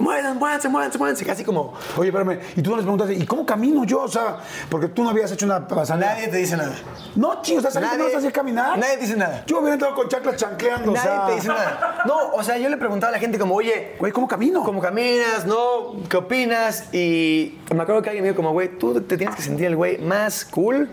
Muévanse, 0.01 0.39
muévanse, 0.39 0.69
muévanse, 0.69 0.99
muévanse. 0.99 1.25
Casi 1.25 1.45
como... 1.45 1.75
Oye, 1.97 2.09
espérame, 2.09 2.39
y 2.57 2.63
tú 2.63 2.71
no 2.71 2.77
les 2.77 2.85
preguntaste, 2.85 3.15
¿y 3.15 3.27
cómo 3.27 3.45
camino 3.47 3.85
yo? 3.85 4.03
O 4.03 4.09
sea, 4.09 4.39
porque 4.69 4.89
tú 4.89 5.03
no 5.03 5.11
habías 5.11 5.31
hecho 5.33 5.47
una 5.47 5.67
pasada. 5.67 6.01
Nadie 6.01 6.29
te 6.29 6.37
dice 6.39 6.57
nada. 6.57 6.75
No, 7.17 7.43
chicos, 7.43 7.63
¿sabes 7.63 7.91
que 7.91 7.99
no 7.99 8.05
vas 8.05 8.15
a 8.15 8.19
hacer 8.19 8.33
caminar? 8.33 8.79
Nadie 8.79 8.97
te 8.97 9.03
dice 9.03 9.17
nada. 9.17 9.45
Yo 9.47 9.59
hubiera 9.59 9.75
entrado 9.75 9.95
con 9.95 10.09
chaclas 10.09 10.37
chancleando, 10.37 10.91
o 10.93 10.95
Nadie 10.95 11.09
sea. 11.11 11.27
te 11.27 11.35
dice 11.35 11.49
nada. 11.49 12.03
No, 12.07 12.31
o 12.35 12.43
sea, 12.43 12.57
yo 12.59 12.69
le 12.69 12.77
preguntaba 12.77 13.11
a 13.11 13.13
la 13.13 13.19
gente 13.19 13.39
como, 13.39 13.55
oye, 13.55 13.97
Güey, 13.99 14.13
¿cómo 14.13 14.27
camino? 14.27 14.63
¿Cómo 14.63 14.81
caminas? 14.81 15.45
¿No? 15.47 15.95
¿Qué 16.09 16.17
opinas? 16.17 16.93
Y 16.95 17.59
me 17.75 17.83
acuerdo 17.83 18.03
que 18.03 18.11
alguien 18.11 18.23
me 18.23 18.29
dijo 18.31 18.37
como, 18.37 18.53
güey, 18.53 18.79
tú 18.79 19.01
te 19.03 19.17
tienes 19.17 19.37
que 19.37 19.43
sentir 19.43 19.67
el 19.67 19.77
güey 19.77 19.99
más 19.99 20.45
cool 20.47 20.89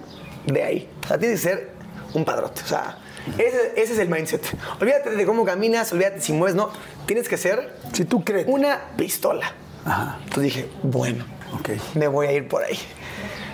de 0.46 0.64
ahí. 0.64 0.90
O 1.04 1.08
sea, 1.08 1.18
tienes 1.18 1.42
que 1.42 1.48
ser 1.50 1.72
un 2.14 2.26
padrote. 2.26 2.62
O 2.64 2.68
sea, 2.68 2.98
ese, 3.38 3.74
ese 3.76 3.94
es 3.94 4.00
el 4.00 4.10
mindset. 4.10 4.42
Olvídate 4.80 5.12
de 5.12 5.26
cómo 5.26 5.46
caminas, 5.46 5.92
olvídate 5.94 6.22
si 6.22 6.34
mueves, 6.34 6.56
no. 6.56 6.70
Tienes 7.06 7.28
que 7.30 7.38
ser 7.38 7.74
Si 7.94 8.06
tú 8.06 8.24
crees. 8.24 8.46
una 8.48 8.80
pistola. 8.98 9.54
Ajá. 9.86 10.18
Entonces 10.24 10.44
dije, 10.44 10.70
bueno, 10.84 11.26
Ok. 11.54 11.70
me 11.96 12.08
voy 12.08 12.28
a 12.28 12.32
ir 12.34 12.48
por 12.48 12.64
ahí. 12.64 12.78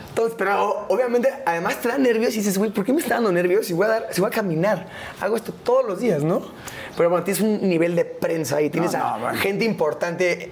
Entonces, 0.09 0.35
pero 0.37 0.85
obviamente, 0.89 1.33
además 1.45 1.81
te 1.81 1.87
da 1.89 1.97
nervios 1.97 2.33
y 2.35 2.37
dices, 2.37 2.57
güey, 2.57 2.69
¿por 2.69 2.85
qué 2.85 2.93
me 2.93 3.01
está 3.01 3.15
dando 3.15 3.31
nervios 3.31 3.65
si 3.65 3.73
voy 3.73 3.85
a, 3.85 3.89
dar, 3.89 4.07
si 4.11 4.21
voy 4.21 4.27
a 4.27 4.31
caminar? 4.31 4.87
Hago 5.19 5.35
esto 5.35 5.51
todos 5.51 5.85
los 5.85 5.99
días, 5.99 6.23
¿no? 6.23 6.43
Pero 6.95 7.09
bueno, 7.09 7.23
tienes 7.23 7.41
un 7.41 7.67
nivel 7.67 7.95
de 7.95 8.05
prensa 8.05 8.61
y 8.61 8.69
tienes 8.69 8.93
No, 8.93 9.03
a 9.03 9.17
no, 9.33 9.37
gente 9.39 9.65
importante 9.65 10.51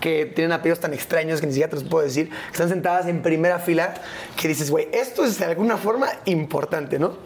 que 0.00 0.26
tienen 0.26 0.52
apellidos 0.52 0.78
tan 0.80 0.94
extraños 0.94 1.40
que 1.40 1.46
ni 1.46 1.52
siquiera 1.52 1.70
te 1.70 1.76
los 1.76 1.84
puedo 1.84 2.04
decir, 2.04 2.28
que 2.30 2.52
están 2.52 2.68
sentadas 2.68 3.06
en 3.06 3.22
primera 3.22 3.58
fila, 3.58 3.94
que 4.40 4.46
dices, 4.48 4.70
güey, 4.70 4.88
esto 4.92 5.24
es 5.24 5.38
de 5.38 5.46
alguna 5.46 5.76
forma 5.76 6.06
importante, 6.24 6.98
¿no? 7.00 7.16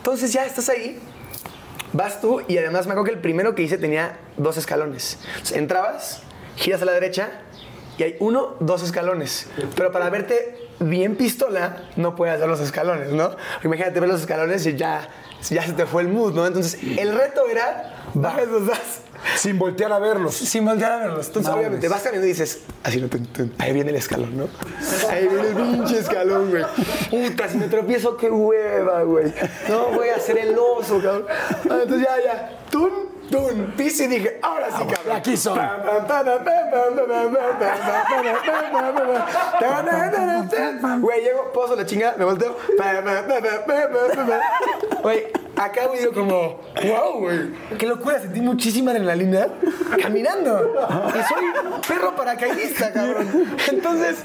Entonces 0.00 0.32
ya 0.32 0.46
estás 0.46 0.70
ahí, 0.70 0.98
vas 1.92 2.22
tú 2.22 2.40
y 2.48 2.56
además 2.56 2.86
me 2.86 2.92
acuerdo 2.92 3.04
que 3.04 3.16
el 3.16 3.20
primero 3.20 3.54
que 3.54 3.60
hice 3.60 3.76
tenía 3.76 4.18
dos 4.38 4.56
escalones. 4.56 5.18
Entrabas, 5.52 6.22
giras 6.56 6.80
a 6.80 6.86
la 6.86 6.92
derecha 6.92 7.42
y 7.98 8.04
hay 8.04 8.16
uno, 8.18 8.56
dos 8.60 8.82
escalones. 8.82 9.46
Pero 9.76 9.92
para 9.92 10.08
verte 10.08 10.70
bien 10.78 11.16
pistola, 11.16 11.84
no 11.96 12.16
puedes 12.16 12.40
dar 12.40 12.48
los 12.48 12.60
escalones, 12.60 13.12
¿no? 13.12 13.36
Imagínate 13.62 14.00
ver 14.00 14.08
los 14.08 14.22
escalones 14.22 14.66
y 14.66 14.74
ya, 14.74 15.06
ya 15.50 15.62
se 15.66 15.74
te 15.74 15.84
fue 15.84 16.00
el 16.00 16.08
mood, 16.08 16.32
¿no? 16.32 16.46
Entonces 16.46 16.82
el 16.82 17.14
reto 17.14 17.46
era, 17.46 18.06
bajas 18.14 18.48
los 18.48 18.66
dos. 18.68 18.78
Sin 19.36 19.58
voltear 19.58 19.92
a 19.92 19.98
verlos. 19.98 20.34
Sin 20.34 20.64
voltear 20.64 20.92
a 20.92 20.98
verlos. 20.98 21.26
Entonces, 21.28 21.52
obviamente, 21.52 21.88
vas 21.88 22.02
caminando 22.02 22.26
y 22.26 22.30
dices, 22.30 22.60
así 22.82 23.00
no, 23.00 23.08
tun, 23.08 23.26
tun, 23.26 23.52
ahí 23.58 23.72
viene 23.72 23.90
el 23.90 23.96
escalón, 23.96 24.36
¿no? 24.36 24.48
Ahí 25.08 25.28
viene 25.28 25.48
el 25.48 25.54
pinche 25.54 25.98
escalón, 25.98 26.50
güey. 26.50 26.64
Puta, 27.10 27.48
si 27.48 27.58
me 27.58 27.68
tropiezo, 27.68 28.16
qué 28.16 28.30
hueva, 28.30 29.02
güey. 29.02 29.32
No, 29.68 29.86
voy 29.92 30.08
a 30.08 30.16
hacer 30.16 30.38
el 30.38 30.56
oso, 30.58 31.00
cabrón. 31.02 31.26
Ah, 31.28 31.80
Entonces, 31.82 32.06
ya, 32.06 32.24
ya. 32.24 32.58
Tun, 32.70 32.90
tun. 33.30 33.72
Piso 33.76 34.04
y 34.04 34.06
dije, 34.08 34.38
ahora 34.42 34.66
sí, 34.66 34.84
cabrón. 34.84 35.16
aquí 35.16 35.36
son. 35.36 35.58
Güey, 41.00 41.22
llego, 41.22 41.52
poso 41.52 41.76
la 41.76 41.86
chingada, 41.86 42.16
me 42.16 42.24
volteo. 42.24 42.56
Güey, 45.02 45.26
acabo 45.56 45.94
y 45.94 45.98
digo 45.98 46.12
como, 46.12 46.60
wow, 46.84 47.18
güey. 47.20 47.50
Qué 47.78 47.86
locura, 47.86 48.20
sentí 48.20 48.40
muchísima 48.40 48.90
adrenalina 48.90 49.48
caminando. 50.02 50.72
Y 51.08 51.22
soy 51.32 51.44
perro 51.86 52.14
paracaidista, 52.16 52.92
cabrón. 52.92 53.56
Entonces, 53.68 54.18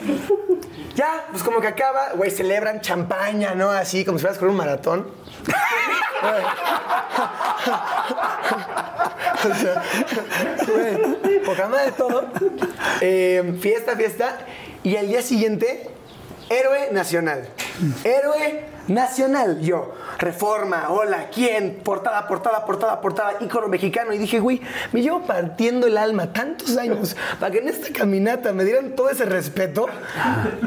ya, 0.95 1.25
pues 1.31 1.43
como 1.43 1.61
que 1.61 1.67
acaba, 1.67 2.11
güey, 2.15 2.31
celebran 2.31 2.81
champaña, 2.81 3.53
¿no? 3.55 3.69
Así, 3.69 4.05
como 4.05 4.17
si 4.17 4.23
fueras 4.23 4.39
con 4.39 4.49
un 4.49 4.55
maratón. 4.55 5.07
O 9.45 9.53
sea, 9.53 9.83
güey, 10.65 10.97
todo. 11.91 12.25
Eh, 13.01 13.57
fiesta, 13.61 13.95
fiesta. 13.95 14.39
Y 14.83 14.95
al 14.95 15.07
día 15.07 15.21
siguiente, 15.21 15.87
héroe 16.49 16.89
nacional. 16.91 17.47
Héroe 18.03 18.63
nacional. 18.87 19.59
Yo, 19.61 19.93
reforma, 20.17 20.87
hola, 20.89 21.29
¿quién? 21.33 21.79
Portada, 21.83 22.27
portada, 22.27 22.65
portada, 22.65 23.01
portada, 23.01 23.33
ícono 23.39 23.67
mexicano. 23.67 24.13
Y 24.13 24.17
dije, 24.17 24.39
güey, 24.39 24.61
me 24.91 25.01
llevo 25.01 25.21
partiendo 25.21 25.87
el 25.87 25.97
alma 25.97 26.33
tantos 26.33 26.77
años 26.77 27.15
para 27.39 27.51
que 27.51 27.59
en 27.59 27.69
esta 27.69 27.91
caminata 27.91 28.53
me 28.53 28.63
dieran 28.63 28.95
todo 28.95 29.09
ese 29.09 29.25
respeto. 29.25 29.87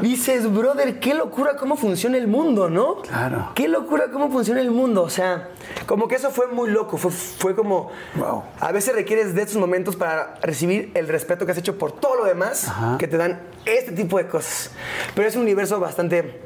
Dices, 0.01 0.51
brother, 0.51 0.99
qué 0.99 1.13
locura 1.13 1.55
cómo 1.55 1.75
funciona 1.75 2.17
el 2.17 2.27
mundo, 2.27 2.69
¿no? 2.69 3.01
Claro. 3.01 3.51
Qué 3.55 3.67
locura 3.67 4.05
cómo 4.11 4.29
funciona 4.29 4.61
el 4.61 4.71
mundo. 4.71 5.03
O 5.03 5.09
sea, 5.09 5.49
como 5.85 6.07
que 6.07 6.15
eso 6.15 6.31
fue 6.31 6.47
muy 6.47 6.69
loco. 6.69 6.97
Fue, 6.97 7.11
fue 7.11 7.55
como. 7.55 7.91
Wow. 8.15 8.43
A 8.59 8.71
veces 8.71 8.93
requieres 8.95 9.35
de 9.35 9.41
estos 9.41 9.57
momentos 9.57 9.95
para 9.95 10.35
recibir 10.41 10.91
el 10.93 11.07
respeto 11.07 11.45
que 11.45 11.51
has 11.51 11.57
hecho 11.57 11.77
por 11.77 11.91
todo 11.91 12.15
lo 12.15 12.25
demás 12.25 12.67
Ajá. 12.67 12.97
que 12.97 13.07
te 13.07 13.17
dan 13.17 13.39
este 13.65 13.91
tipo 13.91 14.17
de 14.17 14.27
cosas. 14.27 14.71
Pero 15.15 15.27
es 15.27 15.35
un 15.35 15.43
universo 15.43 15.79
bastante 15.79 16.41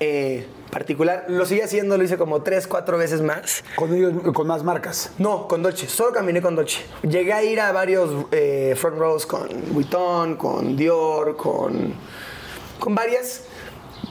eh, 0.00 0.46
particular. 0.82 1.26
Lo 1.28 1.44
sigue 1.44 1.62
haciendo, 1.62 1.98
lo 1.98 2.02
hice 2.02 2.16
como 2.16 2.42
tres, 2.42 2.66
cuatro 2.66 2.96
veces 2.96 3.20
más. 3.20 3.62
Con 3.76 3.94
ellos, 3.94 4.12
con 4.32 4.46
más 4.46 4.64
marcas. 4.64 5.10
No, 5.18 5.46
con 5.46 5.62
Dolce. 5.62 5.86
Solo 5.86 6.12
caminé 6.12 6.40
con 6.40 6.56
Dolce. 6.56 6.80
Llegué 7.02 7.34
a 7.34 7.42
ir 7.44 7.60
a 7.60 7.70
varios 7.72 8.26
eh, 8.32 8.74
front 8.76 8.98
rows 8.98 9.26
con 9.26 9.48
Vuitton, 9.74 10.36
con 10.36 10.74
Dior, 10.74 11.36
con, 11.36 11.92
con 12.80 12.94
varias. 12.94 13.42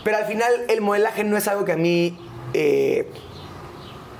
Pero 0.03 0.17
al 0.17 0.25
final 0.25 0.51
el 0.69 0.81
modelaje 0.81 1.23
no 1.23 1.35
es 1.35 1.47
algo 1.47 1.65
que 1.65 1.71
a 1.71 1.77
mí 1.77 2.17
eh, 2.53 3.09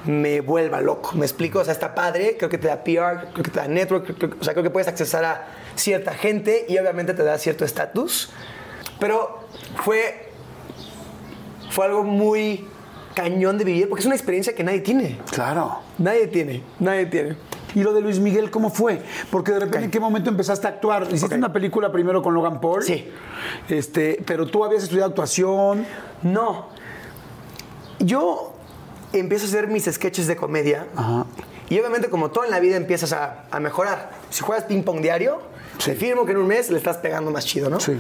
me 0.06 0.42
vuelva 0.42 0.82
loco. 0.82 1.12
¿Me 1.14 1.26
explico? 1.26 1.60
O 1.60 1.64
sea, 1.64 1.74
está 1.74 1.94
padre. 1.94 2.38
Creo 2.38 2.50
que 2.50 2.58
te 2.58 2.68
da 2.70 2.84
PR, 2.84 3.32
creo 3.34 3.44
que 3.44 3.52
te 3.52 3.60
da 3.60 3.68
network. 3.68 4.18
creo- 4.18 4.32
o 4.40 4.44
sea, 4.44 4.54
creo 4.54 4.64
que 4.64 4.72
puedes 4.72 4.88
accesar 4.88 5.24
a 5.26 5.48
cierta 5.76 6.16
gente 6.16 6.66
y 6.68 6.78
obviamente 6.80 7.14
te 7.14 7.24
da 7.24 7.38
cierto 7.38 7.66
estatus. 7.66 8.32
Pero 9.00 9.40
fue, 9.84 10.31
fue 11.72 11.86
algo 11.86 12.04
muy 12.04 12.68
cañón 13.16 13.58
de 13.58 13.64
vivir 13.64 13.90
porque 13.90 14.02
es 14.02 14.06
una 14.06 14.16
experiencia 14.16 14.54
que 14.54 14.64
nadie 14.64 14.82
tiene. 14.82 15.20
Claro. 15.32 15.80
Nadie 15.98 16.28
tiene, 16.28 16.64
nadie 16.80 17.06
tiene. 17.08 17.36
¿Y 17.74 17.84
lo 17.84 17.94
de 17.94 18.02
Luis 18.02 18.20
Miguel 18.20 18.52
cómo 18.52 18.70
fue? 18.70 19.02
Porque 19.30 19.54
de 19.54 19.62
repente, 19.62 19.86
¿en 19.86 19.92
qué 19.92 20.00
momento 20.00 20.30
empezaste 20.30 20.68
a 20.68 20.72
actuar? 20.72 21.08
Hiciste 21.12 21.36
una 21.36 21.54
película 21.54 21.92
primero 21.92 22.22
con 22.22 22.34
Logan 22.34 22.60
Paul. 22.60 22.84
Sí. 22.84 23.10
Este, 23.70 24.22
pero 24.26 24.46
tú 24.46 24.66
habías 24.66 24.84
estudiado 24.84 25.10
actuación. 25.10 25.86
No. 26.22 26.68
Yo 28.00 28.54
empiezo 29.14 29.46
a 29.46 29.48
hacer 29.48 29.68
mis 29.68 29.86
sketches 29.86 30.28
de 30.28 30.36
comedia. 30.36 30.88
Ajá. 30.96 31.26
Y 31.70 31.80
obviamente, 31.80 32.10
como 32.10 32.32
todo 32.32 32.44
en 32.44 32.52
la 32.52 32.60
vida, 32.60 32.76
empiezas 32.76 33.14
a, 33.14 33.46
a 33.50 33.60
mejorar. 33.62 34.12
Si 34.30 34.44
juegas 34.44 34.66
ping-pong 34.66 35.00
diario, 35.02 35.40
te 35.84 35.96
firmo 35.96 36.26
que 36.26 36.34
en 36.34 36.40
un 36.40 36.48
mes 36.48 36.70
le 36.70 36.78
estás 36.78 36.98
pegando 36.98 37.32
más 37.32 37.46
chido, 37.46 37.70
¿no? 37.70 37.80
Sí. 37.80 37.94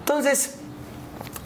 Entonces, 0.00 0.56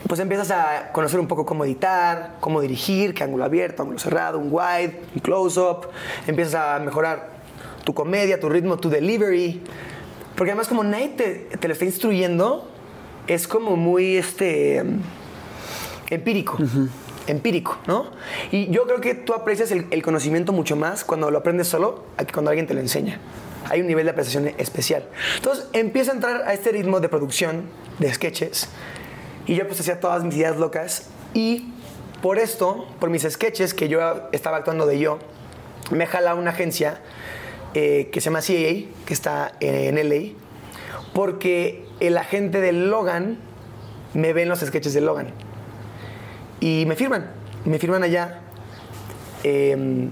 pues 0.06 0.20
empiezas 0.20 0.50
a 0.50 0.90
conocer 0.92 1.20
un 1.20 1.28
poco 1.28 1.44
cómo 1.44 1.64
editar, 1.64 2.36
cómo 2.40 2.60
dirigir, 2.60 3.14
qué 3.14 3.24
ángulo 3.24 3.44
abierto, 3.44 3.82
ángulo 3.82 3.98
cerrado, 3.98 4.38
un 4.38 4.48
wide, 4.50 5.00
un 5.14 5.20
close-up. 5.20 5.88
Empiezas 6.26 6.54
a 6.54 6.78
mejorar 6.80 7.30
tu 7.84 7.94
comedia, 7.94 8.40
tu 8.40 8.48
ritmo, 8.48 8.78
tu 8.78 8.88
delivery. 8.88 9.62
Porque 10.36 10.52
además, 10.52 10.68
como 10.68 10.82
nadie 10.84 11.10
te, 11.10 11.34
te 11.58 11.68
lo 11.68 11.72
está 11.72 11.84
instruyendo, 11.84 12.68
es 13.26 13.46
como 13.46 13.76
muy 13.76 14.16
este, 14.16 14.82
empírico. 16.08 16.58
Empírico, 17.26 17.78
¿no? 17.86 18.06
Y 18.50 18.70
yo 18.70 18.86
creo 18.86 19.00
que 19.00 19.14
tú 19.14 19.34
aprecias 19.34 19.70
el, 19.70 19.86
el 19.90 20.02
conocimiento 20.02 20.52
mucho 20.52 20.74
más 20.74 21.04
cuando 21.04 21.30
lo 21.30 21.38
aprendes 21.38 21.68
solo 21.68 22.04
a 22.16 22.24
que 22.24 22.32
cuando 22.32 22.50
alguien 22.50 22.66
te 22.66 22.74
lo 22.74 22.80
enseña. 22.80 23.20
hay 23.68 23.80
un 23.80 23.86
nivel 23.86 24.04
de 24.04 24.10
apreciación 24.10 24.52
especial. 24.58 25.04
Entonces 25.36 25.66
empiezo 25.72 26.10
a 26.10 26.14
entrar 26.14 26.42
a 26.42 26.52
este 26.54 26.72
ritmo 26.72 27.00
de 27.00 27.08
producción 27.08 27.64
de 27.98 28.12
sketches 28.12 28.68
y 29.50 29.56
yo 29.56 29.66
pues 29.66 29.80
hacía 29.80 29.98
todas 29.98 30.22
mis 30.22 30.36
ideas 30.36 30.58
locas. 30.58 31.08
Y 31.34 31.72
por 32.22 32.38
esto, 32.38 32.86
por 33.00 33.10
mis 33.10 33.24
sketches 33.28 33.74
que 33.74 33.88
yo 33.88 33.98
estaba 34.30 34.58
actuando 34.58 34.86
de 34.86 35.00
yo, 35.00 35.18
me 35.90 36.06
jala 36.06 36.36
una 36.36 36.52
agencia 36.52 37.00
eh, 37.74 38.10
que 38.12 38.20
se 38.20 38.26
llama 38.26 38.42
CAA, 38.42 38.94
que 39.06 39.12
está 39.12 39.50
en 39.58 39.96
LA, 40.08 40.34
porque 41.14 41.84
el 41.98 42.16
agente 42.16 42.60
de 42.60 42.70
Logan 42.70 43.38
me 44.14 44.32
ve 44.32 44.42
en 44.42 44.50
los 44.50 44.60
sketches 44.60 44.94
de 44.94 45.00
Logan. 45.00 45.32
Y 46.60 46.84
me 46.86 46.94
firman, 46.94 47.32
me 47.64 47.80
firman 47.80 48.04
allá. 48.04 48.42
eh, 49.42 50.10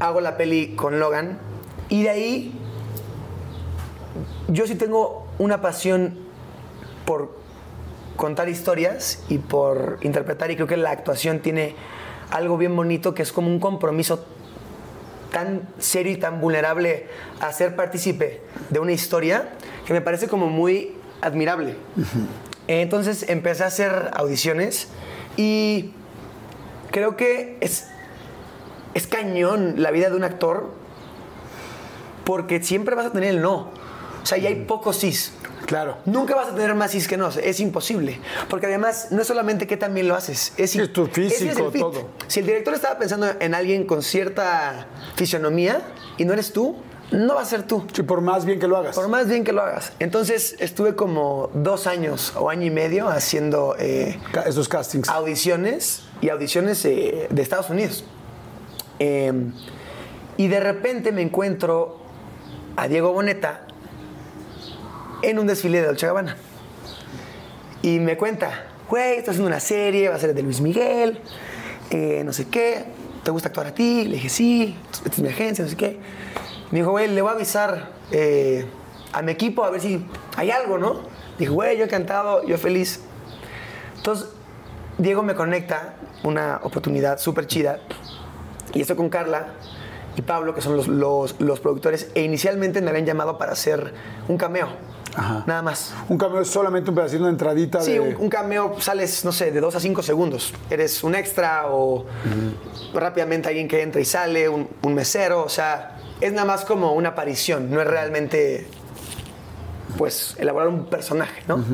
hago 0.00 0.20
la 0.20 0.36
peli 0.36 0.74
con 0.76 1.00
Logan. 1.00 1.38
Y 1.88 2.02
de 2.02 2.10
ahí 2.10 2.52
yo 4.48 4.66
sí 4.66 4.74
tengo 4.74 5.26
una 5.38 5.62
pasión 5.62 6.18
por 7.06 7.39
contar 8.20 8.50
historias 8.50 9.22
y 9.30 9.38
por 9.38 9.96
interpretar 10.02 10.50
y 10.50 10.54
creo 10.54 10.66
que 10.66 10.76
la 10.76 10.90
actuación 10.90 11.38
tiene 11.40 11.74
algo 12.30 12.58
bien 12.58 12.76
bonito 12.76 13.14
que 13.14 13.22
es 13.22 13.32
como 13.32 13.48
un 13.48 13.58
compromiso 13.58 14.26
tan 15.32 15.66
serio 15.78 16.12
y 16.12 16.18
tan 16.18 16.38
vulnerable 16.38 17.06
a 17.40 17.50
ser 17.50 17.74
partícipe 17.74 18.42
de 18.68 18.78
una 18.78 18.92
historia 18.92 19.48
que 19.86 19.94
me 19.94 20.02
parece 20.02 20.28
como 20.28 20.48
muy 20.48 20.96
admirable. 21.22 21.76
Entonces 22.68 23.24
empecé 23.26 23.64
a 23.64 23.68
hacer 23.68 24.10
audiciones 24.12 24.88
y 25.38 25.94
creo 26.90 27.16
que 27.16 27.56
es, 27.62 27.88
es 28.92 29.06
cañón 29.06 29.76
la 29.78 29.92
vida 29.92 30.10
de 30.10 30.16
un 30.16 30.24
actor 30.24 30.74
porque 32.24 32.62
siempre 32.62 32.94
vas 32.94 33.06
a 33.06 33.12
tener 33.12 33.30
el 33.30 33.40
no. 33.40 33.70
O 34.22 34.26
sea, 34.26 34.38
ya 34.38 34.48
hay 34.48 34.64
pocos 34.64 34.96
sís. 34.96 35.32
Claro. 35.66 35.98
Nunca 36.04 36.34
vas 36.34 36.48
a 36.48 36.54
tener 36.54 36.74
más 36.74 36.90
sís 36.90 37.06
que 37.06 37.16
no, 37.16 37.28
es 37.28 37.60
imposible. 37.60 38.18
Porque 38.48 38.66
además, 38.66 39.08
no 39.10 39.22
es 39.22 39.26
solamente 39.26 39.66
que 39.66 39.76
también 39.76 40.08
lo 40.08 40.14
haces, 40.16 40.52
es, 40.56 40.74
es 40.74 40.92
tu 40.92 41.06
físico, 41.06 41.50
es 41.50 41.58
el 41.58 41.70
fit. 41.70 41.80
todo. 41.80 42.08
Si 42.26 42.40
el 42.40 42.46
director 42.46 42.74
estaba 42.74 42.98
pensando 42.98 43.28
en 43.38 43.54
alguien 43.54 43.86
con 43.86 44.02
cierta 44.02 44.86
fisionomía 45.16 45.80
y 46.16 46.24
no 46.24 46.32
eres 46.32 46.52
tú, 46.52 46.76
no 47.12 47.34
va 47.34 47.42
a 47.42 47.44
ser 47.44 47.64
tú. 47.64 47.84
Sí, 47.92 48.02
por 48.02 48.20
más 48.20 48.44
bien 48.44 48.58
que 48.60 48.68
lo 48.68 48.76
hagas. 48.76 48.94
Por 48.94 49.08
más 49.08 49.28
bien 49.28 49.44
que 49.44 49.52
lo 49.52 49.62
hagas. 49.62 49.92
Entonces 49.98 50.56
estuve 50.58 50.94
como 50.94 51.50
dos 51.54 51.86
años 51.86 52.32
o 52.36 52.50
año 52.50 52.66
y 52.66 52.70
medio 52.70 53.08
haciendo 53.08 53.74
eh, 53.78 54.18
Esos 54.46 54.68
castings. 54.68 55.08
audiciones 55.08 56.02
y 56.20 56.28
audiciones 56.28 56.84
eh, 56.84 57.26
de 57.30 57.42
Estados 57.42 57.70
Unidos. 57.70 58.04
Eh, 58.98 59.32
y 60.36 60.48
de 60.48 60.60
repente 60.60 61.12
me 61.12 61.22
encuentro 61.22 61.98
a 62.76 62.88
Diego 62.88 63.12
Boneta 63.12 63.66
en 65.22 65.38
un 65.38 65.46
desfile 65.46 65.80
de 65.80 65.86
Dolce 65.86 66.06
Gabbana. 66.06 66.36
Y 67.82 67.98
me 68.00 68.16
cuenta, 68.16 68.66
güey, 68.88 69.12
estás 69.12 69.30
haciendo 69.30 69.48
una 69.48 69.60
serie, 69.60 70.08
va 70.08 70.16
a 70.16 70.18
ser 70.18 70.34
de 70.34 70.42
Luis 70.42 70.60
Miguel, 70.60 71.20
eh, 71.90 72.22
no 72.24 72.32
sé 72.32 72.48
qué, 72.48 72.84
¿te 73.24 73.30
gusta 73.30 73.48
actuar 73.48 73.68
a 73.68 73.74
ti? 73.74 74.04
Le 74.04 74.14
dije, 74.14 74.28
sí, 74.28 74.76
esta 74.92 75.08
es 75.08 75.18
mi 75.18 75.28
agencia, 75.28 75.64
no 75.64 75.70
sé 75.70 75.76
qué. 75.76 75.98
Me 76.70 76.80
dijo, 76.80 76.90
güey, 76.90 77.08
le 77.08 77.22
voy 77.22 77.30
a 77.30 77.34
avisar 77.34 77.90
eh, 78.12 78.66
a 79.12 79.22
mi 79.22 79.32
equipo 79.32 79.64
a 79.64 79.70
ver 79.70 79.80
si 79.80 80.04
hay 80.36 80.50
algo, 80.50 80.78
¿no? 80.78 81.00
Dije, 81.38 81.50
güey, 81.50 81.78
yo 81.78 81.84
encantado, 81.84 82.44
yo 82.46 82.58
feliz. 82.58 83.00
Entonces, 83.96 84.28
Diego 84.98 85.22
me 85.22 85.34
conecta 85.34 85.94
una 86.22 86.60
oportunidad 86.62 87.18
súper 87.18 87.46
chida. 87.46 87.80
Y 88.74 88.82
estoy 88.82 88.94
con 88.96 89.08
Carla 89.08 89.48
y 90.16 90.22
Pablo, 90.22 90.54
que 90.54 90.60
son 90.60 90.76
los, 90.76 90.86
los- 90.86 91.40
los 91.40 91.60
productores. 91.60 92.08
E 92.14 92.22
inicialmente 92.22 92.82
me 92.82 92.90
habían 92.90 93.06
llamado 93.06 93.36
para 93.38 93.52
hacer 93.52 93.94
un 94.28 94.36
cameo. 94.36 94.68
Ajá. 95.14 95.44
Nada 95.46 95.62
más. 95.62 95.92
Un 96.08 96.16
cameo 96.18 96.40
es 96.40 96.48
solamente 96.48 96.90
un 96.90 96.96
pedacito, 96.96 97.22
una 97.22 97.30
entradita 97.30 97.80
Sí, 97.80 97.92
de... 97.92 98.00
un, 98.00 98.16
un 98.16 98.28
cameo 98.28 98.80
sales, 98.80 99.24
no 99.24 99.32
sé, 99.32 99.50
de 99.50 99.60
dos 99.60 99.74
a 99.74 99.80
cinco 99.80 100.02
segundos. 100.02 100.52
Eres 100.70 101.02
un 101.02 101.14
extra 101.14 101.64
o 101.68 102.06
rápidamente 102.94 103.48
alguien 103.48 103.68
que 103.68 103.82
entra 103.82 104.00
y 104.00 104.04
sale, 104.04 104.48
un, 104.48 104.68
un 104.82 104.94
mesero. 104.94 105.42
O 105.44 105.48
sea, 105.48 105.98
es 106.20 106.32
nada 106.32 106.46
más 106.46 106.64
como 106.64 106.92
una 106.92 107.10
aparición. 107.10 107.70
No 107.70 107.80
es 107.80 107.86
realmente, 107.86 108.66
pues, 109.98 110.36
elaborar 110.38 110.68
un 110.68 110.86
personaje, 110.86 111.42
¿no? 111.48 111.64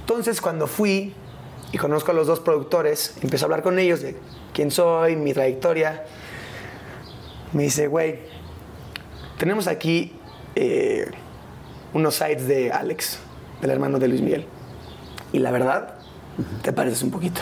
Entonces, 0.00 0.40
cuando 0.40 0.66
fui 0.66 1.14
y 1.70 1.78
conozco 1.78 2.10
a 2.10 2.14
los 2.14 2.26
dos 2.26 2.40
productores, 2.40 3.14
empiezo 3.22 3.44
a 3.44 3.46
hablar 3.46 3.62
con 3.62 3.78
ellos 3.78 4.02
de 4.02 4.16
quién 4.52 4.70
soy, 4.70 5.16
mi 5.16 5.32
trayectoria. 5.32 6.04
Me 7.52 7.62
dice, 7.64 7.86
güey, 7.86 8.20
tenemos 9.38 9.66
aquí 9.68 10.18
eh, 10.54 11.10
unos 11.94 12.14
sites 12.14 12.46
de 12.48 12.70
Alex, 12.72 13.18
del 13.60 13.70
hermano 13.70 13.98
de 13.98 14.08
Luis 14.08 14.20
Miguel. 14.20 14.46
Y 15.32 15.38
la 15.38 15.50
verdad, 15.50 15.94
te 16.62 16.72
pareces 16.72 17.02
un 17.02 17.10
poquito. 17.10 17.40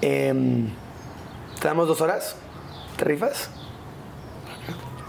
Em, 0.00 0.68
te 1.60 1.68
damos 1.68 1.86
dos 1.88 2.00
horas, 2.00 2.36
¿te 2.96 3.04
rifas? 3.04 3.50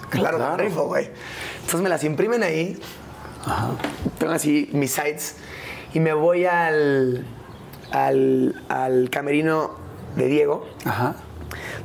Claro, 0.10 0.38
Claro. 0.38 0.58
me 0.58 0.64
rifo, 0.64 0.86
güey. 0.86 1.10
Entonces 1.56 1.82
me 1.82 1.90
las 1.90 2.04
imprimen 2.04 2.44
ahí. 2.44 2.80
Tengo 4.20 4.34
así 4.34 4.70
mis 4.74 4.91
sites. 4.94 5.38
Y 5.94 6.00
me 6.00 6.14
voy 6.14 6.45
al, 6.45 7.26
al, 7.91 8.62
al 8.70 9.10
camerino 9.10 9.72
de 10.16 10.28
Diego 10.28 10.68
Ajá. 10.86 11.16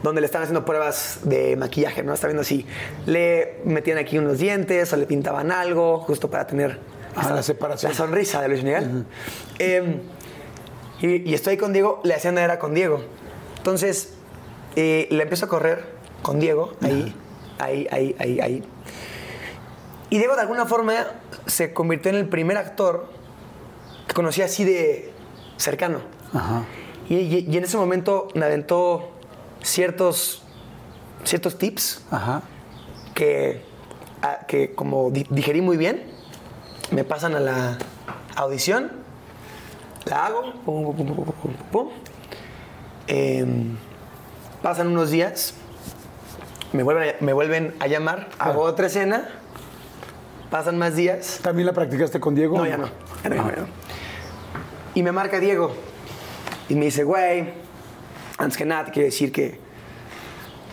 Donde 0.02 0.20
le 0.20 0.26
están 0.26 0.42
haciendo 0.42 0.64
pruebas 0.64 1.20
de 1.24 1.56
maquillaje, 1.56 2.02
¿no? 2.02 2.14
Está 2.14 2.26
viendo 2.28 2.42
así, 2.42 2.64
le 3.06 3.58
metían 3.64 3.98
aquí 3.98 4.18
unos 4.18 4.38
dientes 4.38 4.92
o 4.92 4.96
le 4.96 5.06
pintaban 5.06 5.50
algo, 5.50 5.98
justo 6.00 6.30
para 6.30 6.46
tener 6.46 6.78
Ah, 7.16 7.22
esa- 7.22 7.34
la 7.34 7.42
separación. 7.42 7.90
la 7.92 7.96
sonrisa 7.98 8.40
de 8.42 8.48
Luis 8.48 8.62
Miguel. 8.62 9.04
Eh, 9.58 10.00
y, 11.00 11.30
y 11.30 11.34
estoy 11.34 11.56
con 11.56 11.72
Diego, 11.72 12.00
le 12.04 12.14
hacían 12.14 12.38
era 12.38 12.58
con 12.58 12.74
Diego. 12.74 13.02
Entonces, 13.56 14.14
eh, 14.76 15.08
le 15.10 15.22
empiezo 15.22 15.46
a 15.46 15.48
correr 15.48 15.84
con 16.22 16.38
Diego, 16.38 16.74
ahí, 16.80 17.14
ahí, 17.58 17.88
ahí, 17.90 18.16
ahí, 18.18 18.40
ahí. 18.40 18.62
Y 20.10 20.18
Diego, 20.18 20.36
de 20.36 20.42
alguna 20.42 20.64
forma, 20.66 20.94
se 21.46 21.72
convirtió 21.72 22.10
en 22.10 22.16
el 22.18 22.28
primer 22.28 22.56
actor 22.56 23.06
que 24.06 24.14
conocí 24.14 24.40
así 24.42 24.64
de 24.64 25.12
cercano. 25.56 25.98
Ajá. 26.32 26.64
Y, 27.08 27.16
y- 27.16 27.46
y 27.50 27.56
en 27.56 27.64
ese 27.64 27.76
momento 27.76 28.28
me 28.34 28.46
aventó 28.46 29.10
ciertos, 29.62 30.42
ciertos 31.24 31.58
tips 31.58 32.02
Ajá. 32.10 32.42
que, 33.14 33.62
a- 34.22 34.46
que 34.46 34.74
como 34.74 35.10
di- 35.10 35.26
digerí 35.30 35.60
muy 35.60 35.76
bien, 35.76 36.02
me 36.90 37.04
pasan 37.04 37.34
a 37.34 37.40
la 37.40 37.78
audición, 38.36 38.92
la 40.04 40.26
hago, 40.26 40.52
pum, 40.64 40.84
pum, 40.84 40.96
pum, 40.96 41.06
pum, 41.06 41.24
pum, 41.24 41.34
pum, 41.34 41.52
pum. 41.70 41.88
Em, 43.08 43.76
pasan 44.62 44.88
unos 44.88 45.10
días, 45.10 45.54
me 46.72 46.82
vuelven, 46.82 47.10
a, 47.10 47.24
me 47.24 47.32
vuelven 47.32 47.74
a 47.80 47.86
llamar, 47.86 48.28
hago 48.38 48.62
otra 48.62 48.86
escena, 48.86 49.28
pasan 50.50 50.78
más 50.78 50.94
días, 50.96 51.40
¿También 51.42 51.66
la 51.66 51.72
practicaste 51.72 52.20
con 52.20 52.34
Diego? 52.34 52.56
no, 52.58 52.66
ya 52.66 52.76
no. 52.76 52.88
Ya 53.24 53.30
no, 53.30 53.36
ya 53.36 53.42
no, 53.42 53.50
ya 53.50 53.56
no. 53.62 53.68
Y 54.94 55.02
me 55.02 55.12
marca 55.12 55.38
Diego. 55.40 55.72
Y 56.68 56.74
me 56.74 56.86
dice, 56.86 57.04
güey, 57.04 57.52
antes 58.38 58.56
que 58.56 58.64
nada 58.64 58.86
te 58.86 58.92
quiero 58.92 59.06
decir 59.06 59.32
que 59.32 59.58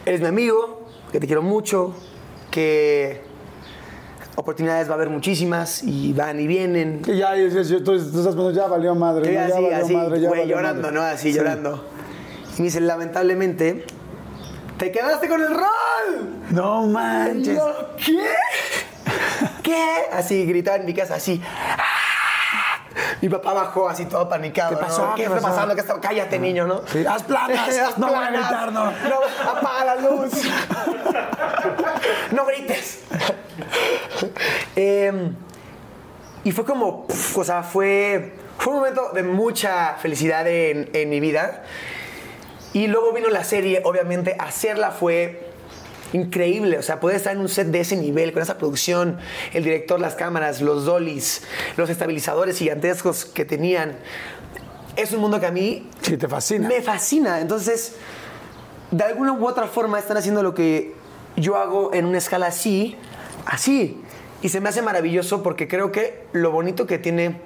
eres 0.06 0.22
mi 0.22 0.28
amigo, 0.28 0.88
que 1.12 1.20
te 1.20 1.26
quiero 1.28 1.42
mucho, 1.42 1.94
que 2.52 3.22
oportunidades 4.36 4.88
va 4.88 4.92
a 4.92 4.96
haber 4.96 5.10
muchísimas 5.10 5.82
y 5.84 6.14
van 6.14 6.40
y 6.40 6.48
vienen. 6.48 7.02
Que 7.02 7.18
ya, 7.18 7.36
ya, 7.36 7.48
ya, 7.48 7.62
ya, 7.62 7.84
tú, 7.84 7.94
estás 7.94 8.12
pensando, 8.14 8.52
ya 8.52 8.68
valió 8.68 8.94
madre. 8.96 9.34
Ya 9.34 9.46
así, 9.46 9.54
valió 9.54 9.76
así, 9.78 9.96
madre, 9.96 10.22
ya 10.22 10.28
güey, 10.28 10.42
valió 10.42 10.56
llorando, 10.58 10.82
madre. 10.84 10.96
¿no? 10.96 11.02
Así, 11.04 11.32
Sí. 11.32 11.38
llorando. 11.38 11.86
Y 12.58 12.62
me 12.62 12.66
dice, 12.66 12.80
lamentablemente, 12.82 13.86
te 14.78 14.92
quedaste 14.92 15.28
con 15.28 15.42
el 15.42 15.50
rol. 15.50 16.30
No 16.52 16.86
manches. 16.88 17.60
¿qué? 18.06 18.20
¿Qué? 19.64 19.86
Así 20.14 20.46
gritaba 20.46 20.78
en 20.78 20.86
mi 20.86 20.94
casa, 20.94 21.16
así. 21.16 21.42
¡Ah! 21.44 21.84
Mi 23.22 23.30
papá 23.30 23.54
bajó 23.54 23.88
así 23.90 24.06
todo 24.06 24.28
panicado. 24.28 24.72
¿Qué 24.72 24.78
pasó? 24.78 25.08
¿no? 25.08 25.16
¿Qué, 25.16 25.24
¿Qué 25.24 25.34
está 25.34 25.42
pasando? 25.48 25.76
¿Qué 25.76 25.82
está? 25.82 26.00
Cállate, 26.00 26.40
niño, 26.40 26.68
¿no? 26.68 26.82
Sí, 26.88 27.06
haz 27.06 27.24
planas. 27.24 27.70
Haz 27.80 27.98
No 27.98 28.08
voy 28.08 28.16
a 28.16 28.20
planas. 28.30 28.50
gritar, 28.50 28.72
no. 28.72 28.86
No, 28.86 29.50
apaga 29.52 29.86
la 29.86 29.96
luz. 29.96 30.34
no 32.32 32.46
grites. 32.46 33.04
Em, 34.76 35.36
y 36.44 36.52
fue 36.52 36.66
como, 36.66 37.08
pf, 37.08 37.40
o 37.40 37.44
sea, 37.44 37.64
fue, 37.64 38.34
fue 38.58 38.74
un 38.74 38.80
momento 38.80 39.10
de 39.14 39.24
mucha 39.24 39.96
felicidad 39.96 40.48
en, 40.48 40.90
en 40.94 41.10
mi 41.10 41.20
vida. 41.20 41.64
Y 42.74 42.88
luego 42.88 43.14
vino 43.14 43.30
la 43.30 43.44
serie, 43.44 43.82
obviamente, 43.86 44.36
hacerla 44.38 44.92
fue 44.92 45.45
increíble. 46.16 46.78
O 46.78 46.82
sea, 46.82 47.00
poder 47.00 47.18
estar 47.18 47.34
en 47.34 47.40
un 47.42 47.50
set 47.50 47.68
de 47.68 47.80
ese 47.82 47.96
nivel, 47.96 48.32
con 48.34 48.42
esa 48.42 48.58
producción, 48.58 49.18
el 49.54 49.64
director, 49.64 50.00
las 50.00 50.16
cámaras, 50.16 50.62
los 50.62 50.86
dollies, 50.86 51.44
los 51.78 51.90
estabilizadores 51.90 52.58
gigantescos 52.58 53.26
que 53.26 53.46
tenían. 53.46 53.98
Es 54.96 55.12
un 55.12 55.20
mundo 55.20 55.40
que 55.40 55.46
a 55.46 55.52
mí 55.52 55.90
Sí, 56.02 56.18
te 56.18 56.28
fascina. 56.28 56.68
me 56.68 56.82
fascina. 56.82 57.42
Entonces, 57.42 57.96
de 58.92 59.04
alguna 59.04 59.34
u 59.34 59.46
otra 59.46 59.68
forma 59.68 60.00
están 60.00 60.18
haciendo 60.18 60.42
lo 60.42 60.54
que 60.54 60.94
yo 61.36 61.58
hago 61.58 61.94
en 61.94 62.06
una 62.06 62.18
escala 62.18 62.48
así, 62.48 62.96
así. 63.46 64.02
Y 64.42 64.50
se 64.50 64.62
me 64.62 64.70
hace 64.70 64.82
maravilloso 64.82 65.44
porque 65.44 65.68
creo 65.68 65.92
que 65.92 66.24
lo 66.32 66.52
bonito 66.52 66.86
que 66.88 66.98
tiene 66.98 67.42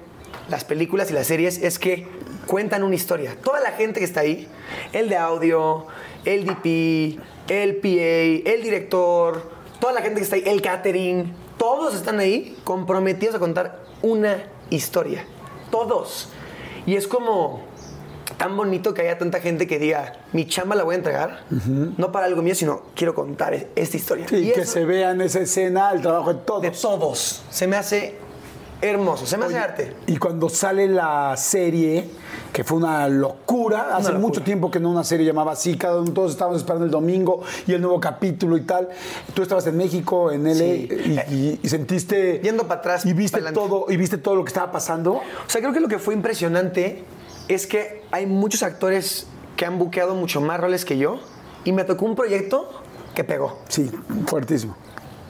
las 0.48 0.64
películas 0.64 1.10
y 1.10 1.14
las 1.14 1.26
series 1.26 1.58
es 1.58 1.78
que 1.78 2.06
cuentan 2.46 2.82
una 2.84 2.94
historia. 2.94 3.36
Toda 3.42 3.60
la 3.60 3.72
gente 3.72 4.00
que 4.00 4.06
está 4.06 4.20
ahí, 4.20 4.46
el 4.92 5.08
de 5.08 5.16
audio, 5.16 5.86
el 6.24 6.44
DP, 6.46 7.18
el 7.48 7.76
PA, 7.76 8.50
el 8.50 8.62
director, 8.62 9.50
toda 9.80 9.92
la 9.92 10.02
gente 10.02 10.16
que 10.20 10.24
está 10.24 10.36
ahí, 10.36 10.42
el 10.46 10.60
catering, 10.62 11.32
todos 11.58 11.94
están 11.94 12.18
ahí 12.20 12.56
comprometidos 12.64 13.34
a 13.34 13.38
contar 13.38 13.80
una 14.02 14.42
historia. 14.70 15.24
Todos. 15.70 16.28
Y 16.86 16.96
es 16.96 17.06
como 17.06 17.62
tan 18.38 18.56
bonito 18.56 18.94
que 18.94 19.02
haya 19.02 19.18
tanta 19.18 19.40
gente 19.40 19.66
que 19.66 19.78
diga, 19.78 20.14
mi 20.32 20.46
chamba 20.46 20.74
la 20.74 20.82
voy 20.84 20.94
a 20.94 20.98
entregar, 20.98 21.44
no 21.50 22.10
para 22.10 22.26
algo 22.26 22.40
mío, 22.42 22.54
sino 22.54 22.82
quiero 22.94 23.14
contar 23.14 23.52
esta 23.74 23.96
historia. 23.96 24.26
Sí, 24.28 24.36
y 24.36 24.52
que 24.52 24.62
eso- 24.62 24.72
se 24.72 24.84
vea 24.86 25.10
en 25.10 25.20
esa 25.20 25.40
escena 25.40 25.90
el 25.92 26.00
trabajo 26.00 26.32
de 26.32 26.40
todos. 26.40 26.62
de 26.62 26.70
todos. 26.70 27.42
Se 27.50 27.66
me 27.66 27.76
hace 27.76 28.14
hermoso, 28.82 29.26
se 29.26 29.36
me 29.36 29.44
hace 29.46 29.58
arte. 29.58 29.94
Y 30.06 30.16
cuando 30.16 30.48
sale 30.48 30.88
la 30.88 31.36
serie, 31.36 32.08
que 32.52 32.64
fue 32.64 32.78
una 32.78 33.08
locura, 33.08 33.96
hace 33.96 34.08
locura. 34.08 34.18
mucho 34.18 34.42
tiempo 34.42 34.70
que 34.70 34.80
no 34.80 34.90
una 34.90 35.04
serie 35.04 35.26
llamaba 35.26 35.52
así, 35.52 35.76
cada 35.76 36.00
uno, 36.00 36.12
todos 36.12 36.32
estábamos 36.32 36.58
esperando 36.60 36.84
el 36.86 36.90
domingo 36.90 37.42
y 37.66 37.72
el 37.74 37.80
nuevo 37.80 38.00
capítulo 38.00 38.56
y 38.56 38.62
tal. 38.62 38.88
Tú 39.34 39.42
estabas 39.42 39.66
en 39.66 39.76
México, 39.76 40.32
en 40.32 40.44
LA, 40.46 40.54
Sí. 40.54 40.88
y, 41.28 41.34
y- 41.34 41.60
y 41.62 41.68
sentiste... 41.68 42.40
Yendo 42.42 42.66
para 42.66 42.80
atrás, 42.80 43.04
Y 43.06 43.12
viste, 43.12 43.40
todo, 43.52 43.86
y 43.88 43.96
viste 43.96 44.18
todo 44.18 44.34
lo 44.36 44.44
que 44.44 44.48
estaba 44.48 44.72
pasando. 44.72 45.14
O 45.14 45.22
sea, 45.48 45.60
creo 45.60 45.72
que 45.72 45.80
lo 45.80 45.88
que 45.88 45.98
fue 45.98 46.14
impresionante 46.14 47.04
es 47.48 47.66
que 47.66 48.02
hay 48.10 48.26
muchos 48.26 48.62
actores 48.62 49.26
que 49.56 49.66
han 49.66 49.78
buqueado 49.78 50.14
mucho 50.14 50.40
más 50.40 50.58
roles 50.58 50.84
que 50.84 50.96
yo 50.96 51.20
y 51.64 51.72
me 51.72 51.84
tocó 51.84 52.06
un 52.06 52.14
proyecto 52.16 52.70
que 53.14 53.24
pegó. 53.24 53.58
Sí, 53.68 53.90
fuertísimo. 54.26 54.74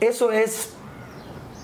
Eso 0.01 0.31
es 0.31 0.71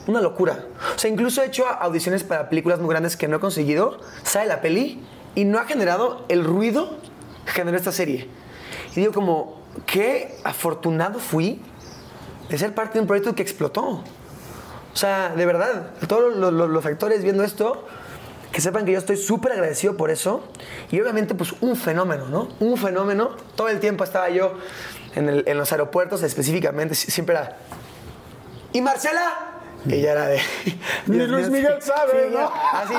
una 0.07 0.21
locura. 0.21 0.65
O 0.95 0.99
sea, 0.99 1.11
incluso 1.11 1.43
he 1.43 1.47
hecho 1.47 1.67
audiciones 1.67 2.23
para 2.25 2.49
películas 2.49 2.79
muy 2.81 2.91
grandes 2.91 3.17
que 3.17 3.29
no 3.29 3.37
he 3.37 3.41
conseguido, 3.41 3.99
sale 4.23 4.47
la 4.47 4.61
peli 4.61 5.03
y 5.35 5.45
no 5.45 5.59
ha 5.59 5.65
generado 5.65 6.25
el 6.29 6.45
ruido 6.45 6.97
que 7.45 7.53
generó 7.53 7.77
esta 7.77 7.93
serie. 7.93 8.29
Y 8.93 9.01
digo 9.01 9.13
como, 9.13 9.61
qué 9.87 10.37
afortunado 10.45 11.19
fui 11.19 11.61
de 12.49 12.59
ser 12.59 12.75
parte 12.75 12.95
de 12.95 13.01
un 13.01 13.07
proyecto 13.07 13.35
que 13.35 13.43
explotó. 13.43 13.83
O 13.85 14.03
sea, 14.99 15.29
de 15.37 15.45
verdad, 15.45 15.91
todos 16.09 16.35
los, 16.37 16.53
los- 16.53 16.87
actores 16.87 17.23
viendo 17.23 17.43
esto, 17.45 17.85
que 18.53 18.61
sepan 18.63 18.87
que 18.87 18.93
yo 18.93 18.99
estoy 18.99 19.17
súper 19.19 19.53
agradecido 19.53 19.97
por 19.97 20.11
eso. 20.11 20.43
Y 20.91 20.99
obviamente, 21.01 21.35
pues 21.35 21.53
un 21.61 21.77
fenómeno, 21.77 22.29
¿no? 22.29 22.49
Un 22.61 22.79
fenómeno. 22.79 23.37
Todo 23.57 23.69
el 23.69 23.81
tiempo 23.81 24.05
estaba 24.05 24.31
yo 24.31 24.55
en, 25.15 25.43
en 25.47 25.59
los 25.59 25.71
aeropuertos, 25.73 26.23
específicamente, 26.23 26.95
si- 26.95 27.11
siempre 27.11 27.35
era. 27.35 27.59
¿Y 28.73 28.81
Marcela? 28.81 29.56
Ella 29.89 30.13
era 30.13 30.27
de. 30.27 30.41
Ni 31.07 31.19
Luis 31.27 31.51
Miguel 31.51 31.81
sabe, 31.81 32.31
¿no? 32.33 32.51
Así. 32.73 32.95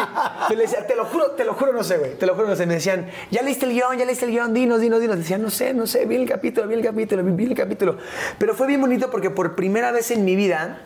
Yo 0.49 0.55
le 0.55 0.61
decía, 0.61 0.85
te 0.87 0.95
lo 0.95 1.05
juro, 1.05 1.31
te 1.31 1.43
lo 1.43 1.53
juro, 1.53 1.73
no 1.73 1.83
sé, 1.83 1.97
güey. 1.97 2.15
Te 2.15 2.25
lo 2.25 2.35
juro, 2.35 2.47
no 2.47 2.55
sé. 2.55 2.65
Me 2.65 2.75
decían, 2.75 3.09
ya 3.31 3.41
leíste 3.41 3.65
el 3.65 3.73
guion, 3.73 3.97
ya 3.97 4.05
leíste 4.05 4.25
el 4.25 4.31
guion, 4.31 4.53
dinos, 4.53 4.79
dinos, 4.79 5.01
dinos. 5.01 5.17
Decían, 5.17 5.41
no 5.41 5.49
sé, 5.49 5.73
no 5.73 5.87
sé, 5.87 6.05
vi 6.05 6.15
el 6.15 6.27
capítulo, 6.27 6.67
vi 6.67 6.75
el 6.75 6.83
capítulo, 6.83 7.23
vi 7.23 7.45
el 7.45 7.55
capítulo. 7.55 7.97
Pero 8.37 8.53
fue 8.53 8.67
bien 8.67 8.79
bonito 8.79 9.09
porque 9.09 9.29
por 9.29 9.55
primera 9.55 9.91
vez 9.91 10.11
en 10.11 10.23
mi 10.23 10.35
vida, 10.35 10.81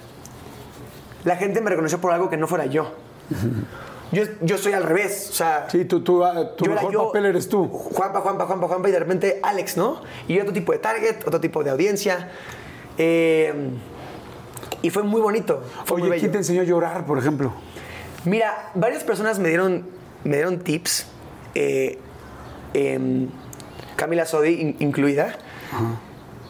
la 1.23 1.35
gente 1.35 1.61
me 1.61 1.69
reconoció 1.69 1.99
por 2.01 2.11
algo 2.11 2.29
que 2.29 2.37
no 2.37 2.47
fuera 2.47 2.65
yo. 2.65 2.93
Yo, 4.11 4.23
yo 4.41 4.57
soy 4.57 4.73
al 4.73 4.83
revés. 4.83 5.29
O 5.29 5.33
sea, 5.33 5.67
Sí, 5.69 5.85
tú, 5.85 6.01
tú, 6.01 6.23
ah, 6.23 6.55
tu 6.55 6.65
yo 6.65 6.71
mejor 6.71 6.91
yo, 6.91 7.07
papel 7.07 7.27
eres 7.27 7.47
tú. 7.47 7.67
Juanpa, 7.67 8.21
Juanpa, 8.21 8.45
Juanpa, 8.45 8.67
Juanpa, 8.67 8.89
y 8.89 8.91
de 8.91 8.99
repente 8.99 9.39
Alex, 9.41 9.77
¿no? 9.77 10.01
Y 10.27 10.39
otro 10.39 10.51
tipo 10.51 10.71
de 10.71 10.79
target, 10.79 11.25
otro 11.25 11.39
tipo 11.39 11.63
de 11.63 11.69
audiencia. 11.69 12.29
Eh, 12.97 13.53
y 14.81 14.89
fue 14.89 15.03
muy 15.03 15.21
bonito. 15.21 15.63
Fue 15.85 16.01
Oye. 16.01 16.19
¿quién 16.19 16.31
te 16.31 16.37
enseñó 16.39 16.61
a 16.61 16.65
llorar, 16.65 17.05
por 17.05 17.17
ejemplo? 17.17 17.53
Mira, 18.25 18.71
varias 18.75 19.03
personas 19.03 19.39
me 19.39 19.49
dieron, 19.49 19.85
me 20.23 20.35
dieron 20.37 20.59
tips, 20.59 21.07
eh, 21.55 21.97
em, 22.73 23.29
Camila 23.95 24.25
Sodi 24.25 24.53
in- 24.61 24.75
incluida, 24.79 25.35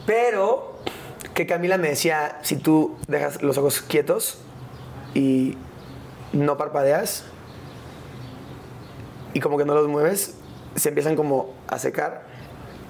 pero 0.06 0.80
que 1.34 1.45
Camila 1.45 1.78
me 1.78 1.90
decía, 1.90 2.40
si 2.44 2.56
tú 2.58 2.98
dejas 3.08 3.41
los 3.41 3.58
ojos 3.58 3.82
quietos 3.82 4.40
y 5.14 5.58
no 6.34 6.58
parpadeas 6.58 7.26
y 9.34 9.40
como 9.40 9.58
que 9.58 9.66
no 9.66 9.74
los 9.76 9.88
mueves, 9.88 10.36
se 10.76 10.90
empiezan 10.90 11.16
como 11.16 11.53
a 11.68 11.80
secar 11.80 12.24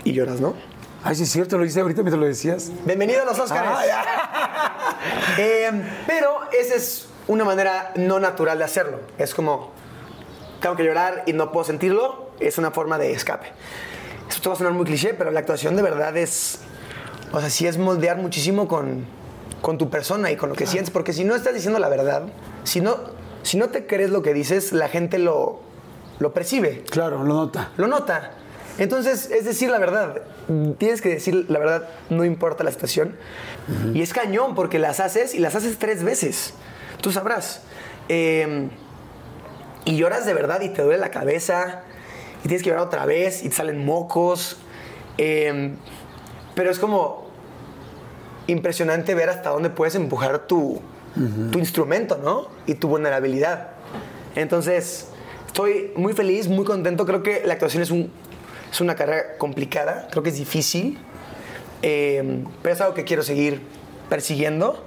y 0.03 0.13
lloras, 0.13 0.39
¿no? 0.39 0.53
Ay, 1.03 1.15
sí 1.15 1.23
es 1.23 1.31
cierto, 1.31 1.57
lo 1.57 1.65
hice 1.65 1.79
ahorita 1.81 2.03
mientras 2.03 2.19
lo 2.19 2.27
decías. 2.27 2.71
Bienvenido 2.85 3.23
a 3.23 3.25
los 3.25 3.39
Oscars. 3.39 3.67
Ah, 3.67 4.97
Eh, 5.37 5.71
pero 6.05 6.39
esa 6.51 6.75
es 6.75 7.07
una 7.27 7.43
manera 7.43 7.91
no 7.95 8.19
natural 8.19 8.57
de 8.59 8.63
hacerlo. 8.65 8.99
Es 9.17 9.33
como, 9.33 9.71
tengo 10.61 10.75
que 10.75 10.83
llorar 10.83 11.23
y 11.25 11.33
no 11.33 11.51
puedo 11.51 11.63
sentirlo, 11.65 12.29
es 12.39 12.57
una 12.59 12.69
forma 12.71 12.97
de 12.99 13.13
escape. 13.13 13.47
Esto 14.29 14.49
va 14.49 14.55
a 14.55 14.57
sonar 14.57 14.73
muy 14.73 14.85
cliché, 14.85 15.13
pero 15.15 15.31
la 15.31 15.39
actuación 15.39 15.75
de 15.75 15.81
verdad 15.81 16.15
es, 16.17 16.59
o 17.31 17.39
sea, 17.39 17.49
sí 17.49 17.65
es 17.65 17.77
moldear 17.77 18.17
muchísimo 18.17 18.67
con, 18.67 19.05
con 19.61 19.77
tu 19.79 19.89
persona 19.89 20.29
y 20.31 20.35
con 20.35 20.49
lo 20.49 20.55
que 20.55 20.67
sientes, 20.67 20.91
porque 20.91 21.13
si 21.13 21.23
no 21.23 21.35
estás 21.35 21.53
diciendo 21.55 21.79
la 21.79 21.89
verdad, 21.89 22.23
si 22.63 22.79
no, 22.81 22.97
si 23.41 23.57
no 23.57 23.69
te 23.69 23.87
crees 23.87 24.11
lo 24.11 24.21
que 24.21 24.33
dices, 24.33 24.71
la 24.71 24.87
gente 24.89 25.17
lo, 25.17 25.61
lo 26.19 26.33
percibe 26.33 26.83
Claro, 26.91 27.23
lo 27.23 27.33
nota. 27.33 27.71
lo 27.77 27.87
nota. 27.87 28.31
Entonces, 28.77 29.31
es 29.31 29.45
decir 29.45 29.69
la 29.71 29.79
verdad. 29.79 30.21
Tienes 30.77 31.01
que 31.01 31.09
decir 31.09 31.45
la 31.49 31.59
verdad, 31.59 31.89
no 32.09 32.25
importa 32.25 32.63
la 32.63 32.71
situación. 32.71 33.15
Y 33.93 34.01
es 34.01 34.13
cañón 34.13 34.55
porque 34.55 34.79
las 34.79 34.99
haces 34.99 35.33
y 35.33 35.39
las 35.39 35.55
haces 35.55 35.77
tres 35.77 36.03
veces. 36.03 36.53
Tú 37.01 37.11
sabrás. 37.11 37.61
Eh, 38.09 38.69
y 39.85 39.95
lloras 39.97 40.25
de 40.25 40.33
verdad 40.33 40.61
y 40.61 40.69
te 40.69 40.81
duele 40.81 40.99
la 40.99 41.11
cabeza. 41.11 41.83
Y 42.43 42.47
tienes 42.47 42.63
que 42.63 42.69
llorar 42.69 42.85
otra 42.85 43.05
vez 43.05 43.43
y 43.43 43.49
te 43.49 43.55
salen 43.55 43.85
mocos. 43.85 44.57
Eh, 45.17 45.75
pero 46.55 46.69
es 46.69 46.79
como 46.79 47.29
impresionante 48.47 49.15
ver 49.15 49.29
hasta 49.29 49.51
dónde 49.51 49.69
puedes 49.69 49.95
empujar 49.95 50.47
tu, 50.47 50.81
tu 51.51 51.59
instrumento, 51.59 52.17
¿no? 52.17 52.47
Y 52.65 52.75
tu 52.75 52.87
vulnerabilidad. 52.87 53.69
Entonces, 54.35 55.07
estoy 55.47 55.91
muy 55.95 56.13
feliz, 56.13 56.47
muy 56.47 56.65
contento. 56.65 57.05
Creo 57.05 57.23
que 57.23 57.43
la 57.45 57.53
actuación 57.53 57.83
es, 57.83 57.91
un, 57.91 58.11
es 58.71 58.81
una 58.81 58.95
carrera 58.95 59.37
complicada, 59.37 60.07
creo 60.11 60.23
que 60.23 60.29
es 60.29 60.37
difícil, 60.37 60.97
eh, 61.81 62.43
pero 62.61 62.75
es 62.75 62.81
algo 62.81 62.93
que 62.93 63.03
quiero 63.03 63.23
seguir 63.23 63.61
persiguiendo. 64.09 64.83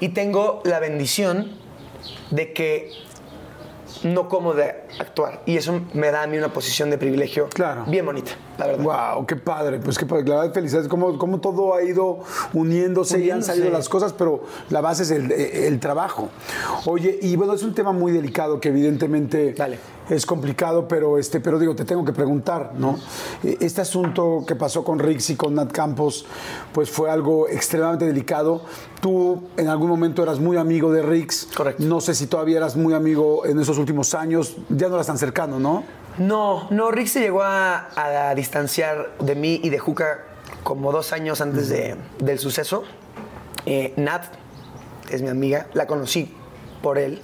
Y 0.00 0.08
tengo 0.10 0.60
la 0.64 0.80
bendición 0.80 1.52
de 2.30 2.52
que 2.52 2.90
no 4.02 4.28
como 4.28 4.52
de 4.54 4.74
actuar. 4.98 5.42
Y 5.46 5.56
eso 5.56 5.80
me 5.92 6.10
da 6.10 6.22
a 6.24 6.26
mí 6.26 6.36
una 6.36 6.52
posición 6.52 6.90
de 6.90 6.98
privilegio 6.98 7.48
Claro. 7.50 7.84
bien 7.86 8.04
bonita, 8.04 8.32
la 8.58 8.66
verdad. 8.66 9.14
Wow, 9.14 9.26
qué 9.26 9.36
padre, 9.36 9.78
pues 9.78 9.96
qué 9.96 10.06
padre. 10.06 10.24
La 10.26 10.38
verdad, 10.40 10.54
felicidades. 10.54 10.88
Cómo, 10.88 11.18
cómo 11.18 11.40
todo 11.40 11.74
ha 11.76 11.82
ido 11.84 12.18
uniéndose, 12.52 13.20
y 13.20 13.30
han 13.30 13.44
salido 13.44 13.70
las 13.70 13.88
cosas, 13.88 14.12
pero 14.12 14.42
la 14.70 14.80
base 14.80 15.04
es 15.04 15.10
el, 15.12 15.30
el 15.30 15.78
trabajo. 15.78 16.30
Oye, 16.86 17.18
y 17.22 17.36
bueno, 17.36 17.52
es 17.54 17.62
un 17.62 17.74
tema 17.74 17.92
muy 17.92 18.10
delicado 18.10 18.60
que 18.60 18.70
evidentemente 18.70 19.52
Dale. 19.52 19.78
Es 20.14 20.26
complicado, 20.26 20.86
pero 20.88 21.18
este, 21.18 21.40
pero 21.40 21.58
digo, 21.58 21.74
te 21.74 21.84
tengo 21.84 22.04
que 22.04 22.12
preguntar, 22.12 22.72
¿no? 22.76 22.98
Eh, 23.42 23.56
Este 23.60 23.80
asunto 23.80 24.44
que 24.46 24.54
pasó 24.56 24.84
con 24.84 24.98
Rix 24.98 25.30
y 25.30 25.36
con 25.36 25.54
Nat 25.54 25.72
Campos, 25.72 26.26
pues 26.72 26.90
fue 26.90 27.10
algo 27.10 27.48
extremadamente 27.48 28.06
delicado. 28.06 28.62
Tú 29.00 29.42
en 29.56 29.68
algún 29.68 29.88
momento 29.88 30.22
eras 30.22 30.38
muy 30.38 30.56
amigo 30.56 30.92
de 30.92 31.02
Rix. 31.02 31.48
Correcto. 31.56 31.82
No 31.84 32.00
sé 32.00 32.14
si 32.14 32.26
todavía 32.26 32.58
eras 32.58 32.76
muy 32.76 32.94
amigo 32.94 33.44
en 33.46 33.58
esos 33.58 33.78
últimos 33.78 34.14
años. 34.14 34.56
Ya 34.68 34.88
no 34.88 34.94
eras 34.94 35.06
tan 35.06 35.18
cercano, 35.18 35.58
¿no? 35.58 35.84
No, 36.18 36.68
no, 36.70 36.90
Rick 36.90 37.06
se 37.06 37.20
llegó 37.20 37.42
a, 37.42 37.88
a 38.30 38.34
distanciar 38.34 39.12
de 39.18 39.34
mí 39.34 39.60
y 39.62 39.70
de 39.70 39.78
Juca 39.78 40.18
como 40.62 40.92
dos 40.92 41.12
años 41.12 41.40
antes 41.40 41.68
de- 41.70 41.96
del 42.18 42.38
suceso. 42.38 42.84
Eh, 43.64 43.94
Nat 43.96 44.24
es 45.10 45.22
mi 45.22 45.28
amiga, 45.28 45.68
la 45.72 45.86
conocí 45.86 46.34
por 46.82 46.98
él. 46.98 47.22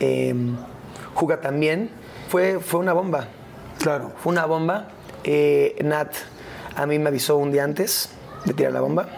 Eh, 0.00 0.34
Juca 1.14 1.40
también. 1.40 1.90
Fue, 2.28 2.60
fue 2.60 2.80
una 2.80 2.92
bomba, 2.92 3.28
Claro. 3.78 4.12
fue 4.18 4.32
una 4.32 4.46
bomba. 4.46 4.88
Eh, 5.24 5.76
Nat 5.84 6.12
a 6.74 6.86
mí 6.86 6.98
me 6.98 7.08
avisó 7.08 7.36
un 7.36 7.52
día 7.52 7.64
antes 7.64 8.10
de 8.44 8.54
tirar 8.54 8.72
la 8.72 8.80
bomba. 8.80 9.08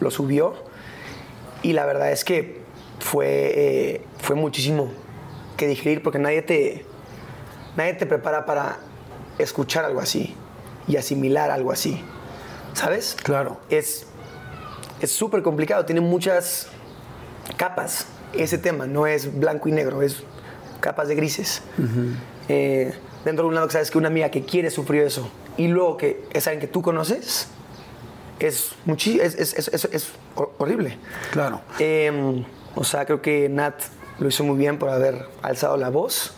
Lo 0.00 0.10
subió. 0.10 0.54
Y 1.62 1.72
la 1.72 1.86
verdad 1.86 2.12
es 2.12 2.24
que 2.24 2.60
fue, 3.00 3.26
eh, 3.26 4.04
fue 4.18 4.36
muchísimo 4.36 4.90
que 5.56 5.66
digerir 5.66 6.02
porque 6.02 6.18
nadie 6.18 6.42
te, 6.42 6.84
nadie 7.76 7.94
te 7.94 8.06
prepara 8.06 8.44
para 8.44 8.78
escuchar 9.38 9.84
algo 9.84 10.00
así 10.00 10.34
y 10.86 10.96
asimilar 10.96 11.50
algo 11.50 11.72
así. 11.72 12.02
¿Sabes? 12.74 13.16
Claro. 13.22 13.60
Es 13.70 14.06
es 15.00 15.12
súper 15.12 15.42
complicado, 15.42 15.84
tiene 15.84 16.00
muchas 16.00 16.68
capas. 17.56 18.06
Ese 18.32 18.58
tema 18.58 18.86
no 18.86 19.06
es 19.06 19.38
blanco 19.38 19.68
y 19.68 19.72
negro, 19.72 20.02
es 20.02 20.22
capas 20.84 21.08
de 21.08 21.14
grises. 21.14 21.62
Eh, 22.50 22.92
dentro 23.24 23.44
de 23.44 23.48
un 23.48 23.54
lado 23.54 23.66
que 23.66 23.72
sabes 23.72 23.90
que 23.90 23.96
una 23.96 24.08
amiga 24.08 24.28
que 24.30 24.44
quiere 24.44 24.70
sufrir 24.70 25.00
eso 25.00 25.30
y 25.56 25.68
luego 25.68 25.96
que 25.96 26.26
es 26.34 26.46
alguien 26.46 26.60
que 26.60 26.66
tú 26.66 26.82
conoces, 26.82 27.48
es, 28.38 28.72
es, 28.86 29.34
es, 29.34 29.68
es, 29.68 29.84
es 29.86 30.12
horrible. 30.58 30.98
Claro. 31.32 31.62
Eh, 31.78 32.44
o 32.74 32.84
sea, 32.84 33.06
creo 33.06 33.22
que 33.22 33.48
Nat 33.48 33.80
lo 34.18 34.28
hizo 34.28 34.44
muy 34.44 34.58
bien 34.58 34.78
por 34.78 34.90
haber 34.90 35.26
alzado 35.40 35.78
la 35.78 35.88
voz. 35.88 36.34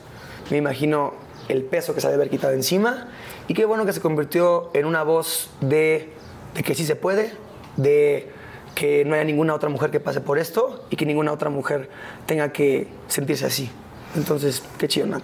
Me 0.51 0.59
imagino 0.59 1.15
el 1.49 1.65
peso 1.65 1.93
que 1.93 2.01
se 2.01 2.07
debe 2.07 2.23
haber 2.23 2.31
quitado 2.31 2.53
encima. 2.53 3.09
Y 3.49 3.55
qué 3.55 3.65
bueno 3.65 3.85
que 3.85 3.93
se 3.93 4.01
convirtió 4.01 4.71
en 4.75 4.87
una 4.87 5.03
voz 5.03 5.51
de, 5.61 6.13
de 6.55 6.63
que 6.63 6.77
sí 6.77 6.87
se 6.87 6.95
puede, 6.95 7.33
de 7.77 8.31
que 8.77 9.05
no 9.05 9.15
haya 9.15 9.25
ninguna 9.25 9.55
otra 9.55 9.71
mujer 9.71 9.91
que 9.91 9.99
pase 9.99 10.21
por 10.21 10.39
esto 10.39 10.85
y 10.89 10.95
que 10.95 11.05
ninguna 11.05 11.33
otra 11.33 11.51
mujer 11.51 11.89
tenga 12.27 12.53
que 12.53 12.87
sentirse 13.09 13.47
así. 13.47 13.71
Entonces, 14.17 14.63
qué 14.79 14.89
chido, 14.89 15.07
Nat. 15.07 15.23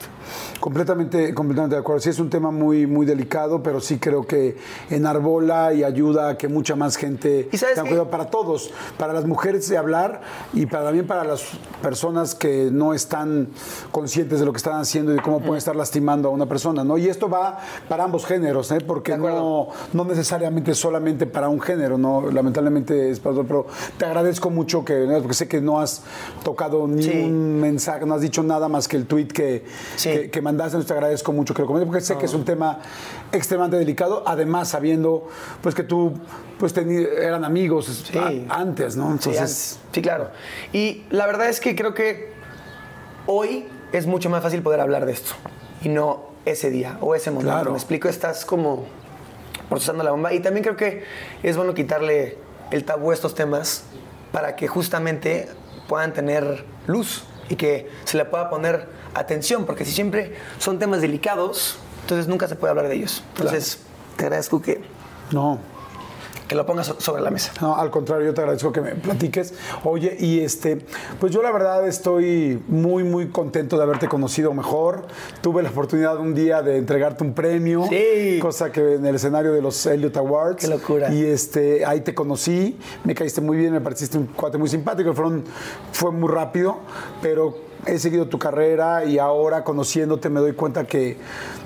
Completamente, 0.61 1.35
completamente 1.35 1.77
de 1.77 1.81
acuerdo. 1.81 2.01
Sí 2.01 2.11
es 2.11 2.19
un 2.19 2.31
tema 2.31 2.51
muy, 2.51 2.87
muy 2.87 3.07
delicado, 3.07 3.63
pero 3.63 3.81
sí 3.81 3.99
creo 3.99 4.27
que 4.27 4.57
enarbola 4.91 5.73
y 5.73 5.85
ayuda 5.85 6.31
a 6.31 6.39
que 6.39 6.49
mucha 6.49 6.77
más 6.77 6.97
gente 6.97 7.49
¿Y 7.53 7.57
sabes 7.57 7.79
cuidado 7.81 8.11
para 8.11 8.27
todos, 8.31 8.71
para 8.99 9.13
las 9.13 9.25
mujeres 9.27 9.69
de 9.69 9.77
hablar 9.77 10.21
y 10.53 10.67
para, 10.67 10.85
también 10.85 11.07
para 11.07 11.25
las 11.25 11.43
personas 11.83 12.35
que 12.35 12.71
no 12.71 12.95
están 12.95 13.49
conscientes 13.91 14.41
de 14.41 14.47
lo 14.47 14.53
que 14.53 14.59
están 14.59 14.81
haciendo 14.81 15.13
y 15.13 15.17
de 15.17 15.23
cómo 15.23 15.41
pueden 15.41 15.57
estar 15.57 15.75
lastimando 15.77 16.29
a 16.29 16.33
una 16.33 16.47
persona, 16.47 16.85
¿no? 16.85 16.97
Y 16.99 17.09
esto 17.09 17.29
va 17.29 17.59
para 17.89 18.05
ambos 18.05 18.25
géneros, 18.25 18.71
¿eh? 18.73 18.79
Porque 18.81 19.17
no, 19.17 19.69
no 19.93 20.05
necesariamente 20.05 20.75
solamente 20.75 21.27
para 21.27 21.49
un 21.49 21.61
género, 21.61 21.99
¿no? 21.99 22.31
Lamentablemente 22.31 23.11
es 23.11 23.21
para 23.21 23.35
otro, 23.35 23.47
pero 23.47 23.67
te 23.99 24.05
agradezco 24.05 24.51
mucho 24.51 24.85
que, 24.85 25.07
¿no? 25.07 25.19
porque 25.19 25.35
sé 25.35 25.49
que 25.49 25.61
no 25.61 25.81
has 25.81 26.03
tocado 26.45 26.87
ni 26.87 27.03
Sí. 27.03 27.11
un 27.25 27.61
mensaje, 27.61 28.07
no 28.07 28.15
has 28.15 28.21
dicho 28.21 28.43
nada 28.43 28.69
más 28.69 28.87
que 28.87 28.97
el 28.97 29.07
tweet 29.07 29.27
que, 29.29 29.65
Sí. 29.97 30.11
Que, 30.13 30.31
que 30.31 30.41
mandaste, 30.43 30.77
entonces 30.77 30.89
te 30.89 30.93
agradezco 30.95 31.33
mucho 31.33 31.55
que 31.55 31.63
lo 31.63 31.67
comentes, 31.69 31.87
porque 31.89 32.01
sé 32.05 32.17
que 32.19 32.27
es 32.27 32.35
un 32.35 32.45
tema 32.45 32.79
extremadamente 33.33 33.79
delicado, 33.79 34.23
además 34.27 34.69
sabiendo 34.69 35.29
pues 35.63 35.75
que 35.75 35.83
tú 35.83 36.13
pues 36.59 36.77
eran 36.77 37.45
amigos 37.45 37.87
Sí. 38.11 38.19
a- 38.19 38.55
antes, 38.61 38.97
¿no? 38.97 39.07
Sí, 39.07 39.13
Entonces, 39.13 39.41
antes. 39.41 39.79
Sí, 39.93 40.03
claro. 40.03 40.31
Y 40.73 41.05
la 41.11 41.27
verdad 41.27 41.49
es 41.49 41.61
que 41.61 41.75
creo 41.75 41.95
que 41.95 42.33
hoy 43.27 43.67
es 43.93 44.07
mucho 44.07 44.31
más 44.31 44.43
fácil 44.43 44.63
poder 44.63 44.81
hablar 44.81 45.07
de 45.07 45.13
esto 45.13 45.33
y 45.83 45.89
no 45.89 46.25
ese 46.45 46.71
día 46.71 46.99
o 47.01 47.15
ese 47.15 47.31
momento. 47.31 47.53
Claro. 47.53 47.71
Me 47.73 47.77
explico, 47.77 48.09
estás 48.09 48.45
como 48.45 48.85
procesando 49.69 50.03
la 50.05 50.11
bomba 50.11 50.33
y 50.33 50.41
también 50.41 50.65
creo 50.65 50.77
que 50.77 51.05
es 51.43 51.57
bueno 51.57 51.75
quitarle 51.75 52.39
el 52.71 52.85
tabú 52.85 53.11
a 53.11 53.15
estos 53.15 53.35
temas 53.35 53.85
para 54.33 54.57
que 54.57 54.67
justamente 54.69 55.49
puedan 55.89 56.13
tener 56.13 56.65
luz 56.87 57.25
y 57.49 57.57
que 57.57 57.89
se 58.05 58.17
le 58.17 58.25
pueda 58.25 58.49
poner 58.51 58.87
atención, 59.15 59.65
porque 59.67 59.85
si 59.85 59.93
siempre 59.93 60.35
son 60.59 60.79
temas 60.79 61.01
delicados, 61.01 61.77
entonces 62.03 62.29
nunca 62.29 62.49
se 62.49 62.57
puede 62.57 62.71
hablar 62.71 62.89
de 62.89 62.95
ellos. 62.97 63.23
Entonces, 63.37 63.79
te 64.17 64.25
agradezco 64.25 64.61
que, 64.61 64.81
no, 65.31 65.59
que 66.49 66.55
lo 66.57 66.67
pongas 66.67 66.87
so- 66.89 67.01
sobre 67.01 67.23
la 67.23 67.31
mesa. 67.31 67.53
No, 67.63 67.77
al 67.77 67.91
contrario, 67.91 68.27
yo 68.27 68.35
te 68.35 68.41
agradezco 68.43 68.73
que 68.73 68.81
me 68.83 68.91
platiques. 68.95 69.55
Oye, 69.85 70.17
y 70.21 70.41
este, 70.41 70.85
pues 71.19 71.33
yo 71.33 71.43
la 71.43 71.51
verdad 71.51 71.87
estoy 71.89 72.63
muy, 72.69 73.05
muy 73.05 73.29
contento 73.29 73.79
de 73.79 73.85
haberte 73.85 74.07
conocido 74.09 74.53
mejor. 74.53 75.07
Tuve 75.41 75.63
la 75.63 75.71
oportunidad 75.71 76.19
un 76.19 76.35
día 76.35 76.61
de 76.61 76.77
entregarte 76.77 77.25
un 77.25 77.33
premio. 77.33 77.87
Sí. 77.89 78.39
Cosa 78.43 78.71
que 78.71 78.95
en 78.97 79.07
el 79.07 79.15
escenario 79.15 79.53
de 79.53 79.63
los 79.63 79.87
Elliot 79.87 80.15
Awards. 80.19 80.57
Qué 80.57 80.67
locura. 80.69 81.13
Y 81.15 81.25
este, 81.25 81.87
ahí 81.87 82.01
te 82.03 82.15
conocí, 82.15 82.77
me 83.05 83.15
caíste 83.15 83.41
muy 83.41 83.57
bien, 83.57 83.73
me 83.73 83.81
pareciste 83.81 84.19
un 84.19 84.27
cuate 84.27 84.59
muy 84.59 84.69
simpático. 84.69 85.15
Fueron, 85.15 85.45
fue 85.93 86.11
muy 86.11 86.29
rápido, 86.31 86.81
pero 87.23 87.72
he 87.87 87.99
seguido 87.99 88.27
tu 88.27 88.39
carrera 88.39 89.05
y 89.05 89.19
ahora 89.19 89.65
conociéndote 89.65 90.29
me 90.29 90.41
doy 90.41 90.53
cuenta 90.53 90.85
que 90.85 91.19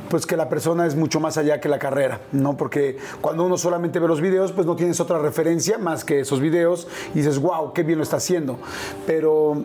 pues 0.09 0.25
que 0.27 0.37
la 0.37 0.49
persona 0.49 0.87
es 0.87 0.95
mucho 0.95 1.21
más 1.21 1.37
allá 1.37 1.61
que 1.61 1.69
la 1.69 1.79
carrera, 1.79 2.21
¿no? 2.33 2.57
Porque 2.57 2.97
cuando 3.21 3.45
uno 3.45 3.59
solamente 3.59 3.99
ve 3.99 4.07
los 4.07 4.21
videos, 4.21 4.53
pues 4.53 4.67
no 4.67 4.77
tienes 4.77 5.01
otra 5.01 5.19
referencia 5.19 5.79
más 5.79 6.05
que 6.05 6.21
esos 6.21 6.41
videos 6.41 6.87
y 7.13 7.19
dices, 7.19 7.41
wow, 7.41 7.73
qué 7.73 7.83
bien 7.83 7.99
lo 7.99 8.05
está 8.05 8.17
haciendo. 8.17 8.59
Pero 9.07 9.65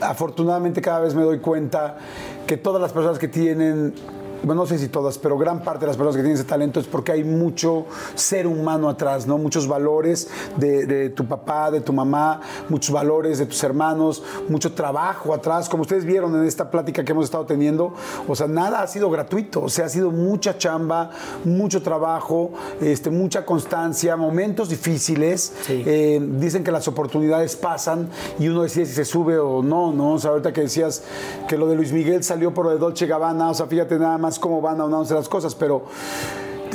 afortunadamente 0.00 0.80
cada 0.80 1.00
vez 1.00 1.14
me 1.14 1.22
doy 1.22 1.38
cuenta 1.38 1.98
que 2.46 2.56
todas 2.56 2.80
las 2.80 2.92
personas 2.92 3.18
que 3.18 3.28
tienen 3.28 3.94
bueno, 4.42 4.62
no 4.62 4.66
sé 4.66 4.78
si 4.78 4.88
todas, 4.88 5.18
pero 5.18 5.38
gran 5.38 5.62
parte 5.62 5.80
de 5.80 5.86
las 5.88 5.96
personas 5.96 6.16
que 6.16 6.22
tienen 6.22 6.38
ese 6.38 6.48
talento 6.48 6.80
es 6.80 6.86
porque 6.86 7.12
hay 7.12 7.24
mucho 7.24 7.86
ser 8.14 8.46
humano 8.46 8.88
atrás, 8.88 9.26
¿no? 9.26 9.38
Muchos 9.38 9.68
valores 9.68 10.28
de, 10.56 10.86
de 10.86 11.10
tu 11.10 11.26
papá, 11.26 11.70
de 11.70 11.80
tu 11.80 11.92
mamá, 11.92 12.40
muchos 12.68 12.92
valores 12.92 13.38
de 13.38 13.46
tus 13.46 13.62
hermanos, 13.62 14.22
mucho 14.48 14.72
trabajo 14.72 15.34
atrás. 15.34 15.68
Como 15.68 15.82
ustedes 15.82 16.04
vieron 16.04 16.34
en 16.34 16.44
esta 16.44 16.70
plática 16.70 17.04
que 17.04 17.12
hemos 17.12 17.24
estado 17.26 17.46
teniendo, 17.46 17.94
o 18.26 18.34
sea, 18.34 18.46
nada 18.46 18.82
ha 18.82 18.86
sido 18.86 19.10
gratuito, 19.10 19.62
o 19.62 19.68
sea, 19.68 19.86
ha 19.86 19.88
sido 19.88 20.10
mucha 20.10 20.58
chamba, 20.58 21.10
mucho 21.44 21.82
trabajo, 21.82 22.52
este, 22.80 23.10
mucha 23.10 23.44
constancia, 23.44 24.16
momentos 24.16 24.68
difíciles. 24.68 25.52
Sí. 25.62 25.82
Eh, 25.86 26.20
dicen 26.38 26.64
que 26.64 26.72
las 26.72 26.88
oportunidades 26.88 27.56
pasan 27.56 28.08
y 28.38 28.48
uno 28.48 28.62
decide 28.62 28.86
si 28.86 28.94
se 28.94 29.04
sube 29.04 29.38
o 29.38 29.62
no, 29.62 29.92
¿no? 29.92 30.14
O 30.14 30.18
sea, 30.18 30.30
ahorita 30.30 30.52
que 30.52 30.62
decías 30.62 31.02
que 31.48 31.56
lo 31.56 31.66
de 31.66 31.76
Luis 31.76 31.92
Miguel 31.92 32.24
salió 32.24 32.52
por 32.52 32.66
lo 32.66 32.70
de 32.72 32.78
Dolce 32.78 33.06
Gabbana, 33.06 33.50
o 33.50 33.54
sea, 33.54 33.66
fíjate 33.66 33.98
nada 33.98 34.18
más 34.18 34.31
cómo 34.38 34.60
van 34.60 34.80
aunándose 34.80 35.14
las 35.14 35.28
cosas, 35.28 35.54
pero 35.54 35.82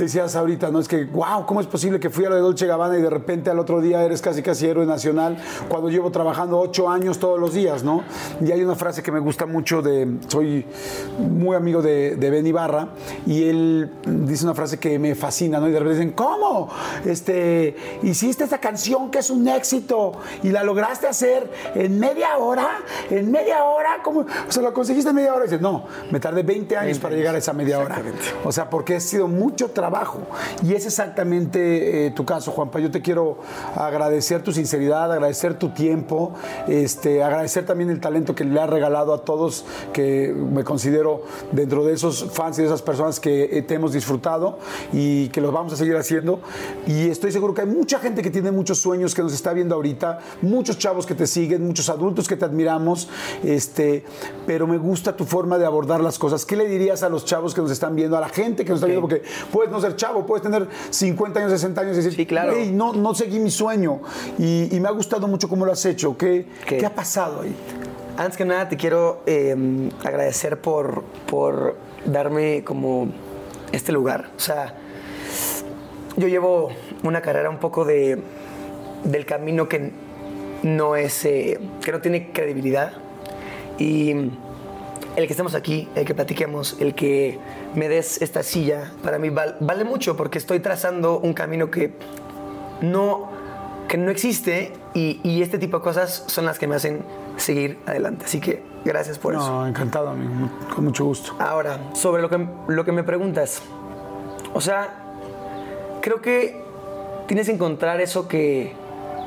decías 0.04 0.36
ahorita, 0.36 0.70
¿no? 0.70 0.80
Es 0.80 0.88
que, 0.88 1.06
wow, 1.06 1.46
¿cómo 1.46 1.62
es 1.62 1.68
posible 1.68 2.00
que 2.00 2.10
fui 2.10 2.26
a 2.26 2.30
lo 2.30 2.36
de 2.36 2.42
Dolce 2.42 2.68
Gabbana 2.68 2.98
y 2.98 3.02
de 3.02 3.10
repente 3.10 3.50
al 3.50 3.60
otro 3.60 3.82
día 3.82 4.04
eres 4.04 4.22
casi 4.22 4.42
casi 4.42 4.68
héroe 4.68 4.86
nacional 4.86 5.38
cuando 5.68 5.90
llevo 5.90 6.12
trabajando 6.12 6.60
ocho 6.60 6.90
años 6.90 7.20
todos 7.20 7.40
los 7.40 7.54
días, 7.54 7.84
¿no? 7.84 8.04
Y 8.42 8.52
hay 8.52 8.64
una 8.64 8.76
frase 8.76 9.02
que 9.02 9.12
me 9.12 9.20
gusta 9.20 9.46
mucho 9.46 9.82
de, 9.82 10.18
soy 10.28 10.66
muy 11.18 11.56
amigo 11.56 11.82
de, 11.82 12.16
de 12.16 12.30
Ben 12.30 12.46
Ibarra 12.46 12.90
y 13.26 13.44
él 13.44 13.92
dice 14.06 14.44
una 14.44 14.54
frase 14.54 14.80
que 14.80 15.00
me 15.00 15.16
fascina, 15.16 15.60
¿no? 15.60 15.68
Y 15.68 15.72
de 15.72 15.80
repente 15.80 16.00
dicen, 16.00 16.14
¿cómo? 16.14 16.70
Este, 17.06 17.76
hiciste 18.04 18.44
esta 18.44 18.60
canción 18.60 19.10
que 19.10 19.20
es 19.20 19.30
un 19.30 19.48
éxito 19.48 20.14
y 20.44 20.50
la 20.50 20.64
lograste 20.64 21.08
hacer 21.08 21.52
en 21.76 22.00
media 22.00 22.38
hora, 22.38 22.80
en 23.10 23.32
media 23.32 23.64
hora, 23.64 23.98
¿cómo? 24.04 24.22
O 24.22 24.52
sea, 24.52 24.62
lo 24.64 24.74
conseguiste 24.74 25.10
en 25.10 25.16
media 25.16 25.34
hora 25.34 25.46
y 25.46 25.48
dices, 25.48 25.62
no, 25.62 25.86
me 26.12 26.20
tardé 26.20 26.44
20 26.44 26.78
años 26.78 27.00
para 27.00 27.16
llegar 27.16 27.36
a 27.36 27.40
esa 27.40 27.54
media 27.54 27.80
hora. 27.80 28.02
O 28.44 28.52
sea, 28.52 28.70
porque 28.70 28.96
ha 28.96 29.00
sido 29.00 29.28
mucho 29.28 29.70
trabajo. 29.72 29.87
Y 30.64 30.74
es 30.74 30.86
exactamente 30.86 32.08
eh, 32.08 32.12
tu 32.12 32.26
caso, 32.26 32.52
Juanpa. 32.52 32.80
Yo 32.80 32.92
te 32.92 33.02
quiero 33.02 33.38
agradecer 33.76 34.44
tu 34.44 34.52
sinceridad, 34.52 35.12
agradecer 35.12 35.58
tu 35.58 35.70
tiempo, 35.70 36.34
este, 36.68 37.24
agradecer 37.24 37.66
también 37.66 37.90
el 37.90 38.00
talento 38.00 38.36
que 38.36 38.44
le 38.44 38.60
has 38.60 38.70
regalado 38.70 39.14
a 39.14 39.24
todos, 39.24 39.66
que 39.94 40.34
me 40.36 40.64
considero 40.64 41.24
dentro 41.52 41.86
de 41.86 41.94
esos 41.94 42.26
fans 42.32 42.60
y 42.60 42.62
de 42.62 42.68
esas 42.68 42.82
personas 42.82 43.20
que 43.20 43.58
eh, 43.58 43.62
te 43.62 43.76
hemos 43.76 43.94
disfrutado 43.94 44.60
y 44.92 45.30
que 45.30 45.42
los 45.42 45.54
vamos 45.54 45.74
a 45.74 45.78
seguir 45.78 45.96
haciendo. 45.96 46.40
Y 46.86 47.10
estoy 47.10 47.32
seguro 47.32 47.54
que 47.54 47.62
hay 47.62 47.68
mucha 47.68 48.00
gente 48.00 48.22
que 48.22 48.30
tiene 48.30 48.52
muchos 48.52 48.80
sueños 48.80 49.16
que 49.16 49.22
nos 49.22 49.34
está 49.34 49.54
viendo 49.54 49.76
ahorita, 49.76 50.20
muchos 50.42 50.78
chavos 50.78 51.06
que 51.06 51.16
te 51.16 51.28
siguen, 51.28 51.66
muchos 51.66 51.90
adultos 51.90 52.28
que 52.28 52.36
te 52.36 52.46
admiramos, 52.46 53.10
este, 53.44 54.04
pero 54.46 54.68
me 54.68 54.78
gusta 54.78 55.16
tu 55.16 55.26
forma 55.26 55.58
de 55.58 55.66
abordar 55.66 56.02
las 56.02 56.20
cosas. 56.20 56.46
¿Qué 56.46 56.56
le 56.56 56.68
dirías 56.68 57.04
a 57.04 57.10
los 57.10 57.26
chavos 57.26 57.54
que 57.54 57.62
nos 57.62 57.72
están 57.72 57.96
viendo, 57.96 58.18
a 58.18 58.22
la 58.22 58.30
gente 58.30 58.64
que 58.64 58.72
nos 58.72 58.78
está 58.78 58.88
viendo? 58.88 59.02
Porque 59.02 59.24
puedes 59.52 59.72
no 59.72 59.77
ser 59.82 59.96
chavo, 59.96 60.26
puedes 60.26 60.44
tener 60.44 60.68
50 60.90 61.40
años, 61.40 61.52
60 61.52 61.82
años 61.82 61.94
y 61.94 61.98
decir, 61.98 62.14
Sí, 62.14 62.26
claro. 62.26 62.54
"Ey, 62.54 62.72
no, 62.72 62.94
no 62.94 63.14
seguí 63.14 63.40
mi 63.40 63.52
sueño. 63.52 64.02
Y, 64.38 64.76
y 64.76 64.80
me 64.80 64.88
ha 64.88 64.92
gustado 64.92 65.28
mucho 65.28 65.48
cómo 65.50 65.66
lo 65.66 65.72
has 65.72 65.86
hecho. 65.86 66.18
¿Qué, 66.18 66.46
¿Qué? 66.66 66.78
¿qué 66.78 66.86
ha 66.86 66.94
pasado 66.96 67.42
ahí? 67.42 67.56
Antes 68.18 68.38
que 68.38 68.46
nada, 68.46 68.68
te 68.68 68.78
quiero 68.78 69.22
eh, 69.28 69.90
agradecer 70.04 70.60
por, 70.60 71.04
por 71.30 71.76
darme 72.06 72.64
como 72.64 73.10
este 73.72 73.92
lugar. 73.92 74.32
O 74.36 74.40
sea, 74.40 74.74
yo 76.16 76.28
llevo 76.28 76.70
una 77.04 77.22
carrera 77.22 77.50
un 77.50 77.60
poco 77.60 77.86
de, 77.86 78.20
del 79.04 79.26
camino 79.26 79.70
que 79.70 79.92
no 80.64 80.96
es, 80.96 81.26
eh, 81.26 81.60
que 81.84 81.92
no 81.92 82.02
tiene 82.02 82.32
credibilidad. 82.32 82.94
Y 83.78 84.14
el 85.18 85.26
que 85.26 85.34
estemos 85.34 85.56
aquí, 85.56 85.90
el 85.96 86.06
que 86.06 86.14
platiquemos, 86.14 86.78
el 86.80 86.94
que 86.94 87.40
me 87.74 87.90
des 87.90 88.22
esta 88.22 88.44
silla, 88.44 88.92
para 89.04 89.18
mí 89.18 89.30
val- 89.32 89.58
vale 89.60 89.84
mucho 89.84 90.16
porque 90.16 90.38
estoy 90.38 90.60
trazando 90.60 91.20
un 91.20 91.34
camino 91.34 91.72
que 91.72 91.92
no, 92.82 93.28
que 93.88 93.98
no 93.98 94.12
existe 94.12 94.72
y, 94.94 95.20
y 95.24 95.42
este 95.42 95.58
tipo 95.58 95.78
de 95.78 95.84
cosas 95.84 96.24
son 96.28 96.46
las 96.46 96.60
que 96.60 96.68
me 96.68 96.76
hacen 96.76 97.02
seguir 97.36 97.80
adelante. 97.88 98.26
Así 98.26 98.40
que 98.40 98.62
gracias 98.86 99.18
por 99.18 99.34
eso. 99.34 99.48
No, 99.50 99.66
encantado, 99.68 100.10
amigo. 100.10 100.50
Con 100.76 100.86
mucho 100.86 101.06
gusto. 101.06 101.36
Ahora, 101.40 101.80
sobre 101.94 102.22
lo 102.22 102.30
que, 102.30 102.48
lo 102.68 102.86
que 102.86 102.92
me 102.92 103.04
preguntas. 103.04 103.64
O 104.54 104.62
sea, 104.62 105.00
creo 106.02 106.22
que 106.22 106.62
tienes 107.26 107.48
que 107.48 107.54
encontrar 107.54 108.02
eso 108.02 108.28
que, 108.28 108.72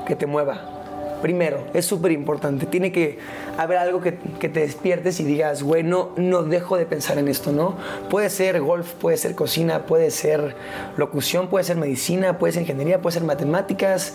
que 0.06 0.14
te 0.14 0.26
mueva. 0.26 0.79
Primero, 1.22 1.66
es 1.74 1.84
súper 1.84 2.12
importante. 2.12 2.66
Tiene 2.66 2.92
que 2.92 3.18
haber 3.58 3.78
algo 3.78 4.00
que, 4.00 4.16
que 4.38 4.48
te 4.48 4.60
despiertes 4.60 5.20
y 5.20 5.24
digas, 5.24 5.62
güey, 5.62 5.82
no, 5.82 6.10
no 6.16 6.42
dejo 6.42 6.76
de 6.76 6.86
pensar 6.86 7.18
en 7.18 7.28
esto, 7.28 7.52
¿no? 7.52 7.76
Puede 8.08 8.30
ser 8.30 8.60
golf, 8.60 8.92
puede 8.94 9.16
ser 9.16 9.34
cocina, 9.34 9.86
puede 9.86 10.10
ser 10.10 10.54
locución, 10.96 11.48
puede 11.48 11.64
ser 11.64 11.76
medicina, 11.76 12.38
puede 12.38 12.54
ser 12.54 12.62
ingeniería, 12.62 13.02
puede 13.02 13.14
ser 13.14 13.24
matemáticas. 13.24 14.14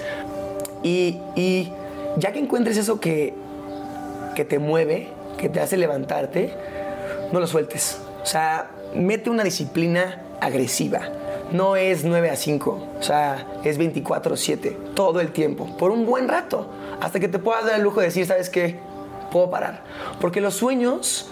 Y, 0.84 1.19
y 1.36 1.72
ya 2.18 2.32
que 2.32 2.40
encuentres 2.40 2.77
eso 2.77 2.99
que, 2.99 3.34
que 4.36 4.45
te 4.45 4.60
mueve, 4.60 5.10
que 5.38 5.49
te 5.49 5.60
hace 5.60 5.77
levantarte, 5.77 6.53
no 7.32 7.40
lo 7.40 7.48
sueltes. 7.48 7.99
O 8.23 8.26
sea, 8.26 8.72
mete 8.95 9.30
una 9.30 9.44
disciplina 9.44 10.22
agresiva. 10.41 11.02
No 11.51 11.76
es 11.76 12.03
9 12.03 12.30
a 12.30 12.35
5, 12.35 12.88
o 12.99 13.03
sea, 13.03 13.47
es 13.63 13.80
24-7, 13.80 14.93
todo 14.93 15.19
el 15.19 15.31
tiempo, 15.31 15.76
por 15.77 15.91
un 15.91 16.05
buen 16.05 16.27
rato, 16.27 16.69
hasta 17.01 17.19
que 17.19 17.27
te 17.27 17.39
puedas 17.39 17.65
dar 17.65 17.76
el 17.76 17.81
lujo 17.81 17.99
de 17.99 18.07
decir, 18.07 18.26
¿sabes 18.26 18.49
qué? 18.49 18.80
Puedo 19.31 19.49
parar. 19.49 19.84
Porque 20.19 20.41
los 20.41 20.55
sueños 20.55 21.27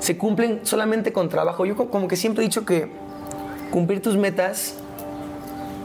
se 0.00 0.16
cumplen 0.16 0.60
solamente 0.64 1.12
con 1.12 1.28
trabajo. 1.28 1.64
Yo 1.64 1.76
como 1.76 2.08
que 2.08 2.16
siempre 2.16 2.44
he 2.44 2.46
dicho 2.46 2.64
que 2.64 2.90
cumplir 3.70 4.02
tus 4.02 4.16
metas 4.16 4.74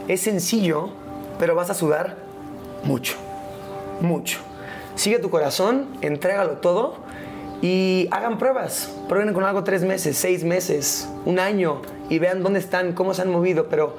es 0.08 0.20
sencillo, 0.20 0.90
pero 1.38 1.54
vas 1.54 1.70
a 1.70 1.74
sudar 1.74 2.16
mucho, 2.84 3.14
mucho. 4.00 4.38
Sigue 4.94 5.18
tu 5.18 5.30
corazón, 5.30 5.88
entrégalo 6.02 6.58
todo 6.58 6.96
y 7.62 8.08
hagan 8.10 8.36
pruebas. 8.36 8.90
Prueben 9.08 9.32
con 9.32 9.44
algo 9.44 9.64
tres 9.64 9.82
meses, 9.84 10.18
seis 10.18 10.44
meses, 10.44 11.08
un 11.24 11.38
año 11.38 11.80
y 12.10 12.18
vean 12.18 12.42
dónde 12.42 12.58
están, 12.58 12.92
cómo 12.92 13.14
se 13.14 13.22
han 13.22 13.30
movido. 13.30 13.68
Pero 13.70 13.96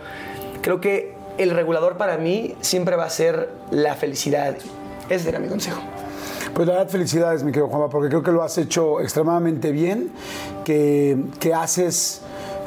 creo 0.61 0.79
que 0.79 1.15
el 1.39 1.49
regulador 1.49 1.97
para 1.97 2.17
mí 2.17 2.55
siempre 2.61 2.95
va 2.95 3.05
a 3.05 3.09
ser 3.09 3.49
la 3.71 3.95
felicidad. 3.95 4.55
Ese 5.09 5.29
era 5.29 5.39
mi 5.39 5.47
consejo. 5.47 5.81
Pues 6.53 6.67
la 6.67 6.75
verdad, 6.75 6.89
felicidades, 6.91 7.43
mi 7.43 7.51
querido 7.51 7.67
Juanma, 7.69 7.89
porque 7.89 8.09
creo 8.09 8.21
que 8.21 8.31
lo 8.31 8.43
has 8.43 8.57
hecho 8.59 9.01
extremadamente 9.01 9.71
bien, 9.71 10.11
que, 10.63 11.17
que 11.39 11.53
haces 11.55 12.21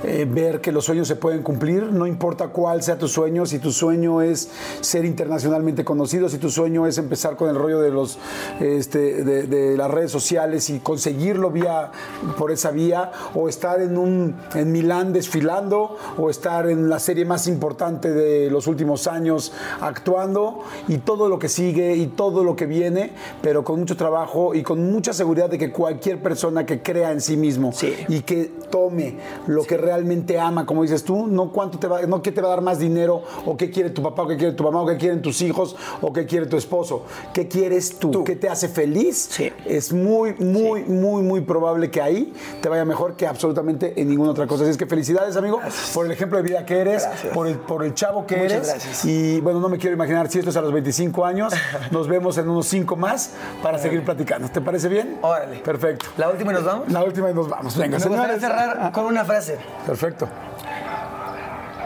eh, 0.04 0.26
ver 0.28 0.60
que 0.60 0.72
los 0.72 0.84
sueños 0.84 1.08
se 1.08 1.16
pueden 1.16 1.42
cumplir, 1.42 1.84
no 1.84 2.06
importa 2.06 2.48
cuál 2.48 2.82
sea 2.82 2.98
tu 2.98 3.08
sueño, 3.08 3.46
si 3.46 3.58
tu 3.58 3.72
sueño 3.72 4.22
es 4.22 4.50
ser 4.80 5.04
internacionalmente 5.04 5.84
conocido, 5.84 6.28
si 6.28 6.38
tu 6.38 6.50
sueño 6.50 6.86
es 6.86 6.98
empezar 6.98 7.36
con 7.36 7.48
el 7.48 7.56
rollo 7.56 7.80
de, 7.80 7.90
los, 7.90 8.18
este, 8.60 9.24
de, 9.24 9.76
las 9.76 9.90
redes 9.90 10.10
sociales 10.10 10.70
y 10.70 10.80
conseguirlo 10.80 11.50
vía, 11.50 11.90
por 12.36 12.50
esa 12.50 12.70
vía, 12.70 13.10
o 13.34 13.48
estar 13.48 13.80
en, 13.80 13.96
un, 13.96 14.36
en 14.54 14.72
Milán 14.72 15.12
desfilando, 15.12 15.96
o 16.18 16.30
estar 16.30 16.68
en 16.68 16.88
la 16.88 16.98
serie 16.98 17.24
más 17.24 17.46
importante 17.46 18.12
de 18.12 18.50
los 18.50 18.66
últimos 18.66 19.06
años 19.06 19.52
actuando, 19.80 20.62
y 20.88 20.98
todo 20.98 21.28
lo 21.28 21.38
que 21.38 21.48
sigue 21.48 21.96
y 21.96 22.06
todo 22.08 22.44
lo 22.44 22.54
que 22.56 22.66
viene, 22.66 23.12
pero 23.42 23.64
con 23.64 23.78
mucho 23.78 23.96
trabajo 23.96 24.54
y 24.54 24.62
con 24.62 24.90
mucha 24.90 25.12
seguridad 25.12 25.50
de 25.50 25.58
que 25.58 25.72
cualquier 25.72 26.22
persona 26.22 26.66
que 26.66 26.82
crea 26.82 27.12
en 27.12 27.20
sí 27.20 27.36
mismo 27.36 27.72
y 28.08 28.20
que 28.20 28.50
tome 28.70 29.16
lo 29.46 29.64
que 29.64 29.76
realmente 29.86 30.38
ama, 30.38 30.66
como 30.66 30.82
dices 30.82 31.04
tú, 31.04 31.28
no 31.28 31.52
cuánto 31.52 31.78
te 31.78 31.86
va, 31.86 32.02
no 32.02 32.20
qué 32.20 32.32
te 32.32 32.40
va 32.40 32.48
a 32.48 32.50
dar 32.50 32.60
más 32.60 32.80
dinero, 32.80 33.22
o 33.44 33.56
qué 33.56 33.70
quiere 33.70 33.90
tu 33.90 34.02
papá, 34.02 34.22
o 34.22 34.26
qué 34.26 34.36
quiere 34.36 34.52
tu 34.52 34.64
mamá, 34.64 34.82
o 34.82 34.86
qué 34.86 34.96
quieren 34.96 35.22
tus 35.22 35.40
hijos, 35.42 35.76
o 36.00 36.12
qué 36.12 36.26
quiere 36.26 36.46
tu 36.46 36.56
esposo. 36.56 37.04
¿Qué 37.32 37.46
quieres 37.46 37.98
tú? 37.98 38.24
¿Qué 38.24 38.34
te 38.34 38.48
hace 38.48 38.68
feliz? 38.68 39.28
Sí. 39.30 39.52
Es 39.64 39.92
muy, 39.92 40.34
muy, 40.34 40.82
muy, 40.82 41.22
muy 41.22 41.40
probable 41.42 41.88
que 41.90 42.02
ahí 42.02 42.32
te 42.60 42.68
vaya 42.68 42.84
mejor 42.84 43.14
que 43.14 43.28
absolutamente 43.28 44.00
en 44.00 44.08
ninguna 44.08 44.32
otra 44.32 44.46
cosa. 44.48 44.64
Así 44.64 44.72
es 44.72 44.76
que 44.76 44.86
felicidades, 44.86 45.36
amigo, 45.36 45.60
por 45.94 46.06
el 46.06 46.12
ejemplo 46.12 46.38
de 46.38 46.42
vida 46.42 46.66
que 46.66 46.80
eres, 46.80 47.06
por 47.32 47.46
el, 47.46 47.56
por 47.58 47.84
el 47.84 47.94
chavo 47.94 48.26
que 48.26 48.44
eres. 48.44 48.66
Gracias. 48.66 49.04
Y 49.04 49.40
bueno, 49.40 49.60
no 49.60 49.68
me 49.68 49.78
quiero 49.78 49.94
imaginar 49.94 50.28
si 50.28 50.38
esto 50.38 50.50
es 50.50 50.56
a 50.56 50.62
los 50.62 50.72
25 50.72 51.24
años. 51.24 51.52
Nos 51.92 52.08
vemos 52.08 52.36
en 52.38 52.48
unos 52.48 52.66
5 52.66 52.96
más 52.96 53.30
para 53.62 53.78
seguir 53.78 54.04
platicando. 54.04 54.48
¿Te 54.48 54.60
parece 54.60 54.88
bien? 54.88 55.18
Órale. 55.22 55.58
Perfecto. 55.58 56.06
¿La 56.16 56.30
última 56.30 56.52
y 56.52 56.54
nos 56.54 56.64
vamos? 56.64 56.90
La 56.90 57.04
última 57.04 57.30
y 57.30 57.34
nos 57.34 57.48
vamos. 57.48 57.76
Venga, 57.76 57.98
Me 57.98 58.04
gustaría 58.04 58.40
cerrar 58.40 58.92
con 58.92 59.06
una 59.06 59.24
frase. 59.24 59.58
Perfecto. 59.84 60.28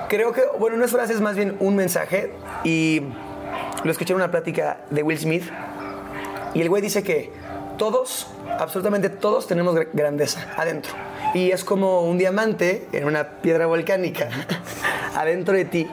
Creo 0.09 0.33
que, 0.33 0.43
bueno, 0.59 0.77
no 0.77 0.85
es 0.85 0.91
frase, 0.91 1.13
es 1.13 1.21
más 1.21 1.37
bien 1.37 1.57
un 1.61 1.77
mensaje. 1.77 2.33
Y 2.65 3.03
lo 3.85 3.91
escuché 3.91 4.13
en 4.13 4.17
una 4.17 4.31
plática 4.31 4.79
de 4.91 5.03
Will 5.03 5.19
Smith. 5.19 5.45
Y 6.55 6.61
el 6.61 6.69
güey 6.69 6.83
dice 6.83 7.03
que 7.03 7.31
todos, 7.79 8.27
absolutamente 8.59 9.09
todos, 9.09 9.47
tenemos 9.47 9.75
grandeza 9.93 10.53
adentro. 10.57 10.93
Y 11.33 11.51
es 11.51 11.65
como 11.65 12.03
un 12.03 12.19
diamante 12.19 12.87
en 12.93 13.05
una 13.05 13.41
piedra 13.41 13.67
volcánica 13.67 14.29
adentro 15.15 15.55
de 15.55 15.65
ti. 15.65 15.89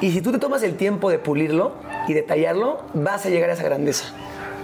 Y 0.00 0.10
si 0.10 0.20
tú 0.20 0.32
te 0.32 0.38
tomas 0.38 0.62
el 0.62 0.76
tiempo 0.76 1.08
de 1.10 1.18
pulirlo 1.18 1.74
y 2.08 2.12
detallarlo, 2.12 2.82
vas 2.92 3.24
a 3.24 3.30
llegar 3.30 3.50
a 3.50 3.52
esa 3.52 3.62
grandeza. 3.62 4.06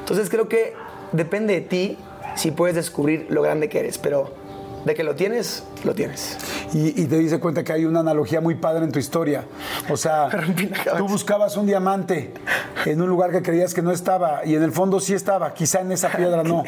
Entonces 0.01 0.29
creo 0.29 0.49
que 0.49 0.75
depende 1.13 1.55
de 1.55 1.61
ti 1.61 1.99
si 2.35 2.51
puedes 2.51 2.75
descubrir 2.75 3.27
lo 3.31 3.41
grande 3.43 3.69
que 3.69 3.79
eres, 3.79 3.99
pero 3.99 4.33
de 4.85 4.95
que 4.95 5.05
lo 5.05 5.15
tienes, 5.15 5.63
lo 5.85 5.95
tienes. 5.95 6.37
Y, 6.73 7.05
te 7.07 7.19
dice 7.19 7.41
cuenta 7.41 7.65
que 7.65 7.73
hay 7.73 7.85
una 7.85 8.01
analogía 8.01 8.41
muy 8.41 8.55
padre 8.55 8.85
en 8.85 8.93
tu 8.93 8.99
historia. 8.99 9.45
O 9.91 9.97
sea, 9.97 10.29
tú 10.99 11.07
buscabas 11.09 11.57
un 11.57 11.67
diamante 11.67 12.33
en 12.87 13.01
un 13.03 13.09
lugar 13.09 13.31
que 13.31 13.43
creías 13.43 13.75
que 13.75 13.83
no 13.83 13.91
estaba 13.91 14.45
y 14.45 14.55
en 14.55 14.63
el 14.63 14.73
fondo 14.73 15.01
sí 15.01 15.15
estaba, 15.15 15.53
quizá 15.53 15.81
en 15.81 15.93
esa 15.93 16.09
piedra 16.17 16.43
no. 16.43 16.65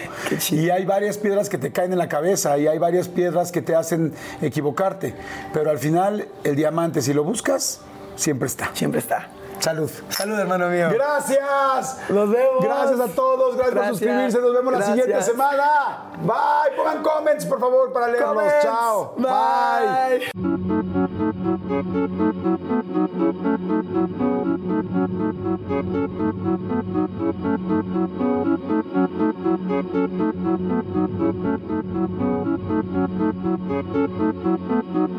y 0.51 0.71
hay 0.71 0.85
varias 0.85 1.19
piedras 1.19 1.49
que 1.49 1.59
te 1.59 1.71
caen 1.73 1.93
en 1.93 1.99
la 1.99 2.09
cabeza 2.09 2.59
y 2.59 2.67
hay 2.67 2.79
varias 2.79 3.09
piedras 3.09 3.53
que 3.53 3.63
te 3.63 3.75
hacen 3.75 4.13
equivocarte. 4.41 5.15
Pero 5.53 5.71
al 5.71 5.79
final, 5.79 6.29
el 6.45 6.57
diamante, 6.57 7.03
si 7.03 7.13
lo 7.13 7.25
buscas, 7.25 7.81
siempre 8.17 8.47
está. 8.47 8.71
Siempre 8.75 9.01
está. 9.01 9.29
Salud. 9.59 9.91
Salud, 10.09 10.39
hermano 10.39 10.69
mío. 10.69 10.89
Gracias. 10.93 11.99
Nos 12.09 12.31
vemos. 12.31 12.62
Gracias 12.65 13.01
a 13.01 13.09
todos. 13.09 13.57
Gracias, 13.57 13.74
por 13.74 13.89
suscribirse. 13.89 14.41
Nos 14.41 14.53
vemos 14.55 14.73
la 14.73 14.83
siguiente 14.83 15.23
semana. 15.23 16.11
Bye. 16.23 16.77
Pongan 16.77 17.03
comments, 17.03 17.47
por 17.47 17.61
favor, 17.61 17.93
para 17.93 18.09
leerlos. 18.09 18.35
Comments. 18.35 18.62
Chao. 18.62 19.15
Bye. 19.19 20.31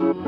Bye. 0.04 0.23